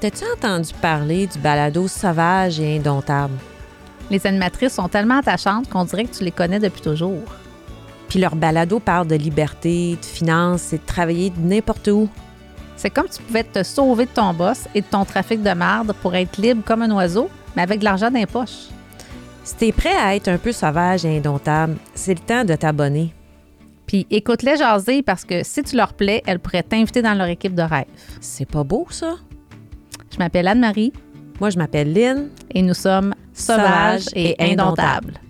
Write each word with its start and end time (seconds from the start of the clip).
T'as-tu 0.00 0.24
entendu 0.32 0.72
parler 0.80 1.26
du 1.26 1.40
balado 1.40 1.88
sauvage 1.88 2.60
et 2.60 2.76
indomptable? 2.76 3.34
Les 4.10 4.24
animatrices 4.28 4.74
sont 4.74 4.88
tellement 4.88 5.18
attachantes 5.18 5.68
qu'on 5.68 5.84
dirait 5.84 6.04
que 6.04 6.16
tu 6.16 6.22
les 6.22 6.30
connais 6.30 6.60
depuis 6.60 6.80
toujours. 6.80 7.24
Puis 8.08 8.20
leur 8.20 8.36
balado 8.36 8.78
parle 8.78 9.08
de 9.08 9.16
liberté, 9.16 9.98
de 10.00 10.04
finances 10.04 10.72
et 10.72 10.78
de 10.78 10.86
travailler 10.86 11.30
de 11.30 11.40
n'importe 11.40 11.88
où. 11.88 12.08
C'est 12.76 12.90
comme 12.90 13.08
si 13.10 13.18
tu 13.18 13.24
pouvais 13.24 13.42
te 13.42 13.64
sauver 13.64 14.04
de 14.04 14.10
ton 14.10 14.32
boss 14.32 14.68
et 14.72 14.82
de 14.82 14.86
ton 14.86 15.04
trafic 15.04 15.42
de 15.42 15.50
merde 15.50 15.92
pour 16.00 16.14
être 16.14 16.36
libre 16.36 16.62
comme 16.64 16.82
un 16.82 16.92
oiseau, 16.92 17.28
mais 17.56 17.62
avec 17.62 17.80
de 17.80 17.84
l'argent 17.84 18.08
dans 18.08 18.20
les 18.20 18.26
poches. 18.26 18.68
Si 19.42 19.56
t'es 19.56 19.72
prêt 19.72 19.96
à 19.96 20.14
être 20.14 20.28
un 20.28 20.38
peu 20.38 20.52
sauvage 20.52 21.04
et 21.04 21.16
indomptable, 21.16 21.76
c'est 21.96 22.14
le 22.14 22.20
temps 22.20 22.44
de 22.44 22.54
t'abonner. 22.54 23.12
Puis 23.88 24.06
écoute-les 24.10 24.58
jaser 24.58 25.02
parce 25.02 25.24
que 25.24 25.42
si 25.42 25.60
tu 25.64 25.74
leur 25.74 25.92
plais, 25.92 26.22
elles 26.24 26.38
pourraient 26.38 26.62
t'inviter 26.62 27.02
dans 27.02 27.14
leur 27.14 27.26
équipe 27.26 27.56
de 27.56 27.62
rêve. 27.62 27.86
C'est 28.20 28.48
pas 28.48 28.62
beau, 28.62 28.86
ça? 28.90 29.16
Je 30.12 30.18
m'appelle 30.18 30.48
Anne-Marie 30.48 30.92
Moi, 31.40 31.50
je 31.50 31.58
m'appelle 31.58 31.92
Lynn. 31.92 32.30
et 32.50 32.62
nous 32.62 32.74
sommes 32.74 33.14
sauvages 33.32 34.06
et 34.14 34.34
indomptables. 34.40 35.20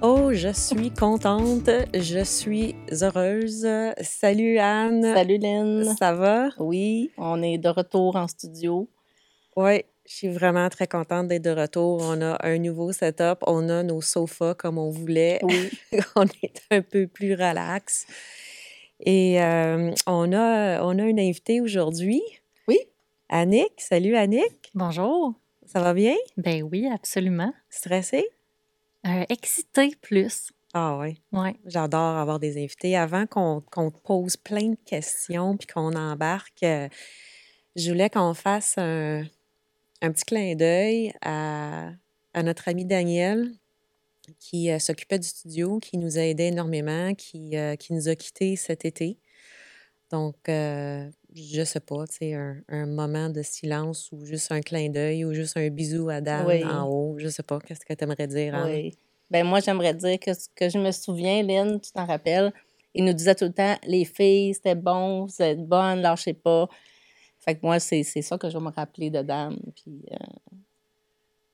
Oh, 0.00 0.30
je 0.32 0.52
suis 0.52 0.90
contente, 0.92 1.68
je 1.92 2.22
suis 2.22 2.76
heureuse. 3.02 3.66
Salut 4.00 4.58
Anne. 4.58 5.02
Salut 5.14 5.38
Lynn. 5.38 5.96
Ça 5.98 6.14
va? 6.14 6.50
Oui, 6.58 7.10
on 7.18 7.42
est 7.42 7.58
de 7.58 7.68
retour 7.68 8.14
en 8.14 8.28
studio. 8.28 8.88
Oui, 9.56 9.82
je 10.08 10.14
suis 10.14 10.28
vraiment 10.28 10.68
très 10.70 10.86
contente 10.86 11.28
d'être 11.28 11.44
de 11.44 11.50
retour. 11.50 12.00
On 12.02 12.20
a 12.22 12.38
un 12.46 12.58
nouveau 12.58 12.92
setup, 12.92 13.40
on 13.46 13.68
a 13.68 13.82
nos 13.82 14.00
sofas 14.00 14.54
comme 14.54 14.78
on 14.78 14.88
voulait. 14.88 15.38
Oui. 15.42 15.70
on 16.16 16.24
est 16.42 16.62
un 16.70 16.80
peu 16.80 17.06
plus 17.06 17.32
relax. 17.34 18.06
Et 19.00 19.40
euh, 19.42 19.92
on, 20.06 20.32
a, 20.32 20.82
on 20.82 20.98
a 20.98 21.02
une 21.02 21.20
invitée 21.20 21.60
aujourd'hui. 21.60 22.22
Oui. 22.66 22.78
Annick. 23.28 23.72
Salut 23.76 24.16
Annick. 24.16 24.70
Bonjour. 24.74 25.34
Ça 25.66 25.82
va 25.82 25.92
bien? 25.92 26.16
Ben 26.38 26.62
oui, 26.62 26.88
absolument. 26.90 27.52
Stressée? 27.68 28.26
Euh, 29.06 29.24
excité 29.28 29.94
plus. 30.00 30.50
Ah 30.72 30.96
oui. 30.98 31.20
Ouais. 31.32 31.54
J'adore 31.66 32.16
avoir 32.16 32.38
des 32.38 32.56
invités. 32.56 32.96
Avant 32.96 33.26
qu'on 33.26 33.60
qu'on 33.70 33.90
te 33.90 34.00
pose 34.00 34.38
plein 34.38 34.70
de 34.70 34.78
questions 34.86 35.58
puis 35.58 35.66
qu'on 35.66 35.94
embarque, 35.94 36.62
euh, 36.62 36.88
je 37.76 37.90
voulais 37.90 38.10
qu'on 38.10 38.34
fasse 38.34 38.74
un, 38.78 39.24
un 40.02 40.12
petit 40.12 40.24
clin 40.24 40.54
d'œil 40.54 41.12
à, 41.22 41.90
à 42.34 42.42
notre 42.42 42.68
ami 42.68 42.84
Daniel 42.84 43.52
qui 44.38 44.70
euh, 44.70 44.78
s'occupait 44.78 45.18
du 45.18 45.26
studio, 45.26 45.78
qui 45.78 45.96
nous 45.98 46.18
a 46.18 46.22
aidés 46.22 46.44
énormément, 46.44 47.14
qui, 47.14 47.56
euh, 47.56 47.76
qui 47.76 47.94
nous 47.94 48.08
a 48.08 48.14
quittés 48.14 48.56
cet 48.56 48.84
été. 48.84 49.18
Donc, 50.10 50.36
euh, 50.48 51.08
je 51.34 51.64
sais 51.64 51.80
pas, 51.80 52.06
tu 52.06 52.16
sais, 52.16 52.34
un, 52.34 52.56
un 52.68 52.86
moment 52.86 53.28
de 53.28 53.42
silence 53.42 54.10
ou 54.12 54.24
juste 54.24 54.50
un 54.52 54.60
clin 54.60 54.88
d'œil 54.88 55.24
ou 55.24 55.32
juste 55.34 55.56
un 55.56 55.68
bisou 55.68 56.08
à 56.08 56.20
Dan 56.20 56.46
Oui. 56.46 56.64
en 56.64 56.88
haut. 56.88 57.16
Je 57.18 57.28
sais 57.28 57.42
pas, 57.42 57.58
qu'est-ce 57.60 57.84
que 57.84 57.92
tu 57.92 58.04
aimerais 58.04 58.26
dire? 58.26 58.54
Oui. 58.66 58.92
Ben 59.30 59.46
moi, 59.46 59.60
j'aimerais 59.60 59.92
dire 59.94 60.18
que 60.18 60.32
ce 60.32 60.48
que 60.54 60.70
je 60.70 60.78
me 60.78 60.90
souviens, 60.90 61.42
Lynn, 61.42 61.80
tu 61.80 61.92
t'en 61.92 62.06
rappelles, 62.06 62.52
il 62.94 63.04
nous 63.04 63.12
disait 63.12 63.34
tout 63.34 63.44
le 63.44 63.52
temps, 63.52 63.76
les 63.84 64.06
filles, 64.06 64.54
c'était 64.54 64.74
bon, 64.74 65.26
vous 65.26 65.42
êtes 65.42 65.62
bonnes, 65.66 66.00
lâchez 66.00 66.32
pas. 66.32 66.68
Fait 67.40 67.54
que 67.54 67.60
moi, 67.62 67.78
c'est 67.80 68.02
c'est 68.02 68.22
ça 68.22 68.36
que 68.38 68.48
je 68.50 68.58
vais 68.58 68.64
me 68.64 68.70
rappeler 68.70 69.10
de 69.10 69.22
Dan. 69.22 69.56
Puis 69.76 70.02
euh, 70.12 70.16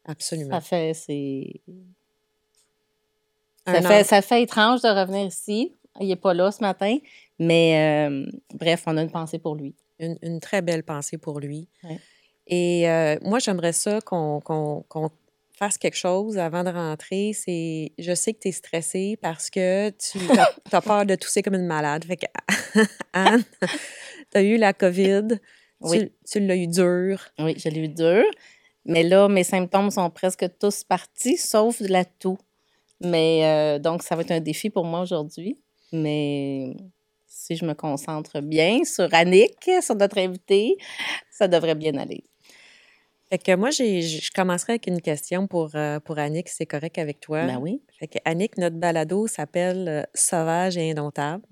Absolument. 0.07 0.51
ça 0.57 0.61
fait, 0.61 0.95
c'est... 0.95 1.61
Ça 3.67 3.81
fait, 3.81 4.05
ça 4.05 4.21
fait 4.23 4.43
étrange 4.43 4.83
de 4.83 4.89
revenir 4.89 5.27
ici. 5.27 5.75
Il 6.01 6.09
n'est 6.09 6.17
pas 6.17 6.35
là 6.35 6.51
ce 6.51 6.61
matin. 6.61 6.99
Mais 7.39 8.09
euh, 8.09 8.27
bref, 8.53 8.83
on 8.87 8.97
a 8.97 9.03
une 9.03 9.11
pensée 9.11 9.39
pour 9.39 9.55
lui. 9.55 9.75
une, 9.99 10.19
une 10.23 10.41
très 10.41 10.61
belle 10.61 10.83
pensée 10.83 11.17
pour 11.17 11.41
lui. 11.41 11.69
Ouais. 11.83 11.99
Et 12.47 12.89
euh, 12.91 13.17
moi, 13.23 13.39
j'aimerais 13.39 13.73
ça 13.73 14.01
qu'on 14.03 14.41
qu'on- 14.41 14.85
qu'on 14.89 15.11
fasse 15.57 15.79
quelque 15.79 15.97
chose 15.97 16.37
avant 16.37 16.63
de 16.65 16.69
rentrer. 16.71 17.33
C'est, 17.33 17.93
je 17.99 18.15
sais 18.15 18.35
que 18.35 18.41
tu 18.41 18.49
es 18.49 18.53
stressée 18.53 19.17
parce 19.23 19.49
que 19.49 19.89
tu 19.91 20.19
as, 20.73 20.81
peur 20.83 21.07
de 21.07 21.15
tousser 21.15 21.43
comme 21.43 21.55
une 21.55 21.67
malade. 21.67 22.05
Fait 22.05 22.17
que, 22.19 22.27
Anne, 23.15 23.45
tu 24.31 24.37
as 24.39 24.43
eu 24.43 24.59
la 24.59 24.75
COVID. 24.75 25.41
Oui. 25.85 26.01
Tu, 26.01 26.13
tu 26.31 26.41
l'as 26.41 26.57
eu 26.57 26.67
dur. 26.67 27.21
Oui, 27.39 27.55
je 27.59 27.69
l'ai 27.69 27.81
eu 27.81 27.89
dur. 27.89 28.25
Mais 28.85 29.03
là, 29.03 29.29
mes 29.29 29.45
symptômes 29.45 29.91
sont 29.91 30.11
presque 30.11 30.47
tous 30.59 30.85
partis, 30.85 31.37
sauf 31.37 31.81
de 31.81 31.89
la 31.89 32.05
toux. 32.05 32.39
Mais 33.01 33.41
euh, 33.45 33.79
donc, 33.79 34.03
ça 34.03 34.15
va 34.15 34.23
être 34.23 34.31
un 34.31 34.41
défi 34.41 34.71
pour 34.71 34.85
moi 34.85 35.01
aujourd'hui. 35.01 35.59
Mais 35.93 36.77
si 37.27 37.57
je 37.57 37.65
me 37.65 37.75
concentre 37.75 38.41
bien 38.41 38.85
sur 38.85 39.13
Annick, 39.13 39.71
sur 39.81 39.95
notre 39.97 40.19
invité, 40.19 40.77
ça 41.31 41.49
devrait 41.49 41.75
bien 41.75 41.97
aller. 41.97 42.25
Fait 43.31 43.39
que 43.39 43.57
moi, 43.57 43.71
je 43.71 44.31
commencerai 44.33 44.75
avec 44.75 44.87
une 44.87 45.01
question 45.01 45.47
pour, 45.47 45.71
euh, 45.75 45.99
pour 45.99 46.19
Annick, 46.19 46.49
si 46.49 46.57
c'est 46.57 46.67
correct 46.67 46.99
avec 46.99 47.21
toi. 47.21 47.47
Ben 47.47 47.59
oui. 47.59 47.83
Fait 47.99 48.07
que 48.07 48.19
Annick, 48.25 48.59
notre 48.59 48.77
balado 48.77 49.27
s'appelle 49.27 49.89
euh, 49.89 50.03
Sauvage 50.15 50.77
et 50.77 50.91
indomptable. 50.91 51.45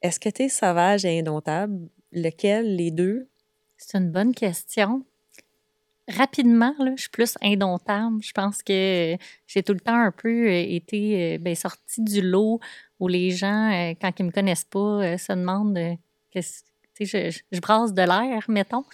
Est-ce 0.00 0.20
que 0.20 0.28
tu 0.28 0.44
es 0.44 0.48
sauvage 0.48 1.04
et 1.04 1.18
indomptable? 1.18 1.88
Lequel, 2.12 2.76
les 2.76 2.90
deux? 2.90 3.28
C'est 3.76 3.98
une 3.98 4.10
bonne 4.10 4.34
question. 4.34 5.04
Rapidement, 6.08 6.74
là, 6.78 6.92
je 6.96 7.02
suis 7.02 7.10
plus 7.10 7.36
indomptable. 7.42 8.22
Je 8.22 8.32
pense 8.32 8.62
que 8.62 9.16
j'ai 9.46 9.62
tout 9.62 9.74
le 9.74 9.80
temps 9.80 9.94
un 10.00 10.10
peu 10.10 10.48
euh, 10.48 10.64
été 10.66 11.34
euh, 11.34 11.38
ben, 11.38 11.54
sortie 11.54 12.02
du 12.02 12.22
lot 12.22 12.60
où 12.98 13.08
les 13.08 13.30
gens, 13.30 13.70
euh, 13.70 13.94
quand 14.00 14.10
ils 14.18 14.24
me 14.24 14.30
connaissent 14.30 14.64
pas, 14.64 15.18
se 15.18 15.32
demandent 15.32 15.78
qu'est-ce- 16.30 16.64
je, 16.98 17.30
je, 17.30 17.40
je 17.52 17.60
brasse 17.60 17.92
de 17.92 18.02
l'air, 18.02 18.42
mettons. 18.48 18.84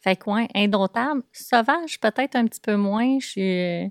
Fait 0.00 0.16
que, 0.16 0.30
ouais, 0.30 0.48
indomptable. 0.54 1.22
Sauvage, 1.32 2.00
peut-être 2.00 2.36
un 2.36 2.46
petit 2.46 2.60
peu 2.60 2.76
moins. 2.76 3.18
Je 3.18 3.26
suis, 3.26 3.90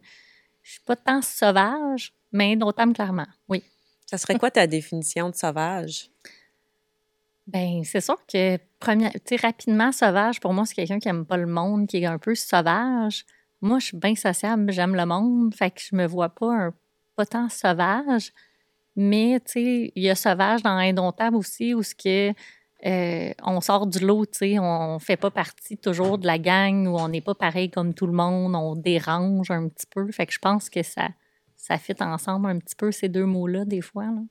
je 0.64 0.72
suis 0.72 0.82
pas 0.86 0.96
tant 0.96 1.22
sauvage, 1.22 2.14
mais 2.32 2.54
indomptable, 2.54 2.94
clairement. 2.94 3.28
Oui. 3.50 3.62
Ça 4.06 4.18
serait 4.18 4.40
quoi 4.40 4.50
ta 4.50 4.66
définition 4.66 5.30
de 5.30 5.36
sauvage? 5.36 6.10
Ben, 7.52 7.84
c'est 7.84 8.02
sûr 8.02 8.18
que 8.32 8.58
première, 8.80 9.12
rapidement 9.42 9.92
sauvage, 9.92 10.40
pour 10.40 10.54
moi, 10.54 10.66
c'est 10.66 10.76
quelqu'un 10.76 11.00
qui 11.00 11.10
aime 11.10 11.26
pas 11.26 11.38
le 11.38 11.48
monde, 11.48 11.88
qui 11.88 11.98
est 11.98 12.06
un 12.06 12.20
peu 12.20 12.36
sauvage. 12.36 13.26
Moi, 13.62 13.80
je 13.80 13.88
suis 13.88 13.98
bien 13.98 14.16
sociable, 14.16 14.72
j'aime 14.72 14.96
le 14.96 15.06
monde, 15.06 15.54
fait 15.56 15.72
que 15.72 15.82
je 15.82 15.96
me 15.96 16.06
vois 16.06 16.30
pas 16.30 16.54
un 16.54 16.74
pas 17.16 17.26
tant 17.26 17.50
sauvage. 17.50 18.32
Mais, 18.96 19.40
tu 19.46 19.52
sais, 19.54 19.92
il 19.96 20.04
y 20.04 20.10
a 20.10 20.16
sauvage 20.16 20.62
dans 20.62 20.78
Indomptable 20.78 21.36
aussi, 21.36 21.74
où 21.74 21.82
ce 21.84 21.96
que 21.96 22.34
euh, 22.86 23.34
on 23.44 23.60
sort 23.62 23.88
du 23.88 24.00
lot, 24.00 24.26
tu 24.26 24.38
sais, 24.38 24.60
on 24.60 25.00
fait 25.00 25.18
pas 25.18 25.32
partie 25.32 25.76
toujours 25.78 26.18
de 26.18 26.28
la 26.28 26.38
gang, 26.38 26.88
où 26.88 26.98
on 26.98 27.10
n'est 27.10 27.22
pas 27.22 27.36
pareil 27.36 27.70
comme 27.70 27.94
tout 27.94 28.08
le 28.08 28.14
monde, 28.14 28.56
on 28.56 28.76
dérange 28.76 29.52
un 29.52 29.68
petit 29.68 29.88
peu. 29.88 30.10
Fait 30.12 30.26
que 30.26 30.34
je 30.34 30.40
pense 30.40 30.70
que 30.70 30.84
ça, 30.84 31.10
ça 31.58 31.78
fit 31.78 31.96
ensemble 32.00 32.48
un 32.50 32.60
petit 32.60 32.76
peu, 32.76 32.92
ces 32.92 33.10
deux 33.10 33.26
mots-là, 33.26 33.66
des 33.66 33.82
fois. 33.82 34.06
Là. 34.06 34.22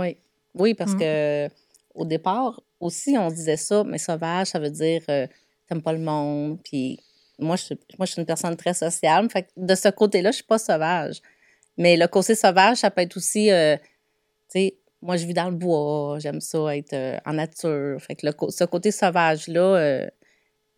Oui. 0.00 0.16
Oui, 0.54 0.74
parce 0.74 0.94
Mm. 0.94 0.98
que 0.98 1.48
au 1.96 2.04
départ, 2.04 2.62
aussi, 2.80 3.16
on 3.18 3.28
disait 3.30 3.56
ça, 3.56 3.84
mais 3.84 3.98
sauvage, 3.98 4.48
ça 4.48 4.58
veut 4.58 4.70
dire 4.70 5.02
euh, 5.08 5.26
t'aimes 5.68 5.82
pas 5.82 5.92
le 5.92 5.98
monde. 5.98 6.58
Puis 6.62 7.00
moi 7.38 7.56
je, 7.56 7.62
suis- 7.64 7.78
une 8.18 8.26
personne 8.26 8.56
très 8.56 8.74
sociale. 8.74 9.28
Fait 9.30 9.42
que 9.44 9.48
de 9.56 9.74
ce 9.74 9.88
côté-là, 9.88 10.30
je 10.30 10.36
suis 10.36 10.44
pas 10.44 10.58
sauvage. 10.58 11.20
Mais 11.78 11.96
le 11.96 12.06
côté 12.08 12.34
sauvage, 12.34 12.78
ça 12.78 12.90
peut 12.90 13.02
être 13.02 13.16
aussi, 13.16 13.50
euh, 13.50 13.76
tu 13.76 13.82
sais, 14.48 14.78
moi, 15.02 15.16
je 15.16 15.26
vis 15.26 15.34
dans 15.34 15.50
le 15.50 15.56
bois, 15.56 16.18
j'aime 16.18 16.40
ça 16.40 16.74
être 16.76 16.94
euh, 16.94 17.18
en 17.26 17.34
nature. 17.34 18.00
Fait 18.00 18.16
que 18.16 18.26
le, 18.26 18.32
ce 18.50 18.64
côté 18.64 18.90
sauvage-là 18.90 20.08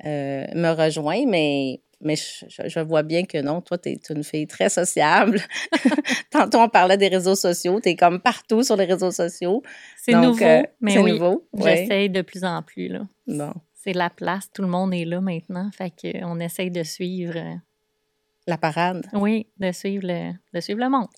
me 0.04 0.70
rejoint, 0.72 1.24
mais, 1.26 1.80
mais 2.00 2.16
je, 2.16 2.46
je- 2.48 2.68
je 2.68 2.80
vois 2.80 3.02
bien 3.02 3.24
que 3.24 3.38
non, 3.38 3.60
toi, 3.60 3.76
tu 3.78 3.88
es 3.90 4.00
une 4.10 4.22
fille 4.24 4.46
très 4.46 4.68
sociable. 4.68 5.40
Tantôt, 6.30 6.58
on 6.60 6.68
parlait 6.68 6.96
des 6.96 7.08
réseaux 7.08 7.34
sociaux. 7.34 7.80
Tu 7.80 7.90
es 7.90 7.96
comme 7.96 8.20
partout 8.20 8.62
sur 8.62 8.76
les 8.76 8.84
réseaux 8.84 9.10
sociaux. 9.10 9.62
C'est 9.96 10.12
nouveau, 10.14 10.44
euh, 10.44 10.62
mais 10.80 10.98
oui, 10.98 11.12
nouveau. 11.12 11.48
Ouais. 11.52 11.76
j'essaye 11.78 12.10
de 12.10 12.22
plus 12.22 12.44
en 12.44 12.62
plus. 12.62 12.88
Là. 12.88 13.00
Bon. 13.26 13.52
C'est 13.74 13.92
la 13.92 14.10
place, 14.10 14.50
tout 14.52 14.62
le 14.62 14.68
monde 14.68 14.92
est 14.94 15.04
là 15.04 15.20
maintenant. 15.20 15.70
Fait 15.72 15.90
qu'on 15.90 16.40
essaye 16.40 16.70
de 16.70 16.82
suivre, 16.82 17.36
euh, 17.36 17.54
La 18.46 18.58
parade. 18.58 19.06
oui, 19.12 19.46
de 19.58 19.72
suivre 19.72 20.06
le, 20.06 20.32
de 20.54 20.60
suivre 20.60 20.80
le 20.80 20.88
monde. 20.90 21.08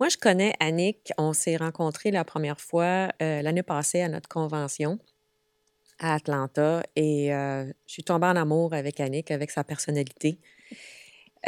Moi, 0.00 0.08
je 0.08 0.16
connais 0.16 0.52
Annick. 0.60 1.12
On 1.18 1.32
s'est 1.32 1.56
rencontrés 1.56 2.10
la 2.10 2.24
première 2.24 2.60
fois 2.60 3.08
euh, 3.22 3.42
l'année 3.42 3.62
passée 3.62 4.02
à 4.02 4.08
notre 4.08 4.28
convention 4.28 4.98
à 6.04 6.14
Atlanta 6.14 6.82
et 6.96 7.34
euh, 7.34 7.64
je 7.86 7.92
suis 7.94 8.04
tombée 8.04 8.26
en 8.26 8.36
amour 8.36 8.74
avec 8.74 9.00
Annick, 9.00 9.30
avec 9.30 9.50
sa 9.50 9.64
personnalité 9.64 10.38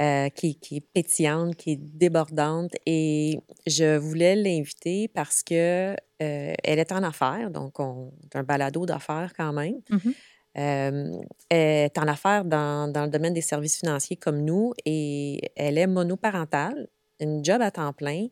euh, 0.00 0.30
qui, 0.30 0.54
qui 0.56 0.78
est 0.78 0.80
pétillante, 0.80 1.56
qui 1.56 1.72
est 1.72 1.76
débordante 1.76 2.72
et 2.86 3.38
je 3.66 3.98
voulais 3.98 4.34
l'inviter 4.34 5.08
parce 5.08 5.42
que 5.42 5.92
euh, 6.22 6.54
elle 6.64 6.78
est 6.78 6.90
en 6.90 7.02
affaires, 7.02 7.50
donc 7.50 7.78
on 7.78 8.12
c'est 8.22 8.38
un 8.38 8.42
balado 8.44 8.86
d'affaires 8.86 9.32
quand 9.36 9.52
même. 9.52 9.80
Mhm. 9.90 10.14
Euh, 10.58 11.20
elle 11.50 11.84
est 11.84 11.98
en 11.98 12.08
affaires 12.08 12.46
dans, 12.46 12.90
dans 12.90 13.04
le 13.04 13.10
domaine 13.10 13.34
des 13.34 13.42
services 13.42 13.78
financiers 13.78 14.16
comme 14.16 14.42
nous 14.42 14.72
et 14.86 15.52
elle 15.54 15.76
est 15.76 15.86
monoparentale, 15.86 16.88
une 17.20 17.44
job 17.44 17.60
à 17.60 17.70
temps 17.70 17.92
plein. 17.92 18.28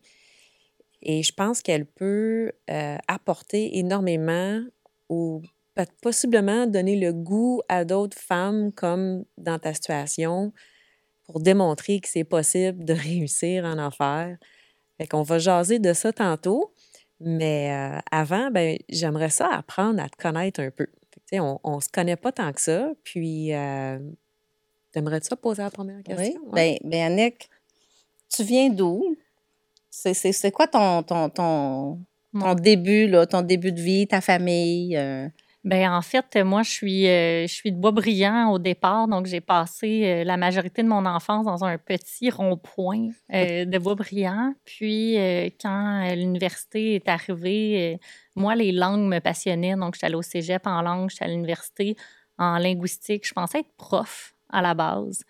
Et 1.03 1.23
je 1.23 1.35
pense 1.35 1.61
qu'elle 1.61 1.85
peut 1.85 2.50
apporter 3.09 3.77
énormément 3.77 4.62
peut- 5.09 5.43
possiblement 6.03 6.67
donner 6.67 6.97
le 6.97 7.12
goût 7.12 7.61
à 7.69 7.85
d'autres 7.85 8.19
femmes 8.19 8.73
comme 8.73 9.25
dans 9.38 9.59
ta 9.59 9.75
situation 9.75 10.53
pour 11.25 11.41
démontrer 11.41 12.00
que 12.00 12.09
c'est 12.09 12.25
possible 12.25 12.85
de 12.85 12.93
réussir 12.94 13.65
en 13.65 13.79
affaires. 13.79 14.37
Fait 14.99 15.06
qu'on 15.06 15.23
va 15.23 15.38
jaser 15.38 15.79
de 15.79 15.93
ça 15.93 16.12
tantôt. 16.12 16.73
Mais 17.21 17.73
euh, 17.73 17.99
avant, 18.11 18.50
ben, 18.50 18.76
j'aimerais 18.88 19.31
ça 19.31 19.49
apprendre 19.49 20.03
à 20.03 20.09
te 20.09 20.17
connaître 20.17 20.61
un 20.61 20.71
peu. 20.71 20.87
Fait 21.12 21.38
que, 21.38 21.43
on 21.43 21.77
ne 21.77 21.81
se 21.81 21.88
connaît 21.88 22.17
pas 22.17 22.32
tant 22.32 22.53
que 22.53 22.61
ça. 22.61 22.93
Puis, 23.03 23.55
euh, 23.55 23.99
t'aimerais-tu 24.93 25.29
ça 25.29 25.37
poser 25.37 25.62
la 25.62 25.70
première 25.70 26.03
question? 26.03 26.41
Oui. 26.44 26.50
Ouais. 26.53 26.79
Ben, 26.82 26.91
ben, 26.91 27.12
Annick, 27.12 27.49
tu 28.29 28.43
viens 28.43 28.69
d'où? 28.69 29.17
C'est, 29.91 30.15
c'est, 30.15 30.32
c'est 30.32 30.50
quoi 30.50 30.67
ton, 30.67 31.03
ton, 31.05 31.29
ton, 31.29 32.00
ton 32.38 32.55
début, 32.55 33.06
là, 33.06 33.27
ton 33.27 33.43
début 33.43 33.73
de 33.73 33.81
vie, 33.81 34.06
ta 34.09 34.20
famille? 34.20 34.97
euh? 34.97 35.29
Ben 35.64 35.90
en 35.90 36.02
fait, 36.02 36.37
moi, 36.44 36.62
je 36.62 36.70
suis, 36.70 37.08
euh, 37.08 37.46
je 37.46 37.52
suis 37.52 37.72
de 37.72 37.78
Boisbriand 37.78 38.50
au 38.50 38.58
départ, 38.58 39.08
donc 39.08 39.25
j'ai 39.25 39.40
passé 39.40 40.02
euh, 40.05 40.25
la 40.25 40.37
majorité 40.37 40.82
de 40.82 40.88
mon 40.88 41.06
enfance 41.06 41.46
dans 41.46 41.64
un 41.64 41.78
petit 41.78 42.28
rond-point 42.28 43.08
euh, 43.32 43.64
de 43.64 43.78
Boisbriand. 43.78 44.52
Puis, 44.66 45.14
quand 45.58 46.14
l'université 46.14 46.96
est 46.96 47.08
arrivée, 47.08 47.99
moi, 48.37 48.55
les 48.55 48.72
langues 48.72 49.08
me 49.08 49.20
passionnaient, 49.20 49.75
donc 49.75 49.96
allée 50.02 50.16
au 50.16 50.22
cégep 50.22 50.66
en 50.66 50.82
langue, 50.82 51.08
j'étais 51.08 51.25
à 51.25 51.28
l'université 51.28 51.96
en 52.37 52.58
linguistique. 52.58 53.26
Je 53.26 53.32
pensais 53.32 53.60
être 53.60 53.75
prof 53.78 54.34
à 54.50 54.60
la 54.60 54.75
base, 54.75 55.25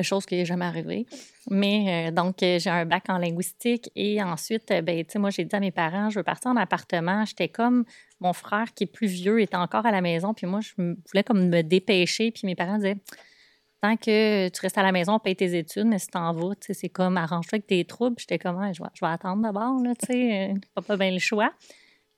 chose 0.00 0.26
qui 0.26 0.34
n'est 0.34 0.44
jamais 0.44 0.64
arrivée. 0.64 1.06
Mais 1.48 2.10
donc, 2.10 2.38
j'ai 2.40 2.70
un 2.70 2.86
bac 2.86 3.04
en 3.08 3.18
linguistique 3.18 3.88
et 3.94 4.20
ensuite, 4.20 4.68
ben, 4.82 5.04
tu 5.04 5.12
sais, 5.12 5.18
moi, 5.20 5.30
j'ai 5.30 5.44
dit 5.44 5.54
à 5.54 5.60
mes 5.60 5.70
parents, 5.70 6.10
je 6.10 6.18
veux 6.18 6.24
partir 6.24 6.50
en 6.50 6.56
appartement. 6.56 7.24
J'étais 7.24 7.48
comme 7.48 7.84
mon 8.20 8.32
frère 8.32 8.72
qui 8.74 8.84
est 8.84 8.86
plus 8.86 9.08
vieux 9.08 9.40
était 9.40 9.56
encore 9.56 9.86
à 9.86 9.90
la 9.90 10.00
maison, 10.00 10.34
puis 10.34 10.46
moi, 10.46 10.60
je 10.60 10.72
voulais 10.76 11.22
comme 11.24 11.48
me 11.48 11.62
dépêcher, 11.62 12.30
puis 12.30 12.42
mes 12.46 12.54
parents 12.54 12.76
disaient 12.76 12.98
tant 13.82 13.96
que 13.96 14.48
tu 14.48 14.60
restes 14.62 14.78
à 14.78 14.82
la 14.82 14.92
maison, 14.92 15.18
paye 15.18 15.36
tes 15.36 15.56
études, 15.56 15.86
mais 15.86 15.98
si 15.98 16.08
t'en 16.08 16.32
vas, 16.32 16.54
c'est 16.60 16.88
comme 16.88 17.16
arrange-toi 17.16 17.56
avec 17.56 17.66
tes 17.66 17.84
troubles. 17.84 18.16
J'étais 18.18 18.38
comme, 18.38 18.56
je 18.72 18.82
vais, 18.82 18.88
je 18.94 19.04
attendre 19.04 19.42
d'abord, 19.42 19.80
tu 19.82 20.06
sais, 20.06 20.50
euh, 20.50 20.54
pas, 20.74 20.82
pas 20.82 20.96
bien 20.96 21.10
le 21.10 21.18
choix. 21.18 21.52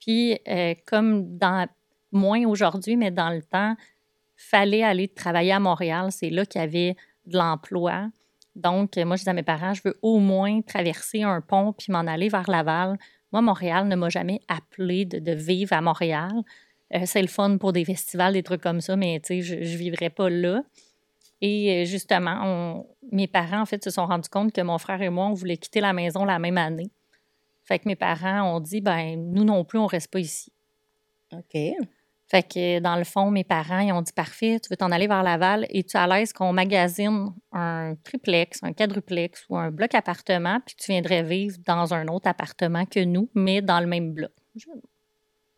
Puis, 0.01 0.39
euh, 0.49 0.75
comme 0.87 1.37
dans, 1.37 1.69
moins 2.13 2.45
aujourd'hui, 2.47 2.97
mais 2.97 3.11
dans 3.11 3.31
le 3.31 3.43
temps, 3.43 3.75
fallait 4.37 4.83
aller 4.83 5.09
travailler 5.09 5.53
à 5.53 5.61
Montréal. 5.61 6.11
C'est 6.11 6.31
là 6.31 6.47
qu'il 6.47 6.61
y 6.61 6.65
avait 6.65 6.97
de 7.27 7.37
l'emploi. 7.37 8.09
Donc, 8.55 8.97
moi, 8.97 9.17
je 9.17 9.21
disais 9.21 9.31
à 9.31 9.35
mes 9.35 9.43
parents, 9.43 9.75
je 9.75 9.83
veux 9.85 9.99
au 10.03 10.19
moins 10.19 10.61
traverser 10.63 11.23
un 11.23 11.41
pont 11.41 11.73
puis 11.73 11.93
m'en 11.93 12.01
aller 12.01 12.29
vers 12.29 12.49
Laval. 12.49 12.99
Moi, 13.33 13.43
Montréal 13.43 13.89
ne 13.89 13.97
m'a 13.97 14.09
jamais 14.09 14.41
appelé 14.49 15.05
de, 15.05 15.33
vivre 15.33 15.73
à 15.73 15.81
Montréal. 15.81 16.33
Euh, 16.95 17.01
c'est 17.05 17.21
le 17.21 17.29
fun 17.29 17.59
pour 17.59 17.73
des 17.73 17.85
festivals, 17.85 18.33
des 18.33 18.43
trucs 18.43 18.63
comme 18.63 18.81
ça, 18.81 18.97
mais 18.97 19.21
tu 19.21 19.27
sais, 19.27 19.43
je 19.43 19.55
ne 19.57 19.77
vivrais 19.77 20.11
pas 20.11 20.31
là. 20.31 20.63
Et 21.41 21.83
euh, 21.83 21.85
justement, 21.85 22.87
mes 23.13 23.27
parents, 23.27 23.61
en 23.61 23.67
fait, 23.67 23.85
se 23.85 23.91
sont 23.91 24.07
rendus 24.07 24.29
compte 24.29 24.53
que 24.53 24.61
mon 24.61 24.79
frère 24.79 25.03
et 25.03 25.11
moi, 25.11 25.27
on 25.27 25.35
voulait 25.35 25.57
quitter 25.57 25.81
la 25.81 25.93
maison 25.93 26.25
la 26.25 26.39
même 26.39 26.59
année. 26.59 26.91
Fait 27.65 27.79
que 27.79 27.87
mes 27.87 27.97
parents 27.97 28.57
ont 28.57 28.61
dit, 28.61 28.81
ben 28.81 29.17
nous 29.33 29.45
non 29.45 29.65
plus, 29.65 29.79
on 29.79 29.87
reste 29.87 30.11
pas 30.11 30.21
ici. 30.21 30.51
OK. 31.33 31.59
Fait 32.31 32.43
que 32.43 32.79
dans 32.81 32.97
le 32.97 33.05
fond, 33.05 33.31
mes 33.31 33.45
parents, 33.45 33.79
ils 33.79 33.93
ont 33.93 34.03
dit 34.03 34.13
parfait, 34.13 34.61
tu 34.61 34.69
veux 34.71 34.77
t'en 34.77 34.91
aller 34.91 35.07
vers 35.07 35.23
Laval 35.23 35.67
et 35.71 35.83
tu 35.83 35.97
es 35.97 36.01
à 36.01 36.07
l'aise 36.07 36.33
qu'on 36.35 36.53
magasine 36.53 37.33
un 37.53 37.95
triplex, 38.05 38.63
un 38.63 38.75
quadruplex 38.75 39.47
ou 39.49 39.57
un 39.57 39.71
bloc 39.71 39.95
appartement, 39.95 40.61
puis 40.65 40.75
tu 40.77 40.93
viendrais 40.93 41.23
vivre 41.23 41.57
dans 41.67 41.95
un 41.95 42.07
autre 42.09 42.29
appartement 42.29 42.85
que 42.85 43.01
nous, 43.01 43.31
mais 43.35 43.63
dans 43.63 43.81
le 43.81 43.87
même 43.87 44.13
bloc? 44.13 44.33
Je- 44.57 44.67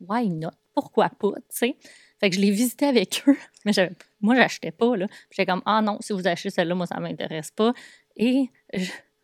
Why 0.01 0.29
not? 0.31 0.51
Pourquoi 0.75 1.09
pas? 1.11 1.33
Fait 1.51 2.31
que 2.31 2.37
je 2.37 2.41
l'ai 2.41 2.51
visité 2.51 2.87
avec 2.87 3.23
eux, 3.27 3.37
mais 3.65 3.73
je- 3.73 3.93
moi, 4.21 4.35
j'achetais 4.37 4.71
pas, 4.71 4.97
là. 4.97 5.07
J'étais 5.31 5.47
comme, 5.47 5.63
ah 5.67 5.83
non, 5.83 5.99
si 6.01 6.13
vous 6.13 6.27
achetez 6.27 6.51
celle-là, 6.51 6.75
moi, 6.75 6.87
ça 6.87 7.01
m'intéresse 7.01 7.51
pas. 7.51 7.73
Et 8.17 8.49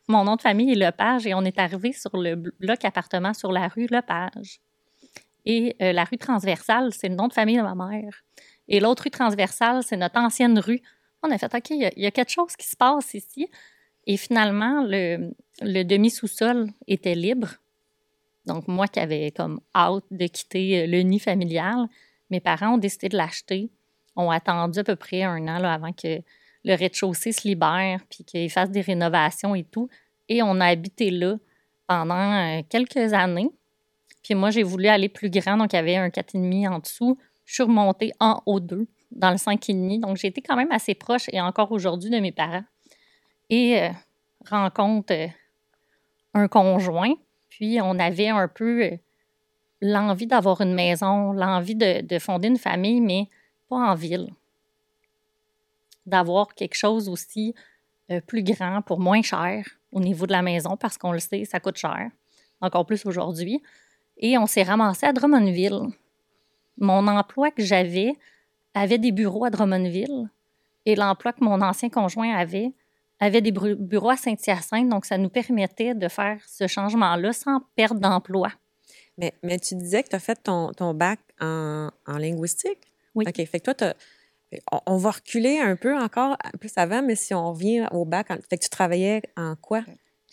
mon 0.08 0.24
nom 0.24 0.36
de 0.36 0.42
famille 0.42 0.72
est 0.72 0.74
Lepage 0.74 1.26
et 1.26 1.34
on 1.34 1.42
est 1.44 1.58
arrivé 1.58 1.92
sur 1.92 2.16
le 2.16 2.34
bloc 2.34 2.84
appartement 2.84 3.34
sur 3.34 3.52
la 3.52 3.68
rue 3.68 3.86
Lepage. 3.90 4.60
Et 5.46 5.76
euh, 5.80 5.92
la 5.92 6.04
rue 6.04 6.18
transversale, 6.18 6.92
c'est 6.92 7.08
le 7.08 7.14
nom 7.14 7.30
famille 7.30 7.56
de 7.56 7.62
ma 7.62 7.74
mère. 7.74 8.24
Et 8.68 8.80
l'autre 8.80 9.04
rue 9.04 9.10
transversale, 9.10 9.82
c'est 9.84 9.96
notre 9.96 10.18
ancienne 10.18 10.58
rue. 10.58 10.82
On 11.22 11.30
a 11.30 11.38
fait, 11.38 11.54
OK, 11.54 11.70
il 11.70 11.88
y 11.96 12.06
a- 12.06 12.10
quelque 12.10 12.30
chose 12.30 12.56
qui 12.56 12.66
se 12.68 12.76
passe 12.76 13.14
ici. 13.14 13.48
Et 14.06 14.16
finalement, 14.16 14.84
le, 14.86 15.32
demi-sous-sol 15.62 16.68
était 16.86 17.14
libre. 17.14 17.54
Donc, 18.44 18.68
moi 18.68 18.86
qui 18.86 19.00
avais 19.00 19.30
comme 19.30 19.60
hâte 19.74 20.04
de 20.10 20.26
quitter 20.26 20.82
euh, 20.82 20.86
le 20.86 21.00
nid 21.02 21.18
familial, 21.18 21.86
mes 22.30 22.40
parents 22.40 22.74
ont 22.74 22.78
décidé 22.78 23.08
de 23.08 23.16
l'acheter. 23.16 23.70
ont 24.16 24.30
attendu 24.30 24.80
à 24.80 24.84
peu 24.84 24.96
près 24.96 25.22
un 25.22 25.42
an 25.48 25.62
avant 25.64 25.92
que 25.92 26.20
le 26.64 26.74
rez-de-chaussée 26.74 27.32
se 27.32 27.46
libère, 27.46 28.00
puis 28.10 28.24
qu'ils 28.24 28.50
fassent 28.50 28.70
des 28.70 28.80
rénovations 28.80 29.54
et 29.54 29.64
tout. 29.64 29.88
Et 30.28 30.42
on 30.42 30.60
a 30.60 30.66
habité 30.66 31.10
là 31.10 31.36
pendant 31.86 32.32
euh, 32.32 32.62
quelques 32.68 33.12
années. 33.12 33.50
Puis 34.26 34.34
moi, 34.34 34.50
j'ai 34.50 34.64
voulu 34.64 34.88
aller 34.88 35.08
plus 35.08 35.30
grand, 35.30 35.56
donc 35.56 35.72
il 35.72 35.76
y 35.76 35.78
avait 35.78 35.94
un 35.94 36.08
4,5 36.08 36.68
en 36.68 36.80
dessous. 36.80 37.16
Je 37.44 37.54
suis 37.54 37.62
remontée 37.62 38.10
en 38.18 38.42
haut 38.44 38.58
2 38.58 38.88
dans 39.12 39.30
le 39.30 39.36
5,5. 39.36 40.00
Donc 40.00 40.16
j'ai 40.16 40.26
été 40.26 40.42
quand 40.42 40.56
même 40.56 40.72
assez 40.72 40.96
proche 40.96 41.26
et 41.32 41.40
encore 41.40 41.70
aujourd'hui 41.70 42.10
de 42.10 42.18
mes 42.18 42.32
parents. 42.32 42.64
Et 43.50 43.80
euh, 43.80 43.90
rencontre 44.50 45.12
euh, 45.12 45.28
un 46.34 46.48
conjoint. 46.48 47.14
Puis 47.48 47.78
on 47.80 48.00
avait 48.00 48.26
un 48.26 48.48
peu 48.48 48.82
euh, 48.86 48.96
l'envie 49.80 50.26
d'avoir 50.26 50.60
une 50.60 50.74
maison, 50.74 51.30
l'envie 51.30 51.76
de, 51.76 52.00
de 52.00 52.18
fonder 52.18 52.48
une 52.48 52.58
famille, 52.58 53.00
mais 53.00 53.28
pas 53.68 53.76
en 53.76 53.94
ville. 53.94 54.32
D'avoir 56.04 56.52
quelque 56.56 56.76
chose 56.76 57.08
aussi 57.08 57.54
plus 58.26 58.42
grand 58.42 58.82
pour 58.82 58.98
moins 58.98 59.22
cher 59.22 59.64
au 59.92 60.00
niveau 60.00 60.26
de 60.26 60.32
la 60.32 60.42
maison, 60.42 60.76
parce 60.76 60.98
qu'on 60.98 61.12
le 61.12 61.20
sait, 61.20 61.44
ça 61.44 61.60
coûte 61.60 61.76
cher, 61.76 62.08
encore 62.60 62.86
plus 62.86 63.06
aujourd'hui. 63.06 63.62
Et 64.18 64.38
on 64.38 64.46
s'est 64.46 64.62
ramassé 64.62 65.06
à 65.06 65.12
Drummondville. 65.12 65.80
Mon 66.78 67.06
emploi 67.08 67.50
que 67.50 67.62
j'avais 67.62 68.12
avait 68.74 68.98
des 68.98 69.12
bureaux 69.12 69.44
à 69.44 69.50
Drummondville 69.50 70.28
et 70.84 70.94
l'emploi 70.94 71.32
que 71.32 71.44
mon 71.44 71.60
ancien 71.60 71.88
conjoint 71.88 72.34
avait 72.34 72.72
avait 73.18 73.40
des 73.40 73.50
bureaux 73.52 74.10
à 74.10 74.16
Saint-Hyacinthe. 74.16 74.90
Donc, 74.90 75.06
ça 75.06 75.16
nous 75.16 75.30
permettait 75.30 75.94
de 75.94 76.08
faire 76.08 76.38
ce 76.46 76.66
changement-là 76.66 77.32
sans 77.32 77.60
perte 77.74 77.98
d'emploi. 77.98 78.50
Mais, 79.16 79.32
mais 79.42 79.58
tu 79.58 79.74
disais 79.74 80.02
que 80.02 80.10
tu 80.10 80.16
as 80.16 80.20
fait 80.20 80.42
ton, 80.42 80.72
ton 80.72 80.92
bac 80.92 81.18
en, 81.40 81.88
en 82.06 82.18
linguistique? 82.18 82.80
Oui. 83.14 83.24
OK. 83.26 83.46
Fait 83.46 83.60
que 83.60 83.70
toi, 83.70 83.94
on, 84.70 84.80
on 84.86 84.96
va 84.98 85.12
reculer 85.12 85.58
un 85.58 85.76
peu 85.76 85.96
encore 85.96 86.36
plus 86.60 86.72
avant, 86.76 87.02
mais 87.02 87.14
si 87.16 87.32
on 87.32 87.52
revient 87.52 87.86
au 87.92 88.04
bac, 88.04 88.30
en- 88.30 88.36
fait 88.48 88.58
que 88.58 88.64
tu 88.64 88.68
travaillais 88.70 89.22
en 89.36 89.56
quoi? 89.56 89.82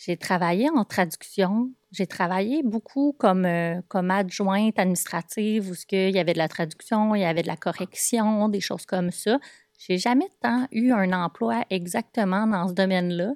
J'ai 0.04 0.18
travaillé 0.18 0.68
en 0.68 0.84
traduction. 0.84 1.70
J'ai 1.90 2.06
travaillé 2.06 2.62
beaucoup 2.62 3.14
comme, 3.18 3.46
euh, 3.46 3.80
comme 3.88 4.10
adjointe 4.10 4.78
administrative 4.78 5.70
où 5.70 5.74
il 5.92 6.10
y 6.10 6.18
avait 6.18 6.34
de 6.34 6.38
la 6.38 6.48
traduction, 6.48 7.14
il 7.14 7.22
y 7.22 7.24
avait 7.24 7.42
de 7.42 7.46
la 7.46 7.56
correction, 7.56 8.50
des 8.50 8.60
choses 8.60 8.84
comme 8.84 9.10
ça. 9.10 9.38
J'ai 9.78 9.96
jamais 9.96 10.28
tant 10.42 10.68
eu 10.72 10.92
un 10.92 11.10
emploi 11.12 11.64
exactement 11.70 12.46
dans 12.46 12.68
ce 12.68 12.74
domaine-là. 12.74 13.32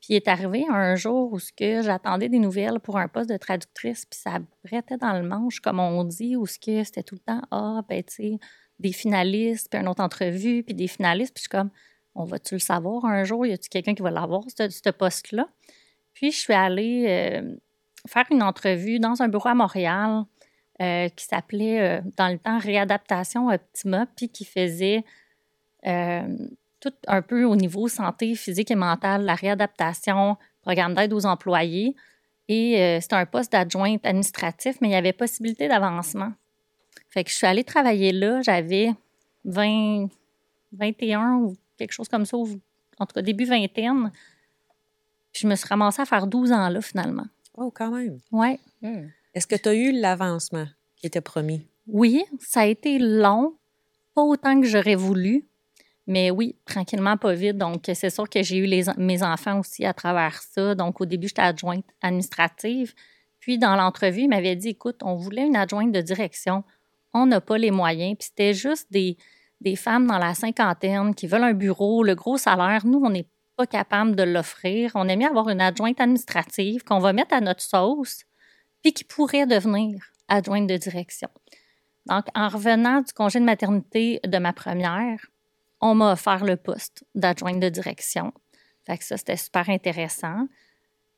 Puis 0.00 0.14
il 0.14 0.16
est 0.16 0.26
arrivé 0.26 0.64
un 0.68 0.96
jour 0.96 1.32
où 1.32 1.38
ce 1.38 1.52
que 1.52 1.82
j'attendais 1.82 2.28
des 2.28 2.40
nouvelles 2.40 2.80
pour 2.80 2.98
un 2.98 3.06
poste 3.06 3.30
de 3.30 3.36
traductrice, 3.36 4.04
puis 4.04 4.18
ça 4.18 4.40
brettait 4.64 4.96
dans 4.96 5.12
le 5.12 5.22
manche, 5.22 5.60
comme 5.60 5.78
on 5.78 6.02
dit, 6.02 6.34
où 6.34 6.44
ce 6.44 6.58
que 6.58 6.82
c'était 6.82 7.04
tout 7.04 7.14
le 7.14 7.20
temps, 7.20 7.42
ah, 7.52 7.82
ben, 7.88 8.02
tu 8.02 8.14
sais, 8.14 8.38
des 8.80 8.92
finalistes, 8.92 9.70
puis 9.70 9.80
une 9.80 9.88
autre 9.88 10.02
entrevue, 10.02 10.64
puis 10.64 10.74
des 10.74 10.88
finalistes, 10.88 11.34
puis 11.34 11.44
je 11.44 11.48
suis 11.48 11.56
comme, 11.56 11.70
on 12.16 12.24
va-tu 12.24 12.56
le 12.56 12.60
savoir 12.60 13.04
un 13.04 13.22
jour? 13.22 13.46
Y 13.46 13.52
a-tu 13.52 13.68
quelqu'un 13.68 13.94
qui 13.94 14.02
va 14.02 14.10
l'avoir, 14.10 14.42
ce 14.48 14.90
poste-là? 14.90 15.48
Puis 16.14 16.30
je 16.30 16.38
suis 16.38 16.54
allée 16.54 17.04
euh, 17.08 17.56
faire 18.08 18.24
une 18.30 18.42
entrevue 18.42 18.98
dans 18.98 19.20
un 19.20 19.28
bureau 19.28 19.48
à 19.48 19.54
Montréal 19.54 20.22
euh, 20.80 21.08
qui 21.08 21.24
s'appelait, 21.24 21.80
euh, 21.80 22.00
dans 22.16 22.28
le 22.28 22.38
temps, 22.38 22.58
Réadaptation 22.58 23.48
Optima, 23.48 24.06
puis 24.16 24.28
qui 24.28 24.44
faisait 24.44 25.04
tout 26.80 26.94
un 27.06 27.20
peu 27.20 27.44
au 27.44 27.56
niveau 27.56 27.88
santé 27.88 28.34
physique 28.34 28.70
et 28.70 28.74
mentale, 28.74 29.26
la 29.26 29.34
réadaptation, 29.34 30.38
programme 30.62 30.94
d'aide 30.94 31.12
aux 31.12 31.26
employés. 31.26 31.94
Et 32.48 32.98
c'était 33.02 33.16
un 33.16 33.26
poste 33.26 33.52
d'adjointe 33.52 34.06
administratif, 34.06 34.76
mais 34.80 34.88
il 34.88 34.92
y 34.92 34.94
avait 34.94 35.12
possibilité 35.12 35.68
d'avancement. 35.68 36.32
Fait 37.10 37.22
que 37.22 37.28
je 37.28 37.34
suis 37.36 37.46
allée 37.46 37.64
travailler 37.64 38.12
là, 38.12 38.40
j'avais 38.40 38.94
20, 39.44 40.08
21 40.72 41.34
ou 41.34 41.56
quelque 41.76 41.92
chose 41.92 42.08
comme 42.08 42.24
ça, 42.24 42.38
en 42.38 43.06
tout 43.06 43.14
cas 43.14 43.20
début 43.20 43.44
vingtaine. 43.44 44.10
Puis 45.34 45.42
je 45.42 45.48
me 45.48 45.56
suis 45.56 45.66
ramassée 45.66 46.00
à 46.00 46.06
faire 46.06 46.28
12 46.28 46.52
ans 46.52 46.68
là, 46.68 46.80
finalement. 46.80 47.26
Oh, 47.56 47.70
quand 47.74 47.90
même. 47.90 48.20
Ouais. 48.30 48.58
Hmm. 48.80 49.08
Est-ce 49.34 49.48
que 49.48 49.56
tu 49.56 49.68
as 49.68 49.74
eu 49.74 49.92
l'avancement 49.92 50.66
qui 50.96 51.08
était 51.08 51.20
promis? 51.20 51.66
Oui, 51.88 52.24
ça 52.38 52.60
a 52.60 52.66
été 52.66 52.98
long, 52.98 53.56
pas 54.14 54.22
autant 54.22 54.60
que 54.60 54.66
j'aurais 54.66 54.94
voulu, 54.94 55.46
mais 56.06 56.30
oui, 56.30 56.56
tranquillement, 56.64 57.16
pas 57.16 57.34
vite. 57.34 57.58
Donc, 57.58 57.90
c'est 57.92 58.10
sûr 58.10 58.28
que 58.28 58.42
j'ai 58.42 58.58
eu 58.58 58.66
les, 58.66 58.84
mes 58.96 59.22
enfants 59.22 59.58
aussi 59.58 59.84
à 59.84 59.92
travers 59.92 60.40
ça. 60.40 60.74
Donc, 60.74 61.00
au 61.00 61.04
début, 61.04 61.28
j'étais 61.28 61.42
adjointe 61.42 61.84
administrative. 62.00 62.94
Puis, 63.40 63.58
dans 63.58 63.74
l'entrevue, 63.74 64.22
il 64.22 64.28
m'avait 64.28 64.56
dit 64.56 64.68
Écoute, 64.68 65.00
on 65.02 65.16
voulait 65.16 65.46
une 65.46 65.56
adjointe 65.56 65.92
de 65.92 66.00
direction. 66.00 66.62
On 67.12 67.26
n'a 67.26 67.40
pas 67.40 67.58
les 67.58 67.70
moyens. 67.70 68.16
Puis, 68.18 68.28
c'était 68.28 68.54
juste 68.54 68.92
des, 68.92 69.16
des 69.60 69.76
femmes 69.76 70.06
dans 70.06 70.18
la 70.18 70.34
cinquantaine 70.34 71.14
qui 71.14 71.26
veulent 71.26 71.44
un 71.44 71.54
bureau, 71.54 72.04
le 72.04 72.14
gros 72.14 72.36
salaire. 72.36 72.86
Nous, 72.86 73.00
on 73.02 73.10
n'est 73.10 73.26
pas 73.56 73.66
capable 73.66 74.16
de 74.16 74.22
l'offrir. 74.22 74.92
On 74.94 75.08
aime 75.08 75.20
mieux 75.20 75.28
avoir 75.28 75.48
une 75.48 75.60
adjointe 75.60 76.00
administrative 76.00 76.82
qu'on 76.84 76.98
va 76.98 77.12
mettre 77.12 77.34
à 77.34 77.40
notre 77.40 77.62
sauce, 77.62 78.24
puis 78.82 78.92
qui 78.92 79.04
pourrait 79.04 79.46
devenir 79.46 80.02
adjointe 80.28 80.68
de 80.68 80.76
direction. 80.76 81.28
Donc, 82.06 82.24
en 82.34 82.48
revenant 82.48 83.00
du 83.00 83.12
congé 83.12 83.40
de 83.40 83.44
maternité 83.44 84.20
de 84.26 84.38
ma 84.38 84.52
première, 84.52 85.18
on 85.80 85.94
m'a 85.94 86.12
offert 86.12 86.44
le 86.44 86.56
poste 86.56 87.04
d'adjointe 87.14 87.60
de 87.60 87.68
direction. 87.68 88.32
Fait 88.86 88.98
que 88.98 89.04
ça, 89.04 89.16
c'était 89.16 89.36
super 89.36 89.68
intéressant. 89.70 90.46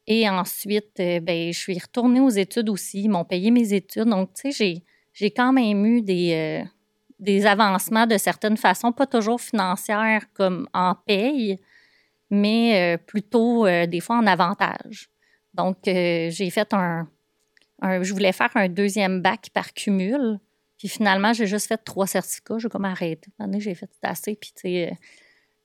Et 0.07 0.29
ensuite, 0.29 1.01
euh, 1.01 1.21
ben, 1.21 1.53
je 1.53 1.59
suis 1.59 1.79
retournée 1.79 2.21
aux 2.21 2.31
études 2.31 2.69
aussi. 2.69 3.03
Ils 3.03 3.09
m'ont 3.09 3.25
payé 3.25 3.51
mes 3.51 3.75
études. 3.75 4.05
Donc, 4.05 4.33
tu 4.35 4.53
sais, 4.53 4.85
j'ai 5.13 5.31
quand 5.33 5.53
même 5.53 5.85
eu 5.85 6.03
des, 6.03 6.63
euh, 6.63 6.69
des 7.19 7.47
avancements 7.47 8.07
de 8.07 8.17
certaines 8.19 8.57
façons, 8.57 8.93
pas 8.93 9.07
toujours 9.07 9.41
financières 9.41 10.33
comme 10.33 10.69
en 10.73 10.95
paye, 10.95 11.59
mais 12.31 12.95
euh, 12.95 12.97
plutôt 12.99 13.67
des 13.67 14.01
fois 14.01 14.17
en 14.17 14.27
avantage. 14.27 15.09
Donc, 15.55 15.79
j'ai 15.85 16.51
fait 16.51 16.73
un, 16.75 17.09
Je 17.83 18.13
voulais 18.13 18.33
faire 18.33 18.51
un 18.55 18.69
deuxième 18.69 19.23
bac 19.23 19.49
par 19.53 19.73
cumul. 19.73 20.39
Puis 20.79 20.89
finalement, 20.89 21.33
j'ai 21.33 21.47
juste 21.47 21.69
fait 21.69 21.79
trois 21.79 22.07
certificats. 22.07 22.59
J'ai 22.59 22.69
comme 22.69 22.85
arrêté. 22.85 23.31
J'ai 23.59 23.75
fait 23.75 23.91
assez. 24.03 24.37
Puis, 24.37 24.53
tu 24.55 24.63
sais 24.63 24.99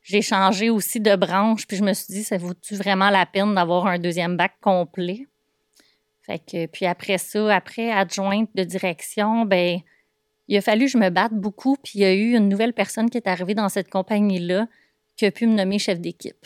j'ai 0.03 0.21
changé 0.21 0.69
aussi 0.69 0.99
de 0.99 1.15
branche, 1.15 1.67
puis 1.67 1.77
je 1.77 1.83
me 1.83 1.93
suis 1.93 2.13
dit, 2.13 2.23
ça 2.23 2.37
vaut-tu 2.37 2.75
vraiment 2.75 3.09
la 3.09 3.25
peine 3.25 3.53
d'avoir 3.53 3.87
un 3.87 3.99
deuxième 3.99 4.35
bac 4.35 4.53
complet? 4.61 5.27
Fait 6.23 6.39
que, 6.39 6.65
puis 6.67 6.85
après 6.85 7.17
ça, 7.17 7.55
après 7.55 7.91
adjointe 7.91 8.49
de 8.55 8.63
direction, 8.63 9.45
ben 9.45 9.79
il 10.47 10.57
a 10.57 10.61
fallu 10.61 10.85
que 10.85 10.91
je 10.91 10.97
me 10.97 11.09
batte 11.09 11.33
beaucoup, 11.33 11.77
puis 11.83 11.93
il 11.95 12.01
y 12.01 12.05
a 12.05 12.13
eu 12.13 12.35
une 12.35 12.49
nouvelle 12.49 12.73
personne 12.73 13.09
qui 13.09 13.17
est 13.17 13.27
arrivée 13.27 13.55
dans 13.55 13.69
cette 13.69 13.89
compagnie-là 13.89 14.67
qui 15.15 15.25
a 15.25 15.31
pu 15.31 15.47
me 15.47 15.55
nommer 15.55 15.79
chef 15.79 15.99
d'équipe. 15.99 16.45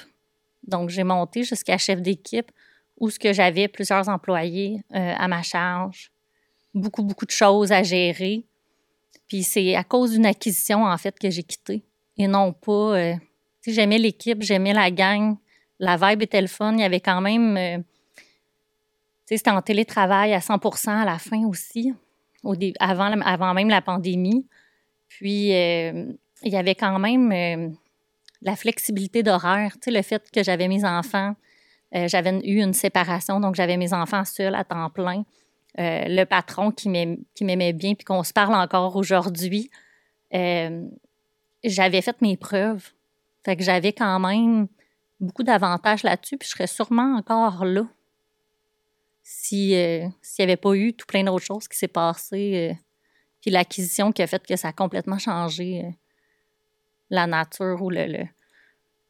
Donc, 0.68 0.90
j'ai 0.90 1.04
monté 1.04 1.44
jusqu'à 1.44 1.78
chef 1.78 2.02
d'équipe 2.02 2.52
où 2.98 3.10
ce 3.10 3.20
que 3.20 3.34
j'avais 3.34 3.68
plusieurs 3.68 4.10
employés 4.10 4.82
euh, 4.94 5.14
à 5.18 5.28
ma 5.28 5.42
charge, 5.42 6.12
beaucoup, 6.74 7.04
beaucoup 7.04 7.26
de 7.26 7.32
choses 7.32 7.72
à 7.72 7.84
gérer. 7.84 8.44
Puis 9.28 9.44
c'est 9.44 9.76
à 9.76 9.84
cause 9.84 10.12
d'une 10.12 10.26
acquisition, 10.26 10.84
en 10.84 10.98
fait, 10.98 11.18
que 11.20 11.30
j'ai 11.30 11.44
quitté 11.44 11.84
et 12.18 12.28
non 12.28 12.54
pas 12.54 12.98
euh, 12.98 13.16
J'aimais 13.68 13.98
l'équipe, 13.98 14.42
j'aimais 14.42 14.74
la 14.74 14.92
gang. 14.92 15.38
La 15.80 15.98
vibe 15.98 16.22
était 16.22 16.42
le 16.42 16.48
fun. 16.48 16.74
Il 16.74 16.82
y 16.82 16.84
avait 16.84 17.00
quand 17.00 17.22
même. 17.22 17.58
Euh, 17.58 17.80
c'était 19.26 19.50
en 19.50 19.62
télétravail 19.62 20.34
à 20.34 20.42
100 20.42 20.60
à 20.88 21.06
la 21.06 21.18
fin 21.18 21.46
aussi, 21.46 21.94
au 22.44 22.54
avant, 22.80 23.20
avant 23.22 23.54
même 23.54 23.70
la 23.70 23.82
pandémie. 23.82 24.46
Puis, 25.08 25.54
euh, 25.54 26.14
il 26.44 26.54
y 26.54 26.58
avait 26.58 26.76
quand 26.76 27.00
même 27.00 27.32
euh, 27.32 27.70
la 28.46 28.56
flexibilité 28.56 29.24
d'horaire. 29.24 29.74
Tu 29.74 29.80
sais, 29.86 29.92
le 29.92 30.02
fait 30.02 30.32
que 30.32 30.44
j'avais 30.44 30.70
mes 30.70 30.86
enfants, 30.86 31.36
j'avais 31.92 32.32
eu 32.44 32.62
une 32.62 32.74
séparation, 32.74 33.40
donc 33.40 33.56
j'avais 33.56 33.78
mes 33.78 33.94
enfants 33.94 34.24
seuls 34.26 34.56
à 34.56 34.64
temps 34.64 34.90
plein. 34.90 35.24
le 35.78 36.24
patron 36.24 36.72
qui 36.72 36.90
m'aimait 36.90 37.74
bien, 37.74 37.96
puis 37.96 38.06
qu'on 38.06 38.24
se 38.24 38.34
parle 38.34 38.54
encore 38.56 38.96
aujourd'hui. 38.96 39.70
j'avais 40.32 42.02
fait 42.02 42.22
mes 42.22 42.38
preuves. 42.38 42.92
Fait 43.44 43.56
que 43.56 43.64
j'avais 43.64 43.94
quand 43.94 44.20
même 44.20 44.68
beaucoup 45.20 45.44
d'avantages 45.44 46.04
là-dessus, 46.04 46.38
puis 46.38 46.48
je 46.48 46.54
serais 46.54 46.68
sûrement 46.68 47.16
encore 47.18 47.66
là 47.66 47.86
si 49.28 49.76
euh, 49.76 50.08
s'il 50.22 50.46
n'y 50.46 50.52
avait 50.52 50.62
pas 50.62 50.76
eu 50.76 50.94
tout 50.94 51.08
plein 51.08 51.24
d'autres 51.24 51.44
choses 51.44 51.68
qui 51.68 51.78
s'est 51.78 51.88
passé, 51.88 52.70
euh, 52.72 52.74
puis 53.42 53.50
l'acquisition 53.50 54.12
qui 54.12 54.22
a 54.22 54.28
fait 54.28 54.46
que 54.46 54.56
ça 54.56 54.68
a 54.68 54.74
complètement 54.74 55.18
changé 55.18 55.84
euh, 55.84 55.90
la 57.10 57.28
nature 57.28 57.82
ou 57.82 57.90
le, 57.90 58.26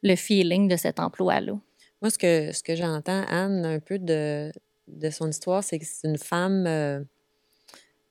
le, 0.03 0.15
feeling 0.15 0.67
de 0.67 0.75
cet 0.75 0.99
emploi-là. 0.99 1.53
Moi, 2.01 2.09
ce 2.09 2.17
que, 2.17 2.51
ce 2.51 2.61
que 2.61 2.75
j'entends, 2.75 3.23
Anne, 3.29 3.65
un 3.65 3.79
peu 3.79 3.99
de, 3.99 4.51
de 4.87 5.09
son 5.09 5.29
histoire, 5.29 5.63
c'est 5.63 5.79
que 5.79 5.85
c'est 5.85 6.07
une 6.07 6.17
femme 6.17 7.05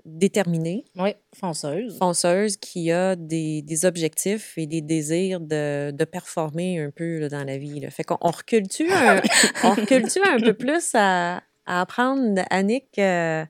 déterminée. 0.04 0.84
Oui, 0.96 1.14
fonceuse. 1.34 1.96
Fonceuse 1.98 2.56
qui 2.56 2.90
a 2.90 3.16
des, 3.16 3.62
des 3.62 3.84
objectifs 3.84 4.56
et 4.56 4.66
des 4.66 4.80
désirs 4.80 5.40
de, 5.40 5.90
de 5.90 6.04
performer 6.04 6.80
un 6.80 6.90
peu 6.90 7.28
dans 7.28 7.44
la 7.44 7.58
vie. 7.58 7.80
Là. 7.80 7.90
Fait 7.90 8.04
qu'on 8.04 8.18
recule-tu 8.20 8.90
un, 8.92 9.22
on 9.64 9.70
recule 9.70 10.06
un 10.26 10.40
peu 10.40 10.54
plus 10.54 10.90
à, 10.94 11.42
à 11.66 11.80
apprendre, 11.80 12.42
Annick? 12.50 12.98
Euh, 12.98 13.44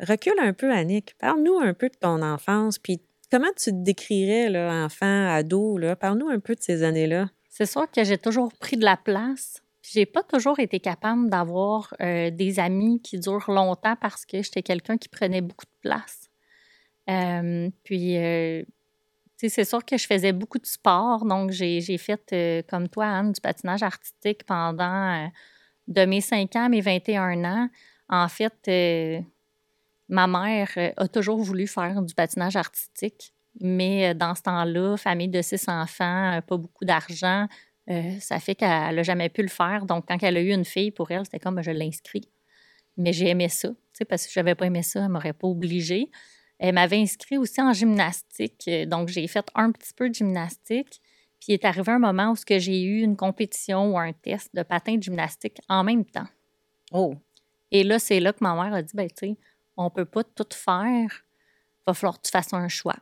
recule 0.00 0.38
un 0.38 0.52
peu, 0.52 0.70
Annick. 0.70 1.16
Parle-nous 1.18 1.58
un 1.58 1.72
peu 1.72 1.88
de 1.88 1.96
ton 1.96 2.22
enfance, 2.22 2.78
puis 2.78 3.00
comment 3.34 3.52
tu 3.56 3.70
te 3.70 3.82
décrirais, 3.82 4.48
là, 4.48 4.84
enfant, 4.84 5.28
ado? 5.28 5.76
Parle-nous 5.98 6.28
un 6.28 6.38
peu 6.38 6.54
de 6.54 6.60
ces 6.60 6.84
années-là. 6.84 7.30
C'est 7.48 7.66
sûr 7.66 7.90
que 7.90 8.04
j'ai 8.04 8.18
toujours 8.18 8.52
pris 8.52 8.76
de 8.76 8.84
la 8.84 8.96
place 8.96 9.64
j'ai 9.92 10.06
pas 10.06 10.22
toujours 10.22 10.58
été 10.60 10.80
capable 10.80 11.28
d'avoir 11.28 11.94
euh, 12.00 12.30
des 12.30 12.58
amis 12.58 13.02
qui 13.02 13.18
durent 13.18 13.50
longtemps 13.50 13.96
parce 14.00 14.24
que 14.24 14.42
j'étais 14.42 14.62
quelqu'un 14.62 14.96
qui 14.96 15.08
prenait 15.08 15.42
beaucoup 15.42 15.66
de 15.66 15.88
place. 15.88 16.30
Euh, 17.10 17.68
puis, 17.82 18.16
euh, 18.16 18.62
c'est 19.36 19.64
sûr 19.64 19.84
que 19.84 19.98
je 19.98 20.06
faisais 20.06 20.32
beaucoup 20.32 20.58
de 20.58 20.64
sport. 20.64 21.26
Donc, 21.26 21.50
j'ai 21.50 21.98
fait, 21.98 22.64
comme 22.66 22.88
toi, 22.88 23.06
Anne, 23.06 23.32
du 23.32 23.40
patinage 23.42 23.82
artistique 23.82 24.44
pendant 24.46 25.28
de 25.86 26.06
mes 26.06 26.22
5 26.22 26.56
ans 26.56 26.64
à 26.64 26.68
mes 26.70 26.80
21 26.80 27.44
ans. 27.44 27.68
En 28.08 28.28
fait, 28.28 28.54
ma 30.08 30.26
mère 30.26 30.70
a 30.96 31.08
toujours 31.08 31.38
voulu 31.38 31.66
faire 31.66 32.02
du 32.02 32.14
patinage 32.14 32.56
artistique. 32.56 33.32
Mais 33.60 34.14
dans 34.14 34.34
ce 34.34 34.42
temps-là, 34.42 34.96
famille 34.96 35.28
de 35.28 35.40
six 35.40 35.68
enfants, 35.68 36.40
pas 36.46 36.56
beaucoup 36.56 36.84
d'argent, 36.84 37.46
euh, 37.90 38.18
ça 38.20 38.40
fait 38.40 38.54
qu'elle 38.54 38.94
n'a 38.94 39.02
jamais 39.02 39.28
pu 39.28 39.42
le 39.42 39.48
faire. 39.48 39.84
Donc, 39.84 40.06
quand 40.08 40.22
elle 40.22 40.36
a 40.36 40.40
eu 40.40 40.52
une 40.52 40.64
fille, 40.64 40.90
pour 40.90 41.10
elle, 41.10 41.24
c'était 41.24 41.38
comme 41.38 41.62
je 41.62 41.70
l'inscris. 41.70 42.28
Mais 42.96 43.12
j'ai 43.12 43.28
aimé 43.28 43.48
ça, 43.48 43.70
parce 44.08 44.26
que 44.26 44.32
je 44.32 44.40
n'avais 44.40 44.54
pas 44.54 44.66
aimé 44.66 44.82
ça, 44.82 45.00
elle 45.00 45.06
ne 45.06 45.12
m'aurait 45.12 45.32
pas 45.32 45.48
obligée. 45.48 46.10
Elle 46.58 46.74
m'avait 46.74 46.98
inscrit 46.98 47.36
aussi 47.36 47.60
en 47.60 47.72
gymnastique. 47.72 48.64
Euh, 48.68 48.86
donc, 48.86 49.08
j'ai 49.08 49.26
fait 49.26 49.46
un 49.54 49.70
petit 49.72 49.92
peu 49.92 50.08
de 50.08 50.14
gymnastique. 50.14 51.00
Puis, 51.40 51.48
il 51.48 51.54
est 51.54 51.64
arrivé 51.64 51.92
un 51.92 51.98
moment 51.98 52.32
où 52.32 52.36
j'ai 52.48 52.82
eu 52.82 53.02
une 53.02 53.16
compétition 53.16 53.92
ou 53.92 53.98
un 53.98 54.12
test 54.12 54.54
de 54.54 54.62
patin 54.62 54.96
de 54.96 55.02
gymnastique 55.02 55.58
en 55.68 55.84
même 55.84 56.04
temps. 56.04 56.28
Oh! 56.92 57.16
Et 57.70 57.82
là, 57.82 57.98
c'est 57.98 58.20
là 58.20 58.32
que 58.32 58.38
ma 58.40 58.54
mère 58.54 58.72
a 58.72 58.82
dit, 58.82 58.92
ben, 58.94 59.08
tu 59.08 59.26
sais, 59.26 59.36
on 59.76 59.84
ne 59.84 59.90
peut 59.90 60.04
pas 60.04 60.24
tout 60.24 60.46
faire. 60.52 61.08
Il 61.10 61.82
va 61.86 61.94
falloir 61.94 62.16
que 62.18 62.26
tu 62.26 62.30
fasses 62.30 62.52
un 62.52 62.68
choix. 62.68 62.96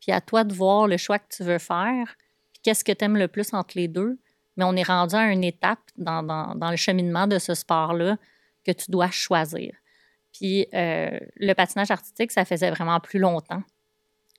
Puis 0.00 0.12
à 0.12 0.20
toi 0.20 0.44
de 0.44 0.54
voir 0.54 0.86
le 0.86 0.96
choix 0.96 1.18
que 1.18 1.34
tu 1.34 1.44
veux 1.44 1.58
faire 1.58 2.16
qu'est-ce 2.62 2.84
que 2.84 2.92
tu 2.92 3.04
aimes 3.04 3.16
le 3.16 3.28
plus 3.28 3.52
entre 3.52 3.76
les 3.76 3.88
deux. 3.88 4.18
Mais 4.56 4.64
on 4.64 4.76
est 4.76 4.82
rendu 4.82 5.14
à 5.14 5.32
une 5.32 5.44
étape 5.44 5.80
dans, 5.96 6.54
le 6.70 6.76
cheminement 6.76 7.26
de 7.26 7.38
ce 7.38 7.54
sport-là 7.54 8.18
que 8.64 8.72
tu 8.72 8.90
dois 8.90 9.10
choisir. 9.10 9.74
Puis 10.32 10.66
euh, 10.74 11.18
le 11.36 11.52
patinage 11.54 11.90
artistique, 11.90 12.32
ça 12.32 12.44
faisait 12.44 12.70
vraiment 12.70 13.00
plus 13.00 13.18
longtemps 13.18 13.62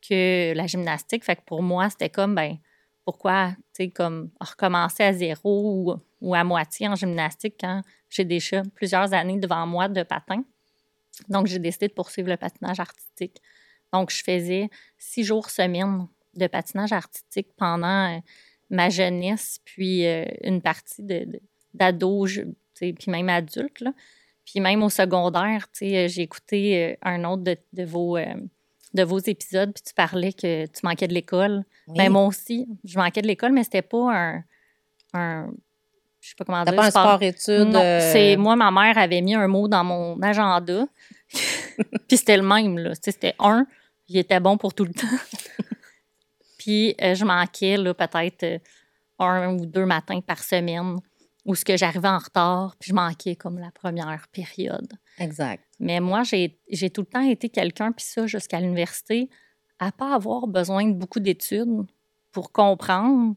que 0.08 0.54
la 0.54 0.68
gymnastique. 0.68 1.24
Fait 1.24 1.36
que 1.36 1.42
pour 1.46 1.64
moi, 1.64 1.90
c'était 1.90 2.10
comme, 2.10 2.36
ben, 2.36 2.58
pourquoi, 3.06 3.52
tu 3.76 3.86
sais, 3.86 3.90
comme 3.90 4.30
recommencer 4.40 5.04
à 5.04 5.14
zéro 5.14 6.00
ou, 6.22 6.36
à 6.36 6.44
moitié 6.44 6.88
en 6.88 6.96
gymnastique 6.96 7.56
quand 7.60 7.82
j'ai 8.10 8.24
déjà 8.24 8.64
plusieurs 8.76 9.14
années 9.14 9.40
devant 9.40 9.66
moi 9.66 9.88
de 9.88 10.04
patin? 10.04 10.44
Donc, 11.30 11.48
j'ai 11.48 11.60
décidé 11.60 11.88
de 11.88 11.94
poursuivre 11.94 12.30
le 12.30 12.38
patinage 12.38 12.80
artistique. 12.80 13.42
Donc, 13.92 14.10
je 14.12 14.24
faisais 14.24 14.70
six 14.98 15.24
jours 15.24 15.50
semaine 15.50 16.08
de 16.36 16.48
patinage 16.48 16.92
artistique 16.92 17.50
pendant 17.58 18.16
euh, 18.16 18.20
ma 18.70 18.90
jeunesse, 18.90 19.60
puis 19.64 20.06
euh, 20.06 20.26
une 20.44 20.62
partie 20.62 21.04
d'ado, 21.74 22.26
puis 22.80 22.96
même 23.08 23.30
adulte. 23.30 23.82
Là. 23.82 23.94
Puis 24.46 24.60
même 24.60 24.84
au 24.84 24.90
secondaire, 24.90 25.68
euh, 25.82 26.08
j'ai 26.08 26.22
écouté 26.22 26.98
un 27.04 27.24
autre 27.24 27.44
de, 27.44 27.84
vos, 27.84 28.18
de 28.18 29.04
vos 29.04 29.20
épisodes, 29.20 29.72
puis 29.74 29.84
tu 29.84 29.94
parlais 29.94 30.34
que 30.34 30.66
tu 30.66 30.80
manquais 30.84 31.08
de 31.08 31.14
l'école. 31.14 31.64
Ben, 31.88 32.10
moi 32.12 32.26
aussi, 32.26 32.68
je 32.84 32.98
manquais 32.98 33.22
de 33.22 33.28
l'école, 33.28 33.52
mais 33.52 33.64
c'était 33.64 33.84
pas 33.84 34.12
un, 34.12 34.44
un 35.14 35.52
je 36.24 36.30
sais 36.30 36.36
pas 36.38 36.46
comment 36.46 36.64
dire. 36.64 36.74
pas 36.74 36.86
un 36.86 36.90
sport-études? 36.90 37.68
Non, 37.68 37.82
c'est... 38.00 38.38
Moi, 38.38 38.56
ma 38.56 38.72
mère 38.72 38.98
avait 38.98 39.22
mis 39.22 39.36
un 39.36 39.48
mot 39.50 39.68
dans 39.68 39.84
mon 39.84 40.22
agenda, 40.22 40.88
puis 42.08 42.18
c'était 42.18 42.38
le 42.38 42.44
même, 42.44 42.78
là. 42.78 42.92
C'était 43.02 43.36
un, 43.40 43.66
il 44.08 44.18
était 44.18 44.40
bon 44.40 44.58
pour 44.58 44.74
tout 44.74 44.86
le 44.86 44.94
temps. 44.94 45.08
Puis 46.58 46.96
euh, 47.02 47.14
je 47.14 47.26
manquais 47.26 47.76
peut-être 47.78 48.44
euh, 48.44 48.60
un 49.20 49.54
ou 49.56 49.66
deux 49.66 49.86
matins 49.86 50.22
par 50.22 50.42
semaine 50.44 50.98
où 51.46 51.56
ce 51.56 51.66
que 51.66 51.76
j'arrivais 51.76 52.08
en 52.08 52.20
retard, 52.20 52.76
puis 52.80 52.92
je 52.92 52.96
manquais 52.96 53.36
comme 53.36 53.60
la 53.60 53.72
première 53.72 54.28
période. 54.30 54.94
Exact. 55.20 55.64
Mais 55.80 56.00
moi, 56.00 56.24
j'ai 56.24 56.90
tout 56.90 57.02
le 57.02 57.08
temps 57.08 57.22
été 57.22 57.50
quelqu'un, 57.50 57.92
puis 57.92 58.06
ça 58.06 58.28
jusqu'à 58.28 58.62
l'université, 58.62 59.30
à 59.80 59.92
pas 59.92 60.16
avoir 60.16 60.48
besoin 60.48 60.88
de 60.88 60.94
beaucoup 60.94 61.20
d'études 61.20 61.86
pour 62.32 62.52
comprendre, 62.52 63.36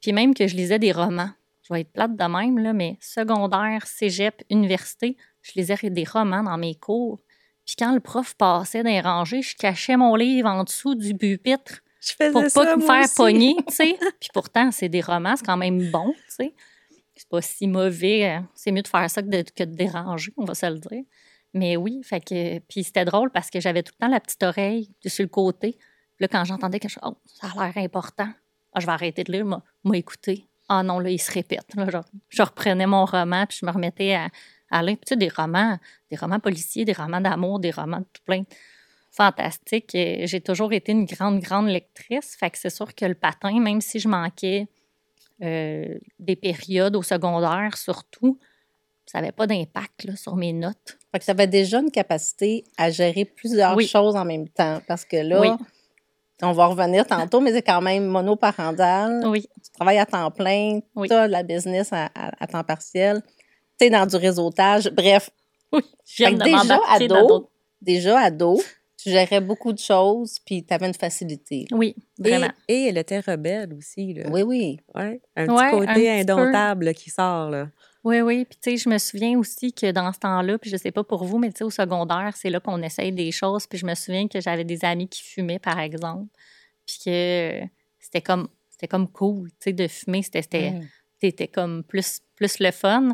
puis 0.00 0.12
même 0.12 0.34
que 0.34 0.46
je 0.46 0.54
lisais 0.54 0.78
des 0.78 0.92
romans. 0.92 1.30
Je 1.62 1.74
vais 1.74 1.80
être 1.80 1.92
plate 1.92 2.16
de 2.16 2.24
même, 2.24 2.58
là, 2.58 2.72
mais 2.72 2.96
secondaire, 3.00 3.86
cégep, 3.86 4.42
université, 4.50 5.16
je 5.42 5.52
lisais 5.56 5.76
des 5.82 6.04
romans 6.04 6.42
dans 6.42 6.56
mes 6.56 6.76
cours. 6.76 7.18
Puis 7.68 7.76
quand 7.78 7.92
le 7.92 8.00
prof 8.00 8.34
passait 8.34 8.82
dans 8.82 8.88
les 8.88 9.02
rangées, 9.02 9.42
je 9.42 9.54
cachais 9.54 9.98
mon 9.98 10.14
livre 10.14 10.48
en 10.48 10.64
dessous 10.64 10.94
du 10.94 11.14
pupitre 11.14 11.82
Je 12.00 12.30
pour 12.32 12.42
pas 12.54 12.76
me 12.76 12.80
faire 12.80 13.04
aussi. 13.04 13.14
pogner, 13.14 13.56
tu 13.68 13.74
sais. 13.74 13.98
Puis 14.20 14.30
pourtant, 14.32 14.70
c'est 14.70 14.88
des 14.88 15.02
romans, 15.02 15.36
c'est 15.36 15.44
quand 15.44 15.58
même 15.58 15.90
bon, 15.90 16.14
tu 16.14 16.34
sais. 16.34 16.54
C'est 17.14 17.28
pas 17.28 17.42
si 17.42 17.66
mauvais. 17.66 18.38
euh, 18.38 18.40
C'est 18.54 18.72
mieux 18.72 18.80
de 18.80 18.88
faire 18.88 19.10
ça 19.10 19.20
que 19.20 19.28
de, 19.28 19.42
que 19.42 19.64
de 19.64 19.74
déranger, 19.74 20.32
on 20.38 20.46
va 20.46 20.54
se 20.54 20.64
le 20.64 20.78
dire. 20.78 21.02
Mais 21.52 21.76
oui, 21.76 22.00
fait 22.02 22.20
que. 22.20 22.58
Puis 22.60 22.84
c'était 22.84 23.04
drôle 23.04 23.30
parce 23.30 23.50
que 23.50 23.60
j'avais 23.60 23.82
tout 23.82 23.92
le 24.00 24.06
temps 24.06 24.10
la 24.10 24.20
petite 24.20 24.42
oreille 24.42 24.88
sur 25.04 25.24
le 25.24 25.28
côté. 25.28 25.72
Puis 25.72 26.20
là, 26.20 26.28
quand 26.28 26.44
j'entendais 26.46 26.80
quelque 26.80 26.92
chose, 26.92 27.02
oh, 27.04 27.18
ça 27.26 27.48
a 27.54 27.66
l'air 27.66 27.84
important. 27.84 28.30
Ah, 28.72 28.80
je 28.80 28.86
vais 28.86 28.92
arrêter 28.92 29.24
de 29.24 29.32
lire, 29.32 29.44
m'a 29.44 29.62
m'a 29.84 29.96
écouté. 29.98 30.46
Ah 30.70 30.82
non, 30.82 31.00
là, 31.00 31.10
il 31.10 31.18
se 31.18 31.32
répète. 31.32 31.74
Là, 31.74 31.90
genre, 31.90 32.04
je 32.30 32.42
reprenais 32.42 32.86
mon 32.86 33.04
roman, 33.04 33.44
puis 33.46 33.58
je 33.60 33.66
me 33.66 33.72
remettais 33.72 34.14
à, 34.14 34.28
Puis 34.70 34.96
tu 34.96 35.00
sais, 35.06 35.16
des 35.16 35.28
romans, 35.28 35.78
des 36.10 36.16
romans 36.16 36.40
policiers, 36.40 36.84
des 36.84 36.92
romans 36.92 37.20
d'amour, 37.20 37.58
des 37.60 37.70
romans 37.70 37.98
de 38.00 38.06
tout 38.12 38.22
plein 38.24 38.42
fantastique. 39.10 39.90
J'ai 39.92 40.40
toujours 40.40 40.72
été 40.72 40.92
une 40.92 41.04
grande, 41.06 41.40
grande 41.40 41.68
lectrice. 41.68 42.36
Fait 42.38 42.50
que 42.50 42.58
c'est 42.58 42.70
sûr 42.70 42.94
que 42.94 43.04
le 43.04 43.14
patin, 43.14 43.58
même 43.60 43.80
si 43.80 43.98
je 43.98 44.08
manquais 44.08 44.68
euh, 45.42 45.98
des 46.18 46.36
périodes 46.36 46.94
au 46.96 47.02
secondaire, 47.02 47.76
surtout, 47.76 48.38
ça 49.06 49.20
n'avait 49.20 49.32
pas 49.32 49.46
d'impact 49.46 50.14
sur 50.16 50.36
mes 50.36 50.52
notes. 50.52 50.98
Fait 51.10 51.18
que 51.18 51.24
tu 51.24 51.30
avais 51.30 51.46
déjà 51.46 51.80
une 51.80 51.90
capacité 51.90 52.64
à 52.76 52.90
gérer 52.90 53.24
plusieurs 53.24 53.74
Oui. 53.76 53.86
choses 53.88 54.14
en 54.16 54.24
même 54.24 54.48
temps. 54.48 54.80
Parce 54.86 55.04
que 55.04 55.16
là, 55.16 55.40
Oui. 55.40 55.48
on 56.42 56.52
va 56.52 56.66
revenir 56.66 57.06
tantôt, 57.06 57.40
mais 57.40 57.52
c'est 57.52 57.62
quand 57.62 57.80
même 57.80 58.06
monoparental. 58.06 59.26
Oui, 59.26 59.48
Tu 59.64 59.70
travailles 59.72 59.98
à 59.98 60.06
temps 60.06 60.30
plein, 60.30 60.80
Oui. 60.94 61.08
tu 61.08 61.14
as 61.14 61.26
de 61.26 61.32
la 61.32 61.42
business 61.42 61.92
à, 61.92 62.06
à- 62.14 62.32
à 62.38 62.46
temps 62.46 62.62
partiel, 62.64 63.22
tu 63.78 63.90
dans 63.90 64.06
du 64.06 64.16
réseautage. 64.16 64.90
Bref, 64.90 65.30
oui. 65.72 65.80
Je 66.04 66.16
viens 66.24 66.30
Fait 66.30 66.34
que 66.34 66.38
de 66.40 66.44
déjà, 66.44 66.80
ado, 66.88 67.50
déjà 67.80 68.18
ado, 68.20 68.60
tu 68.96 69.10
gérais 69.10 69.40
beaucoup 69.40 69.72
de 69.72 69.78
choses, 69.78 70.38
puis 70.44 70.64
tu 70.64 70.74
avais 70.74 70.88
une 70.88 70.94
facilité. 70.94 71.66
Oui, 71.70 71.94
Et, 72.24 72.28
vraiment. 72.30 72.52
et 72.66 72.86
elle 72.88 72.98
était 72.98 73.20
rebelle 73.20 73.72
aussi. 73.74 74.14
Là. 74.14 74.28
Oui, 74.30 74.42
oui. 74.42 74.80
Ouais, 74.94 75.20
un 75.36 75.46
Ouais, 75.48 75.70
petit 75.70 75.86
côté 75.86 76.10
indomptable 76.20 76.86
là, 76.86 76.94
qui 76.94 77.10
sort. 77.10 77.50
Là. 77.50 77.68
Oui, 78.04 78.20
oui. 78.20 78.44
Puis, 78.44 78.58
tu 78.62 78.70
sais, 78.70 78.76
je 78.76 78.88
me 78.88 78.98
souviens 78.98 79.38
aussi 79.38 79.72
que 79.72 79.90
dans 79.92 80.12
ce 80.12 80.18
temps-là, 80.20 80.58
puis 80.58 80.70
je 80.70 80.76
sais 80.76 80.90
pas 80.90 81.04
pour 81.04 81.24
vous, 81.24 81.38
mais 81.38 81.50
tu 81.52 81.58
sais, 81.58 81.64
au 81.64 81.70
secondaire, 81.70 82.32
c'est 82.36 82.48
là 82.50 82.58
qu'on 82.60 82.80
essaye 82.82 83.12
des 83.12 83.30
choses. 83.32 83.66
Puis, 83.66 83.78
je 83.78 83.86
me 83.86 83.94
souviens 83.94 84.26
que 84.28 84.40
j'avais 84.40 84.64
des 84.64 84.84
amis 84.84 85.08
qui 85.08 85.22
fumaient, 85.22 85.58
par 85.58 85.78
exemple. 85.78 86.26
Puis 86.86 86.98
que 87.04 87.60
c'était 88.00 88.22
comme, 88.22 88.48
c'était 88.70 88.88
comme 88.88 89.08
cool, 89.08 89.50
tu 89.50 89.56
sais, 89.60 89.72
de 89.72 89.86
fumer. 89.88 90.22
C'était, 90.22 90.42
c'était, 90.42 90.70
Mm. 90.70 90.88
c'était 91.20 91.48
comme 91.48 91.84
plus, 91.84 92.20
plus 92.34 92.58
le 92.60 92.70
fun. 92.70 93.10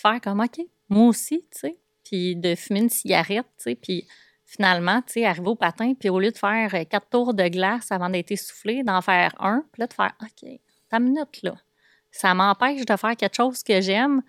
Faire 0.00 0.20
comme, 0.20 0.40
OK, 0.40 0.60
moi 0.88 1.08
aussi, 1.08 1.44
tu 1.52 1.60
sais. 1.60 1.76
Puis 2.04 2.36
de 2.36 2.54
fumer 2.54 2.80
une 2.80 2.88
cigarette, 2.88 3.46
tu 3.56 3.64
sais. 3.64 3.74
Puis 3.74 4.06
finalement, 4.46 5.00
tu 5.02 5.12
sais, 5.14 5.26
arriver 5.26 5.48
au 5.48 5.54
patin, 5.54 5.94
puis 5.94 6.08
au 6.08 6.18
lieu 6.18 6.32
de 6.32 6.38
faire 6.38 6.74
euh, 6.74 6.84
quatre 6.84 7.08
tours 7.08 7.34
de 7.34 7.46
glace 7.48 7.92
avant 7.92 8.10
d'être 8.10 8.32
essoufflé, 8.32 8.82
d'en 8.82 9.00
faire 9.00 9.34
un, 9.38 9.64
puis 9.72 9.80
là, 9.80 9.86
de 9.86 9.92
faire, 9.92 10.12
OK, 10.22 10.50
ta 10.88 10.98
minute, 10.98 11.42
là. 11.42 11.54
Ça 12.10 12.34
m'empêche 12.34 12.84
de 12.84 12.96
faire 12.96 13.16
quelque 13.16 13.36
chose 13.36 13.62
que 13.62 13.80
j'aime. 13.80 14.22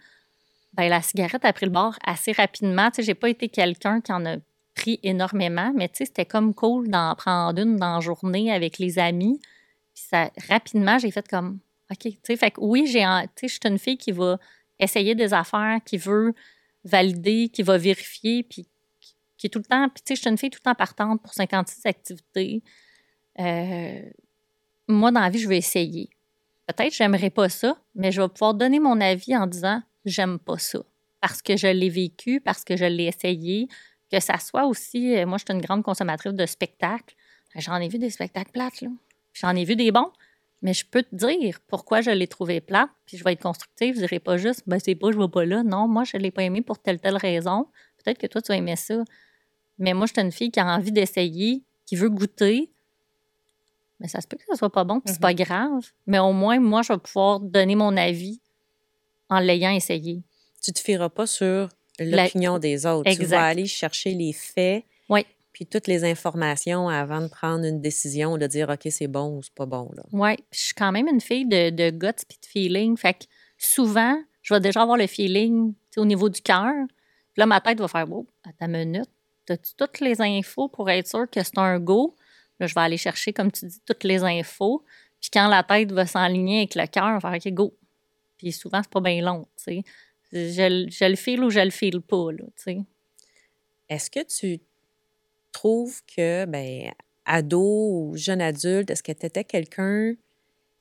Ben, 0.74 0.88
la 0.90 1.01
cigarette 1.01 1.44
a 1.44 1.51
pris 1.51 1.66
le 1.66 1.72
bord 1.72 1.98
assez 2.06 2.32
rapidement. 2.32 2.92
Tu 2.92 2.98
sais, 2.98 3.04
j'ai 3.04 3.16
pas 3.16 3.30
été 3.30 3.50
quelqu'un 3.50 4.00
qui 4.01 4.12
en 4.12 4.24
a 4.28 4.36
pris 4.75 5.00
énormément, 5.01 5.74
mais 5.75 5.90
tu 5.90 5.98
sais, 5.98 6.06
c'était 6.06 6.25
comme 6.25 6.54
cool 6.54 6.90
d'en 6.90 7.16
prendre 7.16 7.60
une 7.60 7.78
dans 7.78 7.96
la 7.96 8.00
journée 8.00 8.54
avec 8.54 8.78
les 8.78 9.00
amis. 9.00 9.40
Puis 9.94 10.04
ça, 10.10 10.30
rapidement, 10.48 11.00
j'ai 11.00 11.12
fait 11.12 11.28
comme, 11.28 11.60
OK, 11.92 11.98
tu 12.04 12.18
sais, 12.24 12.38
fait 12.38 12.51
que 12.51 12.62
oui, 12.62 12.86
j'ai, 12.86 13.04
tu 13.36 13.48
sais, 13.48 13.48
je 13.48 13.54
suis 13.54 13.60
une 13.66 13.80
fille 13.80 13.98
qui 13.98 14.12
va 14.12 14.38
essayer 14.82 15.16
des 15.16 15.34
affaires, 15.34 15.80
qui 15.86 15.98
veut 15.98 16.34
valider, 16.84 17.50
qui 17.50 17.62
va 17.64 17.78
vérifier, 17.78 18.44
puis 18.44 18.68
qui- 19.38 19.48
est 19.48 19.50
tout 19.50 19.60
le 19.60 19.66
temps, 19.66 19.90
puis 19.90 20.03
tu 20.03 20.10
sais, 20.10 20.16
je 20.16 20.22
suis 20.22 20.29
une 20.29 20.38
fille 20.38 20.50
tout 20.51 20.60
le 20.64 20.70
temps 20.70 20.75
partante 20.75 21.22
pour 21.22 21.34
56 21.34 21.86
activités. 21.86 22.62
Euh, 23.40 24.01
moi, 24.88 25.12
dans 25.12 25.20
la 25.22 25.29
vie, 25.29 25.40
je 25.40 25.48
vais 25.48 25.58
essayer. 25.58 26.10
Peut-être 26.68 26.94
j'aimerais 26.94 27.29
pas 27.32 27.50
ça, 27.50 27.77
mais 27.96 28.12
je 28.12 28.22
vais 28.22 28.27
pouvoir 28.29 28.53
donner 28.53 28.79
mon 28.79 29.00
avis 29.01 29.36
en 29.36 29.48
disant 29.48 29.82
j'aime 30.05 30.38
pas 30.40 30.58
ça. 30.58 30.79
Parce 31.22 31.42
que 31.42 31.58
je 31.58 31.68
l'ai 31.68 31.90
vécu, 31.90 32.40
parce 32.42 32.64
que 32.64 32.75
je 32.77 32.86
l'ai 32.86 33.05
essayé, 33.05 33.68
que 34.12 34.20
ça 34.20 34.38
soit 34.40 34.66
aussi. 34.66 35.16
euh, 35.16 35.25
Moi, 35.25 35.38
je 35.38 35.46
suis 35.48 35.53
une 35.58 35.62
grande 35.66 35.84
consommatrice 35.84 36.34
de 36.34 36.46
spectacles. 36.46 37.16
J'en 37.55 37.77
ai 37.77 37.88
vu 37.88 37.98
des 37.98 38.10
spectacles 38.10 38.51
plates. 38.51 38.84
J'en 39.34 39.55
ai 39.55 39.64
vu 39.66 39.75
des 39.75 39.92
bons, 39.92 40.12
mais 40.62 40.74
je 40.74 40.86
peux 40.86 41.04
te 41.04 41.16
dire 41.16 41.60
pourquoi 41.68 42.02
je 42.02 42.12
l'ai 42.12 42.28
trouvé 42.28 42.62
plate, 42.62 42.90
puis 43.06 43.18
je 43.18 43.24
vais 43.24 43.34
être 43.34 43.42
constructive. 43.42 43.96
Je 43.96 44.02
dirai 44.02 44.20
pas 44.20 44.38
juste, 44.38 44.64
ben 44.68 44.80
c'est 44.80 44.96
pas, 44.96 45.12
je 45.12 45.18
vais 45.18 45.28
pas 45.28 45.46
là. 45.46 45.64
Non, 45.64 45.88
moi, 45.88 46.04
je 46.04 46.18
l'ai 46.18 46.32
pas 46.32 46.44
aimé 46.44 46.62
pour 46.62 46.80
telle, 46.80 47.00
telle 47.00 47.18
raison. 47.18 47.68
Peut-être 48.04 48.20
que 48.20 48.28
toi, 48.28 48.42
tu 48.42 48.50
vas 48.50 48.58
aimer 48.58 48.76
ça. 48.76 49.04
Mais 49.80 49.94
moi, 49.94 50.06
je 50.06 50.14
suis 50.14 50.22
une 50.22 50.32
fille 50.32 50.52
qui 50.52 50.60
a 50.60 50.66
envie 50.66 50.92
d'essayer, 50.92 51.64
qui 51.86 51.96
veut 51.96 52.10
goûter. 52.10 52.70
Mais 54.00 54.08
ça 54.08 54.22
se 54.22 54.28
peut 54.28 54.38
que 54.38 54.46
ça 54.48 54.56
soit 54.56 54.72
pas 54.72 54.84
bon, 54.84 55.00
puis 55.00 55.14
c'est 55.14 55.22
pas 55.22 55.34
grave. 55.34 55.92
Mais 56.08 56.20
au 56.20 56.34
moins, 56.34 56.60
moi, 56.60 56.82
je 56.82 56.94
vais 56.94 57.00
pouvoir 57.00 57.40
donner 57.40 57.76
mon 57.76 57.96
avis 57.98 58.40
en 59.30 59.40
l'ayant 59.40 59.72
essayé. 59.72 60.24
Tu 60.62 60.74
te 60.74 60.80
fieras 60.80 61.10
pas 61.10 61.26
sur 61.26 61.70
l'opinion 62.00 62.60
des 62.60 62.86
autres. 62.86 63.12
Tu 63.12 63.26
vas 63.26 63.46
aller 63.46 63.66
chercher 63.66 64.14
les 64.14 64.34
faits, 64.34 64.86
puis 65.53 65.66
toutes 65.66 65.87
les 65.87 66.03
informations 66.03 66.87
avant 66.90 67.22
de 67.22 67.27
prendre 67.27 67.66
une 67.66 67.81
décision, 67.81 68.37
de 68.37 68.48
dire 68.48 68.70
OK, 68.70 68.87
c'est 68.90 69.07
bon 69.07 69.37
ou 69.37 69.44
c'est 69.44 69.53
pas 69.53 69.66
bon. 69.66 69.90
Là. 69.96 70.03
oui. 70.14 70.35
Je 70.51 70.59
suis 70.59 70.74
quand 70.74 70.92
même 70.92 71.07
une 71.07 71.22
fille 71.22 71.46
de, 71.46 71.70
de 71.70 71.90
guts 71.90 72.24
puis 72.27 72.37
de 72.42 72.46
feeling. 72.48 72.96
Fait 72.98 73.14
que 73.14 73.25
souvent, 73.57 74.18
je 74.42 74.53
vais 74.53 74.59
déjà 74.59 74.81
avoir 74.81 74.98
le 74.98 75.07
feeling 75.07 75.74
au 75.98 76.05
niveau 76.05 76.29
du 76.29 76.42
cœur. 76.42 76.74
Puis 76.87 77.40
là, 77.40 77.46
ma 77.46 77.59
tête 77.61 77.79
va 77.79 77.87
faire 77.87 78.09
Wow, 78.09 78.25
à 78.44 78.53
ta 78.53 78.68
minute, 78.68 79.09
as-tu 79.50 79.74
toutes 79.75 80.00
les 80.00 80.22
infos 80.22 80.68
pour 80.70 80.90
être 80.90 81.07
sûr 81.07 81.29
que 81.29 81.44
c'est 81.44 81.57
un 81.57 81.79
go? 81.79 82.16
Là, 82.59 82.68
je 82.68 82.74
vais 82.75 82.81
aller 82.81 82.98
chercher, 82.98 83.33
comme 83.33 83.51
tu 83.51 83.66
dis, 83.66 83.79
toutes 83.85 84.03
les 84.03 84.24
infos. 84.24 84.83
Puis 85.20 85.29
quand 85.33 85.48
la 85.48 85.64
tête 85.64 85.92
va 85.92 86.05
s'enligner 86.05 86.59
avec 86.59 86.75
le 86.75 86.85
cœur, 86.87 87.05
on 87.05 87.18
va 87.18 87.20
faire 87.20 87.33
OK, 87.51 87.53
go. 87.53 87.74
Puis 88.37 88.51
souvent, 88.51 88.81
c'est 88.81 88.92
pas 88.92 89.01
bien 89.01 89.22
long, 89.22 89.48
tu 89.57 89.64
sais. 89.64 89.83
Je, 90.31 90.68
le- 90.85 90.90
je 90.90 91.05
le 91.05 91.16
file 91.16 91.44
ou 91.44 91.50
je 91.50 91.59
le 91.59 91.70
file 91.72 92.01
pas, 92.01 92.31
là, 92.31 92.46
tu 92.55 92.64
sais. 92.64 92.77
Est-ce 93.90 94.09
que 94.09 94.24
tu 94.24 94.61
trouves 95.51 96.01
que, 96.05 96.46
ben, 96.46 96.92
ado 97.25 97.61
ou 97.61 98.18
jeune 98.18 98.42
adulte, 98.42 98.90
est-ce 98.90 99.03
que 99.03 99.11
tu 99.11 99.25
étais 99.25 99.44
quelqu'un 99.44 100.14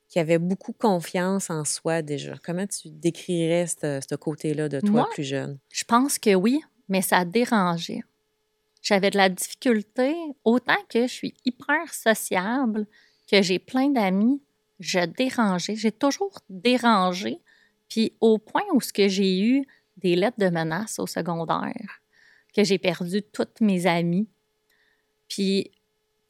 qui 0.09 0.19
avait 0.19 0.39
beaucoup 0.39 0.73
confiance 0.73 1.49
en 1.49 1.63
soi 1.63 2.01
déjà? 2.01 2.35
Comment 2.43 2.67
tu 2.67 2.89
décrirais 2.89 3.67
ce 3.67 4.15
côté-là 4.15 4.67
de 4.67 4.79
toi 4.79 4.91
Moi? 4.91 5.09
plus 5.13 5.23
jeune? 5.23 5.57
Je 5.69 5.83
pense 5.83 6.19
que 6.19 6.35
oui, 6.35 6.61
mais 6.89 7.01
ça 7.01 7.23
dérangeait. 7.23 8.03
J'avais 8.81 9.11
de 9.11 9.17
la 9.17 9.29
difficulté, 9.29 10.15
autant 10.43 10.81
que 10.89 11.03
je 11.03 11.13
suis 11.13 11.33
hyper 11.45 11.93
sociable, 11.93 12.87
que 13.29 13.41
j'ai 13.41 13.59
plein 13.59 13.89
d'amis, 13.89 14.41
je 14.79 14.99
dérangeais. 15.05 15.75
J'ai 15.75 15.91
toujours 15.91 16.39
dérangé. 16.49 17.39
Puis 17.87 18.13
au 18.19 18.39
point 18.39 18.63
où 18.73 18.81
ce 18.81 18.91
que 18.91 19.07
j'ai 19.07 19.41
eu 19.41 19.67
des 19.97 20.15
lettres 20.15 20.39
de 20.39 20.49
menaces 20.49 20.97
au 20.99 21.05
secondaire, 21.05 22.01
que 22.55 22.63
j'ai 22.63 22.79
perdu 22.79 23.21
toutes 23.21 23.61
mes 23.61 23.85
amies, 23.85 24.27
puis 25.31 25.71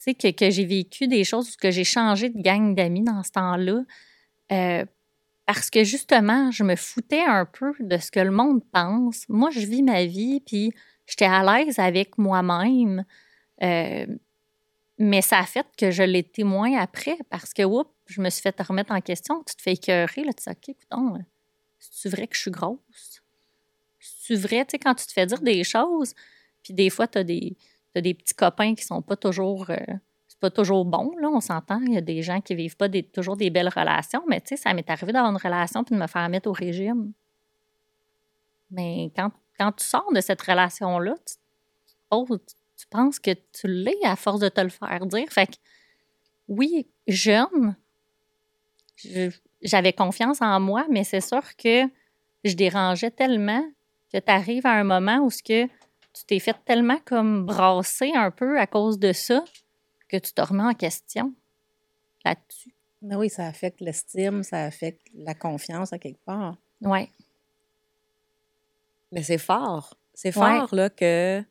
tu 0.03 0.13
sais, 0.21 0.33
que, 0.33 0.49
j'ai 0.51 0.65
vécu 0.65 1.07
des 1.07 1.23
choses, 1.23 1.55
que 1.55 1.71
j'ai 1.71 1.83
changé 1.83 2.29
de 2.29 2.39
gang 2.39 2.75
d'amis 2.75 3.01
dans 3.01 3.23
ce 3.23 3.31
temps-là, 3.31 3.83
euh, 4.51 4.85
parce 5.47 5.71
que 5.71 5.83
justement, 5.83 6.51
je 6.51 6.63
me 6.63 6.75
foutais 6.75 7.23
un 7.23 7.45
peu 7.45 7.73
de 7.79 7.97
ce 7.97 8.11
que 8.11 8.19
le 8.19 8.29
monde 8.29 8.63
pense. 8.71 9.27
Moi, 9.27 9.49
je 9.49 9.61
vis 9.61 9.81
ma 9.81 10.05
vie, 10.05 10.39
puis 10.39 10.71
j'étais 11.07 11.25
à 11.25 11.43
l'aise 11.43 11.79
avec 11.79 12.17
moi-même. 12.19 13.03
Euh, 13.63 14.05
mais 14.99 15.21
ça 15.21 15.39
a 15.39 15.45
fait 15.45 15.65
que 15.77 15.89
je 15.89 16.03
l'ai 16.03 16.23
témoin 16.23 16.77
après 16.77 17.17
parce 17.31 17.53
que, 17.53 17.63
oups, 17.63 17.89
je 18.05 18.21
me 18.21 18.29
suis 18.29 18.43
fait 18.43 18.55
remettre 18.61 18.93
en 18.93 19.01
question. 19.01 19.43
Tu 19.47 19.55
te 19.55 19.61
fais 19.63 19.73
écœurer, 19.73 20.23
là, 20.23 20.33
tu 20.33 20.43
sais, 20.43 20.51
OK, 20.51 20.69
écoutons, 20.69 21.15
euh, 21.15 21.19
c'est-tu 21.79 22.15
vrai 22.15 22.27
que 22.27 22.35
je 22.35 22.41
suis 22.41 22.51
grosse? 22.51 23.23
C'est-tu 23.99 24.35
vrai, 24.35 24.63
tu 24.65 24.71
sais, 24.71 24.79
quand 24.79 24.93
tu 24.93 25.07
te 25.07 25.11
fais 25.11 25.25
dire 25.25 25.41
des 25.41 25.63
choses, 25.63 26.13
puis 26.63 26.73
des 26.73 26.91
fois, 26.91 27.07
tu 27.07 27.17
as 27.17 27.23
des, 27.23 27.57
t'as 27.93 28.01
des 28.01 28.13
petits 28.13 28.33
copains 28.33 28.75
qui 28.75 28.83
sont 28.83 29.01
pas 29.01 29.15
toujours. 29.15 29.69
euh, 29.69 29.77
c'est 30.27 30.39
pas 30.39 30.49
toujours 30.49 30.85
bon, 30.85 31.13
là, 31.19 31.29
on 31.29 31.41
s'entend. 31.41 31.79
Il 31.85 31.93
y 31.93 31.97
a 31.97 32.01
des 32.01 32.21
gens 32.21 32.39
qui 32.41 32.55
vivent 32.55 32.77
pas 32.77 32.87
toujours 33.13 33.35
des 33.37 33.49
belles 33.49 33.69
relations, 33.69 34.23
mais 34.27 34.39
tu 34.41 34.49
sais, 34.49 34.57
ça 34.57 34.73
m'est 34.73 34.89
arrivé 34.89 35.11
d'avoir 35.11 35.31
une 35.31 35.37
relation 35.37 35.83
puis 35.83 35.93
de 35.95 35.99
me 36.01 36.07
faire 36.07 36.27
mettre 36.29 36.49
au 36.49 36.53
régime. 36.53 37.11
Mais 38.71 39.11
quand, 39.15 39.31
quand 39.59 39.71
tu 39.73 39.83
sors 39.85 40.11
de 40.13 40.21
cette 40.21 40.41
relation-là, 40.41 41.15
tu, 41.25 41.35
poses- 42.09 42.39
tu- 42.77 42.87
penses 42.89 43.19
que 43.19 43.31
tu 43.31 43.67
l'es 43.67 43.97
à 44.03 44.15
force 44.15 44.39
de 44.39 44.49
te 44.49 44.61
le 44.61 44.69
faire 44.69 45.05
dire. 45.05 45.27
Fait 45.29 45.47
que, 45.47 45.55
oui, 46.47 46.87
jeune, 47.07 47.75
je- 48.95 49.29
j'avais 49.61 49.93
confiance 49.93 50.41
en 50.41 50.59
moi, 50.59 50.85
mais 50.89 51.03
c'est 51.03 51.21
sûr 51.21 51.41
que 51.57 51.83
je 52.43 52.53
dérangeais 52.55 53.11
tellement 53.11 53.63
que 54.11 54.17
tu 54.17 54.31
arrives 54.31 54.65
à 54.65 54.71
un 54.73 54.83
moment 54.83 55.19
où 55.19 55.29
ce 55.29 55.43
que 55.43 55.67
tu 56.13 56.25
t'es 56.25 56.39
fait 56.39 56.55
tellement 56.65 56.99
comme 57.05 57.45
brasser 57.45 58.11
un 58.15 58.31
peu 58.31 58.59
à 58.59 58.67
cause 58.67 58.99
de 58.99 59.13
ça 59.13 59.43
que 60.09 60.17
tu 60.17 60.33
te 60.33 60.41
remets 60.41 60.63
en 60.63 60.73
question 60.73 61.33
là-dessus. 62.25 62.73
Mais 63.01 63.15
oui, 63.15 63.29
ça 63.29 63.47
affecte 63.47 63.81
l'estime, 63.81 64.43
ça 64.43 64.65
affecte 64.65 65.07
la 65.15 65.33
confiance 65.33 65.91
à 65.93 65.97
quelque 65.99 66.23
part. 66.25 66.57
Ouais. 66.81 67.09
Mais 69.11 69.23
c'est 69.23 69.37
fort. 69.37 69.95
C'est 70.13 70.35
Ouais. 70.37 70.59
fort, 70.59 70.75
là, 70.75 70.89
que 70.89 71.43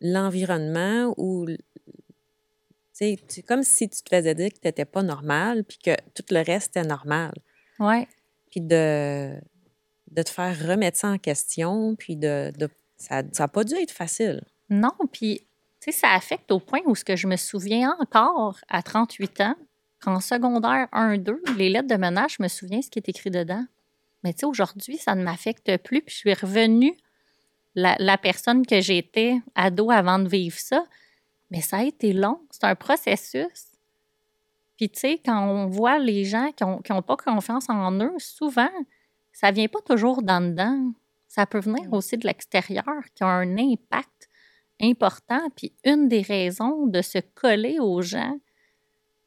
l'environnement 0.00 1.12
ou... 1.16 1.46
l- 1.48 1.58
tu 1.86 1.94
sais, 2.92 3.18
C'est 3.28 3.42
comme 3.42 3.62
si 3.62 3.88
tu 3.90 4.02
te 4.02 4.08
faisais 4.14 4.34
dire 4.34 4.48
que 4.50 4.58
tu 4.58 4.66
n'étais 4.66 4.84
pas 4.86 5.02
normal, 5.02 5.64
puis 5.64 5.78
que 5.78 5.94
tout 6.14 6.24
le 6.30 6.42
reste 6.42 6.76
était 6.76 6.86
normal. 6.88 7.34
Ouais. 7.78 8.08
Puis 8.50 8.60
de, 8.62 9.38
de 10.10 10.22
te 10.22 10.30
faire 10.30 10.58
remettre 10.66 10.96
ça 10.96 11.08
en 11.08 11.18
question, 11.18 11.94
puis 11.96 12.16
de... 12.16 12.52
de- 12.56 12.70
ça 12.96 13.22
n'a 13.22 13.48
pas 13.48 13.64
dû 13.64 13.74
être 13.74 13.92
facile. 13.92 14.42
Non, 14.70 14.92
puis, 15.12 15.46
tu 15.80 15.92
sais, 15.92 15.92
ça 15.92 16.12
affecte 16.12 16.50
au 16.50 16.58
point 16.58 16.80
où 16.86 16.94
ce 16.94 17.04
que 17.04 17.16
je 17.16 17.26
me 17.26 17.36
souviens 17.36 17.96
encore 18.00 18.58
à 18.68 18.82
38 18.82 19.40
ans, 19.42 19.54
qu'en 20.00 20.20
secondaire 20.20 20.88
1-2, 20.92 21.56
les 21.56 21.68
lettres 21.68 21.88
de 21.88 21.96
menace, 21.96 22.34
je 22.38 22.42
me 22.42 22.48
souviens 22.48 22.82
ce 22.82 22.90
qui 22.90 22.98
est 22.98 23.08
écrit 23.08 23.30
dedans. 23.30 23.64
Mais 24.24 24.32
tu 24.32 24.40
sais, 24.40 24.46
aujourd'hui, 24.46 24.98
ça 24.98 25.14
ne 25.14 25.22
m'affecte 25.22 25.76
plus, 25.78 26.02
puis 26.02 26.14
je 26.14 26.18
suis 26.18 26.34
revenue 26.34 26.96
la, 27.76 28.18
personne 28.18 28.66
que 28.66 28.80
j'étais 28.80 29.40
ado 29.54 29.90
avant 29.90 30.18
de 30.18 30.28
vivre 30.28 30.58
ça. 30.58 30.84
Mais 31.50 31.60
ça 31.60 31.78
a 31.78 31.84
été 31.84 32.12
long, 32.12 32.40
c'est 32.50 32.64
un 32.64 32.74
processus. 32.74 33.66
Puis 34.76 34.90
tu 34.90 35.00
sais, 35.00 35.20
quand 35.24 35.48
on 35.48 35.66
voit 35.66 35.98
les 35.98 36.24
gens 36.24 36.50
qui 36.52 36.64
n'ont 36.64 36.80
ont 36.90 37.02
pas 37.02 37.16
confiance 37.16 37.68
en 37.68 37.92
eux, 38.00 38.14
souvent, 38.18 38.70
ça 39.32 39.50
vient 39.50 39.68
pas 39.68 39.80
toujours 39.80 40.22
d'en 40.22 40.40
dedans. 40.40 40.92
Ça 41.36 41.44
peut 41.46 41.60
venir 41.60 41.92
aussi 41.92 42.16
de 42.16 42.26
l'extérieur, 42.26 42.84
qui 43.14 43.22
a 43.22 43.26
un 43.26 43.58
impact 43.58 44.30
important. 44.80 45.50
Puis 45.54 45.74
une 45.84 46.08
des 46.08 46.22
raisons 46.22 46.86
de 46.86 47.02
se 47.02 47.18
coller 47.34 47.78
aux 47.78 48.00
gens 48.00 48.38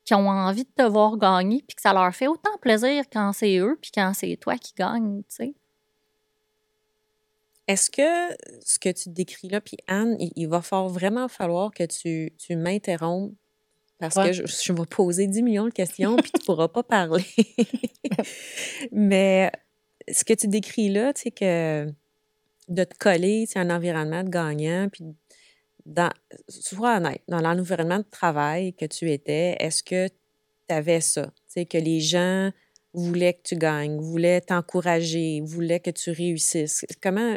qui 0.06 0.16
ont 0.16 0.28
envie 0.28 0.64
de 0.64 0.72
te 0.76 0.82
voir 0.90 1.18
gagner, 1.18 1.64
puis 1.68 1.76
que 1.76 1.82
ça 1.84 1.94
leur 1.94 2.12
fait 2.16 2.26
autant 2.28 2.58
plaisir 2.60 3.04
quand 3.14 3.32
c'est 3.32 3.58
eux, 3.60 3.78
puis 3.80 3.92
quand 3.94 4.12
c'est 4.16 4.36
toi 4.38 4.58
qui 4.58 4.74
gagne, 4.76 5.20
tu 5.30 5.36
sais. 5.36 5.54
Est-ce 7.68 7.92
que 7.92 8.36
ce 8.66 8.80
que 8.80 8.90
tu 8.90 9.10
décris 9.10 9.50
là, 9.50 9.62
puis 9.62 9.78
Anne, 9.88 10.16
il, 10.20 10.32
il 10.36 10.48
va 10.48 10.64
fort 10.64 10.90
vraiment 10.90 11.28
falloir 11.28 11.70
que 11.70 11.84
tu, 11.84 12.34
tu 12.40 12.56
m'interrompes 12.56 13.34
parce 14.00 14.16
Ouais. 14.16 14.28
que 14.28 14.34
je, 14.34 14.48
je 14.48 14.74
vais 14.74 14.86
poser 14.88 15.28
10 15.28 15.44
millions 15.44 15.66
de 15.66 15.70
questions 15.74 16.16
puis 16.16 16.32
tu 16.32 16.44
pourras 16.44 16.70
pas 16.70 16.82
parler. 16.82 17.24
Mais 18.92 19.52
ce 20.12 20.24
que 20.24 20.34
tu 20.34 20.48
décris 20.48 20.90
là, 20.90 21.14
tu 21.14 21.24
sais, 21.24 21.32
que 21.32 21.88
de 22.68 22.84
te 22.84 22.98
coller, 22.98 23.46
c'est 23.48 23.60
un 23.60 23.70
environnement 23.70 24.24
de 24.24 24.30
gagnant, 24.30 24.88
puis 24.92 25.04
dans, 25.86 26.12
honnête, 26.82 27.22
dans 27.28 27.42
l'environnement 27.42 27.98
de 27.98 28.06
travail 28.10 28.74
que 28.74 28.86
tu 28.86 29.12
étais, 29.12 29.56
est-ce 29.60 29.84
que 29.84 30.08
tu 30.08 30.14
avais 30.76 31.02
ça? 31.02 31.32
Tu 31.54 31.66
que 31.66 31.78
les 31.78 32.00
gens 32.00 32.52
voulaient 32.94 33.34
que 33.34 33.42
tu 33.44 33.56
gagnes, 33.56 34.00
voulaient 34.00 34.42
t'encourager, 34.42 35.42
voulaient 35.44 35.80
que 35.80 35.90
tu 35.92 36.12
réussisses. 36.12 36.86
Comment. 37.02 37.36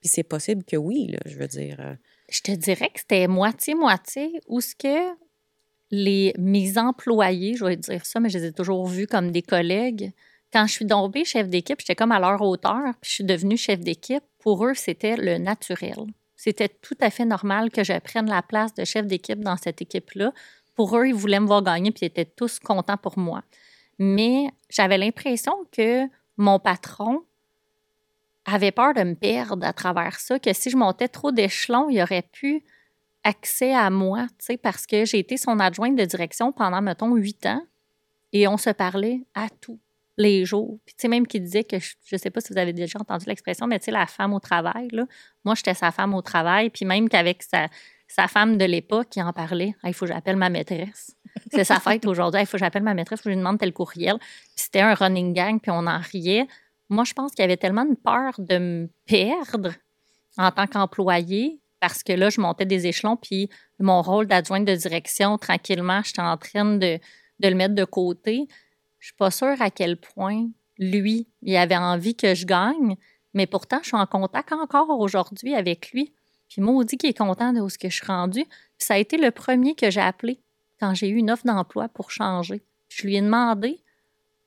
Puis 0.00 0.08
c'est 0.08 0.22
possible 0.22 0.62
que 0.64 0.76
oui, 0.76 1.08
là, 1.08 1.18
je 1.26 1.36
veux 1.36 1.48
dire. 1.48 1.80
euh, 1.80 1.94
Je 2.28 2.40
te 2.40 2.52
dirais 2.52 2.90
que 2.92 3.00
c'était 3.00 3.26
moitié-moitié, 3.26 4.40
ou 4.46 4.60
ce 4.60 4.74
que 4.74 5.16
les, 5.90 6.34
mes 6.38 6.78
employés, 6.78 7.54
je 7.54 7.64
vais 7.64 7.76
dire 7.76 8.04
ça, 8.06 8.20
mais 8.20 8.28
je 8.28 8.38
les 8.38 8.46
ai 8.46 8.52
toujours 8.52 8.86
vus 8.86 9.06
comme 9.06 9.30
des 9.32 9.42
collègues. 9.42 10.12
Quand 10.52 10.66
je 10.66 10.72
suis 10.72 10.86
tombée 10.86 11.24
chef 11.24 11.48
d'équipe, 11.48 11.80
j'étais 11.80 11.94
comme 11.94 12.12
à 12.12 12.20
leur 12.20 12.40
hauteur, 12.40 12.94
puis 13.00 13.10
je 13.10 13.14
suis 13.14 13.24
devenue 13.24 13.56
chef 13.56 13.80
d'équipe. 13.80 14.22
Pour 14.38 14.64
eux, 14.64 14.74
c'était 14.74 15.16
le 15.16 15.38
naturel. 15.38 16.06
C'était 16.36 16.68
tout 16.68 16.96
à 17.00 17.10
fait 17.10 17.24
normal 17.24 17.70
que 17.70 17.82
je 17.82 17.98
prenne 17.98 18.28
la 18.28 18.42
place 18.42 18.74
de 18.74 18.84
chef 18.84 19.06
d'équipe 19.06 19.40
dans 19.40 19.56
cette 19.56 19.82
équipe-là. 19.82 20.32
Pour 20.74 20.96
eux, 20.96 21.08
ils 21.08 21.14
voulaient 21.14 21.40
me 21.40 21.46
voir 21.46 21.62
gagner, 21.62 21.90
puis 21.90 22.02
ils 22.02 22.06
étaient 22.06 22.24
tous 22.24 22.58
contents 22.58 22.96
pour 22.96 23.18
moi. 23.18 23.42
Mais 23.98 24.50
j'avais 24.68 24.98
l'impression 24.98 25.54
que 25.72 26.06
mon 26.36 26.58
patron 26.58 27.22
avait 28.44 28.70
peur 28.70 28.94
de 28.94 29.02
me 29.02 29.14
perdre 29.14 29.66
à 29.66 29.72
travers 29.72 30.20
ça, 30.20 30.38
que 30.38 30.52
si 30.52 30.70
je 30.70 30.76
montais 30.76 31.08
trop 31.08 31.32
d'échelons, 31.32 31.88
il 31.88 32.00
aurait 32.00 32.28
pu 32.30 32.62
accès 33.24 33.74
à 33.74 33.90
moi, 33.90 34.26
parce 34.62 34.86
que 34.86 35.04
j'ai 35.04 35.18
été 35.18 35.36
son 35.36 35.58
adjointe 35.58 35.96
de 35.96 36.04
direction 36.04 36.52
pendant, 36.52 36.80
mettons, 36.80 37.16
huit 37.16 37.44
ans, 37.46 37.62
et 38.32 38.46
on 38.46 38.56
se 38.56 38.70
parlait 38.70 39.22
à 39.34 39.48
tous 39.48 39.80
les 40.16 40.44
jours. 40.44 40.78
Puis, 40.84 40.94
tu 40.94 41.02
sais, 41.02 41.08
même 41.08 41.26
qu'il 41.26 41.42
disait 41.42 41.64
que, 41.64 41.78
je, 41.78 41.94
je 42.04 42.16
sais 42.16 42.30
pas 42.30 42.40
si 42.40 42.52
vous 42.52 42.58
avez 42.58 42.72
déjà 42.72 42.98
entendu 42.98 43.26
l'expression, 43.26 43.66
mais 43.66 43.78
tu 43.78 43.86
sais, 43.86 43.90
la 43.90 44.06
femme 44.06 44.32
au 44.32 44.40
travail, 44.40 44.88
là, 44.92 45.04
moi, 45.44 45.54
j'étais 45.54 45.74
sa 45.74 45.90
femme 45.92 46.14
au 46.14 46.22
travail, 46.22 46.70
puis 46.70 46.84
même 46.84 47.08
qu'avec 47.08 47.42
sa, 47.42 47.68
femme 48.28 48.56
de 48.56 48.64
l'époque, 48.64 49.08
qui 49.10 49.22
en 49.22 49.32
parlait, 49.32 49.74
il 49.84 49.94
faut 49.94 50.06
que 50.06 50.12
j'appelle 50.12 50.36
ma 50.36 50.48
maîtresse. 50.48 51.14
C'est 51.52 51.64
sa 51.64 51.80
fête 51.80 52.06
aujourd'hui, 52.06 52.40
il 52.40 52.46
faut 52.46 52.52
que 52.52 52.58
j'appelle 52.58 52.82
ma 52.82 52.94
maîtresse, 52.94 53.20
faut 53.20 53.24
que 53.24 53.30
je 53.30 53.36
lui 53.36 53.38
demande 53.38 53.58
tel 53.58 53.72
courriel. 53.72 54.16
Puis 54.18 54.64
c'était 54.64 54.80
un 54.80 54.94
running 54.94 55.34
gang, 55.34 55.60
puis 55.60 55.70
on 55.70 55.86
en 55.86 55.98
riait. 55.98 56.46
Moi, 56.88 57.04
je 57.04 57.12
pense 57.12 57.32
qu'il 57.32 57.42
y 57.42 57.44
avait 57.44 57.56
tellement 57.56 57.84
de 57.84 57.94
peur 57.94 58.34
de 58.38 58.58
me 58.58 58.88
perdre 59.06 59.72
en 60.38 60.50
tant 60.50 60.66
qu'employé 60.66 61.60
parce 61.80 62.02
que 62.02 62.12
là, 62.12 62.30
je 62.30 62.40
montais 62.40 62.64
des 62.64 62.86
échelons, 62.86 63.16
puis 63.16 63.50
mon 63.78 64.00
rôle 64.00 64.26
d'adjointe 64.26 64.64
de 64.64 64.74
direction, 64.74 65.36
tranquillement, 65.36 66.00
j'étais 66.02 66.22
en 66.22 66.36
train 66.36 66.64
de 66.64 66.98
le 67.42 67.54
mettre 67.54 67.74
de 67.74 67.84
côté. 67.84 68.46
Je 68.98 69.08
suis 69.08 69.16
pas 69.16 69.30
sûre 69.30 69.60
à 69.60 69.70
quel 69.70 69.96
point 69.96 70.48
lui, 70.78 71.28
il 71.42 71.56
avait 71.56 71.76
envie 71.76 72.14
que 72.14 72.34
je 72.34 72.46
gagne, 72.46 72.96
mais 73.34 73.46
pourtant, 73.46 73.78
je 73.82 73.88
suis 73.88 73.96
en 73.96 74.06
contact 74.06 74.52
encore 74.52 74.90
aujourd'hui 74.90 75.54
avec 75.54 75.92
lui. 75.92 76.12
Puis 76.48 76.62
maudit 76.62 76.96
qu'il 76.96 77.10
est 77.10 77.18
content 77.18 77.52
de 77.52 77.68
ce 77.68 77.78
que 77.78 77.88
je 77.88 77.96
suis 77.96 78.06
rendue. 78.06 78.44
Puis 78.44 78.86
ça 78.86 78.94
a 78.94 78.98
été 78.98 79.16
le 79.16 79.30
premier 79.30 79.74
que 79.74 79.90
j'ai 79.90 80.00
appelé 80.00 80.40
quand 80.80 80.94
j'ai 80.94 81.08
eu 81.08 81.16
une 81.16 81.30
offre 81.30 81.44
d'emploi 81.44 81.88
pour 81.88 82.10
changer. 82.10 82.62
Je 82.88 83.06
lui 83.06 83.16
ai 83.16 83.20
demandé 83.20 83.80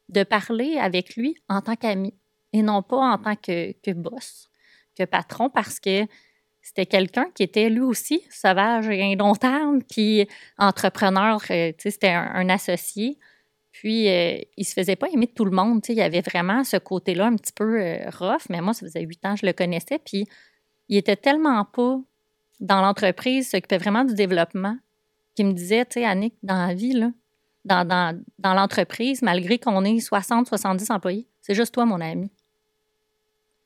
de 0.10 0.24
parler 0.24 0.78
avec 0.78 1.16
lui 1.16 1.36
en 1.50 1.62
tant 1.62 1.76
qu'ami 1.76 2.14
et 2.54 2.62
non 2.62 2.82
pas 2.82 2.98
en 2.98 3.18
tant 3.18 3.36
que, 3.36 3.74
que 3.74 3.92
boss, 3.92 4.50
que 4.98 5.04
patron, 5.04 5.50
parce 5.50 5.80
que 5.80 6.06
c'était 6.62 6.86
quelqu'un 6.86 7.28
qui 7.34 7.44
était 7.44 7.70
lui 7.70 7.82
aussi 7.82 8.24
sauvage 8.30 8.90
et 8.90 9.02
indomptable, 9.02 9.84
puis 9.90 10.28
entrepreneur, 10.58 11.42
euh, 11.52 11.72
c'était 11.78 12.10
un 12.10 12.50
associé. 12.50 13.18
Puis, 13.80 14.10
euh, 14.10 14.38
il 14.58 14.66
se 14.66 14.74
faisait 14.74 14.98
pas 14.98 15.08
aimer 15.08 15.28
de 15.28 15.32
tout 15.32 15.46
le 15.46 15.52
monde. 15.52 15.80
Il 15.88 15.96
y 15.96 16.02
avait 16.02 16.20
vraiment 16.20 16.66
ce 16.66 16.76
côté-là 16.76 17.28
un 17.28 17.38
petit 17.38 17.54
peu 17.54 17.82
euh, 17.82 18.10
rough, 18.10 18.42
mais 18.50 18.60
moi, 18.60 18.74
ça 18.74 18.86
faisait 18.86 19.00
huit 19.04 19.26
ans 19.26 19.38
je 19.38 19.46
le 19.46 19.54
connaissais. 19.54 20.00
Puis, 20.04 20.28
il 20.90 20.98
était 20.98 21.16
tellement 21.16 21.64
pas 21.64 21.98
dans 22.60 22.82
l'entreprise, 22.82 23.50
s'occupait 23.50 23.78
vraiment 23.78 24.04
du 24.04 24.16
développement, 24.16 24.78
qu'il 25.34 25.46
me 25.46 25.54
disait, 25.54 25.86
tu 25.86 26.02
sais, 26.02 26.06
Annick, 26.06 26.34
dans 26.44 26.68
la 26.68 26.74
vie, 26.74 26.92
là, 26.92 27.14
dans 27.64 28.54
l'entreprise, 28.54 29.22
malgré 29.22 29.60
qu'on 29.60 29.86
ait 29.86 29.98
60, 29.98 30.48
70 30.48 30.92
employés, 30.92 31.26
c'est 31.40 31.56
juste 31.56 31.74
toi, 31.74 31.86
mon 31.86 32.02
ami. 32.02 32.30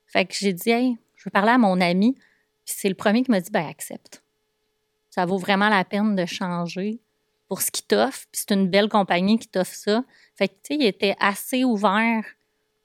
Fait 0.06 0.26
que 0.26 0.36
j'ai 0.36 0.54
dit, 0.54 0.70
hey, 0.70 0.96
je 1.16 1.24
veux 1.26 1.32
parler 1.32 1.54
à 1.54 1.58
mon 1.58 1.82
ami. 1.82 2.14
Puis 2.14 2.76
c'est 2.78 2.90
le 2.90 2.94
premier 2.94 3.24
qui 3.24 3.32
m'a 3.32 3.42
dit, 3.42 3.50
ben 3.50 3.66
accepte. 3.66 4.22
Ça 5.10 5.26
vaut 5.26 5.40
vraiment 5.40 5.70
la 5.70 5.84
peine 5.84 6.16
de 6.16 6.28
changer 6.28 7.00
pour 7.54 7.62
ce 7.62 7.70
qu'il 7.70 7.86
t'offre. 7.86 8.26
Puis 8.32 8.42
c'est 8.48 8.56
une 8.56 8.68
belle 8.68 8.90
compagnie 8.90 9.38
qui 9.38 9.48
t'offre 9.48 9.76
ça. 9.76 10.04
Fait 10.36 10.48
que, 10.48 10.54
tu 10.54 10.60
sais, 10.70 10.76
il 10.76 10.86
était 10.88 11.16
assez 11.20 11.64
ouvert 11.64 12.26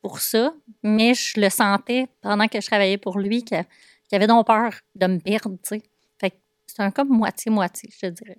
pour 0.03 0.21
ça, 0.21 0.53
mais 0.83 1.15
je 1.15 1.41
le 1.41 1.49
sentais 1.49 2.07
pendant 2.21 2.47
que 2.49 2.61
je 2.61 2.67
travaillais 2.67 2.99
pour 2.99 3.19
lui 3.19 3.43
qu'il 3.45 3.65
avait 4.13 4.27
donc 4.27 4.47
peur 4.47 4.75
de 4.95 5.07
me 5.07 5.19
perdre, 5.21 5.57
tu 5.63 5.79
sais. 5.79 5.83
Fait 6.19 6.33
que 6.33 6.37
c'est 6.67 6.83
un 6.83 6.91
comme 6.91 7.09
moitié-moitié, 7.09 7.89
je 7.91 7.99
te 7.99 8.07
dirais. 8.09 8.37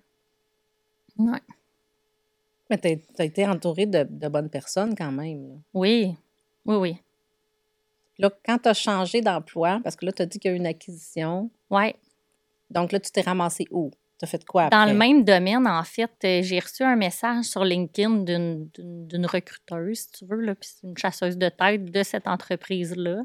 Ouais. 1.18 1.40
Mais 2.70 2.78
tu 2.78 3.00
as 3.18 3.24
été 3.24 3.48
entouré 3.48 3.88
de, 3.88 4.04
de 4.08 4.28
bonnes 4.28 4.52
personnes 4.52 4.94
quand 4.96 5.12
même. 5.12 5.50
là. 5.50 5.56
Oui, 5.74 6.16
oui, 6.64 6.76
oui. 6.76 6.98
Là, 8.20 8.30
quand 8.46 8.60
tu 8.60 8.70
as 8.70 8.76
changé 8.76 9.22
d'emploi, 9.22 9.80
parce 9.84 9.96
que 9.96 10.06
là, 10.06 10.12
tu 10.12 10.22
as 10.22 10.28
dit 10.28 10.38
qu'il 10.38 10.52
y 10.52 10.54
a 10.54 10.56
eu 10.56 10.60
une 10.60 10.68
acquisition, 10.68 11.50
Ouais. 11.72 11.96
donc 12.70 12.92
là, 12.92 13.00
tu 13.00 13.10
t'es 13.10 13.22
ramassé 13.22 13.66
où? 13.72 13.90
Tu 14.20 14.26
as 14.26 14.28
fait 14.28 14.44
quoi 14.46 14.64
après? 14.66 14.78
Dans 14.78 14.92
le 14.92 14.98
même 14.98 15.24
domaine, 15.24 15.66
en 15.66 15.84
fait, 15.84 16.12
euh, 16.26 16.42
j'ai 16.44 16.60
reçu 16.60 16.84
un 16.84 16.98
message 16.98 17.46
sur 17.46 17.64
LinkedIn 17.64 18.24
d'une- 18.24 19.26
recruteuse, 19.26 20.00
si 20.00 20.12
tu 20.12 20.26
veux, 20.26 20.42
là, 20.42 20.56
puis 20.56 20.70
c'est 20.72 20.86
une 20.88 20.98
chasseuse 20.98 21.38
de 21.38 21.48
tête 21.50 21.86
de 21.86 22.04
cette 22.04 22.28
entreprise-là. 22.28 23.24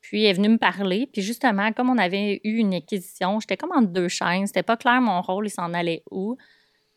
Puis 0.00 0.22
elle 0.24 0.30
est 0.30 0.34
venue 0.34 0.48
me 0.50 0.58
parler. 0.58 1.08
Puis 1.12 1.20
justement, 1.20 1.72
comme 1.72 1.90
on 1.90 1.98
avait 1.98 2.40
eu 2.44 2.58
une 2.58 2.74
acquisition, 2.74 3.38
j'étais 3.40 3.56
comme 3.56 3.72
entre 3.72 3.88
deux 3.88 4.08
chaînes. 4.08 4.46
C'était 4.46 4.62
pas 4.62 4.76
clair 4.76 5.00
mon 5.00 5.20
rôle, 5.20 5.46
il 5.46 5.50
s'en 5.50 5.74
allait 5.74 6.02
où. 6.10 6.36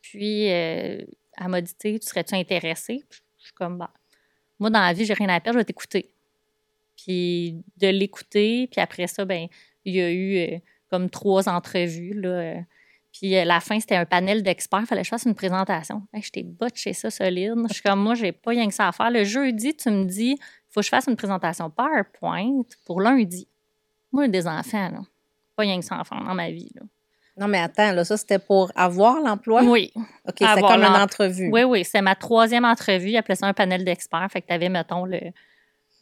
Puis 0.01 0.49
euh, 0.51 0.99
elle 1.37 1.47
m'a 1.47 1.59
dit, 1.61 1.73
tu 1.75 1.97
serais-tu 2.01 2.35
intéressée? 2.35 3.03
Puis 3.09 3.21
je 3.39 3.45
suis 3.45 3.53
comme, 3.53 3.77
bah, 3.77 3.89
moi, 4.59 4.69
dans 4.69 4.79
la 4.79 4.93
vie, 4.93 5.05
j'ai 5.05 5.13
rien 5.15 5.29
à 5.29 5.39
perdre, 5.41 5.57
je 5.57 5.61
vais 5.61 5.65
t'écouter. 5.65 6.11
Puis 6.95 7.61
de 7.77 7.87
l'écouter, 7.87 8.67
puis 8.71 8.79
après 8.79 9.07
ça, 9.07 9.25
ben 9.25 9.47
il 9.85 9.95
y 9.95 10.01
a 10.01 10.09
eu 10.11 10.37
euh, 10.37 10.57
comme 10.89 11.09
trois 11.09 11.49
entrevues, 11.49 12.13
là. 12.13 12.29
euh, 12.29 12.55
puis 13.13 13.37
euh, 13.37 13.45
la 13.45 13.59
fin, 13.59 13.79
c'était 13.79 13.95
un 13.95 14.05
panel 14.05 14.41
d'experts. 14.43 14.81
Il 14.81 14.85
fallait 14.87 15.01
que 15.01 15.05
je 15.05 15.09
fasse 15.11 15.25
une 15.25 15.35
présentation. 15.35 16.01
Hey, 16.13 16.21
je 16.23 16.31
t'ai 16.31 16.43
botché 16.43 16.93
ça 16.93 17.09
solide. 17.11 17.53
Je 17.69 17.73
suis 17.75 17.83
comme, 17.83 18.01
moi, 18.01 18.15
j'ai 18.15 18.31
pas 18.33 18.49
rien 18.51 18.67
que 18.67 18.73
ça 18.73 18.87
à 18.87 18.91
faire. 18.91 19.11
Le 19.11 19.23
jeudi, 19.23 19.75
tu 19.75 19.89
me 19.91 20.03
dis, 20.05 20.31
il 20.39 20.43
faut 20.71 20.79
que 20.81 20.85
je 20.85 20.89
fasse 20.89 21.05
une 21.07 21.15
présentation 21.15 21.69
PowerPoint 21.69 22.63
pour 22.85 22.99
lundi. 23.01 23.47
Moi, 24.11 24.27
des 24.27 24.47
enfants, 24.47 24.89
là. 24.89 24.99
Pas 25.55 25.61
rien 25.63 25.79
que 25.79 25.85
ça 25.85 25.99
à 25.99 26.03
faire 26.03 26.23
dans 26.23 26.33
ma 26.33 26.49
vie, 26.49 26.71
là. 26.75 26.81
Non, 27.37 27.47
mais 27.47 27.59
attends, 27.59 27.91
là, 27.93 28.03
ça, 28.03 28.15
c'était 28.17 28.37
pour 28.37 28.71
avoir 28.75 29.19
l'emploi? 29.19 29.63
Oui, 29.63 29.91
OK, 29.95 30.35
c'était 30.39 30.61
comme 30.61 30.83
une 30.83 31.01
entrevue. 31.01 31.49
oui, 31.51 31.63
oui. 31.63 31.83
C'est 31.83 32.01
ma 32.03 32.13
troisième 32.15 32.63
entrevue. 32.65 33.09
Ils 33.09 33.17
appelaient 33.17 33.35
ça 33.35 33.47
un 33.47 33.53
panel 33.53 33.83
d'experts. 33.83 34.27
Fait 34.31 34.41
que 34.41 34.47
tu 34.47 34.53
avais, 34.53 34.69
mettons, 34.69 35.05
le, 35.05 35.19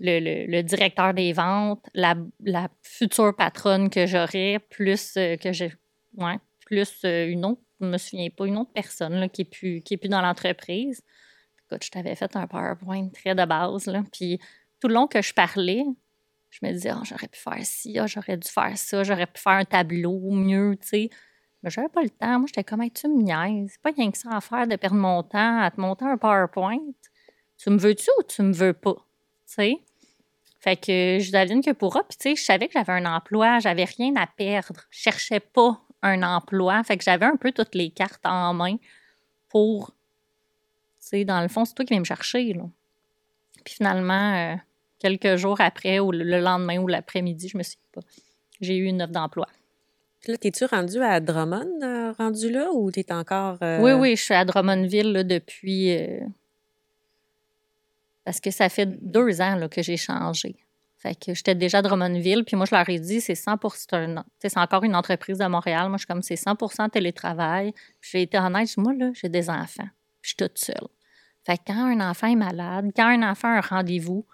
le, 0.01 0.19
le- 0.19 0.45
le 0.51 0.61
directeur 0.63 1.13
des 1.13 1.31
ventes, 1.31 1.85
la, 1.93 2.15
la 2.43 2.67
future 2.81 3.33
patronne 3.33 3.89
que 3.89 4.05
j'aurais, 4.07 4.59
plus 4.69 5.13
euh, 5.15 5.37
que 5.37 5.53
j'ai. 5.53 5.71
Ouais, 6.17 6.35
plus 6.71 7.03
euh, 7.03 7.27
une 7.27 7.43
autre, 7.43 7.61
je 7.81 7.85
me 7.85 7.97
souviens 7.97 8.29
pas, 8.29 8.45
une 8.45 8.57
autre 8.57 8.71
personne 8.73 9.15
là, 9.15 9.27
qui 9.27 9.41
n'est 9.41 9.45
plus, 9.45 9.81
plus 9.81 10.09
dans 10.09 10.21
l'entreprise. 10.21 11.01
Écoute, 11.65 11.83
je 11.83 11.91
t'avais 11.91 12.15
fait 12.15 12.33
un 12.35 12.47
PowerPoint 12.47 13.09
très 13.09 13.35
de 13.35 13.43
base. 13.43 13.87
Là, 13.87 14.03
puis 14.11 14.39
tout 14.79 14.87
le 14.87 14.93
long 14.93 15.07
que 15.07 15.21
je 15.21 15.33
parlais, 15.33 15.83
je 16.49 16.59
me 16.63 16.71
disais, 16.71 16.91
Ah, 16.91 17.01
j'aurais 17.03 17.27
pu 17.27 17.39
faire 17.39 17.65
ci, 17.65 17.99
ah, 17.99 18.07
j'aurais 18.07 18.37
dû 18.37 18.47
faire 18.47 18.77
ça, 18.77 19.03
j'aurais 19.03 19.27
pu 19.27 19.41
faire 19.41 19.53
un 19.53 19.65
tableau 19.65 20.31
mieux, 20.31 20.77
tu 20.81 20.87
sais. 20.87 21.09
Mais 21.61 21.69
j'avais 21.69 21.89
pas 21.89 22.01
le 22.01 22.09
temps. 22.09 22.39
Moi, 22.39 22.47
j'étais 22.47 22.63
comme, 22.63 22.81
Hey, 22.81 22.91
tu 22.91 23.07
me 23.09 23.21
niaises. 23.21 23.71
C'est 23.73 23.81
pas 23.81 23.91
rien 23.91 24.09
que 24.09 24.17
ça 24.17 24.29
à 24.31 24.39
faire 24.39 24.65
de 24.65 24.75
perdre 24.77 24.95
mon 24.95 25.23
temps 25.23 25.59
à 25.59 25.69
te 25.71 25.79
monter 25.79 26.05
un 26.05 26.17
PowerPoint. 26.17 26.79
Tu 27.57 27.69
me 27.69 27.77
veux-tu 27.77 28.09
ou 28.17 28.23
tu 28.23 28.41
me 28.43 28.53
veux 28.53 28.73
pas? 28.73 28.95
Tu 28.95 29.53
sais? 29.55 29.75
Fait 30.61 30.77
que 30.77 31.17
je 31.19 31.31
devine 31.31 31.61
que 31.61 31.71
pour 31.71 31.93
puis 32.07 32.17
tu 32.17 32.29
sais, 32.29 32.35
je 32.35 32.43
savais 32.43 32.67
que 32.67 32.73
j'avais 32.73 32.93
un 32.93 33.05
emploi, 33.05 33.59
j'avais 33.59 33.83
rien 33.83 34.15
à 34.15 34.27
perdre. 34.27 34.81
Je 34.89 34.99
cherchais 34.99 35.39
pas 35.39 35.81
un 36.03 36.23
emploi. 36.23 36.83
Fait 36.83 36.97
que 36.97 37.03
j'avais 37.03 37.25
un 37.25 37.35
peu 37.35 37.51
toutes 37.51 37.75
les 37.75 37.89
cartes 37.89 38.25
en 38.25 38.53
main 38.53 38.75
pour. 39.49 39.91
Tu 40.99 41.07
sais, 41.07 41.25
dans 41.25 41.41
le 41.41 41.47
fond, 41.47 41.65
c'est 41.65 41.73
toi 41.73 41.85
qui 41.85 41.93
viens 41.93 41.99
me 41.99 42.05
chercher, 42.05 42.53
là. 42.53 42.63
Puis 43.63 43.75
finalement, 43.75 44.33
euh, 44.35 44.55
quelques 44.99 45.35
jours 45.35 45.59
après, 45.61 45.99
ou 45.99 46.11
le- 46.11 46.23
le 46.23 46.39
lendemain 46.39 46.77
ou 46.79 46.87
l'après-midi, 46.87 47.49
je 47.49 47.57
me 47.57 47.63
suis 47.63 47.77
pas. 47.91 48.01
J'ai 48.59 48.77
eu 48.77 48.85
une 48.85 49.01
offre 49.01 49.11
d'emploi. 49.11 49.47
Puis 50.21 50.31
là, 50.31 50.37
t'es-tu 50.37 50.65
rendu 50.65 51.01
à 51.01 51.19
Drummond, 51.19 51.81
euh, 51.81 52.11
rendu 52.13 52.51
là, 52.51 52.71
ou 52.71 52.91
t'es 52.91 53.11
encore... 53.11 53.57
euh, 53.63 53.79
Oui, 53.81 53.91
oui, 53.93 54.15
je 54.15 54.21
suis 54.23 54.33
à 54.35 54.45
Drummondville 54.45 55.11
là, 55.11 55.23
depuis. 55.23 55.97
Parce 58.23 58.39
que 58.39 58.51
ça 58.51 58.69
fait 58.69 58.85
deux 58.85 59.41
ans 59.41 59.55
là, 59.55 59.67
que 59.67 59.81
j'ai 59.81 59.97
changé. 59.97 60.55
Fait 61.01 61.15
que 61.15 61.33
j'étais 61.33 61.55
déjà 61.55 61.79
à 61.79 61.81
Drummondville, 61.81 62.43
puis 62.45 62.55
moi, 62.55 62.67
je 62.67 62.75
leur 62.75 62.87
ai 62.87 62.99
dit, 62.99 63.21
c'est 63.21 63.33
100 63.33 63.55
c'est 64.39 64.57
encore 64.57 64.83
une 64.83 64.95
entreprise 64.95 65.39
de 65.39 65.45
Montréal. 65.47 65.89
Moi, 65.89 65.97
je 65.97 66.01
suis 66.01 66.07
comme, 66.07 66.21
c'est 66.21 66.35
100% 66.35 66.91
télétravail. 66.91 67.73
J'ai 68.01 68.21
été 68.21 68.37
honnête, 68.37 68.69
je 68.69 68.75
dis, 68.75 68.81
moi, 68.81 68.93
là, 68.93 69.09
j'ai 69.15 69.27
des 69.27 69.49
enfants. 69.49 69.89
Je 70.21 70.29
suis 70.29 70.37
toute 70.37 70.59
seule. 70.59 70.87
Fait 71.43 71.57
que 71.57 71.63
quand 71.65 71.87
un 71.87 72.07
enfant 72.07 72.27
est 72.27 72.35
malade, 72.35 72.91
quand 72.95 73.07
un 73.07 73.27
enfant 73.27 73.47
a 73.47 73.57
un 73.57 73.61
rendez-vous, 73.61 74.27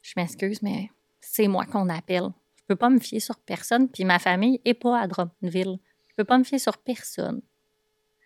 je 0.00 0.14
m'excuse, 0.16 0.62
mais 0.62 0.90
c'est 1.20 1.48
moi 1.48 1.66
qu'on 1.66 1.90
appelle. 1.90 2.30
Je 2.56 2.62
peux 2.66 2.76
pas 2.76 2.88
me 2.88 2.98
fier 2.98 3.20
sur 3.20 3.38
personne, 3.38 3.86
puis 3.86 4.06
ma 4.06 4.18
famille 4.18 4.58
est 4.64 4.72
pas 4.72 4.98
à 4.98 5.06
Drummondville. 5.06 5.78
Je 6.08 6.14
peux 6.16 6.24
pas 6.24 6.38
me 6.38 6.44
fier 6.44 6.58
sur 6.58 6.78
personne. 6.78 7.42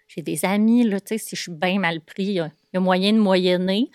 J'ai 0.06 0.22
des 0.22 0.44
amis, 0.44 0.84
là, 0.84 1.00
tu 1.00 1.08
sais, 1.08 1.18
si 1.18 1.34
je 1.34 1.42
suis 1.42 1.52
bien 1.52 1.80
mal 1.80 2.00
pris, 2.00 2.22
il 2.22 2.32
y, 2.34 2.40
a 2.40 2.46
il 2.46 2.74
y 2.74 2.76
a 2.76 2.80
moyen 2.80 3.12
de 3.12 3.18
moyenner. 3.18 3.90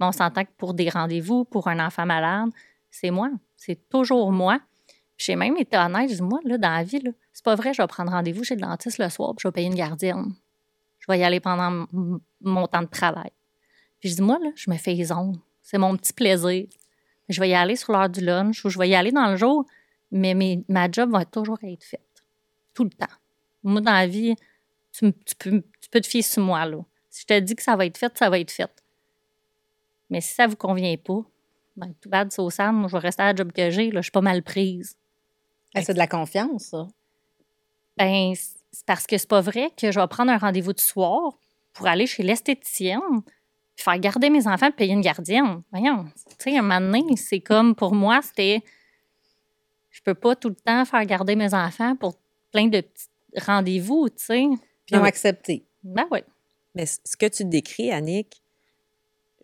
Mais 0.00 0.06
on 0.06 0.12
s'entend 0.12 0.44
que 0.44 0.50
pour 0.56 0.74
des 0.74 0.88
rendez-vous, 0.88 1.44
pour 1.44 1.68
un 1.68 1.78
enfant 1.78 2.06
malade, 2.06 2.50
c'est 2.90 3.10
moi. 3.10 3.30
C'est 3.56 3.88
toujours 3.88 4.32
moi. 4.32 4.60
J'ai 5.16 5.36
même 5.36 5.56
été 5.58 5.76
honnête, 5.76 6.08
je 6.10 6.14
dis, 6.16 6.22
moi, 6.22 6.40
là, 6.44 6.56
dans 6.56 6.70
la 6.70 6.82
vie, 6.82 7.02
c'est 7.32 7.44
pas 7.44 7.54
vrai, 7.54 7.74
je 7.74 7.82
vais 7.82 7.86
prendre 7.86 8.10
rendez-vous 8.10 8.42
chez 8.42 8.54
le 8.54 8.62
dentiste 8.62 8.98
le 8.98 9.08
soir, 9.10 9.34
puis 9.34 9.42
je 9.42 9.48
vais 9.48 9.52
payer 9.52 9.66
une 9.66 9.74
gardienne. 9.74 10.32
Je 10.98 11.06
vais 11.10 11.18
y 11.18 11.24
aller 11.24 11.40
pendant 11.40 11.86
mon 12.40 12.66
temps 12.66 12.82
de 12.82 12.88
travail. 12.88 13.30
Puis 14.00 14.08
je 14.08 14.14
dis, 14.16 14.22
moi, 14.22 14.38
là, 14.42 14.50
je 14.54 14.70
me 14.70 14.76
fais 14.76 14.94
les 14.94 15.12
ongles. 15.12 15.38
C'est 15.62 15.78
mon 15.78 15.96
petit 15.96 16.12
plaisir. 16.12 16.66
Je 17.28 17.40
vais 17.40 17.50
y 17.50 17.54
aller 17.54 17.76
sur 17.76 17.92
l'heure 17.92 18.08
du 18.08 18.20
lunch 18.20 18.64
ou 18.64 18.70
je 18.70 18.78
vais 18.78 18.88
y 18.88 18.94
aller 18.94 19.12
dans 19.12 19.30
le 19.30 19.36
jour, 19.36 19.66
mais 20.10 20.34
mes- 20.34 20.64
ma 20.68 20.90
job 20.90 21.12
va 21.12 21.24
toujours 21.24 21.58
être 21.62 21.84
faite. 21.84 22.24
Tout 22.74 22.84
le 22.84 22.90
temps. 22.90 23.06
Moi, 23.62 23.80
dans 23.80 23.92
la 23.92 24.06
vie, 24.06 24.34
tu, 24.92 25.12
peux, 25.38 26.00
te 26.00 26.06
fier 26.06 26.22
sur 26.22 26.42
moi, 26.42 26.64
là. 26.64 26.78
Si 27.10 27.22
je 27.22 27.26
te 27.26 27.38
dis 27.40 27.54
que 27.54 27.62
ça 27.62 27.76
va 27.76 27.86
être 27.86 27.98
fait, 27.98 28.16
ça 28.16 28.30
va 28.30 28.38
être 28.38 28.50
fait. 28.50 28.70
Mais 30.08 30.20
si 30.20 30.34
ça 30.34 30.46
vous 30.46 30.56
convient 30.56 30.96
pas, 30.96 31.22
ben, 31.76 31.94
tout 32.00 32.08
bad, 32.08 32.30
c'est 32.30 32.40
au 32.40 32.50
Sam, 32.50 32.76
moi, 32.76 32.88
je 32.88 32.92
vais 32.92 33.00
rester 33.00 33.22
à 33.22 33.26
la 33.26 33.34
job 33.34 33.52
que 33.52 33.70
j'ai, 33.70 33.90
là. 33.90 34.00
Je 34.00 34.04
suis 34.04 34.10
pas 34.10 34.20
mal 34.20 34.42
prise. 34.42 34.96
Ah, 35.74 35.82
c'est 35.82 35.94
de 35.94 35.98
la 35.98 36.06
confiance, 36.06 36.64
ça. 36.64 36.86
Ben, 37.96 38.32
c'est 38.34 38.86
parce 38.86 39.06
que 39.06 39.18
c'est 39.18 39.28
pas 39.28 39.40
vrai 39.40 39.70
que 39.76 39.92
je 39.92 40.00
vais 40.00 40.06
prendre 40.08 40.30
un 40.30 40.38
rendez-vous 40.38 40.72
de 40.72 40.80
soir 40.80 41.32
pour 41.72 41.86
aller 41.86 42.06
chez 42.06 42.22
l'esthéticienne, 42.22 43.22
puis 43.76 43.84
faire 43.84 43.98
garder 43.98 44.30
mes 44.30 44.46
enfants, 44.46 44.66
puis 44.66 44.76
payer 44.76 44.92
une 44.92 45.00
gardienne. 45.00 45.62
Voyons, 45.70 46.06
tu 46.38 46.50
sais, 46.50 46.58
un 46.58 46.62
moment 46.62 46.80
donné, 46.80 47.16
c'est 47.16 47.40
comme 47.40 47.74
pour 47.74 47.94
moi, 47.94 48.20
c'était. 48.22 48.62
Je 49.90 50.00
peux 50.02 50.14
pas 50.14 50.36
tout 50.36 50.48
le 50.48 50.54
temps 50.54 50.84
faire 50.84 51.04
garder 51.04 51.34
mes 51.34 51.52
enfants 51.52 51.96
pour 51.96 52.16
plein 52.52 52.68
de 52.68 52.80
petits 52.80 53.08
rendez-vous, 53.36 54.08
tu 54.08 54.24
sais. 54.24 54.46
Puis 54.86 54.96
ils 54.96 54.98
ont 54.98 55.04
accepté. 55.04 55.64
Ben 55.82 56.06
oui. 56.10 56.20
Mais 56.74 56.86
ce 56.86 57.16
que 57.16 57.26
tu 57.26 57.44
décris, 57.44 57.90
Annick, 57.90 58.42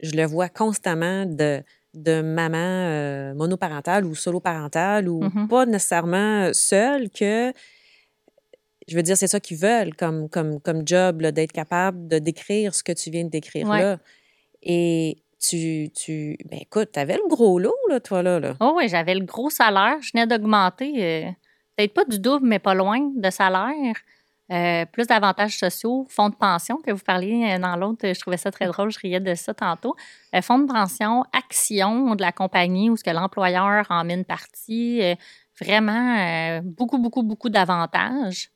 je 0.03 0.13
le 0.13 0.25
vois 0.25 0.49
constamment 0.49 1.27
de, 1.27 1.63
de 1.97 2.21
maman 2.23 2.59
euh, 2.61 3.35
monoparentale 3.35 4.05
ou 4.05 4.15
solo-parentale 4.15 5.09
ou 5.09 5.25
Mhm. 5.25 5.49
pas 5.49 5.67
nécessairement 5.67 6.51
seule 6.53 7.11
que, 7.11 7.53
je 8.89 8.97
veux 8.97 9.03
dire, 9.03 9.17
c'est 9.17 9.27
ça 9.27 9.41
qu'ils 9.41 9.57
veulent 9.57 9.95
comme, 9.97 10.29
comme, 10.29 10.61
comme 10.61 10.87
job, 10.87 11.23
d'être 11.23 11.53
capable 11.53 12.07
de 12.07 12.19
décrire 12.19 12.75
ce 12.75 12.85
que 12.85 12.93
tu 12.93 13.11
viens 13.11 13.25
de 13.25 13.31
décrire 13.31 13.69
Ouais. 13.69 13.81
là. 13.83 13.99
Et 14.63 15.17
tu, 15.41 15.89
tu, 15.95 16.37
ben 16.51 16.59
écoute, 16.61 16.93
t'avais 16.93 17.17
le 17.17 17.29
gros 17.29 17.59
lot, 17.59 17.75
là, 17.89 18.01
toi, 18.01 18.23
là. 18.23 18.39
là. 18.41 18.55
Oh 18.61 18.75
oui, 18.77 18.89
j'avais 18.89 19.15
le 19.15 19.25
gros 19.25 19.51
salaire. 19.51 19.97
Je 20.01 20.11
venais 20.15 20.27
d'augmenter, 20.27 20.93
euh, 21.27 21.31
peut-être 21.77 21.95
pas 21.95 22.05
du 22.05 22.19
double, 22.19 22.47
mais 22.47 22.59
pas 22.59 22.75
loin 22.75 23.11
de 23.17 23.31
salaire. 23.31 23.95
Euh, 24.53 24.85
plus 24.87 25.07
d'avantages 25.09 25.59
sociaux, 25.59 26.07
fonds 26.09 26.29
de 26.29 26.37
pension 26.37 26.77
que 26.77 26.93
vous 26.93 27.03
parliez 27.05 27.55
euh, 27.55 27.59
dans 27.59 27.75
l'autre, 27.75 28.13
je 28.15 28.21
trouvais 28.21 28.37
ça 28.37 28.53
très 28.53 28.67
drôle, 28.67 28.91
je 28.93 28.99
riais 29.01 29.19
de 29.19 29.35
ça 29.35 29.53
tantôt. 29.55 29.97
Euh, 30.35 30.41
fonds 30.41 30.61
de 30.61 30.73
pension, 30.73 31.25
actions 31.33 32.15
de 32.15 32.23
la 32.23 32.31
compagnie 32.31 32.89
où 32.89 32.97
ce 32.97 33.03
que 33.03 33.11
l'employeur 33.11 33.85
en 33.91 34.05
met 34.05 34.15
une 34.15 34.25
partie, 34.25 35.03
euh, 35.03 35.15
vraiment 35.61 36.17
euh, 36.19 36.61
beaucoup, 36.63 36.99
beaucoup, 36.99 37.25
beaucoup 37.25 37.49
d'avantages. 37.49 38.51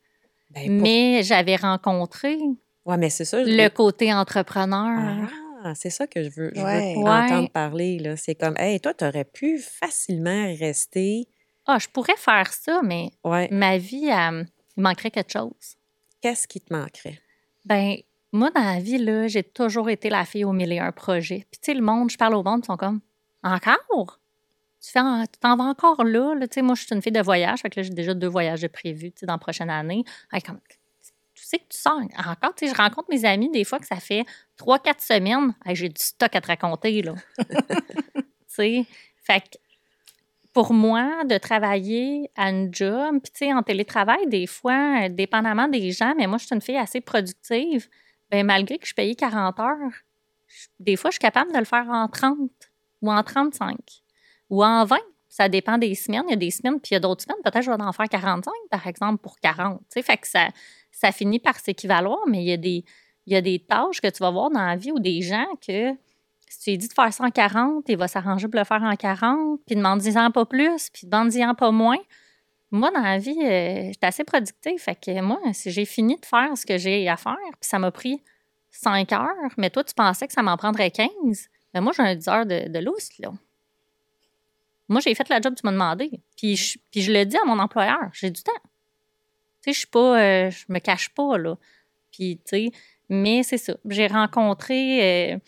Ben, 0.53 0.67
pour- 0.67 0.83
Mais 0.83 1.23
j'avais 1.25 1.57
rencontré 1.57 2.39
Ouais, 2.85 2.97
mais 2.97 3.11
c'est 3.11 3.25
ça. 3.25 3.43
je- 3.45 3.51
le 3.51 3.69
côté 3.69 4.13
entrepreneur. 4.15 5.29
Ah, 5.65 5.75
c'est 5.75 5.91
ça 5.91 6.07
que 6.07 6.23
je 6.23 6.31
veux, 6.31 6.53
je 6.55 6.61
veux 6.61 6.67
Ouais. 6.67 6.95
entendre 6.97 7.43
Ouais. 7.43 7.49
parler, 7.49 7.99
là. 7.99 8.17
C'est 8.17 8.35
comme, 8.35 8.57
hey, 8.59 8.81
toi, 8.81 8.95
t'aurais 8.95 9.25
pu 9.25 9.59
facilement 9.59 10.47
rester. 10.59 11.27
Ah, 11.67 11.79
je 11.81 11.89
pourrais 11.89 12.17
faire 12.17 12.53
ça, 12.53 12.81
mais 12.83 13.11
Ouais. 13.25 13.49
ma 13.51 13.77
vie, 13.77 14.09
il 14.09 14.47
manquerait 14.77 15.11
quelque 15.11 15.33
chose. 15.33 15.77
Qu'est-ce 16.21 16.47
qui 16.47 16.61
te 16.61 16.73
manquerait? 16.73 17.21
Ben, 17.65 17.97
moi, 18.33 18.51
dans 18.51 18.63
la 18.63 18.81
vie, 18.81 18.99
là, 18.99 19.27
j'ai 19.29 19.43
toujours 19.43 19.91
été 19.91 20.09
la 20.09 20.25
fille 20.25 20.45
au 20.45 20.53
mille 20.53 20.73
et 20.73 20.79
un 20.79 20.93
projets. 20.93 21.47
Puis, 21.51 21.61
tu 21.61 21.67
sais, 21.73 21.75
le 21.75 21.83
monde, 21.83 22.11
je 22.11 22.17
parle 22.17 22.35
au 22.35 22.43
monde, 22.43 22.61
ils 22.63 22.67
sont 22.67 22.77
comme 22.77 23.01
Encore? 23.43 24.21
Tu 24.81 24.99
en- 24.99 25.25
t'en 25.41 25.57
vas 25.57 25.65
encore 25.65 26.05
là? 26.05 26.35
Tu 26.43 26.47
sais, 26.53 26.63
moi, 26.63 26.75
je 26.75 26.85
suis 26.85 26.95
une 26.95 27.03
fille 27.03 27.13
de 27.13 27.21
voyage. 27.21 27.61
Fait 27.61 27.71
que 27.71 27.81
là, 27.81 27.83
j'ai 27.83 27.91
déjà 27.91 28.15
deux 28.15 28.29
voyages 28.29 28.67
prévus, 28.69 29.13
tu 29.13 29.21
sais, 29.21 29.27
dans 29.27 29.35
la 29.35 29.39
prochaine 29.39 29.69
année. 29.71 30.05
Comme, 30.47 30.61
tu 31.35 31.45
sais 31.45 31.59
que 31.59 31.69
tu 31.69 31.79
sors 31.79 32.01
encore. 32.19 32.55
Tu 32.55 32.67
sais, 32.67 32.75
je 32.75 32.77
rencontre 32.77 33.09
mes 33.11 33.25
amis 33.25 33.51
des 33.51 33.65
fois 33.65 33.79
que 33.79 33.87
ça 33.87 33.97
fait 33.97 34.25
trois, 34.57 34.79
quatre 34.79 35.03
semaines. 35.03 35.55
J'ai 35.67 35.89
du 35.89 36.01
stock 36.03 36.35
à 36.35 36.41
te 36.41 36.47
raconter, 36.47 37.03
là. 37.03 37.15
tu 37.39 38.25
sais, 38.47 38.87
fait 39.23 39.41
que 39.41 39.59
pour 40.53 40.73
moi, 40.73 41.25
de 41.25 41.39
travailler 41.39 42.31
à 42.37 42.51
une 42.51 42.75
job, 42.75 43.21
puis 43.23 43.33
tu 43.33 43.47
sais, 43.47 43.53
en 43.53 43.63
télétravail, 43.63 44.27
des 44.27 44.47
fois, 44.47 45.05
euh, 45.05 45.09
dépendamment 45.09 45.69
des 45.69 45.93
gens, 45.93 46.15
mais 46.17 46.27
moi, 46.27 46.39
je 46.39 46.47
suis 46.47 46.55
une 46.55 46.61
fille 46.61 46.77
assez 46.77 47.01
productive, 47.01 47.89
bien, 48.31 48.43
malgré 48.43 48.79
que 48.79 48.87
je 48.87 48.95
payais 48.95 49.15
40 49.15 49.61
heures, 49.61 49.93
des 50.79 50.97
fois, 50.97 51.11
je 51.11 51.15
suis 51.15 51.21
capable 51.21 51.53
de 51.53 51.59
le 51.59 51.65
faire 51.65 51.89
en 51.89 52.09
30 52.09 52.51
ou 53.03 53.13
en 53.13 53.23
35 53.23 53.77
ou 54.49 54.65
en 54.65 54.85
20. 54.85 54.97
Ça 55.29 55.49
dépend 55.49 55.79
des 55.79 55.95
semaines. 55.95 56.25
Il 56.27 56.31
y 56.31 56.35
a 56.35 56.37
des 56.37 56.51
semaines, 56.51 56.81
puis 56.81 56.91
il 56.91 56.95
y 56.95 56.97
a 56.97 57.01
d'autres 57.01 57.23
semaines, 57.23 57.41
peut-être 57.45 57.63
je 57.63 57.71
vais 57.71 57.81
en 57.81 57.93
faire 57.93 58.09
45, 58.09 58.53
par 58.69 58.87
exemple, 58.89 59.23
pour 59.23 59.39
40. 59.39 59.79
Tu 59.79 59.85
sais, 59.91 60.03
fait 60.03 60.17
que 60.17 60.27
ça, 60.27 60.49
ça 60.91 61.13
finit 61.13 61.39
par 61.39 61.59
s'équivaloir, 61.59 62.19
mais 62.27 62.43
il 62.43 62.49
y, 62.49 62.53
a 62.53 62.57
des, 62.57 62.85
il 63.27 63.33
y 63.33 63.37
a 63.37 63.41
des 63.41 63.61
tâches 63.61 64.01
que 64.01 64.09
tu 64.09 64.19
vas 64.19 64.31
voir 64.31 64.51
dans 64.51 64.65
la 64.65 64.75
vie 64.75 64.91
ou 64.91 64.99
des 64.99 65.23
gens 65.23 65.47
que 65.65 65.93
si 66.51 66.59
tu 66.59 66.71
lui 66.71 66.79
dis 66.79 66.89
de 66.89 66.93
faire 66.93 67.13
ça 67.13 67.25
en 67.25 67.31
40, 67.31 67.85
il 67.89 67.97
va 67.97 68.09
s'arranger 68.09 68.49
pour 68.49 68.59
le 68.59 68.65
faire 68.65 68.83
en 68.83 68.97
40, 68.97 69.61
puis 69.65 69.77
demande-y-en 69.77 70.33
pas 70.33 70.45
plus, 70.45 70.91
puis 70.91 71.07
demande-y-en 71.07 71.55
pas 71.55 71.71
moins. 71.71 71.99
Moi, 72.73 72.91
dans 72.91 73.01
la 73.01 73.19
vie, 73.19 73.39
euh, 73.41 73.87
j'étais 73.87 74.07
assez 74.07 74.25
productive. 74.25 74.79
Fait 74.79 74.97
que 74.97 75.21
moi, 75.21 75.41
si 75.53 75.71
j'ai 75.71 75.85
fini 75.85 76.17
de 76.17 76.27
faire 76.27 76.57
ce 76.57 76.67
que 76.67 76.77
j'ai 76.77 77.09
à 77.09 77.17
faire, 77.17 77.37
puis 77.37 77.69
ça 77.69 77.79
m'a 77.79 77.93
pris 77.93 78.21
5 78.73 79.13
heures, 79.13 79.53
mais 79.57 79.71
toi, 79.71 79.85
tu 79.85 79.95
pensais 79.95 80.27
que 80.27 80.33
ça 80.33 80.43
m'en 80.43 80.57
prendrait 80.57 80.91
15, 80.91 81.09
ben 81.73 81.81
moi, 81.81 81.93
j'ai 81.97 82.03
un 82.03 82.15
10 82.17 82.29
heures 82.29 82.47
de, 82.47 82.69
de 82.69 82.79
là. 82.81 82.91
Moi, 84.89 85.01
j'ai 85.01 85.15
fait 85.15 85.29
la 85.29 85.41
job 85.41 85.55
que 85.55 85.61
tu 85.61 85.67
m'as 85.67 85.73
demandé. 85.73 86.11
Puis 86.37 86.57
je, 86.57 86.79
puis 86.91 87.03
je 87.03 87.13
le 87.13 87.25
dis 87.25 87.37
à 87.37 87.45
mon 87.47 87.61
employeur, 87.61 88.11
j'ai 88.13 88.31
du 88.31 88.43
temps. 88.43 88.53
Tu 89.63 89.71
sais, 89.71 89.73
je 89.73 89.79
suis 89.79 89.87
pas... 89.87 90.21
euh, 90.21 90.51
je 90.51 90.65
me 90.69 90.81
cache 90.81 91.11
pas, 91.11 91.39
là. 91.39 91.57
Puis, 92.11 92.39
tu 92.39 92.43
sais, 92.47 92.71
mais 93.09 93.45
c'est 93.45 93.59
ça. 93.59 93.77
J'ai 93.89 94.09
rencontré... 94.09 95.35
euh, 95.35 95.39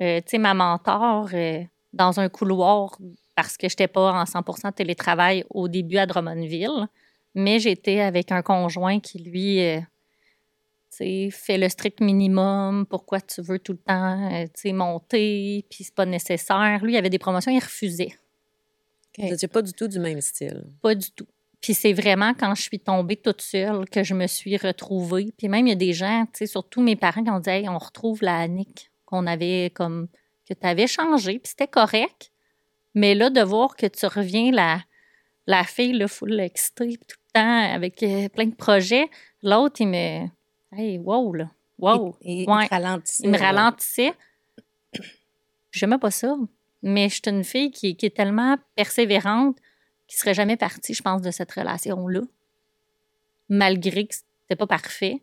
euh, 0.00 0.20
tu 0.20 0.30
sais, 0.30 0.38
ma 0.38 0.54
mentor 0.54 1.28
euh, 1.32 1.62
dans 1.92 2.20
un 2.20 2.28
couloir 2.28 2.98
parce 3.34 3.56
que 3.56 3.68
je 3.68 3.74
n'étais 3.74 3.88
pas 3.88 4.12
en 4.12 4.26
100 4.26 4.72
télétravail 4.72 5.44
au 5.50 5.68
début 5.68 5.96
à 5.96 6.06
Drummondville, 6.06 6.88
mais 7.34 7.58
j'étais 7.58 8.00
avec 8.00 8.32
un 8.32 8.42
conjoint 8.42 9.00
qui, 9.00 9.18
lui, 9.18 9.60
euh, 9.60 9.80
tu 10.90 10.98
sais, 10.98 11.28
fais 11.32 11.58
le 11.58 11.68
strict 11.68 12.00
minimum, 12.00 12.86
pourquoi 12.86 13.20
tu 13.20 13.42
veux 13.42 13.58
tout 13.58 13.72
le 13.72 13.78
temps, 13.78 14.32
euh, 14.32 14.44
tu 14.44 14.68
sais, 14.68 14.72
monter, 14.72 15.64
puis 15.68 15.84
c'est 15.84 15.94
pas 15.94 16.06
nécessaire. 16.06 16.80
Lui, 16.82 16.94
il 16.94 16.96
avait 16.96 17.10
des 17.10 17.18
promotions, 17.18 17.52
il 17.52 17.58
refusait. 17.58 18.16
Vous 19.18 19.28
n'étiez 19.28 19.48
pas 19.48 19.62
du 19.62 19.72
tout 19.72 19.86
du 19.86 20.00
même 20.00 20.20
style. 20.20 20.64
Pas 20.82 20.94
du 20.94 21.08
tout. 21.12 21.26
Puis 21.60 21.72
c'est 21.72 21.92
vraiment 21.92 22.34
quand 22.34 22.54
je 22.54 22.62
suis 22.62 22.80
tombée 22.80 23.16
toute 23.16 23.40
seule 23.40 23.88
que 23.88 24.02
je 24.02 24.12
me 24.12 24.26
suis 24.26 24.56
retrouvée. 24.56 25.32
Puis 25.38 25.48
même, 25.48 25.66
il 25.66 25.70
y 25.70 25.72
a 25.72 25.76
des 25.76 25.92
gens, 25.92 26.26
tu 26.26 26.38
sais, 26.38 26.46
surtout 26.46 26.82
mes 26.82 26.96
parents, 26.96 27.22
qui 27.22 27.30
ont 27.30 27.38
dit 27.38 27.48
hey, 27.48 27.68
on 27.68 27.78
retrouve 27.78 28.22
la 28.22 28.38
Annick 28.38 28.90
qu'on 29.14 29.26
avait 29.26 29.70
comme. 29.74 30.08
que 30.48 30.54
tu 30.54 30.66
avais 30.66 30.86
changé, 30.86 31.38
puis 31.38 31.50
c'était 31.50 31.68
correct. 31.68 32.30
Mais 32.94 33.14
là, 33.14 33.30
de 33.30 33.40
voir 33.42 33.76
que 33.76 33.86
tu 33.86 34.06
reviens 34.06 34.50
la, 34.52 34.80
la 35.46 35.64
fille, 35.64 35.92
là, 35.94 36.06
full 36.08 36.38
excitée, 36.40 36.96
tout 37.08 37.16
le 37.28 37.32
temps, 37.40 37.74
avec 37.74 38.02
euh, 38.02 38.28
plein 38.28 38.46
de 38.46 38.54
projets, 38.54 39.08
l'autre, 39.42 39.80
il 39.80 39.88
me. 39.88 40.26
Hey, 40.76 40.98
wow, 40.98 41.32
là. 41.34 41.50
Wow. 41.78 42.16
Il, 42.22 42.42
il 42.42 42.48
Ouais. 42.50 42.66
te 42.68 42.74
ralentissait. 42.74 43.22
Il 43.24 43.30
me 43.30 43.38
ralentissait. 43.38 44.12
J'aimais 45.72 45.98
pas 45.98 46.10
ça. 46.10 46.34
Mais 46.82 47.08
je 47.08 47.14
suis 47.14 47.22
une 47.26 47.44
fille 47.44 47.70
qui, 47.70 47.96
qui 47.96 48.06
est 48.06 48.16
tellement 48.16 48.56
persévérante 48.76 49.56
qui 50.06 50.16
serait 50.18 50.34
jamais 50.34 50.56
partie, 50.56 50.94
je 50.94 51.02
pense, 51.02 51.22
de 51.22 51.30
cette 51.30 51.50
relation-là. 51.52 52.20
Malgré 53.48 54.06
que 54.06 54.14
c'était 54.14 54.56
pas 54.56 54.66
parfait. 54.66 55.20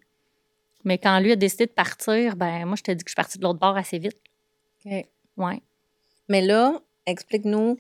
Mais 0.84 0.98
quand 0.98 1.20
lui 1.20 1.32
a 1.32 1.36
décidé 1.36 1.66
de 1.66 1.72
partir, 1.72 2.36
ben 2.36 2.66
moi, 2.66 2.76
je 2.76 2.84
t'ai 2.84 2.96
dit 2.96 3.04
que 3.04 3.10
je 3.10 3.14
suis 3.14 3.16
partie 3.16 3.38
de 3.38 3.44
l'autre 3.44 3.60
bord 3.60 3.78
assez 3.78 4.00
vite. 4.00 4.18
OK. 4.86 4.92
Ouais. 5.38 5.62
Mais 6.28 6.42
là, 6.42 6.80
explique-nous, 7.06 7.78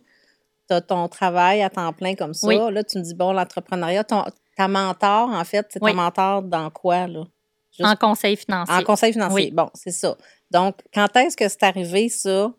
tu 0.68 0.74
as 0.74 0.82
ton 0.82 1.08
travail 1.08 1.62
à 1.62 1.70
temps 1.70 1.92
plein 1.94 2.16
comme 2.16 2.34
ça. 2.34 2.48
Oui. 2.48 2.58
Là, 2.72 2.84
tu 2.84 2.98
me 2.98 3.04
dis, 3.04 3.14
bon, 3.16 3.32
l'entrepreneuriat, 3.34 4.04
ton- 4.04 4.26
ta 4.56 4.68
mentor, 4.68 5.30
en 5.30 5.44
fait, 5.44 5.68
c'est 5.70 5.82
Oui. 5.82 5.92
ta 5.92 5.96
mentor 5.96 6.42
dans 6.44 6.70
quoi, 6.70 7.08
là? 7.08 7.24
Juste- 7.72 7.86
En 7.90 7.96
conseil 7.96 8.36
financier. 8.36 8.76
En 8.76 8.84
conseil 8.84 9.14
financier. 9.14 9.46
Oui. 9.46 9.52
Bon, 9.52 9.70
c'est 9.74 9.92
ça. 9.92 10.18
Donc, 10.52 10.76
quand 10.94 11.16
est-ce 11.16 11.38
que 11.38 11.48
c'est 11.48 11.64
arrivé, 11.64 12.10
ça, 12.10 12.52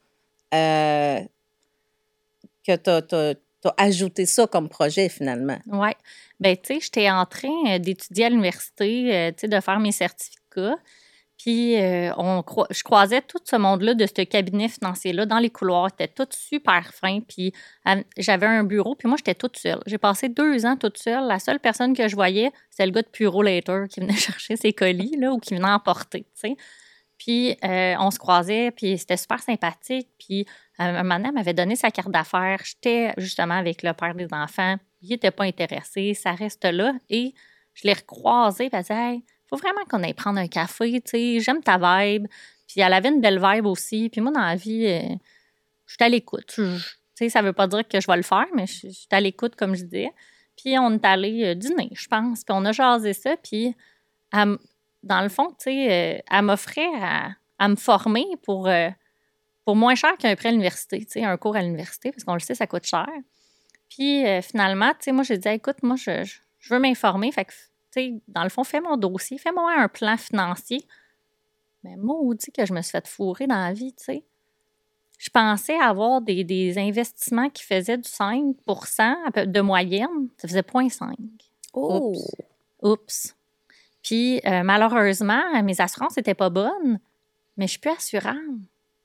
euh, 0.54 1.20
que 2.66 2.76
tu 2.76 2.90
as, 3.14 3.34
ajouté 3.76 4.26
ça 4.26 4.46
comme 4.46 4.68
projet, 4.68 5.08
finalement? 5.08 5.58
Oui. 5.66 5.90
Ben, 6.40 6.56
tu 6.56 6.74
sais, 6.74 6.80
j'étais 6.80 7.10
en 7.10 7.24
train 7.26 7.48
euh, 7.68 7.78
d'étudier 7.78 8.26
à 8.26 8.28
l'université, 8.30 9.14
euh, 9.14 9.30
tu 9.30 9.42
sais, 9.42 9.48
de 9.48 9.60
faire 9.60 9.78
mes 9.78 9.92
certificats. 9.92 10.76
Puis, 11.42 11.76
euh, 11.76 12.12
on 12.18 12.44
je 12.70 12.84
croisais 12.84 13.20
tout 13.20 13.40
ce 13.42 13.56
monde-là 13.56 13.94
de 13.94 14.06
ce 14.06 14.22
cabinet 14.22 14.68
financier-là 14.68 15.26
dans 15.26 15.40
les 15.40 15.50
couloirs. 15.50 15.88
C'était 15.90 16.12
tout 16.12 16.28
super 16.30 16.94
fin. 16.94 17.18
Puis, 17.20 17.52
j'avais 18.16 18.46
un 18.46 18.62
bureau. 18.62 18.94
Puis, 18.94 19.08
moi, 19.08 19.16
j'étais 19.16 19.34
toute 19.34 19.56
seule. 19.56 19.80
J'ai 19.86 19.98
passé 19.98 20.28
deux 20.28 20.64
ans 20.66 20.76
toute 20.76 20.98
seule. 20.98 21.26
La 21.26 21.40
seule 21.40 21.58
personne 21.58 21.96
que 21.96 22.06
je 22.06 22.14
voyais, 22.14 22.52
c'était 22.70 22.86
le 22.86 22.92
gars 22.92 23.02
de 23.02 23.08
Puro 23.08 23.42
Later 23.42 23.86
qui 23.90 23.98
venait 23.98 24.12
chercher 24.16 24.54
ses 24.54 24.72
colis, 24.72 25.16
là, 25.18 25.32
ou 25.32 25.38
qui 25.38 25.54
venait 25.54 25.66
emporter, 25.66 26.20
tu 26.20 26.48
sais. 26.48 26.56
Puis, 27.18 27.56
euh, 27.64 27.94
on 27.98 28.10
se 28.10 28.18
croisait, 28.18 28.70
puis 28.72 28.98
c'était 28.98 29.16
super 29.16 29.40
sympathique. 29.40 30.08
Puis, 30.18 30.46
euh, 30.80 30.84
un 30.84 31.02
moment 31.02 31.16
donné, 31.16 31.32
m'avait 31.32 31.54
donné 31.54 31.76
sa 31.76 31.90
carte 31.90 32.10
d'affaires. 32.10 32.60
J'étais 32.64 33.12
justement 33.18 33.54
avec 33.54 33.82
le 33.82 33.92
père 33.92 34.14
des 34.14 34.28
enfants. 34.32 34.76
Il 35.02 35.10
n'était 35.10 35.30
pas 35.30 35.44
intéressé. 35.44 36.14
Ça 36.14 36.32
reste 36.32 36.64
là. 36.64 36.94
Et 37.10 37.34
je 37.74 37.86
l'ai 37.86 37.92
recroisé. 37.92 38.70
Elle 38.72 38.80
disait 38.80 38.94
Hey, 38.94 39.24
faut 39.48 39.56
vraiment 39.56 39.84
qu'on 39.88 40.02
aille 40.02 40.14
prendre 40.14 40.38
un 40.38 40.48
café. 40.48 41.02
J'aime 41.40 41.62
ta 41.62 41.76
vibe. 41.76 42.26
Puis 42.66 42.80
elle 42.80 42.92
avait 42.92 43.10
une 43.10 43.20
belle 43.20 43.40
vibe 43.42 43.66
aussi. 43.66 44.08
Puis 44.08 44.20
moi, 44.20 44.32
dans 44.32 44.40
la 44.40 44.56
vie, 44.56 44.86
euh, 44.86 45.14
je 45.86 45.94
suis 45.94 46.04
à 46.04 46.08
l'écoute. 46.08 46.58
Ça 47.28 47.42
veut 47.42 47.52
pas 47.52 47.68
dire 47.68 47.86
que 47.86 48.00
je 48.00 48.06
vais 48.08 48.16
le 48.16 48.22
faire, 48.22 48.46
mais 48.52 48.66
je 48.66 48.88
suis 48.88 49.06
à 49.12 49.20
l'écoute, 49.20 49.54
comme 49.54 49.76
je 49.76 49.84
disais. 49.84 50.10
Puis 50.56 50.76
on 50.78 50.94
est 50.94 51.04
allé 51.04 51.44
euh, 51.44 51.54
dîner, 51.54 51.90
je 51.92 52.08
pense. 52.08 52.42
Puis 52.42 52.54
on 52.56 52.64
a 52.64 52.72
jasé 52.72 53.12
ça. 53.12 53.36
Puis 53.36 53.76
dans 54.32 55.20
le 55.20 55.28
fond, 55.28 55.48
tu 55.50 55.64
sais, 55.64 56.16
euh, 56.16 56.22
elle 56.30 56.42
m'offrait 56.42 56.90
à, 57.00 57.30
à 57.58 57.68
me 57.68 57.76
former 57.76 58.24
pour, 58.42 58.68
pour 59.64 59.76
moins 59.76 59.94
cher 59.94 60.16
qu'un 60.16 60.34
prêt 60.36 60.48
à 60.48 60.52
l'université, 60.52 60.98
tu 61.04 61.12
sais, 61.12 61.24
un 61.24 61.36
cours 61.36 61.56
à 61.56 61.62
l'université, 61.62 62.10
parce 62.12 62.24
qu'on 62.24 62.34
le 62.34 62.40
sait, 62.40 62.54
ça 62.54 62.66
coûte 62.66 62.84
cher. 62.84 63.06
Puis 63.88 64.26
euh, 64.26 64.40
finalement, 64.42 64.90
tu 64.90 64.96
sais, 65.00 65.12
moi, 65.12 65.22
j'ai 65.22 65.38
dit, 65.38 65.48
écoute, 65.48 65.82
moi, 65.82 65.96
je, 65.96 66.24
je- 66.24 66.74
veux 66.74 66.78
m'informer. 66.80 67.30
Fait 67.32 67.44
que, 67.44 67.52
tu 67.52 67.58
sais, 67.92 68.14
dans 68.28 68.42
le 68.44 68.48
fond, 68.48 68.64
fais 68.64 68.80
mon 68.80 68.96
dossier, 68.96 69.38
fais-moi 69.38 69.72
un 69.76 69.88
plan 69.88 70.16
financier. 70.16 70.84
Mais 71.84 71.96
maudit 71.96 72.52
que 72.52 72.64
je 72.64 72.72
me 72.72 72.80
suis 72.82 72.92
fait 72.92 73.06
fourrer 73.06 73.46
dans 73.46 73.56
la 73.58 73.72
vie, 73.72 73.92
tu 73.92 74.04
sais. 74.04 74.24
Je 75.18 75.30
pensais 75.30 75.78
avoir 75.78 76.20
des, 76.20 76.42
des 76.42 76.78
investissements 76.78 77.48
qui 77.50 77.62
faisaient 77.62 77.98
du 77.98 78.08
5 78.08 78.56
à 79.26 79.30
peu- 79.32 79.46
de 79.46 79.60
moyenne. 79.60 80.28
Ça 80.38 80.48
faisait 80.48 80.62
0,5. 80.62 81.14
Oh! 81.74 82.12
Oups. 82.12 82.30
Oups. 82.82 83.36
Puis, 84.02 84.40
euh, 84.46 84.62
malheureusement, 84.64 85.62
mes 85.62 85.80
assurances 85.80 86.16
n'étaient 86.16 86.34
pas 86.34 86.50
bonnes, 86.50 86.98
mais 87.56 87.66
je 87.66 87.72
suis 87.72 87.78
plus 87.80 87.90
assurable. 87.92 88.58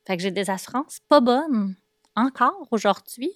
Fait 0.08 0.16
que 0.18 0.24
j'ai 0.24 0.32
des 0.32 0.50
assurances 0.50 1.00
pas 1.10 1.20
bonnes 1.20 1.76
encore 2.16 2.66
aujourd'hui 2.72 3.30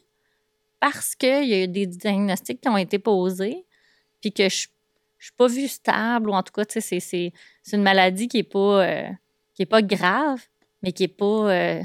parce 0.80 1.14
qu'il 1.16 1.44
y 1.48 1.54
a 1.54 1.64
eu 1.64 1.68
des 1.68 1.86
diagnostics 1.86 2.60
qui 2.62 2.70
ont 2.70 2.78
été 2.78 2.98
posés, 2.98 3.66
puis 4.22 4.32
que 4.32 4.44
je 4.50 4.68
ne 4.68 5.24
suis 5.24 5.34
pas 5.38 5.48
vue 5.48 5.68
stable, 5.68 6.30
ou 6.30 6.34
en 6.34 6.42
tout 6.42 6.54
cas, 6.54 6.66
tu 6.66 6.74
sais, 6.74 6.82
c'est- 6.82 7.00
c'est 7.00 7.34
c'est 7.62 7.76
une 7.78 7.84
maladie 7.84 8.28
qui 8.28 8.38
n'est 8.38 8.44
pas, 8.44 8.84
euh, 8.88 9.08
qui 9.54 9.62
est 9.64 9.68
pas 9.68 9.82
grave, 9.84 10.42
mais 10.82 10.92
qui 10.94 11.04
n'est 11.04 11.08
pas. 11.10 11.52
euh, 11.52 11.82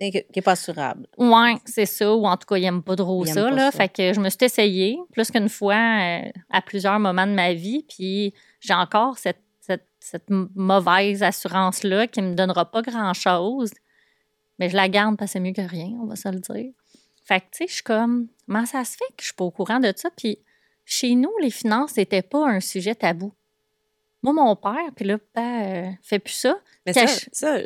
Qui 0.00 0.12
n'est 0.36 0.42
pas 0.42 0.52
assurable. 0.52 1.08
Ouais, 1.18 1.56
c'est 1.64 1.84
ça. 1.84 2.14
Ou 2.14 2.24
en 2.26 2.36
tout 2.36 2.46
cas, 2.46 2.56
il 2.56 2.62
n'aime 2.62 2.82
pas 2.84 2.94
trop 2.94 3.24
Il 3.24 3.28
ça, 3.34 3.42
pas 3.42 3.50
là. 3.50 3.70
ça. 3.72 3.76
Fait 3.78 3.88
que 3.88 4.12
je 4.14 4.20
me 4.20 4.30
suis 4.30 4.38
essayée 4.42 4.96
plus 5.12 5.28
qu'une 5.30 5.48
fois 5.48 5.74
euh, 5.74 6.30
à 6.50 6.62
plusieurs 6.62 7.00
moments 7.00 7.26
de 7.26 7.32
ma 7.32 7.52
vie. 7.52 7.84
Puis 7.88 8.32
j'ai 8.60 8.74
encore 8.74 9.18
cette, 9.18 9.42
cette, 10.10 10.30
mauvaise 10.30 11.22
assurance-là 11.22 12.06
qui 12.06 12.20
ne 12.22 12.30
me 12.30 12.34
donnera 12.34 12.70
pas 12.70 12.82
grand-chose. 12.82 13.70
Mais 14.58 14.68
je 14.68 14.76
la 14.76 14.88
garde 14.88 15.16
parce 15.16 15.30
que 15.30 15.32
c'est 15.34 15.40
mieux 15.40 15.52
que 15.52 15.60
rien, 15.62 15.88
on 16.02 16.06
va 16.06 16.16
se 16.16 16.28
le 16.28 16.40
dire. 16.40 16.72
Fait 17.24 17.40
que, 17.40 17.44
tu 17.52 17.58
sais, 17.58 17.66
je 17.68 17.74
suis 17.74 17.82
comme, 17.82 18.28
comment 18.46 18.66
ça 18.66 18.84
se 18.84 18.92
fait 18.96 19.04
que 19.16 19.20
je 19.20 19.26
suis 19.26 19.34
pas 19.34 19.44
au 19.44 19.50
courant 19.50 19.80
de 19.80 19.92
ça? 19.94 20.08
Puis 20.16 20.38
chez 20.84 21.14
nous, 21.14 21.30
les 21.42 21.50
finances 21.50 21.96
n'étaient 21.96 22.22
pas 22.22 22.48
un 22.48 22.60
sujet 22.60 22.94
tabou. 22.94 23.32
Moi, 24.22 24.32
mon 24.32 24.56
père, 24.56 24.90
puis 24.96 25.04
là, 25.04 25.16
papa, 25.18 25.46
euh, 25.64 25.90
fait 26.02 26.18
plus 26.18 26.32
ça. 26.32 26.58
Mais 26.86 26.92
ça, 26.92 27.06
ça, 27.30 27.58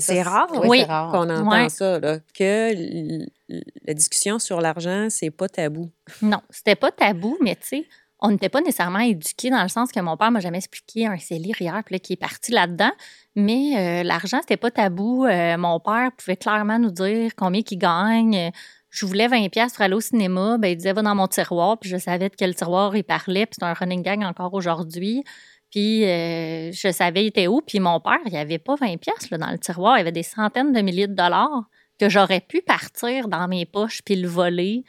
c'est 0.00 0.22
rare 0.22 0.48
Oui. 0.66 0.82
rare. 0.82 1.12
qu'on 1.12 1.30
entend 1.30 1.48
Ouais. 1.48 1.68
ça, 1.68 2.00
là, 2.00 2.18
que 2.34 2.72
l- 2.72 3.28
l- 3.48 3.64
la 3.84 3.94
discussion 3.94 4.38
sur 4.40 4.60
l'argent, 4.60 5.08
c'est 5.10 5.30
pas 5.30 5.48
tabou. 5.48 5.90
Non, 6.22 6.40
c'était 6.50 6.74
pas 6.74 6.90
tabou, 6.90 7.36
mais 7.40 7.54
tu 7.54 7.66
sais, 7.68 7.86
on 8.20 8.30
n'était 8.30 8.48
pas 8.48 8.60
nécessairement 8.60 9.00
éduqués 9.00 9.50
dans 9.50 9.62
le 9.62 9.68
sens 9.68 9.92
que 9.92 10.00
mon 10.00 10.16
père 10.16 10.30
m'a 10.30 10.40
jamais 10.40 10.58
expliqué 10.58 11.06
un 11.06 11.16
là, 11.16 11.98
qui 11.98 12.12
est 12.14 12.20
parti 12.20 12.50
là-dedans. 12.52 12.92
Mais 13.34 13.76
euh, 13.76 14.02
l'argent, 14.02 14.38
c'était 14.40 14.56
pas 14.56 14.70
tabou. 14.70 15.26
Euh, 15.26 15.58
mon 15.58 15.78
père 15.80 16.10
pouvait 16.16 16.36
clairement 16.36 16.78
nous 16.78 16.90
dire 16.90 17.32
combien 17.36 17.60
il 17.70 17.78
gagne. 17.78 18.50
Je 18.88 19.04
voulais 19.04 19.28
20$ 19.28 19.50
piastres 19.50 19.76
pour 19.76 19.84
aller 19.84 19.94
au 19.94 20.00
cinéma. 20.00 20.56
Ben, 20.58 20.68
il 20.68 20.76
disait, 20.76 20.94
va 20.94 21.02
dans 21.02 21.14
mon 21.14 21.26
tiroir. 21.26 21.78
Puis 21.78 21.90
je 21.90 21.98
savais 21.98 22.30
de 22.30 22.34
quel 22.34 22.54
tiroir 22.54 22.96
il 22.96 23.04
parlait. 23.04 23.44
Puis 23.44 23.56
c'est 23.58 23.66
un 23.66 23.74
running 23.74 24.02
gang 24.02 24.24
encore 24.24 24.54
aujourd'hui. 24.54 25.22
Puis 25.70 26.04
euh, 26.04 26.72
je 26.72 26.90
savais 26.92 27.24
il 27.24 27.26
était 27.26 27.48
où. 27.48 27.60
Puis 27.60 27.80
mon 27.80 28.00
père, 28.00 28.20
il 28.24 28.36
avait 28.36 28.58
pas 28.58 28.76
20$ 28.76 28.96
piastres, 28.96 29.28
là, 29.32 29.38
dans 29.38 29.50
le 29.50 29.58
tiroir. 29.58 29.96
Il 29.96 29.98
y 29.98 30.02
avait 30.02 30.12
des 30.12 30.22
centaines 30.22 30.72
de 30.72 30.80
milliers 30.80 31.08
de 31.08 31.14
dollars 31.14 31.68
que 32.00 32.08
j'aurais 32.08 32.40
pu 32.40 32.62
partir 32.62 33.28
dans 33.28 33.46
mes 33.48 33.66
poches 33.66 34.00
puis 34.02 34.16
le 34.16 34.28
voler. 34.28 34.84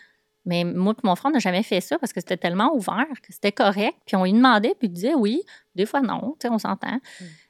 Mais 0.47 0.63
moi 0.63 0.93
et 0.97 1.05
mon 1.05 1.15
frère, 1.15 1.29
on 1.29 1.33
n'a 1.33 1.39
jamais 1.39 1.61
fait 1.61 1.81
ça 1.81 1.99
parce 1.99 2.13
que 2.13 2.21
c'était 2.21 2.37
tellement 2.37 2.73
ouvert 2.73 3.05
que 3.21 3.33
c'était 3.33 3.51
correct. 3.51 3.97
Puis 4.05 4.15
on 4.15 4.23
lui 4.23 4.31
demandait, 4.31 4.75
puis 4.79 4.87
il 4.87 4.93
disait 4.93 5.13
oui. 5.13 5.41
Des 5.75 5.85
fois, 5.85 6.01
non, 6.01 6.35
tu 6.39 6.47
sais, 6.47 6.49
on 6.49 6.57
s'entend. 6.57 6.99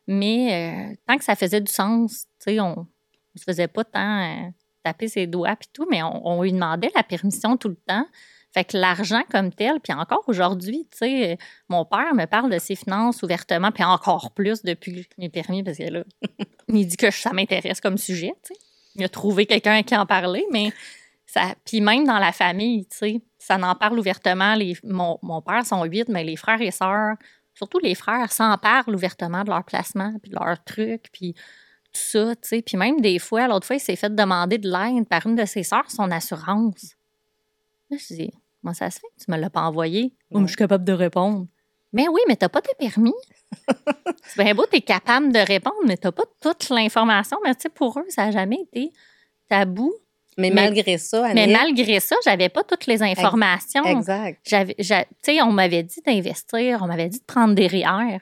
Mais 0.07 0.91
euh, 0.91 0.95
tant 1.07 1.17
que 1.17 1.23
ça 1.23 1.36
faisait 1.36 1.62
du 1.62 1.71
sens, 1.71 2.25
tu 2.41 2.51
sais, 2.51 2.60
on 2.60 2.75
ne 2.75 3.39
se 3.39 3.43
faisait 3.43 3.67
pas 3.67 3.83
tant 3.83 4.23
euh, 4.23 4.49
taper 4.83 5.07
ses 5.07 5.27
doigts 5.27 5.55
puis 5.55 5.69
tout, 5.71 5.88
mais 5.91 6.01
on, 6.01 6.25
on 6.27 6.41
lui 6.41 6.51
demandait 6.51 6.91
la 6.95 7.03
permission 7.03 7.55
tout 7.55 7.69
le 7.69 7.75
temps. 7.75 8.05
Fait 8.51 8.63
que 8.63 8.75
l'argent 8.75 9.21
comme 9.29 9.53
tel, 9.53 9.79
puis 9.79 9.93
encore 9.93 10.23
aujourd'hui, 10.25 10.88
tu 10.91 10.97
sais, 10.97 11.33
euh, 11.33 11.36
mon 11.69 11.86
père 11.86 12.15
me 12.15 12.25
parle 12.25 12.51
de 12.51 12.57
ses 12.57 12.75
finances 12.75 13.21
ouvertement, 13.21 13.71
puis 13.71 13.83
encore 13.83 14.31
plus 14.31 14.63
depuis 14.63 15.03
que 15.03 15.10
je 15.15 15.21
m'ai 15.21 15.29
permis, 15.29 15.62
parce 15.62 15.78
que 15.78 15.84
là, 15.84 16.03
il 16.67 16.88
dit 16.88 16.97
que 16.97 17.11
ça 17.11 17.32
m'intéresse 17.32 17.80
comme 17.80 17.99
sujet, 17.99 18.34
tu 18.43 18.55
sais. 18.55 18.59
Il 18.95 19.03
a 19.03 19.09
trouvé 19.09 19.45
quelqu'un 19.45 19.76
à 19.76 19.84
qui 19.84 19.95
en 19.95 20.07
parler, 20.07 20.43
mais 20.51 20.74
ça, 21.38 21.55
puis 21.65 21.81
même 21.81 22.05
dans 22.05 22.19
la 22.19 22.31
famille, 22.31 22.85
tu 22.88 22.97
sais, 22.97 23.21
ça 23.38 23.55
en 23.57 23.75
parle 23.75 23.99
ouvertement. 23.99 24.55
Les, 24.55 24.75
mon, 24.83 25.19
mon 25.21 25.41
père 25.41 25.65
sont 25.65 25.83
huit, 25.83 26.09
mais 26.09 26.23
les 26.23 26.35
frères 26.35 26.61
et 26.61 26.71
sœurs, 26.71 27.15
surtout 27.53 27.79
les 27.79 27.95
frères, 27.95 28.31
s'en 28.31 28.57
parlent 28.57 28.93
ouvertement 28.93 29.43
de 29.43 29.49
leur 29.49 29.63
placement, 29.63 30.13
puis 30.21 30.31
de 30.31 30.35
leurs 30.35 30.63
trucs, 30.63 31.11
puis 31.11 31.33
tout 31.33 32.01
ça, 32.01 32.35
tu 32.35 32.47
sais. 32.47 32.61
Puis 32.61 32.77
même 32.77 33.01
des 33.01 33.19
fois, 33.19 33.47
l'autre 33.47 33.65
fois, 33.65 33.77
il 33.77 33.79
s'est 33.79 33.95
fait 33.95 34.13
demander 34.13 34.57
de 34.57 34.69
l'aide 34.69 35.07
par 35.07 35.25
une 35.25 35.35
de 35.35 35.45
ses 35.45 35.63
sœurs, 35.63 35.89
son 35.89 36.11
assurance. 36.11 36.95
Là, 37.89 37.97
je 37.97 38.13
dis, 38.13 38.31
comment 38.61 38.73
ça 38.73 38.89
se 38.89 38.99
fait 38.99 39.07
que 39.17 39.23
tu 39.23 39.31
me 39.31 39.38
l'as 39.38 39.49
pas 39.49 39.61
envoyé? 39.61 40.13
Ou 40.31 40.41
je 40.41 40.47
suis 40.47 40.55
capable 40.55 40.83
de 40.83 40.93
répondre? 40.93 41.47
Mais 41.93 42.07
oui, 42.09 42.21
mais 42.27 42.35
t'as 42.35 42.49
pas 42.49 42.61
tes 42.61 42.75
permis. 42.77 43.13
c'est 44.23 44.43
bien 44.43 44.53
beau, 44.53 44.65
t'es 44.65 44.81
capable 44.81 45.31
de 45.31 45.39
répondre, 45.39 45.77
mais 45.85 45.97
t'as 45.97 46.11
pas 46.11 46.25
toute 46.41 46.69
l'information. 46.69 47.38
Mais 47.43 47.55
tu 47.55 47.61
sais, 47.61 47.69
pour 47.69 47.97
eux, 47.97 48.05
ça 48.09 48.25
n'a 48.25 48.31
jamais 48.31 48.61
été 48.61 48.91
tabou. 49.47 49.93
Mais, 50.38 50.49
Mais- 50.51 50.61
malgré 50.69 50.97
ça, 50.97 51.21
Mais 51.33 51.43
Annette, 51.43 51.57
malgré 51.57 51.99
ça, 51.99 52.15
j'avais 52.23 52.49
pas 52.49 52.63
toutes 52.63 52.85
les 52.85 53.01
informations. 53.01 53.83
Exact. 53.85 54.39
J'avais, 54.47 54.75
j'a- 54.77 55.03
tu 55.05 55.09
sais, 55.23 55.41
on 55.41 55.51
m'avait 55.51 55.83
dit 55.83 56.01
d'investir, 56.05 56.79
on 56.83 56.88
m'avait 56.88 57.09
dit 57.09 57.19
de 57.19 57.25
prendre 57.25 57.55
des 57.55 57.67
REER, 57.67 58.19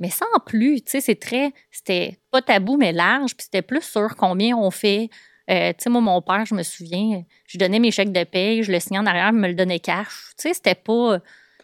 Mais 0.00 0.10
sans 0.10 0.26
plus, 0.44 0.82
tu 0.82 0.90
sais, 0.90 1.00
c'est 1.00 1.14
très, 1.14 1.52
c'était 1.70 2.18
pas 2.32 2.42
tabou, 2.42 2.76
mais 2.76 2.92
large, 2.92 3.36
puis 3.36 3.44
c'était 3.44 3.62
plus 3.62 3.80
sur 3.82 4.16
combien 4.16 4.56
on 4.56 4.70
fait. 4.72 5.08
Euh, 5.50 5.70
tu 5.70 5.84
sais, 5.84 5.88
moi, 5.90 6.00
mon 6.00 6.20
père, 6.20 6.44
je 6.44 6.54
me 6.54 6.64
souviens, 6.64 7.22
je 7.46 7.58
donnais 7.58 7.78
mes 7.78 7.92
chèques 7.92 8.10
de 8.12 8.24
paye, 8.24 8.62
je 8.64 8.72
le 8.72 8.80
signais 8.80 8.98
en 8.98 9.06
arrière, 9.06 9.28
il 9.32 9.38
me 9.38 9.46
le 9.46 9.54
donnait 9.54 9.78
cash. 9.78 10.32
Tu 10.36 10.48
sais, 10.48 10.54
c'était 10.54 10.74
pas. 10.74 11.18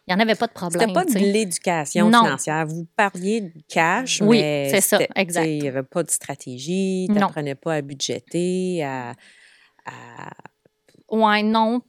Il 0.06 0.14
n'y 0.14 0.16
en 0.16 0.20
avait 0.20 0.36
pas 0.36 0.46
de 0.46 0.52
problème. 0.52 0.80
C'était 0.80 0.92
pas 0.92 1.04
de 1.04 1.18
l'éducation 1.18 2.08
Non. 2.08 2.22
financière. 2.24 2.66
Vous 2.66 2.86
parliez 2.96 3.40
de 3.42 3.52
cash, 3.68 4.20
Oui, 4.22 4.40
mais 4.40 4.68
c'est 4.70 4.80
ça, 4.80 4.98
exact. 5.16 5.46
Il 5.46 5.58
n'y 5.62 5.68
avait 5.68 5.82
pas 5.82 6.02
de 6.04 6.10
stratégie, 6.10 7.06
tu 7.08 7.14
n'apprenais 7.18 7.54
pas 7.56 7.74
à 7.74 7.82
budgéter, 7.82 8.82
à... 8.84 9.12
à- 9.86 10.30
Ouais, 11.08 11.42
non, 11.42 11.82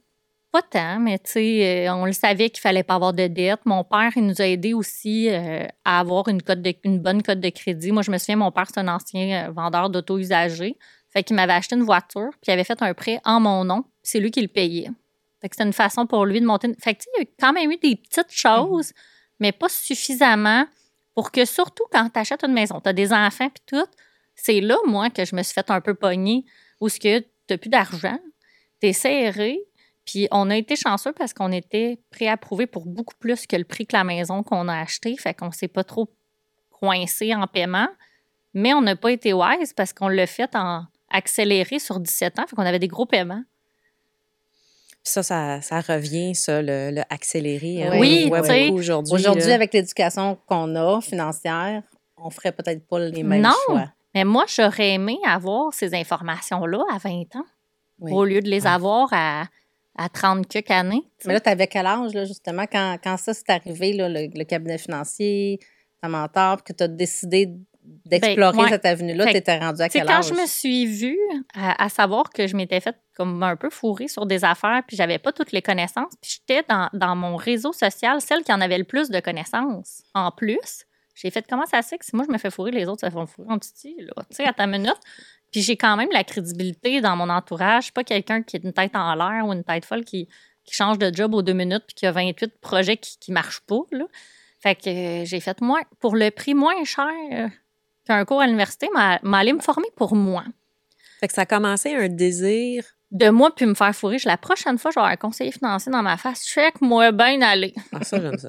pas 0.50 0.62
tant, 0.62 0.98
mais 0.98 1.18
tu 1.18 1.30
sais, 1.32 1.86
euh, 1.88 1.94
on 1.94 2.04
le 2.06 2.12
savait 2.12 2.50
qu'il 2.50 2.60
fallait 2.60 2.82
pas 2.82 2.94
avoir 2.96 3.12
de 3.12 3.26
dette. 3.28 3.60
Mon 3.64 3.84
père, 3.84 4.10
il 4.16 4.26
nous 4.26 4.40
a 4.42 4.46
aidés 4.46 4.74
aussi 4.74 5.28
euh, 5.30 5.66
à 5.84 6.00
avoir 6.00 6.28
une, 6.28 6.42
cote 6.42 6.60
de, 6.60 6.74
une 6.84 6.98
bonne 6.98 7.22
cote 7.22 7.40
de 7.40 7.48
crédit. 7.50 7.92
Moi, 7.92 8.02
je 8.02 8.10
me 8.10 8.18
souviens, 8.18 8.36
mon 8.36 8.50
père, 8.50 8.66
c'est 8.68 8.80
un 8.80 8.88
ancien 8.88 9.48
euh, 9.48 9.52
vendeur 9.52 9.90
d'auto 9.90 10.18
usagers. 10.18 10.76
Fait 11.10 11.22
qu'il 11.22 11.36
m'avait 11.36 11.52
acheté 11.52 11.76
une 11.76 11.82
voiture, 11.84 12.30
puis 12.32 12.48
il 12.48 12.50
avait 12.52 12.64
fait 12.64 12.80
un 12.82 12.94
prêt 12.94 13.20
en 13.24 13.38
mon 13.38 13.64
nom, 13.64 13.82
puis 13.82 13.90
c'est 14.02 14.18
lui 14.20 14.30
qui 14.30 14.40
le 14.42 14.48
payait. 14.48 14.90
Fait 15.40 15.48
que 15.48 15.54
c'était 15.56 15.66
une 15.66 15.72
façon 15.72 16.06
pour 16.06 16.24
lui 16.26 16.40
de 16.40 16.46
monter. 16.46 16.68
une- 16.68 16.76
Fait 16.76 16.94
que 16.94 17.00
tu 17.00 17.04
sais, 17.04 17.10
il 17.18 17.22
y 17.22 17.26
a 17.26 17.30
quand 17.40 17.52
même 17.52 17.70
eu 17.70 17.76
des 17.76 17.96
petites 17.96 18.30
choses, 18.32 18.92
mais 19.38 19.52
pas 19.52 19.68
suffisamment 19.68 20.64
pour 21.14 21.30
que, 21.30 21.44
surtout 21.44 21.84
quand 21.92 22.08
tu 22.10 22.18
achètes 22.18 22.44
une 22.44 22.52
maison, 22.54 22.80
tu 22.80 22.88
as 22.88 22.92
des 22.92 23.12
enfants, 23.12 23.48
puis 23.50 23.62
tout, 23.66 23.86
c'est 24.34 24.60
là, 24.60 24.76
moi, 24.86 25.10
que 25.10 25.24
je 25.24 25.36
me 25.36 25.42
suis 25.42 25.52
fait 25.54 25.70
un 25.70 25.80
peu 25.80 25.94
pogner, 25.94 26.44
où 26.80 26.88
ce 26.88 26.98
que 26.98 27.22
tu 27.54 27.58
plus 27.58 27.70
d'argent, 27.70 28.18
t'es 28.80 28.92
serré, 28.92 29.58
puis 30.04 30.26
on 30.32 30.50
a 30.50 30.56
été 30.56 30.74
chanceux 30.76 31.12
parce 31.12 31.32
qu'on 31.32 31.52
était 31.52 31.98
préapprouvé 32.10 32.66
pour 32.66 32.86
beaucoup 32.86 33.14
plus 33.18 33.46
que 33.46 33.56
le 33.56 33.64
prix 33.64 33.86
que 33.86 33.96
la 33.96 34.04
maison 34.04 34.42
qu'on 34.42 34.66
a 34.68 34.76
acheté. 34.80 35.16
Fait 35.16 35.32
qu'on 35.34 35.52
s'est 35.52 35.68
pas 35.68 35.84
trop 35.84 36.08
coincé 36.70 37.34
en 37.34 37.46
paiement. 37.46 37.88
Mais 38.54 38.74
on 38.74 38.80
n'a 38.82 38.96
pas 38.96 39.12
été 39.12 39.32
wise 39.32 39.72
parce 39.72 39.92
qu'on 39.92 40.08
l'a 40.08 40.26
fait 40.26 40.54
en 40.56 40.84
accéléré 41.08 41.78
sur 41.78 42.00
17 42.00 42.38
ans. 42.40 42.44
Fait 42.48 42.56
qu'on 42.56 42.62
avait 42.66 42.78
des 42.80 42.88
gros 42.88 43.06
paiements. 43.06 43.42
Ça, 45.04 45.22
ça, 45.22 45.60
ça 45.62 45.80
revient, 45.80 46.34
ça, 46.34 46.62
le, 46.62 46.90
le 46.92 47.02
accéléré. 47.10 47.84
hein. 47.84 47.98
Oui, 47.98 48.28
aujourd'hui. 48.30 48.70
Aujourd'hui, 49.14 49.50
avec 49.52 49.72
l'éducation 49.72 50.36
qu'on 50.46 50.74
a 50.76 51.00
financière, 51.00 51.82
on 52.16 52.30
ferait 52.30 52.52
peut-être 52.52 52.86
pas 52.86 52.98
les 53.00 53.22
mêmes 53.24 53.42
Non. 53.42 53.50
choix. 53.66 53.92
Mais 54.14 54.24
moi, 54.24 54.44
j'aurais 54.48 54.90
aimé 54.94 55.18
avoir 55.26 55.72
ces 55.72 55.94
informations-là 55.94 56.82
à 56.92 56.98
20 56.98 57.36
ans 57.36 57.44
Oui. 58.00 58.12
au 58.12 58.24
lieu 58.24 58.40
de 58.40 58.48
les 58.48 58.66
avoir 58.66 59.08
à, 59.12 59.44
à 59.96 60.08
30 60.08 60.46
quelques 60.48 60.70
années. 60.70 61.02
Mais 61.24 61.34
là, 61.34 61.40
tu 61.40 61.48
avais 61.48 61.66
quel 61.66 61.86
âge, 61.86 62.12
là, 62.14 62.24
justement, 62.24 62.64
quand, 62.70 62.96
quand 63.02 63.16
ça 63.16 63.32
s'est 63.34 63.44
arrivé, 63.50 63.92
là, 63.92 64.08
le, 64.08 64.28
le 64.34 64.44
cabinet 64.44 64.78
financier, 64.78 65.58
ta 66.00 66.08
mentor, 66.08 66.58
puis 66.58 66.72
que 66.72 66.76
tu 66.78 66.84
as 66.84 66.88
décidé 66.88 67.48
d'explorer 67.84 68.56
Ben, 68.56 68.62
ouais. 68.64 68.68
cette 68.68 68.84
avenue-là, 68.86 69.26
tu 69.26 69.36
étais 69.36 69.58
rendu 69.58 69.82
à 69.82 69.88
quel 69.88 70.06
quand 70.06 70.12
âge? 70.18 70.28
je 70.28 70.34
me 70.34 70.46
suis 70.46 70.86
vue 70.86 71.18
à, 71.54 71.84
à 71.84 71.88
savoir 71.88 72.30
que 72.30 72.46
je 72.46 72.54
m'étais 72.56 72.78
faite 72.80 72.96
comme 73.16 73.42
un 73.42 73.56
peu 73.56 73.70
fourrée 73.70 74.06
sur 74.08 74.24
des 74.24 74.44
affaires, 74.44 74.82
puis 74.86 74.96
j'avais 74.96 75.18
pas 75.18 75.32
toutes 75.32 75.50
les 75.50 75.62
connaissances, 75.62 76.12
puis 76.20 76.38
j'étais 76.38 76.64
dans, 76.68 76.88
dans 76.92 77.16
mon 77.16 77.34
réseau 77.36 77.72
social 77.72 78.20
celle 78.20 78.44
qui 78.44 78.52
en 78.52 78.60
avait 78.60 78.78
le 78.78 78.84
plus 78.84 79.10
de 79.10 79.18
connaissances. 79.18 80.02
En 80.14 80.30
plus, 80.30 80.84
j'ai 81.14 81.30
fait 81.30 81.44
comment 81.48 81.66
ça 81.66 81.82
se 81.82 81.94
que 81.94 82.04
si 82.04 82.16
moi 82.16 82.24
je 82.26 82.32
me 82.32 82.38
fais 82.38 82.50
fourrer, 82.50 82.70
les 82.70 82.86
autres 82.86 83.06
se 83.06 83.10
font 83.10 83.26
fourrer? 83.26 83.48
En 83.50 83.58
petit, 83.58 83.96
là, 83.98 84.12
tu 84.30 84.36
sais, 84.36 84.46
à 84.46 84.52
ta 84.52 84.66
minute. 84.66 84.98
Puis 85.50 85.60
j'ai 85.60 85.76
quand 85.76 85.96
même 85.96 86.08
la 86.12 86.24
crédibilité 86.24 87.00
dans 87.00 87.16
mon 87.16 87.28
entourage. 87.28 87.82
Je 87.82 87.84
suis 87.86 87.92
pas 87.92 88.04
quelqu'un 88.04 88.42
qui 88.42 88.56
a 88.56 88.60
une 88.62 88.72
tête 88.72 88.96
en 88.96 89.14
l'air 89.14 89.46
ou 89.46 89.52
une 89.52 89.64
tête 89.64 89.84
folle 89.84 90.04
qui, 90.04 90.28
qui 90.64 90.74
change 90.74 90.98
de 90.98 91.14
job 91.14 91.34
aux 91.34 91.42
deux 91.42 91.52
minutes 91.52 91.84
puis 91.86 91.94
qui 91.94 92.06
a 92.06 92.12
28 92.12 92.58
projets 92.60 92.96
qui, 92.96 93.18
qui 93.18 93.32
marchent 93.32 93.60
pas, 93.60 93.82
là. 93.90 94.06
Fait 94.60 94.76
que 94.76 94.88
euh, 94.88 95.24
j'ai 95.24 95.40
fait 95.40 95.60
moins, 95.60 95.82
pour 95.98 96.14
le 96.14 96.30
prix 96.30 96.54
moins 96.54 96.84
cher 96.84 97.10
euh, 97.32 97.48
qu'un 98.06 98.24
cours 98.24 98.40
à 98.40 98.46
l'université, 98.46 98.88
m'a 98.94 99.18
allé 99.38 99.52
me 99.52 99.60
former 99.60 99.88
pour 99.96 100.14
moi. 100.14 100.44
Fait 101.18 101.26
que 101.26 101.34
ça 101.34 101.42
a 101.42 101.46
commencé 101.46 101.94
un 101.94 102.08
désir. 102.08 102.84
De 103.12 103.28
moi, 103.28 103.54
puis 103.54 103.66
me 103.66 103.74
faire 103.74 103.94
fourrer. 103.94 104.18
Je- 104.18 104.26
La 104.28 104.36
prochaine 104.38 104.78
fois, 104.78 104.90
j'aurai 104.92 105.12
un 105.12 105.16
conseiller 105.16 105.52
financier 105.52 105.92
dans 105.92 106.02
ma 106.02 106.16
face. 106.16 106.44
Check-moi 106.46 107.12
bien 107.12 107.40
aller. 107.42 107.74
Ah, 107.92 108.02
ça, 108.02 108.18
j'aime 108.20 108.38
ça. 108.38 108.48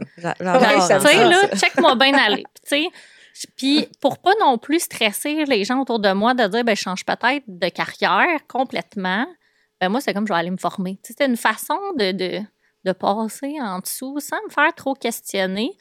Tu 1.00 1.08
sais, 1.08 1.24
là, 1.30 1.48
check-moi 1.58 1.96
bien 1.96 2.14
aller. 2.18 2.44
Puis, 2.64 2.64
tu 2.64 2.92
sais, 3.34 3.48
Puis, 3.58 3.88
pour 4.00 4.20
pas 4.20 4.32
non 4.40 4.58
plus 4.58 4.80
stresser 4.80 5.44
les 5.46 5.64
gens 5.66 5.80
autour 5.82 6.00
de 6.00 6.12
moi, 6.14 6.34
de 6.34 6.48
dire, 6.48 6.64
ben, 6.64 6.76
je 6.76 6.82
change 6.82 7.04
peut-être 7.04 7.44
de 7.48 7.70
carrière 7.70 8.40
complètement, 8.48 9.26
ben, 9.82 9.90
moi, 9.90 10.00
c'est 10.02 10.14
comme, 10.14 10.26
je 10.28 10.32
vais 10.34 10.40
aller 10.40 10.52
me 10.52 10.58
former. 10.58 10.94
Tu 11.04 11.08
sais, 11.08 11.14
C'était 11.14 11.26
une 11.26 11.36
façon 11.38 11.78
de, 11.98 12.12
de, 12.14 12.40
de 12.86 12.92
passer 12.94 13.56
en 13.60 13.80
dessous 13.80 14.20
sans 14.20 14.38
me 14.48 14.50
faire 14.52 14.74
trop 14.76 14.94
questionner. 14.94 15.72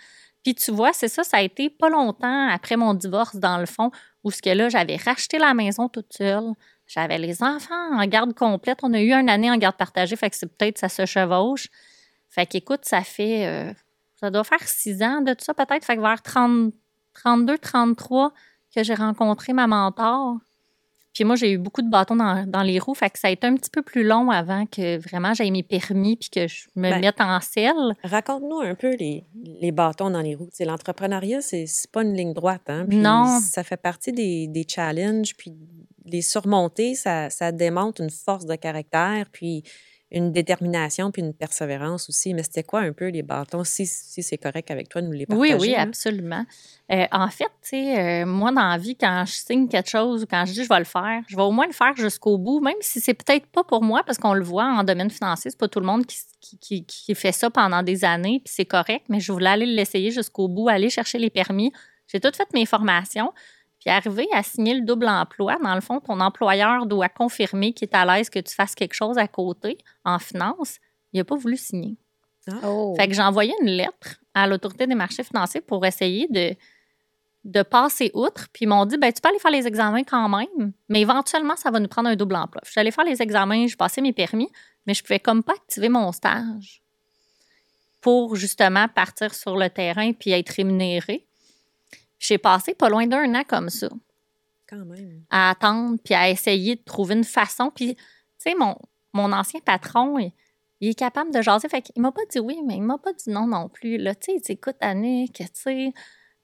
Puis, 0.42 0.56
tu 0.56 0.72
vois, 0.72 0.92
c'est 0.92 1.06
ça, 1.08 1.22
ça 1.22 1.36
a 1.36 1.42
été 1.42 1.70
pas 1.70 1.88
longtemps 1.88 2.48
après 2.48 2.76
mon 2.76 2.94
divorce, 2.94 3.36
dans 3.36 3.58
le 3.58 3.66
fond, 3.66 3.92
où 4.24 4.32
ce 4.32 4.42
que 4.42 4.50
là, 4.50 4.68
j'avais 4.68 4.96
racheté 4.96 5.38
la 5.38 5.54
maison 5.54 5.88
toute 5.88 6.12
seule. 6.12 6.50
J'avais 6.92 7.16
les 7.16 7.42
enfants 7.42 7.94
en 7.98 8.06
garde 8.06 8.34
complète. 8.34 8.80
On 8.82 8.92
a 8.92 9.00
eu 9.00 9.12
une 9.12 9.30
année 9.30 9.50
en 9.50 9.56
garde 9.56 9.76
partagée, 9.76 10.14
fait 10.14 10.28
que 10.28 10.36
c'est 10.36 10.54
peut-être 10.58 10.76
ça 10.76 10.90
se 10.90 11.06
chevauche. 11.06 11.68
Fait 12.28 12.44
qu'écoute, 12.44 12.84
ça 12.84 13.02
fait. 13.02 13.46
euh, 13.46 13.72
ça 14.20 14.30
doit 14.30 14.44
faire 14.44 14.62
six 14.62 15.02
ans 15.02 15.22
de 15.22 15.32
tout 15.32 15.42
ça, 15.44 15.54
peut-être. 15.54 15.84
Fait 15.86 15.96
que 15.96 16.02
vers 16.02 16.20
30, 16.20 16.72
32, 17.14 17.56
33 17.56 18.32
que 18.74 18.82
j'ai 18.82 18.94
rencontré 18.94 19.54
ma 19.54 19.66
mentor. 19.66 20.36
Puis 21.14 21.24
moi, 21.24 21.36
j'ai 21.36 21.52
eu 21.52 21.58
beaucoup 21.58 21.82
de 21.82 21.90
bâtons 21.90 22.16
dans, 22.16 22.46
dans 22.46 22.62
les 22.62 22.78
roues. 22.78 22.94
Fait 22.94 23.10
que 23.10 23.18
ça 23.18 23.28
a 23.28 23.30
été 23.30 23.46
un 23.46 23.54
petit 23.54 23.70
peu 23.70 23.82
plus 23.82 24.02
long 24.02 24.30
avant 24.30 24.66
que 24.66 24.98
vraiment 24.98 25.34
j'aie 25.34 25.50
mes 25.50 25.62
permis 25.62 26.16
puis 26.16 26.30
que 26.30 26.48
je 26.48 26.66
me 26.74 26.90
Ben, 26.90 27.00
mette 27.00 27.20
en 27.20 27.38
selle. 27.40 27.94
Raconte-nous 28.02 28.60
un 28.60 28.74
peu 28.74 28.94
les, 28.96 29.24
les 29.60 29.72
bâtons 29.72 30.10
dans 30.10 30.22
les 30.22 30.34
roues. 30.34 30.48
L'entrepreneuriat, 30.60 31.40
c'est 31.40 31.66
c'est 31.66 31.90
pas 31.90 32.02
une 32.02 32.14
ligne 32.14 32.32
droite. 32.32 32.62
Hein? 32.68 32.86
Puis 32.88 32.98
Non. 32.98 33.40
Ça 33.40 33.62
fait 33.62 33.76
partie 33.76 34.12
des, 34.12 34.46
des 34.48 34.64
challenges. 34.66 35.34
Puis 35.36 35.52
les 36.04 36.22
surmonter, 36.22 36.94
ça, 36.94 37.30
ça 37.30 37.52
démontre 37.52 38.00
une 38.00 38.10
force 38.10 38.46
de 38.46 38.54
caractère, 38.56 39.26
puis 39.30 39.62
une 40.12 40.30
détermination, 40.32 41.10
puis 41.10 41.22
une 41.22 41.34
persévérance 41.34 42.08
aussi. 42.08 42.34
Mais 42.34 42.42
c'était 42.42 42.62
quoi 42.62 42.80
un 42.80 42.92
peu 42.92 43.08
les 43.08 43.22
bâtons, 43.22 43.64
si, 43.64 43.86
si 43.86 44.22
c'est 44.22 44.38
correct 44.38 44.70
avec 44.70 44.88
toi 44.88 45.00
nous 45.02 45.12
les 45.12 45.26
partager? 45.26 45.54
Oui, 45.54 45.58
oui, 45.60 45.74
hein? 45.74 45.84
absolument. 45.88 46.44
Euh, 46.92 47.06
en 47.10 47.28
fait, 47.28 47.44
tu 47.62 47.70
sais, 47.70 48.22
euh, 48.22 48.26
moi, 48.26 48.52
dans 48.52 48.68
la 48.68 48.78
vie, 48.78 48.94
quand 48.96 49.24
je 49.26 49.32
signe 49.32 49.68
quelque 49.68 49.88
chose 49.88 50.22
ou 50.22 50.26
quand 50.26 50.44
je 50.46 50.52
dis 50.52 50.64
je 50.64 50.68
vais 50.68 50.78
le 50.78 50.84
faire, 50.84 51.22
je 51.26 51.34
vais 51.36 51.42
au 51.42 51.50
moins 51.50 51.66
le 51.66 51.72
faire 51.72 51.96
jusqu'au 51.96 52.38
bout, 52.38 52.60
même 52.60 52.76
si 52.80 53.00
c'est 53.00 53.14
peut-être 53.14 53.46
pas 53.46 53.64
pour 53.64 53.82
moi, 53.82 54.02
parce 54.04 54.18
qu'on 54.18 54.34
le 54.34 54.44
voit 54.44 54.64
en 54.66 54.84
domaine 54.84 55.10
financier, 55.10 55.50
c'est 55.50 55.58
pas 55.58 55.68
tout 55.68 55.80
le 55.80 55.86
monde 55.86 56.04
qui, 56.06 56.18
qui, 56.40 56.58
qui- 56.58 56.84
qui 56.84 57.14
fait 57.14 57.32
ça 57.32 57.48
pendant 57.50 57.82
des 57.82 58.04
années, 58.04 58.40
puis 58.44 58.52
c'est 58.54 58.66
correct, 58.66 59.06
mais 59.08 59.20
je 59.20 59.32
voulais 59.32 59.50
aller 59.50 59.66
l'essayer 59.66 60.10
jusqu'au 60.10 60.48
bout, 60.48 60.68
aller 60.68 60.90
chercher 60.90 61.18
les 61.18 61.30
permis. 61.30 61.72
J'ai 62.08 62.20
tout 62.20 62.32
fait 62.36 62.52
mes 62.52 62.66
formations. 62.66 63.32
Puis 63.82 63.90
arriver 63.90 64.28
à 64.32 64.44
signer 64.44 64.74
le 64.74 64.82
double 64.82 65.08
emploi, 65.08 65.58
dans 65.60 65.74
le 65.74 65.80
fond, 65.80 65.98
ton 65.98 66.20
employeur 66.20 66.86
doit 66.86 67.08
confirmer 67.08 67.72
qu'il 67.72 67.88
est 67.88 67.96
à 67.96 68.04
l'aise 68.04 68.30
que 68.30 68.38
tu 68.38 68.54
fasses 68.54 68.76
quelque 68.76 68.94
chose 68.94 69.18
à 69.18 69.26
côté 69.26 69.76
en 70.04 70.20
finance. 70.20 70.78
Il 71.12 71.18
n'a 71.18 71.24
pas 71.24 71.34
voulu 71.34 71.56
signer. 71.56 71.96
Oh. 72.64 72.94
Fait 72.96 73.08
que 73.08 73.14
j'ai 73.14 73.22
envoyé 73.22 73.52
une 73.60 73.70
lettre 73.70 74.20
à 74.34 74.46
l'autorité 74.46 74.86
des 74.86 74.94
marchés 74.94 75.24
financiers 75.24 75.60
pour 75.60 75.84
essayer 75.84 76.28
de, 76.28 76.54
de 77.44 77.62
passer 77.62 78.12
outre. 78.14 78.46
Puis 78.52 78.66
ils 78.66 78.68
m'ont 78.68 78.86
dit, 78.86 78.98
ben, 78.98 79.12
tu 79.12 79.20
peux 79.20 79.28
aller 79.28 79.40
faire 79.40 79.50
les 79.50 79.66
examens 79.66 80.04
quand 80.04 80.28
même, 80.28 80.72
mais 80.88 81.00
éventuellement, 81.00 81.56
ça 81.56 81.72
va 81.72 81.80
nous 81.80 81.88
prendre 81.88 82.08
un 82.08 82.14
double 82.14 82.36
emploi. 82.36 82.60
Je 82.64 82.70
suis 82.70 82.80
allée 82.80 82.92
faire 82.92 83.04
les 83.04 83.20
examens, 83.20 83.66
j'ai 83.66 83.74
passé 83.74 84.00
mes 84.00 84.12
permis, 84.12 84.48
mais 84.86 84.94
je 84.94 85.02
pouvais 85.02 85.18
comme 85.18 85.42
pas 85.42 85.54
activer 85.54 85.88
mon 85.88 86.12
stage 86.12 86.82
pour 88.00 88.36
justement 88.36 88.86
partir 88.86 89.34
sur 89.34 89.56
le 89.56 89.68
terrain 89.70 90.12
puis 90.12 90.30
être 90.30 90.50
rémunérée. 90.50 91.26
J'ai 92.22 92.38
passé 92.38 92.72
pas 92.72 92.88
loin 92.88 93.06
d'un 93.06 93.34
an 93.34 93.42
comme 93.46 93.68
ça 93.68 93.88
Quand 94.68 94.84
même. 94.84 95.22
à 95.28 95.50
attendre 95.50 95.98
puis 96.02 96.14
à 96.14 96.30
essayer 96.30 96.76
de 96.76 96.82
trouver 96.82 97.16
une 97.16 97.24
façon. 97.24 97.72
Puis, 97.74 97.96
tu 97.96 98.02
sais, 98.38 98.54
mon, 98.54 98.76
mon 99.12 99.32
ancien 99.32 99.58
patron, 99.60 100.18
il, 100.20 100.32
il 100.80 100.90
est 100.90 100.94
capable 100.94 101.34
de 101.34 101.42
jaser. 101.42 101.68
Fait 101.68 101.82
qu'il 101.82 102.00
m'a 102.00 102.12
pas 102.12 102.22
dit 102.30 102.38
oui, 102.38 102.60
mais 102.64 102.76
il 102.76 102.82
m'a 102.82 102.96
pas 102.96 103.12
dit 103.12 103.28
non 103.28 103.48
non 103.48 103.68
plus. 103.68 103.98
Là, 103.98 104.14
tu 104.14 104.38
sais, 104.38 104.52
écoute, 104.52 104.76
Annick, 104.80 105.34
tu 105.38 105.46
sais, 105.52 105.92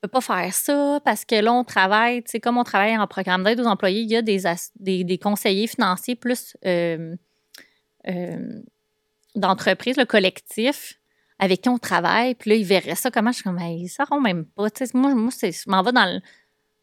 peut 0.01 0.09
pas 0.09 0.21
faire 0.21 0.53
ça 0.53 1.01
parce 1.05 1.25
que 1.25 1.37
là, 1.37 1.53
on 1.53 1.65
travaille, 1.65 2.23
tu 2.25 2.33
sais, 2.33 2.41
comme 2.41 2.59
on 2.59 2.65
travaille 2.65 2.97
en 2.97 3.07
programme 3.07 3.45
d'aide 3.45 3.61
aux 3.61 3.67
employés, 3.67 4.01
il 4.01 4.11
y 4.11 4.17
a 4.17 4.23
des, 4.23 4.43
des, 4.81 5.05
des 5.05 5.19
conseillers 5.19 5.69
financiers 5.69 6.17
plus 6.17 6.57
euh, 6.67 7.15
euh, 8.09 8.61
d'entreprise, 9.35 9.97
le 9.97 10.07
collectif 10.07 10.98
avec 11.39 11.63
qui 11.63 11.69
on 11.69 11.79
travaille. 11.79 12.35
Puis 12.35 12.51
là, 12.51 12.57
ils 12.57 12.65
verraient 12.65 12.95
ça 12.95 13.11
comment? 13.11 13.31
Je 13.31 13.37
suis 13.37 13.45
comme, 13.45 13.59
ils 13.59 13.89
sauront 13.89 14.21
même 14.21 14.45
pas. 14.45 14.71
Tu 14.71 14.87
sais, 14.87 14.93
moi, 14.95 15.15
moi 15.15 15.31
je 15.41 15.71
m'en 15.71 15.83
vais 15.83 15.93
dans 15.93 16.21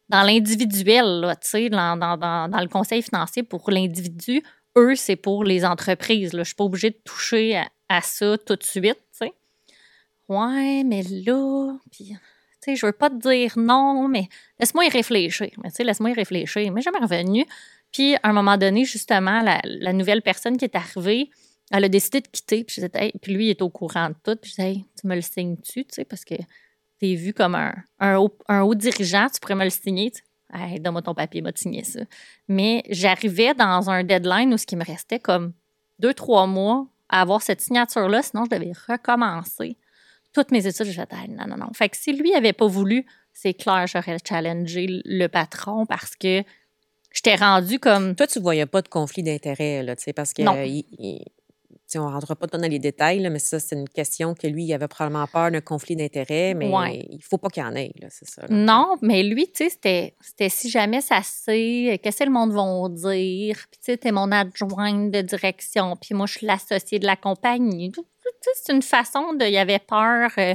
dans 0.08 0.22
l'individuel, 0.22 1.34
dans, 1.70 1.96
dans, 1.96 2.16
dans, 2.16 2.48
dans 2.48 2.60
le 2.60 2.68
conseil 2.68 3.02
financier 3.02 3.42
pour 3.42 3.70
l'individu. 3.70 4.42
Eux, 4.76 4.94
c'est 4.94 5.16
pour 5.16 5.44
les 5.44 5.64
entreprises. 5.64 6.30
Je 6.36 6.42
suis 6.42 6.54
pas 6.54 6.64
obligée 6.64 6.90
de 6.90 6.98
toucher 7.04 7.60
à, 7.88 8.00
ça 8.02 8.36
tout 8.38 8.56
de 8.56 8.62
suite, 8.62 8.98
tu 9.12 9.26
sais. 9.26 9.32
Ouais, 10.28 10.82
mais 10.84 11.02
là, 11.02 11.76
puis, 11.90 12.16
je 12.74 12.86
veux 12.86 12.92
pas 12.92 13.10
te 13.10 13.16
dire 13.16 13.52
non, 13.56 14.08
mais 14.08 14.28
laisse-moi 14.58 14.86
y 14.86 14.88
réfléchir. 14.88 15.50
Mais 15.62 15.70
tu 15.70 15.76
sais, 15.76 15.84
laisse-moi 15.84 16.10
y 16.10 16.14
réfléchir. 16.14 16.70
Mais 16.72 16.82
jamais 16.82 16.98
revenu. 16.98 17.46
Puis, 17.92 18.16
à 18.16 18.28
un 18.28 18.32
moment 18.32 18.56
donné, 18.56 18.84
justement, 18.84 19.42
la 19.42 19.92
nouvelle 19.92 20.20
personne 20.20 20.56
qui 20.56 20.64
est 20.64 20.76
arrivée, 20.76 21.30
elle 21.70 21.84
a 21.84 21.88
décidé 21.88 22.20
de 22.20 22.28
quitter. 22.28 22.64
Puis, 22.64 22.76
je 22.80 22.86
disais, 22.86 22.90
Hey, 23.04 23.12
puis 23.20 23.34
lui, 23.34 23.46
il 23.46 23.50
est 23.50 23.62
au 23.62 23.70
courant 23.70 24.08
de 24.10 24.14
tout. 24.22 24.36
Puis, 24.40 24.50
je 24.50 24.56
disais, 24.56 24.68
Hey, 24.70 24.84
tu 25.00 25.06
me 25.06 25.14
le 25.14 25.20
signes-tu, 25.20 25.84
tu 25.84 25.94
sais, 25.94 26.04
parce 26.04 26.24
que 26.24 26.34
tu 26.34 27.10
es 27.10 27.14
vu 27.14 27.32
comme 27.34 27.54
un, 27.54 27.74
un, 27.98 28.16
haut, 28.16 28.36
un 28.48 28.62
haut 28.62 28.74
dirigeant, 28.74 29.28
tu 29.32 29.40
pourrais 29.40 29.54
me 29.56 29.64
le 29.64 29.70
signer. 29.70 30.10
tu 30.10 30.18
sais. 30.18 30.24
Hey, 30.54 30.78
donne-moi 30.80 31.02
ton 31.02 31.14
papier, 31.14 31.42
m'a 31.42 31.50
signé 31.54 31.82
ça. 31.84 32.00
Mais 32.48 32.82
j'arrivais 32.88 33.52
dans 33.54 33.90
un 33.90 34.04
deadline 34.04 34.54
où 34.54 34.56
ce 34.56 34.64
qui 34.66 34.76
me 34.76 34.84
restait 34.84 35.18
comme 35.18 35.52
deux, 35.98 36.14
trois 36.14 36.46
mois 36.46 36.86
à 37.08 37.20
avoir 37.20 37.42
cette 37.42 37.60
signature-là, 37.60 38.22
sinon 38.22 38.44
je 38.44 38.56
devais 38.56 38.72
recommencer 38.88 39.76
toutes 40.32 40.50
mes 40.52 40.66
études. 40.66 40.86
Fait, 40.86 41.08
Ah, 41.10 41.26
non, 41.28 41.46
non, 41.48 41.56
non. 41.56 41.72
Fait 41.72 41.88
que 41.88 41.96
si 41.96 42.12
lui 42.12 42.32
avait 42.34 42.52
pas 42.52 42.66
voulu, 42.66 43.06
c'est 43.32 43.54
clair, 43.54 43.86
j'aurais 43.86 44.18
challengé 44.26 44.86
le 45.04 45.26
patron 45.28 45.84
parce 45.86 46.14
que 46.16 46.42
j'étais 47.12 47.34
rendue 47.36 47.78
comme. 47.78 48.14
Toi, 48.14 48.26
tu 48.26 48.38
voyais 48.40 48.66
pas 48.66 48.82
de 48.82 48.88
conflit 48.88 49.22
d'intérêt, 49.22 49.82
là, 49.82 49.96
tu 49.96 50.04
sais, 50.04 50.12
parce 50.12 50.32
que 50.32 50.42
Non. 50.42 50.54
euh, 50.56 50.64
il- 50.64 50.84
il- 50.98 51.24
tu 51.24 51.35
sais, 51.96 52.02
on 52.02 52.08
ne 52.08 52.12
rentre 52.14 52.34
pas 52.36 52.46
dans 52.46 52.68
les 52.68 52.78
détails, 52.78 53.18
là, 53.20 53.30
mais 53.30 53.38
ça, 53.38 53.58
c'est 53.60 53.74
une 53.76 53.88
question 53.88 54.34
que 54.34 54.46
lui, 54.46 54.64
il 54.64 54.72
avait 54.74 54.88
probablement 54.88 55.26
peur 55.26 55.50
d'un 55.50 55.60
conflit 55.60 55.96
d'intérêt, 55.96 56.54
mais 56.54 56.68
Ouais. 56.70 57.06
il 57.10 57.22
faut 57.22 57.38
pas 57.38 57.48
qu'il 57.48 57.62
y 57.62 57.66
en 57.66 57.74
ait, 57.74 57.92
là, 58.00 58.08
c'est 58.10 58.28
ça. 58.28 58.42
là. 58.42 58.48
Non, 58.50 58.96
mais 59.02 59.22
lui, 59.22 59.46
tu 59.52 59.68
sais, 59.68 59.70
c'était, 59.70 60.48
si 60.48 60.70
jamais 60.70 61.00
ça 61.00 61.22
se 61.22 61.30
sait, 61.44 62.00
qu'est-ce 62.02 62.18
que 62.20 62.24
le 62.24 62.30
monde 62.30 62.52
va 62.52 62.88
dire, 63.10 63.56
puis 63.70 63.78
tu 63.78 63.92
sais, 63.92 63.96
t'es 63.96 64.12
mon 64.12 64.30
adjointe 64.32 65.10
de 65.10 65.20
direction, 65.22 65.96
puis 65.96 66.14
moi, 66.14 66.26
je 66.26 66.38
suis 66.38 66.46
l'associée 66.46 66.98
de 66.98 67.06
la 67.06 67.16
compagnie. 67.16 67.92
C'est 68.54 68.72
une 68.72 68.82
façon 68.82 69.32
de... 69.34 69.44
Il 69.44 69.52
y 69.52 69.58
avait 69.58 69.78
peur 69.78 70.30
euh, 70.38 70.54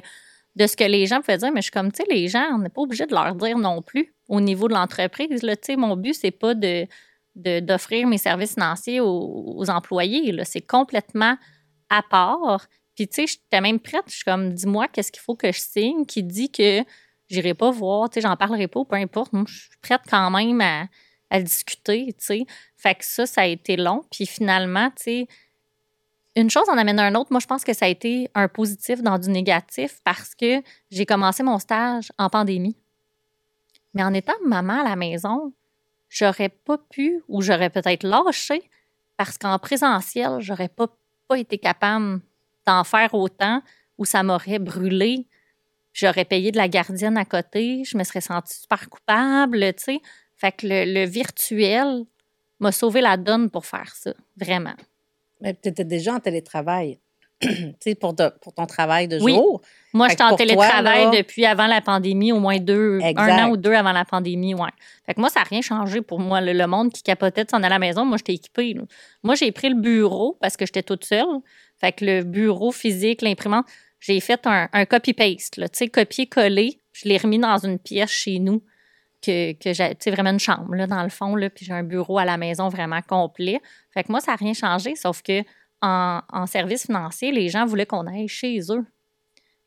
de 0.56 0.68
ce 0.68 0.76
que 0.78 0.84
les 0.84 1.06
gens 1.08 1.22
pouvaient 1.22 1.38
dire, 1.38 1.52
mais 1.52 1.62
je 1.62 1.66
suis 1.66 1.72
comme, 1.72 1.92
tu 1.92 2.04
sais, 2.04 2.10
les 2.14 2.28
gens, 2.28 2.46
on 2.54 2.60
n'est 2.60 2.70
pas 2.70 2.82
obligé 2.82 3.06
de 3.06 3.14
leur 3.14 3.34
dire 3.36 3.58
non 3.58 3.82
plus 3.82 4.14
au 4.28 4.40
niveau 4.42 4.68
de 4.68 4.74
l'entreprise. 4.74 5.42
Là, 5.44 5.56
tu 5.56 5.68
sais, 5.68 5.76
mon 5.76 5.96
but, 5.96 6.14
c'est 6.14 6.32
pas 6.32 6.54
de- 6.54 6.86
d'offrir 7.36 8.08
mes 8.08 8.18
services 8.18 8.54
financiers 8.54 9.00
aux, 9.00 9.70
employés. 9.70 10.38
C'est 10.44 10.62
complètement 10.62 11.38
à 11.90 12.02
part. 12.02 12.68
Puis, 12.96 13.08
tu 13.08 13.16
sais, 13.16 13.28
j'étais 13.28 13.62
même 13.62 13.80
prête. 13.80 14.04
Je 14.08 14.16
suis 14.16 14.24
comme, 14.24 14.54
dis-moi, 14.54 14.88
qu'est-ce 14.88 15.12
qu'il 15.12 15.22
faut 15.22 15.36
que 15.36 15.52
je 15.52 15.60
signe 15.60 16.06
qui 16.06 16.24
dit 16.24 16.52
que 16.52 16.84
j'irai 17.30 17.54
pas 17.54 17.72
voir, 17.72 18.10
tu 18.10 18.16
sais, 18.16 18.22
j'en 18.22 18.36
parlerai 18.36 18.68
pas, 18.68 18.84
peu 18.84 18.96
importe. 18.96 19.32
Moi, 19.34 19.46
je 19.48 19.62
suis 19.62 19.70
prête 19.82 20.02
quand 20.10 20.30
même 20.30 20.60
à, 20.62 20.88
à 21.30 21.42
discuter, 21.42 22.08
tu 22.14 22.26
sais. 22.26 22.46
Fait 22.76 22.96
que 22.96 23.06
ça, 23.06 23.26
ça 23.26 23.42
a 23.42 23.46
été 23.46 23.78
long. 23.78 24.04
Puis 24.12 24.26
finalement, 24.26 24.90
tu 24.90 25.04
sais, 25.04 25.28
une 26.36 26.50
chose 26.50 26.70
en 26.70 26.78
amène 26.78 27.00
un 27.00 27.16
autre. 27.16 27.32
Moi, 27.32 27.40
je 27.40 27.48
pense 27.48 27.64
que 27.64 27.74
ça 27.74 27.86
a 27.86 27.90
été 27.90 28.30
un 28.36 28.48
positif 28.48 29.02
dans 29.02 29.18
du 29.18 29.30
négatif 29.30 30.00
parce 30.04 30.36
que 30.36 30.62
j'ai 30.90 31.06
commencé 31.06 31.44
mon 31.44 31.60
stage 31.60 32.12
en 32.18 32.30
pandémie. 32.30 32.78
Mais 33.94 34.04
en 34.04 34.14
étant 34.14 34.34
maman 34.46 34.82
à 34.82 34.84
la 34.84 34.96
maison, 34.96 35.54
j'aurais 36.12 36.50
pas 36.50 36.78
pu 36.78 37.24
ou 37.28 37.42
j'aurais 37.42 37.70
peut-être 37.70 38.04
lâché 38.04 38.70
parce 39.18 39.38
qu'en 39.38 39.58
présentiel, 39.58 40.40
j'aurais 40.40 40.70
pas, 40.70 40.88
été 41.38 41.58
capable 41.58 42.20
d'en 42.68 42.84
faire 42.84 43.14
autant 43.14 43.64
ou 43.98 44.04
ça 44.04 44.22
m'aurait 44.22 44.60
brûlé. 44.60 45.26
J'aurais 45.94 46.26
payé 46.26 46.52
de 46.52 46.58
la 46.58 46.68
gardienne 46.68 47.18
à 47.18 47.24
côté, 47.24 47.84
je 47.86 47.98
me 47.98 48.04
serais 48.04 48.20
sentie 48.20 48.60
super 48.60 48.90
coupable, 48.90 49.74
tu 49.76 49.84
sais. 49.84 50.02
Fait 50.36 50.52
que 50.52 50.68
le, 50.68 50.94
le 50.94 51.06
virtuel 51.06 52.04
m'a 52.60 52.74
sauvé 52.74 53.00
la 53.00 53.16
donne 53.16 53.50
pour 53.50 53.66
faire 53.66 53.96
ça, 53.96 54.14
vraiment. 54.36 54.76
Mais 55.40 55.54
tu 55.54 55.70
étais 55.70 55.86
déjà 55.86 56.16
en 56.16 56.20
télétravail. 56.20 57.00
pour, 58.00 58.14
de- 58.14 58.32
pour 58.42 58.54
ton 58.54 58.66
travail 58.66 59.08
de 59.08 59.20
Oui. 59.22 59.34
jour. 59.34 59.62
Moi, 59.94 60.08
j'étais 60.10 60.24
en 60.24 60.30
toi, 60.30 60.38
télétravail 60.38 61.06
là- 61.06 61.12
depuis 61.12 61.46
avant 61.46 61.68
la 61.68 61.82
pandémie, 61.82 62.32
au 62.32 62.40
moins 62.40 62.58
deux, 62.60 63.00
Exact. 63.02 63.20
un 63.20 63.46
an 63.46 63.50
ou 63.50 63.58
deux 63.58 63.74
avant 63.74 63.92
la 63.92 64.06
pandémie, 64.06 64.54
ouais. 64.54 64.70
Fait 65.06 65.14
que 65.14 65.20
moi, 65.20 65.30
ça 65.30 65.42
n'a 65.42 65.46
rien 65.46 65.62
changé 65.62 66.02
pour 66.02 66.20
moi. 66.20 66.40
Le, 66.40 66.54
le 66.54 66.68
monde 66.68 66.92
qui 66.94 67.04
capotait 67.04 67.44
de 67.44 67.50
s'en 67.50 67.58
aller 67.58 67.66
à 67.66 67.70
la 67.70 67.80
maison, 67.80 68.06
moi, 68.06 68.18
j'étais 68.18 68.34
équipée. 68.36 68.74
là. 68.74 68.84
Moi, 69.24 69.36
j'ai 69.36 69.52
pris 69.52 69.70
le 69.70 69.76
bureau 69.76 70.38
parce 70.40 70.56
que 70.56 70.66
j'étais 70.66 70.84
toute 70.84 71.04
seule. 71.04 71.26
Fait 71.80 71.92
que 71.92 72.06
le 72.06 72.24
bureau 72.24 72.72
physique, 72.72 73.22
l'imprimante, 73.22 73.66
j'ai 74.00 74.20
fait 74.20 74.46
un, 74.48 74.70
un 74.72 74.86
copy-paste, 74.86 75.58
là, 75.58 75.68
tu 75.68 75.80
sais, 75.80 75.88
copier-coller. 75.90 76.80
Je 76.94 77.10
l'ai 77.10 77.18
remis 77.18 77.40
dans 77.40 77.58
une 77.58 77.78
pièce 77.80 78.10
chez 78.12 78.40
nous, 78.40 78.64
que, 79.26 79.54
que 79.54 79.74
j'ai, 79.74 79.90
tu 79.92 79.96
sais, 80.00 80.12
vraiment 80.12 80.32
une 80.32 80.40
chambre, 80.40 80.74
là, 80.74 80.88
dans 80.88 81.04
le 81.04 81.10
fond, 81.10 81.36
là, 81.36 81.50
puis 81.50 81.66
j'ai 81.66 81.74
un 81.74 81.84
bureau 81.84 82.18
à 82.18 82.26
la 82.26 82.38
maison 82.38 82.70
vraiment 82.70 83.02
complet. 83.02 83.60
Fait 83.94 84.04
que 84.04 84.12
moi, 84.12 84.20
ça 84.22 84.32
n'a 84.32 84.38
rien 84.38 84.54
changé, 84.54 84.96
sauf 84.96 85.22
que 85.22 85.44
en, 85.82 86.22
en 86.32 86.46
service 86.46 86.86
financier, 86.86 87.32
les 87.32 87.50
gens 87.50 87.66
voulaient 87.66 87.86
qu'on 87.86 88.08
aille 88.08 88.28
chez 88.28 88.60
eux. 88.70 88.86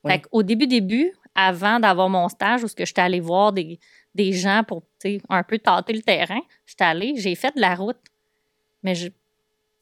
Oui. 0.05 0.13
Fait 0.13 0.21
qu'au 0.21 0.43
début, 0.43 0.67
début, 0.67 1.13
avant 1.35 1.81
d'avoir 1.81 2.09
mon 2.09 2.29
stage, 2.29 2.63
où 2.63 2.69
ce 2.69 2.75
que 2.75 2.85
j'étais 2.85 3.01
allée 3.01 3.21
voir 3.21 3.53
des, 3.53 3.79
des 4.15 4.33
gens 4.33 4.63
pour, 4.67 4.83
un 5.29 5.43
peu 5.43 5.59
tâter 5.59 5.93
le 5.93 6.03
terrain, 6.03 6.41
j'étais 6.67 6.85
allée, 6.85 7.15
j'ai 7.17 7.35
fait 7.35 7.55
de 7.55 7.61
la 7.61 7.75
route. 7.75 7.99
Mais 8.83 8.95
je 8.95 9.09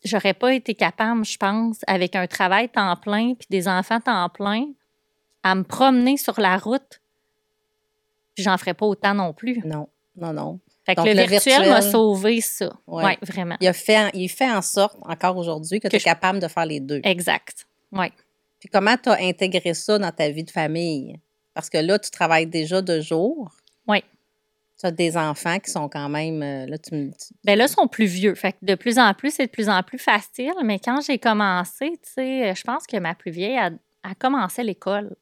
j'aurais 0.05 0.35
pas 0.35 0.53
été 0.53 0.75
capable, 0.75 1.25
je 1.25 1.37
pense, 1.37 1.81
avec 1.87 2.17
un 2.17 2.27
travail 2.27 2.69
temps 2.69 2.97
plein 2.97 3.35
puis 3.35 3.47
des 3.51 3.69
enfants 3.69 4.01
temps 4.01 4.29
plein, 4.29 4.67
à 5.43 5.55
me 5.55 5.63
promener 5.63 6.17
sur 6.17 6.41
la 6.41 6.57
route. 6.57 7.01
J'en 8.37 8.57
ferais 8.59 8.75
pas 8.75 8.87
autant 8.87 9.15
non 9.15 9.33
plus. 9.33 9.61
Non, 9.65 9.89
non, 10.17 10.33
non. 10.33 10.61
Fait 10.85 10.95
que 10.95 11.01
Donc, 11.01 11.07
le, 11.09 11.15
le 11.15 11.27
virtuel 11.29 11.69
m'a 11.69 11.81
sauvé 11.83 12.41
ça. 12.41 12.73
Ouais. 12.87 13.05
Ouais, 13.05 13.19
vraiment. 13.23 13.57
Il, 13.61 13.69
a 13.69 13.73
fait, 13.73 14.11
il 14.15 14.29
fait 14.29 14.51
en 14.51 14.63
sorte, 14.63 14.97
encore 15.03 15.37
aujourd'hui, 15.37 15.79
que, 15.79 15.85
Que 15.87 15.91
tu 15.91 15.97
es 15.97 16.01
je- 16.01 16.05
capable 16.05 16.41
de 16.41 16.49
faire 16.49 16.67
les 16.67 16.81
deux. 16.81 17.01
Exact. 17.05 17.67
Ouais. 17.93 18.11
Puis 18.59 18.69
comment 18.69 18.97
tu 18.97 19.09
as 19.09 19.19
intégré 19.21 19.75
ça 19.75 19.99
dans 19.99 20.11
ta 20.11 20.29
vie 20.31 20.45
de 20.45 20.51
famille? 20.51 21.21
Parce 21.55 21.69
que 21.71 21.79
là, 21.79 21.99
tu 21.99 22.11
travailles 22.11 22.47
déjà 22.47 22.81
de 22.83 23.01
jour. 23.01 23.51
Oui. 23.87 24.03
Tu 24.81 24.87
as 24.87 24.91
des 24.91 25.17
enfants 25.17 25.59
qui 25.61 25.71
sont 25.71 25.89
quand 25.89 26.09
même. 26.09 26.43
euh, 26.43 26.67
Là, 26.67 26.79
tu 26.79 26.91
tu- 26.91 27.35
Ben 27.45 27.57
là, 27.57 27.67
ils 27.67 27.69
sont 27.69 27.87
plus 27.87 28.07
vieux. 28.07 28.35
Fait 28.35 28.53
que 28.53 28.59
de 28.63 28.75
plus 28.75 28.99
en 28.99 29.15
plus, 29.15 29.33
c'est 29.35 29.47
de 29.47 29.51
plus 29.53 29.69
en 29.69 29.83
plus 29.85 29.99
facile. 29.99 30.53
Mais 30.65 30.79
quand 30.81 31.01
j'ai 31.01 31.19
commencé, 31.19 31.91
tu 32.03 32.11
sais, 32.15 32.55
je 32.57 32.63
pense 32.65 32.87
que 32.87 32.97
ma 32.97 33.15
plus 33.15 33.31
vieille 33.31 33.59
a, 33.59 33.71
a 34.03 34.15
commencé 34.17 34.63
l'école. 34.65 35.15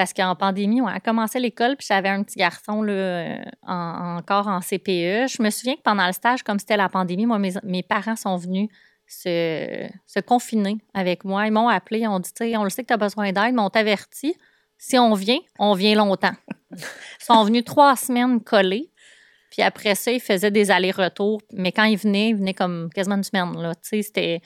Parce 0.00 0.14
qu'en 0.14 0.34
pandémie, 0.34 0.78
elle 0.78 0.96
a 0.96 0.98
commencé 0.98 1.38
l'école, 1.38 1.76
puis 1.76 1.86
j'avais 1.86 2.08
un 2.08 2.22
petit 2.22 2.38
garçon 2.38 2.80
là, 2.80 2.92
euh, 2.92 3.36
en- 3.66 4.16
encore 4.16 4.48
en 4.48 4.62
CPE. 4.62 5.28
Je 5.28 5.42
me 5.42 5.50
souviens 5.50 5.76
que 5.76 5.82
pendant 5.82 6.06
le 6.06 6.14
stage, 6.14 6.42
comme 6.42 6.58
c'était 6.58 6.78
la 6.78 6.88
pandémie, 6.88 7.26
moi, 7.26 7.38
mes, 7.38 7.82
parents 7.82 8.16
sont 8.16 8.38
venus 8.38 8.70
se, 9.06 10.20
confiner 10.22 10.78
avec 10.94 11.22
moi. 11.26 11.46
Ils 11.46 11.52
m'ont 11.52 11.68
appelé, 11.68 12.00
ils 12.00 12.08
ont 12.08 12.18
dit, 12.18 12.32
on 12.56 12.64
le 12.64 12.70
sait 12.70 12.80
que 12.80 12.86
tu 12.86 12.94
as 12.94 12.96
besoin 12.96 13.30
d'aide, 13.30 13.52
mais 13.52 13.60
on 13.60 13.68
t'avertit. 13.68 14.34
Si 14.78 14.98
on 14.98 15.12
vient, 15.12 15.40
on 15.58 15.74
vient 15.74 15.94
longtemps. 15.94 16.32
Ils 16.70 16.78
sont 17.20 17.44
venus 17.44 17.66
trois 17.66 17.94
semaines 17.94 18.40
collés. 18.42 18.90
Puis 19.50 19.60
après 19.60 19.96
ça, 19.96 20.12
ils 20.12 20.20
faisaient 20.20 20.50
des 20.50 20.70
allers-retours. 20.70 21.42
Mais 21.52 21.72
quand 21.72 21.84
ils 21.84 21.98
venaient, 21.98 22.30
ils 22.30 22.36
venaient 22.36 22.54
comme 22.54 22.88
quasiment 22.94 23.16
une 23.16 23.24
semaine. 23.24 23.54
Là. 23.60 23.74
C'était... 23.82 24.40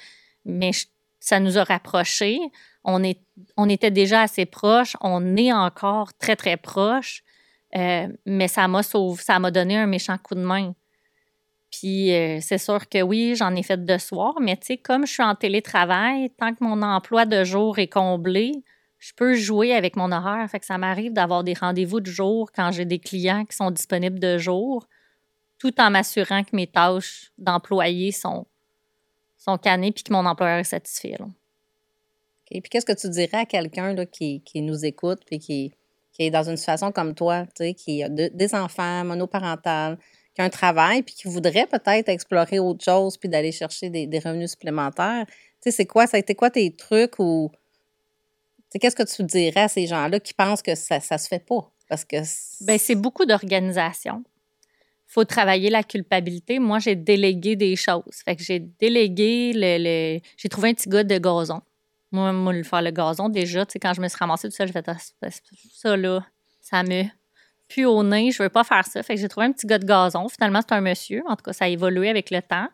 Mais 0.44 0.72
ça 1.20 1.38
nous 1.38 1.58
a 1.58 1.62
rapprochés. 1.62 2.40
On, 2.84 3.02
était 3.02 3.90
déjà 3.90 4.22
assez 4.22 4.46
proches. 4.46 4.96
On 5.00 5.36
est 5.36 5.52
encore 5.52 6.12
très, 6.14 6.36
très 6.36 6.56
proches. 6.56 7.22
Euh, 7.76 8.08
mais 8.26 8.46
ça 8.46 8.68
m'a 8.68 8.82
sauvé, 8.82 9.20
ça 9.22 9.38
m'a 9.38 9.50
donné 9.50 9.76
un 9.76 9.86
méchant 9.86 10.16
coup 10.18 10.34
de 10.34 10.40
main. 10.40 10.74
Puis 11.72 12.14
euh, 12.14 12.38
c'est 12.40 12.58
sûr 12.58 12.88
que 12.88 13.02
oui, 13.02 13.34
j'en 13.34 13.54
ai 13.56 13.64
fait 13.64 13.84
de 13.84 13.98
soir, 13.98 14.34
mais 14.40 14.56
tu 14.56 14.66
sais, 14.66 14.76
comme 14.76 15.06
je 15.06 15.12
suis 15.12 15.22
en 15.24 15.34
télétravail, 15.34 16.30
tant 16.38 16.54
que 16.54 16.62
mon 16.62 16.82
emploi 16.82 17.26
de 17.26 17.42
jour 17.42 17.80
est 17.80 17.88
comblé, 17.88 18.52
je 19.00 19.12
peux 19.16 19.34
jouer 19.34 19.74
avec 19.74 19.96
mon 19.96 20.12
horaire. 20.12 20.48
Fait 20.48 20.60
que 20.60 20.66
ça 20.66 20.78
m'arrive 20.78 21.12
d'avoir 21.12 21.42
des 21.42 21.54
rendez-vous 21.54 22.00
de 22.00 22.06
jour 22.06 22.52
quand 22.54 22.70
j'ai 22.70 22.84
des 22.84 23.00
clients 23.00 23.44
qui 23.44 23.56
sont 23.56 23.72
disponibles 23.72 24.20
de 24.20 24.38
jour, 24.38 24.86
tout 25.58 25.80
en 25.80 25.90
m'assurant 25.90 26.44
que 26.44 26.54
mes 26.54 26.68
tâches 26.68 27.32
d'employé 27.38 28.12
sont, 28.12 28.46
sont 29.36 29.58
cannées 29.58 29.90
puis 29.90 30.04
que 30.04 30.12
mon 30.12 30.26
employeur 30.26 30.58
est 30.58 30.64
satisfait. 30.64 31.16
OK. 32.54 32.60
Puis 32.62 32.70
qu'est-ce 32.70 32.86
que 32.86 32.92
tu 32.92 33.08
dirais 33.08 33.38
à 33.38 33.46
quelqu'un 33.46 33.94
qui, 34.06 34.40
qui 34.42 34.62
nous 34.62 34.84
écoute 34.84 35.20
puis 35.26 35.38
qui, 35.38 35.72
qui 36.12 36.24
est 36.24 36.30
dans 36.30 36.48
une 36.48 36.56
situation 36.56 36.92
comme 36.92 37.14
toi, 37.14 37.46
qui 37.76 38.02
a 38.02 38.08
de- 38.08 38.30
des 38.32 38.54
enfants, 38.54 39.04
monoparentales, 39.04 39.98
qui 40.34 40.40
a 40.40 40.44
un 40.44 40.50
travail 40.50 41.02
puis 41.02 41.14
qui 41.14 41.28
voudrait 41.28 41.66
peut-être 41.66 42.08
explorer 42.08 42.58
autre 42.58 42.84
chose 42.84 43.16
puis 43.16 43.28
d'aller 43.28 43.52
chercher 43.52 43.90
des, 43.90 44.18
revenus 44.18 44.50
supplémentaires? 44.52 45.26
Tu 45.26 45.34
sais, 45.60 45.70
c'est 45.70 45.86
quoi, 45.86 46.06
ça 46.06 46.16
a 46.16 46.20
été 46.20 46.34
quoi 46.34 46.50
tes 46.50 46.74
trucs 46.74 47.18
ou... 47.18 47.50
Qu'est-ce 48.80 48.96
que 48.96 49.04
tu 49.04 49.22
dirais 49.22 49.60
à 49.62 49.68
ces 49.68 49.86
gens-là 49.86 50.18
qui 50.18 50.34
pensent 50.34 50.60
que 50.62 50.74
ça 50.74 50.96
ne 50.98 51.18
se 51.18 51.28
fait 51.28 51.44
pas? 51.44 51.70
Parce 51.88 52.04
que... 52.04 52.16
Ben, 52.64 52.76
c'est 52.76 52.96
beaucoup 52.96 53.24
d'organisation. 53.24 54.24
faut 55.06 55.24
travailler 55.24 55.70
la 55.70 55.84
culpabilité. 55.84 56.58
Moi, 56.58 56.80
j'ai 56.80 56.96
délégué 56.96 57.54
des 57.54 57.76
choses. 57.76 58.02
Fait 58.24 58.34
que 58.34 58.42
j'ai 58.42 58.58
délégué 58.58 59.52
le. 59.54 59.78
le- 60.16 60.20
J'ai 60.36 60.48
trouvé 60.48 60.70
un 60.70 60.74
petit 60.74 60.88
gars 60.88 61.04
de 61.04 61.18
gazon. 61.18 61.60
Moi, 62.14 62.32
moi, 62.32 62.52
le 62.52 62.62
faire 62.62 62.80
le 62.80 62.92
gazon, 62.92 63.28
déjà, 63.28 63.66
tu 63.66 63.72
sais, 63.72 63.78
quand 63.80 63.92
je 63.92 64.00
me 64.00 64.06
suis 64.06 64.16
ramassée 64.16 64.48
tout 64.48 64.54
seul, 64.54 64.68
j'ai 64.68 64.72
fait 64.72 64.88
Ah, 64.88 64.96
ça, 65.72 65.96
là, 65.96 66.24
ça 66.60 66.84
me 66.84 67.02
pue 67.66 67.86
au 67.86 68.04
nez, 68.04 68.30
je 68.30 68.40
veux 68.40 68.48
pas 68.48 68.62
faire 68.62 68.86
ça. 68.86 69.02
Fait 69.02 69.16
que 69.16 69.20
j'ai 69.20 69.26
trouvé 69.26 69.46
un 69.46 69.52
petit 69.52 69.66
gars 69.66 69.80
de 69.80 69.84
gazon. 69.84 70.28
Finalement, 70.28 70.60
c'est 70.60 70.76
un 70.76 70.80
monsieur. 70.80 71.24
En 71.26 71.34
tout 71.34 71.42
cas, 71.42 71.52
ça 71.52 71.64
a 71.64 71.68
évolué 71.68 72.08
avec 72.08 72.30
le 72.30 72.40
temps. 72.40 72.68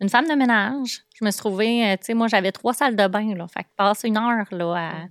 Une 0.00 0.08
femme 0.08 0.26
de 0.26 0.32
ménage. 0.32 1.02
Je 1.14 1.26
me 1.26 1.30
suis 1.30 1.38
trouvée, 1.38 1.86
euh, 1.90 1.96
tu 1.96 2.06
sais, 2.06 2.14
moi, 2.14 2.26
j'avais 2.28 2.52
trois 2.52 2.72
salles 2.72 2.96
de 2.96 3.06
bain, 3.06 3.34
là. 3.34 3.46
Fait 3.48 3.64
que 3.64 3.68
passer 3.76 4.08
une 4.08 4.16
heure, 4.16 4.46
là, 4.50 5.08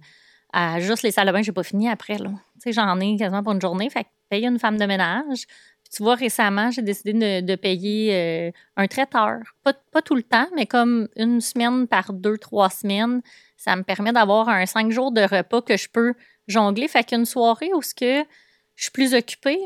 à, 0.51 0.75
à 0.75 0.79
juste 0.79 1.03
les 1.03 1.11
salles 1.11 1.27
de 1.27 1.31
bain, 1.31 1.43
j'ai 1.43 1.51
pas 1.51 1.61
fini 1.61 1.88
après, 1.88 2.17
là. 2.17 2.31
Tu 2.55 2.61
sais, 2.61 2.71
j'en 2.71 2.99
ai 2.99 3.15
quasiment 3.17 3.43
pour 3.43 3.53
une 3.53 3.61
journée. 3.61 3.91
Fait 3.91 4.05
que 4.05 4.09
payer 4.29 4.47
une 4.47 4.57
femme 4.57 4.77
de 4.77 4.86
ménage. 4.86 5.45
Tu 5.95 6.03
vois, 6.03 6.15
récemment, 6.15 6.71
j'ai 6.71 6.81
décidé 6.81 7.41
de, 7.41 7.55
payer 7.55 8.13
euh, 8.13 8.51
un 8.75 8.85
traiteur. 8.87 9.37
Pas, 9.63 10.01
tout 10.01 10.15
le 10.15 10.23
temps, 10.23 10.47
mais 10.53 10.65
comme 10.65 11.07
une 11.15 11.39
semaine 11.39 11.87
par 11.87 12.11
deux, 12.11 12.37
trois 12.37 12.69
semaines. 12.69 13.21
Ça 13.55 13.77
me 13.77 13.83
permet 13.83 14.11
d'avoir 14.11 14.49
un 14.49 14.65
cinq 14.65 14.91
jours 14.91 15.13
de 15.13 15.21
repas 15.21 15.61
que 15.61 15.77
je 15.77 15.87
peux 15.87 16.13
jongler. 16.47 16.89
Fait 16.89 17.05
qu'une 17.05 17.23
soirée 17.23 17.71
où 17.73 17.79
que 17.79 18.23
je 18.75 18.83
suis 18.83 18.91
plus 18.91 19.13
occupée, 19.13 19.59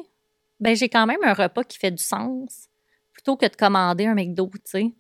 ben 0.60 0.76
j'ai 0.76 0.88
quand 0.88 1.08
même 1.08 1.24
un 1.24 1.34
repas 1.34 1.64
qui 1.64 1.80
fait 1.80 1.90
du 1.90 2.04
sens 2.04 2.68
plutôt 3.12 3.36
que 3.36 3.48
de 3.48 3.56
commander 3.56 4.06
un 4.06 4.14
McDo, 4.14 4.52
tu 4.54 4.60
sais. 4.66 4.94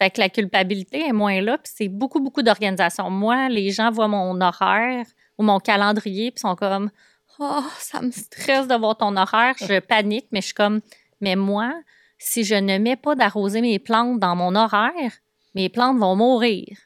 Fait 0.00 0.10
que 0.10 0.20
la 0.20 0.28
culpabilité 0.28 1.06
est 1.06 1.12
moins 1.12 1.40
là, 1.40 1.56
puis 1.56 1.72
c'est 1.74 1.88
beaucoup, 1.88 2.20
beaucoup 2.20 2.42
d'organisation. 2.42 3.08
Moi, 3.08 3.48
les 3.48 3.70
gens 3.70 3.90
voient 3.90 4.08
mon 4.08 4.38
horaire 4.40 5.06
ou 5.38 5.44
mon 5.44 5.60
calendrier, 5.60 6.30
puis 6.30 6.40
sont 6.40 6.56
comme 6.56 6.90
Oh, 7.38 7.64
ça 7.78 8.00
me 8.00 8.10
stresse 8.10 8.68
de 8.68 8.74
voir 8.76 8.96
ton 8.96 9.16
horaire. 9.16 9.54
Je 9.58 9.80
panique, 9.80 10.28
mais 10.30 10.40
je 10.40 10.46
suis 10.46 10.54
comme 10.54 10.80
Mais 11.20 11.36
moi, 11.36 11.72
si 12.18 12.44
je 12.44 12.54
ne 12.54 12.78
mets 12.78 12.96
pas 12.96 13.14
d'arroser 13.14 13.60
mes 13.60 13.78
plantes 13.78 14.20
dans 14.20 14.36
mon 14.36 14.54
horaire, 14.54 15.12
mes 15.54 15.68
plantes 15.68 15.98
vont 15.98 16.16
mourir. 16.16 16.76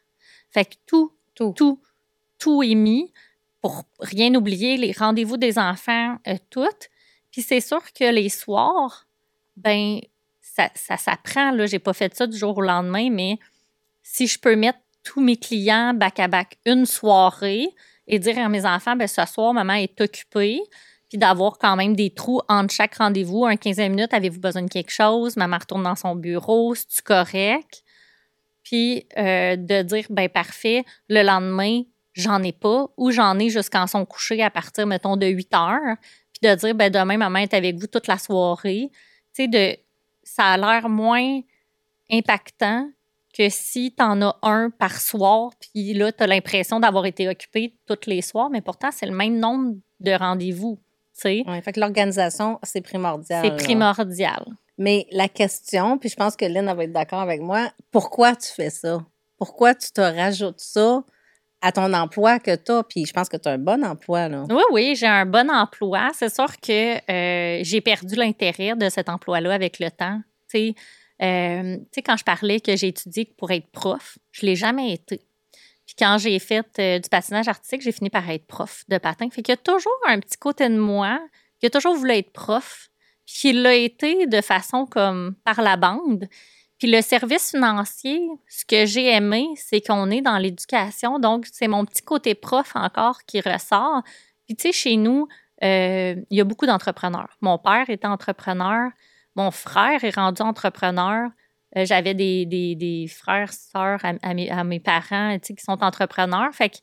Fait 0.51 0.65
que 0.65 0.75
tout, 0.87 1.13
tout, 1.35 1.53
tout, 1.57 1.81
tout 2.39 2.63
est 2.63 2.75
mis 2.75 3.13
pour 3.61 3.85
rien 4.01 4.35
oublier, 4.35 4.77
les 4.77 4.93
rendez-vous 4.93 5.37
des 5.37 5.59
enfants, 5.59 6.17
euh, 6.27 6.37
toutes. 6.51 6.89
Puis 7.31 7.43
c'est 7.43 7.61
sûr 7.61 7.83
que 7.93 8.11
les 8.11 8.29
soirs, 8.29 9.07
ben 9.57 10.01
ça, 10.41 10.71
ça 10.75 10.97
s'apprend. 10.97 11.51
Là, 11.51 11.67
j'ai 11.67 11.79
pas 11.79 11.93
fait 11.93 12.15
ça 12.15 12.27
du 12.27 12.37
jour 12.37 12.59
au 12.59 12.63
lendemain, 12.63 13.11
mais 13.11 13.39
si 14.03 14.27
je 14.27 14.39
peux 14.39 14.57
mettre 14.57 14.79
tous 15.03 15.21
mes 15.21 15.37
clients 15.37 15.95
back 15.95 16.21
à 16.21 16.29
back 16.29 16.59
une 16.65 16.87
soirée 16.87 17.69
et 18.09 18.19
dire 18.19 18.39
à 18.39 18.49
mes 18.49 18.65
enfants, 18.65 18.97
ben 18.97 19.07
ce 19.07 19.25
soir, 19.27 19.53
maman 19.53 19.75
est 19.75 20.01
occupée, 20.01 20.61
puis 21.09 21.19
d'avoir 21.19 21.59
quand 21.59 21.77
même 21.77 21.95
des 21.95 22.11
trous 22.11 22.41
entre 22.49 22.75
chaque 22.75 22.97
rendez-vous, 22.97 23.45
un 23.45 23.57
15 23.57 23.79
minutes, 23.79 24.13
avez-vous 24.13 24.41
besoin 24.41 24.63
de 24.63 24.71
quelque 24.71 24.91
chose? 24.91 25.37
Maman 25.37 25.59
retourne 25.59 25.83
dans 25.83 25.95
son 25.95 26.17
bureau, 26.17 26.75
c'est-tu 26.75 27.03
correct? 27.03 27.85
Puis 28.65 29.07
euh, 29.17 29.57
de 29.57 29.83
dire, 29.83 30.07
ben 30.11 30.29
parfait, 30.29 30.85
le 31.09 31.23
lendemain, 31.23 31.83
j'en 32.15 32.43
ai 32.43 32.53
pas, 32.53 32.89
ou 32.97 33.11
j'en 33.11 33.39
ai 33.39 33.51
jusqu'en 33.51 33.87
son 33.87 34.05
coucher 34.05 34.43
à 34.43 34.51
partir, 34.51 34.87
mettons, 34.87 35.17
de 35.17 35.27
8 35.27 35.55
heures, 35.55 35.97
puis 36.33 36.51
de 36.51 36.55
dire, 36.55 36.75
ben 36.75 36.91
demain, 36.91 37.17
maman 37.17 37.41
est 37.41 37.55
avec 37.55 37.77
vous 37.77 37.87
toute 37.87 38.07
la 38.07 38.19
soirée. 38.19 38.91
Tu 39.35 39.45
sais, 39.45 39.49
de, 39.49 39.77
ça 40.23 40.45
a 40.45 40.57
l'air 40.57 40.89
moins 40.89 41.41
impactant 42.11 42.89
que 43.39 43.49
si 43.51 43.95
tu 43.97 44.03
en 44.03 44.21
as 44.21 44.37
un 44.43 44.71
par 44.71 45.01
soir, 45.01 45.53
puis 45.61 45.95
là, 45.95 46.11
tu 46.11 46.25
as 46.25 46.27
l'impression 46.27 46.81
d'avoir 46.81 47.07
été 47.07 47.29
occupé 47.29 47.75
tous 47.87 48.09
les 48.09 48.21
soirs, 48.21 48.51
mais 48.51 48.61
pourtant, 48.61 48.91
c'est 48.91 49.07
le 49.07 49.15
même 49.15 49.39
nombre 49.39 49.77
de 50.01 50.13
rendez-vous. 50.13 50.81
Oui, 51.25 51.45
fait 51.63 51.73
que 51.73 51.81
l'organisation, 51.81 52.59
c'est 52.63 52.81
primordial. 52.81 53.45
C'est 53.45 53.65
primordial. 53.65 54.45
Mais 54.77 55.07
la 55.11 55.29
question, 55.29 55.99
puis 55.99 56.09
je 56.09 56.17
pense 56.17 56.37
que 56.37 56.45
Lynn 56.45 56.73
va 56.73 56.85
être 56.85 56.93
d'accord 56.93 57.21
avec 57.21 57.41
moi, 57.41 57.71
pourquoi 57.91 58.37
tu 58.37 58.49
fais 58.49 58.71
ça? 58.71 58.99
Pourquoi 59.37 59.75
tu 59.75 59.91
te 59.91 60.01
rajoutes 60.01 60.61
ça 60.61 61.03
à 61.61 61.73
ton 61.73 61.93
emploi 61.93 62.39
que 62.39 62.55
tu 62.55 62.71
as? 62.71 62.85
Puis 62.85 63.07
je 63.07 63.13
pense 63.13 63.29
que 63.29 63.37
tu 63.37 63.49
as 63.49 63.53
un 63.53 63.59
bon 63.59 63.85
emploi, 63.85 64.29
là. 64.29 64.45
Oui, 64.49 64.63
oui, 64.73 64.97
j'ai 64.97 65.07
un 65.07 65.27
bon 65.27 65.51
emploi. 65.51 66.11
C'est 66.15 66.33
sûr 66.33 66.57
que 66.61 66.99
euh, 67.11 67.61
j'ai 67.63 67.81
perdu 67.81 68.15
l'intérêt 68.15 68.77
de 68.77 68.89
cet 68.89 69.09
emploi-là 69.09 69.53
avec 69.53 69.81
le 69.81 69.91
temps. 69.91 70.21
Tu 70.49 70.59
sais, 70.59 70.75
euh, 71.23 71.77
tu 71.77 71.87
sais, 71.93 72.03
quand 72.03 72.17
je 72.17 72.25
parlais 72.25 72.61
que 72.61 72.77
j'ai 72.77 72.89
étudié 72.89 73.25
pour 73.37 73.51
être 73.51 73.69
prof, 73.71 74.19
je 74.33 74.45
ne 74.47 74.51
l'ai 74.51 74.57
jamais 74.57 74.93
été. 74.93 75.21
Puis 75.87 75.95
quand 75.99 76.19
j'ai 76.19 76.39
fait 76.39 76.67
euh, 76.79 76.99
du 76.99 77.09
patinage 77.09 77.49
artistique, 77.49 77.83
j'ai 77.83 77.93
fini 77.93 78.11
par 78.11 78.29
être 78.29 78.47
prof 78.47 78.85
de 78.89 78.99
patin. 78.99 79.29
Fait 79.31 79.43
qu'il 79.43 79.53
y 79.53 79.55
a 79.55 79.57
toujours 79.57 79.99
un 80.07 80.21
petit 80.21 80.37
côté 80.37 80.69
de 80.69 80.77
moi 80.77 81.21
qui 81.61 81.67
a 81.67 81.71
toujours 81.71 81.95
voulu 81.95 82.13
être 82.13 82.31
prof, 82.33 82.91
puis 83.27 83.35
qui 83.35 83.53
l'a 83.53 83.75
été 83.75 84.27
de 84.27 84.41
façon 84.41 84.87
comme 84.87 85.35
par 85.45 85.63
la 85.63 85.77
bande. 85.77 86.29
Puis 86.79 86.91
le 86.91 87.03
service 87.03 87.51
financier, 87.51 88.21
ce 88.49 88.65
que 88.65 88.87
j'ai 88.87 89.13
aimé, 89.13 89.49
c'est 89.57 89.81
qu'on 89.81 90.11
est 90.11 90.21
dans 90.21 90.39
l'éducation. 90.39 91.19
Donc, 91.19 91.47
c'est 91.51 91.67
mon 91.67 91.85
petit 91.85 92.03
côté 92.03 92.35
prof 92.35 92.73
encore 92.77 93.25
qui 93.25 93.41
ressort. 93.41 94.03
Puis, 94.47 94.55
tu 94.55 94.69
sais, 94.69 94.73
chez 94.73 94.97
nous, 94.97 95.27
euh, 95.65 96.15
il 96.31 96.39
y 96.39 96.41
a 96.41 96.45
beaucoup 96.45 96.67
d'entrepreneurs. 96.67 97.37
Mon 97.41 97.59
père 97.59 97.91
était 97.91 98.07
entrepreneur. 98.07 98.91
Mon 99.39 99.53
frère 99.53 100.03
est 100.03 100.17
rendu 100.17 100.43
entrepreneur. 100.43 101.31
Euh, 101.77 101.85
j'avais 101.85 102.13
des, 102.13 102.45
des, 102.45 103.07
frères, 103.07 103.53
sœurs 103.53 104.01
à, 104.03 104.65
mes, 104.65 104.81
parents 104.81 105.39
qui 105.39 105.55
sont 105.59 105.81
entrepreneurs. 105.85 106.53
Fait 106.53 106.71
que 106.71 106.79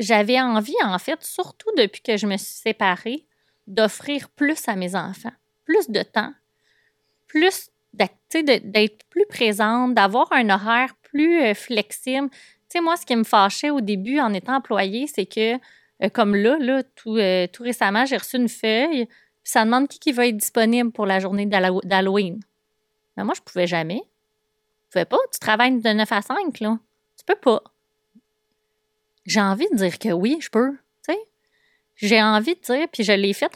j'avais 0.00 0.40
envie, 0.40 0.74
en 0.82 0.98
fait, 0.98 1.22
surtout 1.22 1.70
depuis 1.76 2.02
que 2.02 2.16
je 2.16 2.26
me 2.26 2.36
suis 2.36 2.54
séparée, 2.54 3.24
d'offrir 3.68 4.28
plus 4.30 4.66
à 4.66 4.74
mes 4.74 4.96
enfants, 4.96 5.30
plus 5.64 5.90
de 5.90 6.02
temps, 6.02 6.34
plus 7.28 7.70
d'être 7.94 9.04
plus 9.10 9.26
présente, 9.26 9.94
d'avoir 9.94 10.32
un 10.32 10.50
horaire 10.50 10.96
plus 11.02 11.40
euh, 11.40 11.54
flexible. 11.54 12.30
Tu 12.30 12.38
sais, 12.70 12.80
moi, 12.80 12.96
ce 12.96 13.06
qui 13.06 13.14
me 13.14 13.22
fâchait 13.22 13.70
au 13.70 13.80
début 13.80 14.18
en 14.18 14.34
étant 14.34 14.56
employée, 14.56 15.06
c'est 15.06 15.26
que, 15.26 15.54
euh, 15.54 16.08
comme 16.12 16.34
là, 16.34 16.58
là 16.58 16.82
tout, 16.96 17.16
tout 17.52 17.62
récemment, 17.62 18.04
j'ai 18.06 18.16
reçu 18.16 18.38
une 18.38 18.48
feuille 18.48 19.06
ça 19.50 19.64
demande 19.64 19.88
qui, 19.88 19.98
qui 19.98 20.12
va 20.12 20.26
être 20.26 20.36
disponible 20.36 20.90
pour 20.92 21.06
la 21.06 21.20
journée 21.20 21.46
d'Halloween. 21.46 22.40
Mais 23.16 23.24
moi, 23.24 23.34
je 23.36 23.40
pouvais 23.40 23.66
jamais. 23.66 24.02
Tu 24.02 24.92
pouvais 24.92 25.04
pas. 25.04 25.18
Tu 25.32 25.38
travailles 25.38 25.80
de 25.80 25.90
9 25.90 26.12
à 26.12 26.22
5, 26.22 26.60
là. 26.60 26.78
Tu 27.16 27.24
peux 27.24 27.34
pas. 27.34 27.62
J'ai 29.26 29.40
envie 29.40 29.68
de 29.70 29.76
dire 29.76 29.98
que 29.98 30.12
oui, 30.12 30.38
je 30.40 30.50
peux. 30.50 30.76
J'ai 32.00 32.22
envie 32.22 32.54
de 32.54 32.60
dire, 32.60 32.86
puis 32.92 33.02
je 33.02 33.12
l'ai 33.12 33.32
fait 33.32 33.50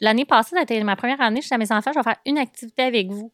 l'année 0.00 0.24
passée, 0.24 0.56
c'était 0.58 0.82
ma 0.82 0.96
première 0.96 1.20
année, 1.20 1.40
je 1.40 1.46
disais 1.46 1.54
à 1.54 1.58
mes 1.58 1.70
enfants, 1.70 1.92
je 1.94 1.98
vais 2.00 2.02
faire 2.02 2.18
une 2.26 2.38
activité 2.38 2.82
avec 2.82 3.08
vous 3.08 3.30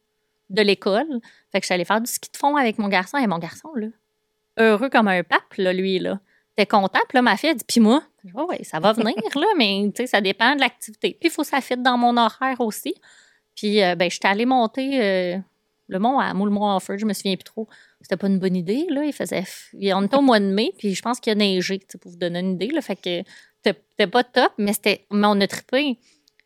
de 0.51 0.61
l'école. 0.61 1.19
Fait 1.51 1.59
que 1.61 1.65
j'allais 1.65 1.83
faire 1.83 1.99
du 1.99 2.11
ski 2.11 2.29
de 2.31 2.37
fond 2.37 2.55
avec 2.55 2.77
mon 2.77 2.87
garçon. 2.87 3.17
Et 3.17 3.25
mon 3.25 3.39
garçon, 3.39 3.69
là, 3.73 3.87
heureux 4.59 4.89
comme 4.89 5.07
un 5.07 5.23
pape, 5.23 5.55
là, 5.57 5.73
lui, 5.73 5.97
là. 5.97 6.19
T'es 6.55 6.65
content, 6.65 6.99
puis 7.07 7.15
là, 7.15 7.21
ma 7.21 7.37
fille 7.37 7.49
a 7.49 7.53
dit, 7.53 7.63
puis 7.65 7.79
moi, 7.79 8.03
oh, 8.35 8.45
ouais, 8.49 8.63
ça 8.63 8.79
va 8.79 8.91
venir, 8.93 9.15
là, 9.35 9.47
mais 9.57 9.89
ça 10.05 10.21
dépend 10.21 10.55
de 10.55 10.59
l'activité. 10.59 11.15
Puis 11.19 11.29
il 11.29 11.31
faut 11.31 11.43
que 11.43 11.47
ça 11.47 11.61
fitte 11.61 11.81
dans 11.81 11.97
mon 11.97 12.17
horaire 12.17 12.59
aussi. 12.59 12.93
Puis, 13.55 13.81
euh, 13.81 13.95
ben, 13.95 14.09
j'étais 14.09 14.27
allée 14.27 14.45
monter 14.45 15.01
euh, 15.01 15.37
le 15.87 15.99
mont 15.99 16.19
à 16.19 16.33
Moule-Montfort, 16.33 16.97
je 16.97 17.05
me 17.05 17.13
souviens 17.13 17.35
plus 17.35 17.43
trop. 17.43 17.67
C'était 18.01 18.17
pas 18.17 18.27
une 18.27 18.39
bonne 18.39 18.55
idée, 18.55 18.87
là. 18.89 19.03
Il 19.03 19.13
faisait. 19.13 19.43
On 19.93 20.03
était 20.03 20.15
au 20.15 20.21
mois 20.21 20.39
de 20.39 20.45
mai, 20.45 20.73
puis 20.77 20.95
je 20.95 21.01
pense 21.01 21.19
qu'il 21.19 21.31
a 21.31 21.35
neigé, 21.35 21.79
pour 22.01 22.11
vous 22.11 22.17
donner 22.17 22.39
une 22.39 22.53
idée, 22.53 22.69
là. 22.69 22.81
Fait 22.81 22.95
que 22.95 23.23
c'était 23.63 24.07
pas 24.07 24.23
top, 24.23 24.53
mais, 24.57 24.73
c'était, 24.73 25.05
mais 25.11 25.27
on 25.27 25.39
a 25.41 25.47
trippé. 25.47 25.99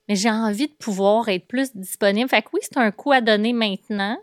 Mais 0.09 0.15
j'ai 0.15 0.29
envie 0.29 0.67
de 0.67 0.73
pouvoir 0.73 1.29
être 1.29 1.47
plus 1.47 1.75
disponible. 1.75 2.29
Fait 2.29 2.41
que 2.41 2.49
oui, 2.53 2.59
c'est 2.63 2.77
un 2.77 2.91
coup 2.91 3.11
à 3.11 3.21
donner 3.21 3.53
maintenant, 3.53 4.17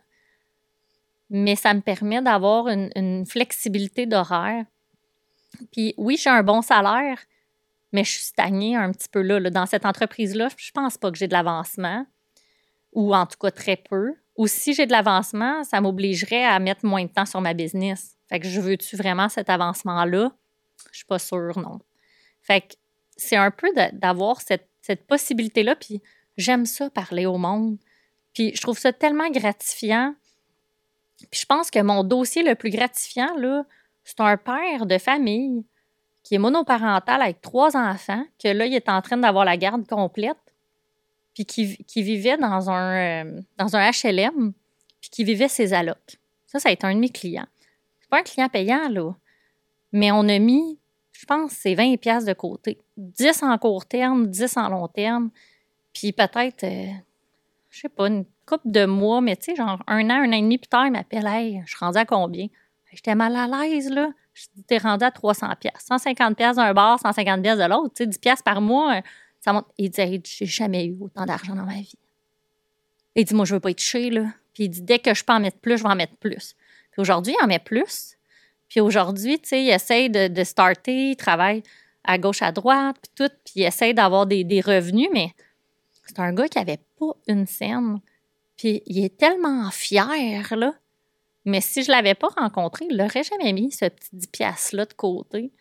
mais 1.31 1.57
ça 1.57 1.73
me 1.75 1.81
permet 1.81 2.21
d'avoir 2.21 2.69
une, 2.69 2.91
une 2.95 3.25
flexibilité 3.25 4.07
d'horaire 4.07 4.65
puis 5.71 5.95
oui, 5.97 6.17
j'ai 6.17 6.31
un 6.31 6.43
bon 6.43 6.63
salaire, 6.63 7.19
mais 7.93 8.05
je 8.05 8.13
suis 8.13 8.23
stagnée 8.23 8.77
un 8.77 8.91
petit 8.93 9.09
peu 9.09 9.23
là. 9.23 9.39
Dans 9.51 9.67
cette 9.67 9.87
entreprise-là, 9.87 10.49
je 10.57 10.71
pense 10.73 10.99
pas 10.99 11.11
que 11.11 11.19
j'ai 11.19 11.29
de 11.29 11.33
l'avancement, 11.33 12.07
ou 12.93 13.15
en 13.15 13.27
tout 13.27 13.39
cas 13.39 13.51
très 13.51 13.77
peu. 13.77 14.15
Ou 14.37 14.47
si 14.47 14.73
j'ai 14.73 14.87
de 14.87 14.93
l'avancement, 14.93 15.63
ça 15.65 15.81
m'obligerait 15.81 16.45
à 16.45 16.59
mettre 16.59 16.87
moins 16.87 17.05
de 17.05 17.11
temps 17.11 17.27
sur 17.27 17.41
ma 17.41 17.53
business. 17.55 18.17
Fait 18.29 18.41
que 18.41 18.49
je 18.49 18.61
veux-tu 18.61 18.97
vraiment 18.97 19.29
cet 19.29 19.51
avancement-là? 19.51 20.33
Je 20.91 20.97
suis 20.97 21.07
pas 21.07 21.19
sûre, 21.19 21.59
non. 21.59 21.81
Fait 22.41 22.63
que 22.63 22.75
c'est 23.17 23.37
un 23.37 23.51
peu 23.51 23.69
d'avoir 23.93 24.41
cette, 24.41 24.69
cette 24.81 25.07
possibilité-là, 25.07 25.77
puis 25.77 26.01
j'aime 26.39 26.65
ça, 26.65 26.89
parler 26.89 27.27
au 27.27 27.37
monde. 27.37 27.77
Puis 28.33 28.53
je 28.55 28.61
trouve 28.63 28.79
ça 28.79 28.93
tellement 28.93 29.29
gratifiant. 29.31 30.15
Puis 31.31 31.41
je 31.41 31.47
pense 31.47 31.71
que 31.71 31.81
mon 31.81 32.05
dossier 32.05 32.43
le 32.43 32.55
plus 32.55 32.71
gratifiant, 32.71 33.37
là, 33.37 33.65
c'est 34.05 34.21
un 34.21 34.37
père 34.37 34.87
de 34.87 34.99
famille 34.99 35.65
qui 36.23 36.37
est 36.37 36.39
monoparental 36.39 37.21
avec 37.21 37.41
trois 37.41 37.77
enfants, 37.77 38.25
que 38.43 38.49
là, 38.49 38.67
il 38.67 38.75
est 38.75 38.89
en 38.89 39.03
train 39.03 39.17
d'avoir 39.17 39.45
la 39.45 39.57
garde 39.57 39.87
complète, 39.87 40.37
puis 41.35 41.47
qui, 41.47 42.03
vivait 42.03 42.37
dans 42.37 42.71
un, 42.71 43.25
euh, 43.25 43.41
dans 43.57 43.75
un 43.75 43.91
HLM, 43.91 44.53
puis 45.01 45.11
qui 45.11 45.25
vivait 45.25 45.49
ses 45.49 45.73
allocs. 45.73 46.19
Ça, 46.47 46.59
ça 46.59 46.69
a 46.69 46.73
été 46.73 46.87
un 46.87 46.95
de 46.95 47.01
mes 47.01 47.09
clients. 47.09 47.47
C'est 48.01 48.11
pas 48.11 48.19
un 48.19 48.23
client 48.23 48.49
payant, 48.49 48.89
là. 48.89 49.13
Mais 49.93 50.13
on 50.13 50.29
a 50.29 50.39
mis, 50.39 50.79
je 51.13 51.25
pense, 51.25 51.53
c'est 51.53 51.75
20 51.75 51.97
pièces 51.97 52.25
de 52.25 52.35
côté. 52.35 52.79
10 52.97 53.43
en 53.43 53.59
court 53.59 53.87
terme, 53.87 54.27
10 54.29 54.57
en 54.59 54.69
long 54.69 54.89
terme. 54.89 55.31
Puis 55.93 56.13
peut-être, 56.13 56.65
euh, 56.65 56.93
je 57.71 57.81
sais 57.81 57.89
pas, 57.89 58.09
une 58.09 58.25
couple 58.47 58.71
de 58.71 58.85
mois, 58.85 59.21
mais 59.21 59.37
tu 59.37 59.45
sais, 59.45 59.57
genre 59.57 59.83
un 59.87 60.11
an, 60.11 60.23
un 60.23 60.29
an 60.29 60.33
et 60.33 60.43
demi 60.43 60.59
plus 60.59 60.69
tard, 60.69 60.87
il 60.87 60.93
m'appelle, 60.93 61.27
hey, 61.27 61.63
je 61.65 61.71
suis 61.71 61.79
rendu 61.79 61.99
à 61.99 62.05
combien? 62.05 62.49
J'étais 62.93 63.15
mal 63.15 63.35
à 63.37 63.47
l'aise, 63.47 63.91
là. 63.91 64.11
J'étais 64.35 64.79
rendu 64.79 65.05
à 65.05 65.11
300 65.11 65.49
pièces. 65.59 65.85
150 65.89 66.37
pièces 66.37 66.57
d'un 66.57 66.73
bar, 66.75 66.99
150 67.01 67.43
pièces 67.43 67.59
de 67.59 67.65
l'autre. 67.65 67.95
Tu 67.95 68.05
sais, 68.05 68.07
10 68.07 68.19
pièces 68.19 68.43
par 68.43 68.61
mois, 68.61 69.01
ça 69.41 69.53
monte. 69.53 69.67
Il 69.79 69.91
dit, 69.91 70.23
j'ai 70.25 70.47
jamais 70.47 70.87
eu 70.87 70.97
autant 71.01 71.25
d'argent 71.25 71.55
dans 71.55 71.65
ma 71.65 71.75
vie. 71.75 71.95
Il 73.15 73.25
dit, 73.25 73.35
moi, 73.35 73.45
je 73.45 73.55
veux 73.55 73.61
pas 73.61 73.71
être 73.71 73.79
touché, 73.79 74.11
là. 74.11 74.27
Puis 74.55 74.65
il 74.65 74.69
dit, 74.69 74.83
dès 74.83 74.99
que 74.99 75.15
je 75.15 75.25
peux 75.25 75.33
en 75.33 75.41
mettre 75.41 75.59
plus, 75.59 75.79
je 75.79 75.83
vais 75.83 75.89
en 75.89 75.97
mettre 75.97 76.17
plus. 76.17 76.55
Puis 76.93 77.01
aujourd'hui, 77.01 77.35
il 77.39 77.45
en 77.45 77.47
met 77.47 77.59
plus. 77.59 78.17
Puis 78.69 78.81
aujourd'hui, 78.81 79.39
tu 79.39 79.51
sais, 79.51 79.65
il 79.65 79.71
essaye 79.71 80.11
de, 80.11 80.29
de, 80.29 80.45
starter, 80.45 81.11
il 81.11 81.17
travaille 81.17 81.63
à 82.05 82.19
gauche, 82.19 82.43
à 82.43 82.53
droite, 82.53 82.97
puis 83.03 83.13
tout, 83.15 83.35
puis 83.45 83.55
il 83.57 83.65
essaye 83.65 83.95
d'avoir 83.95 84.27
des, 84.27 84.45
des, 84.45 84.61
revenus, 84.61 85.09
mais 85.13 85.35
c'est 86.07 86.19
un 86.19 86.33
gars 86.33 86.49
qui 86.49 86.59
avait 86.59 86.81
pas 86.99 87.13
une 87.29 87.47
scène. 87.47 88.01
Puis 88.57 88.83
il 88.87 89.05
est 89.05 89.17
tellement 89.17 89.71
fier, 89.71 90.57
là. 90.57 90.75
Mais 91.45 91.61
si 91.61 91.83
je 91.83 91.91
l'avais 91.91 92.15
pas 92.15 92.29
rencontré, 92.29 92.87
il 92.89 92.97
l'aurait 92.97 93.25
jamais 93.25 93.53
mis, 93.53 93.73
ce 93.73 93.87
petit 93.87 94.11
10 94.13 94.27
piastres-là 94.29 94.87
de 94.87 94.95
côté. 94.95 95.53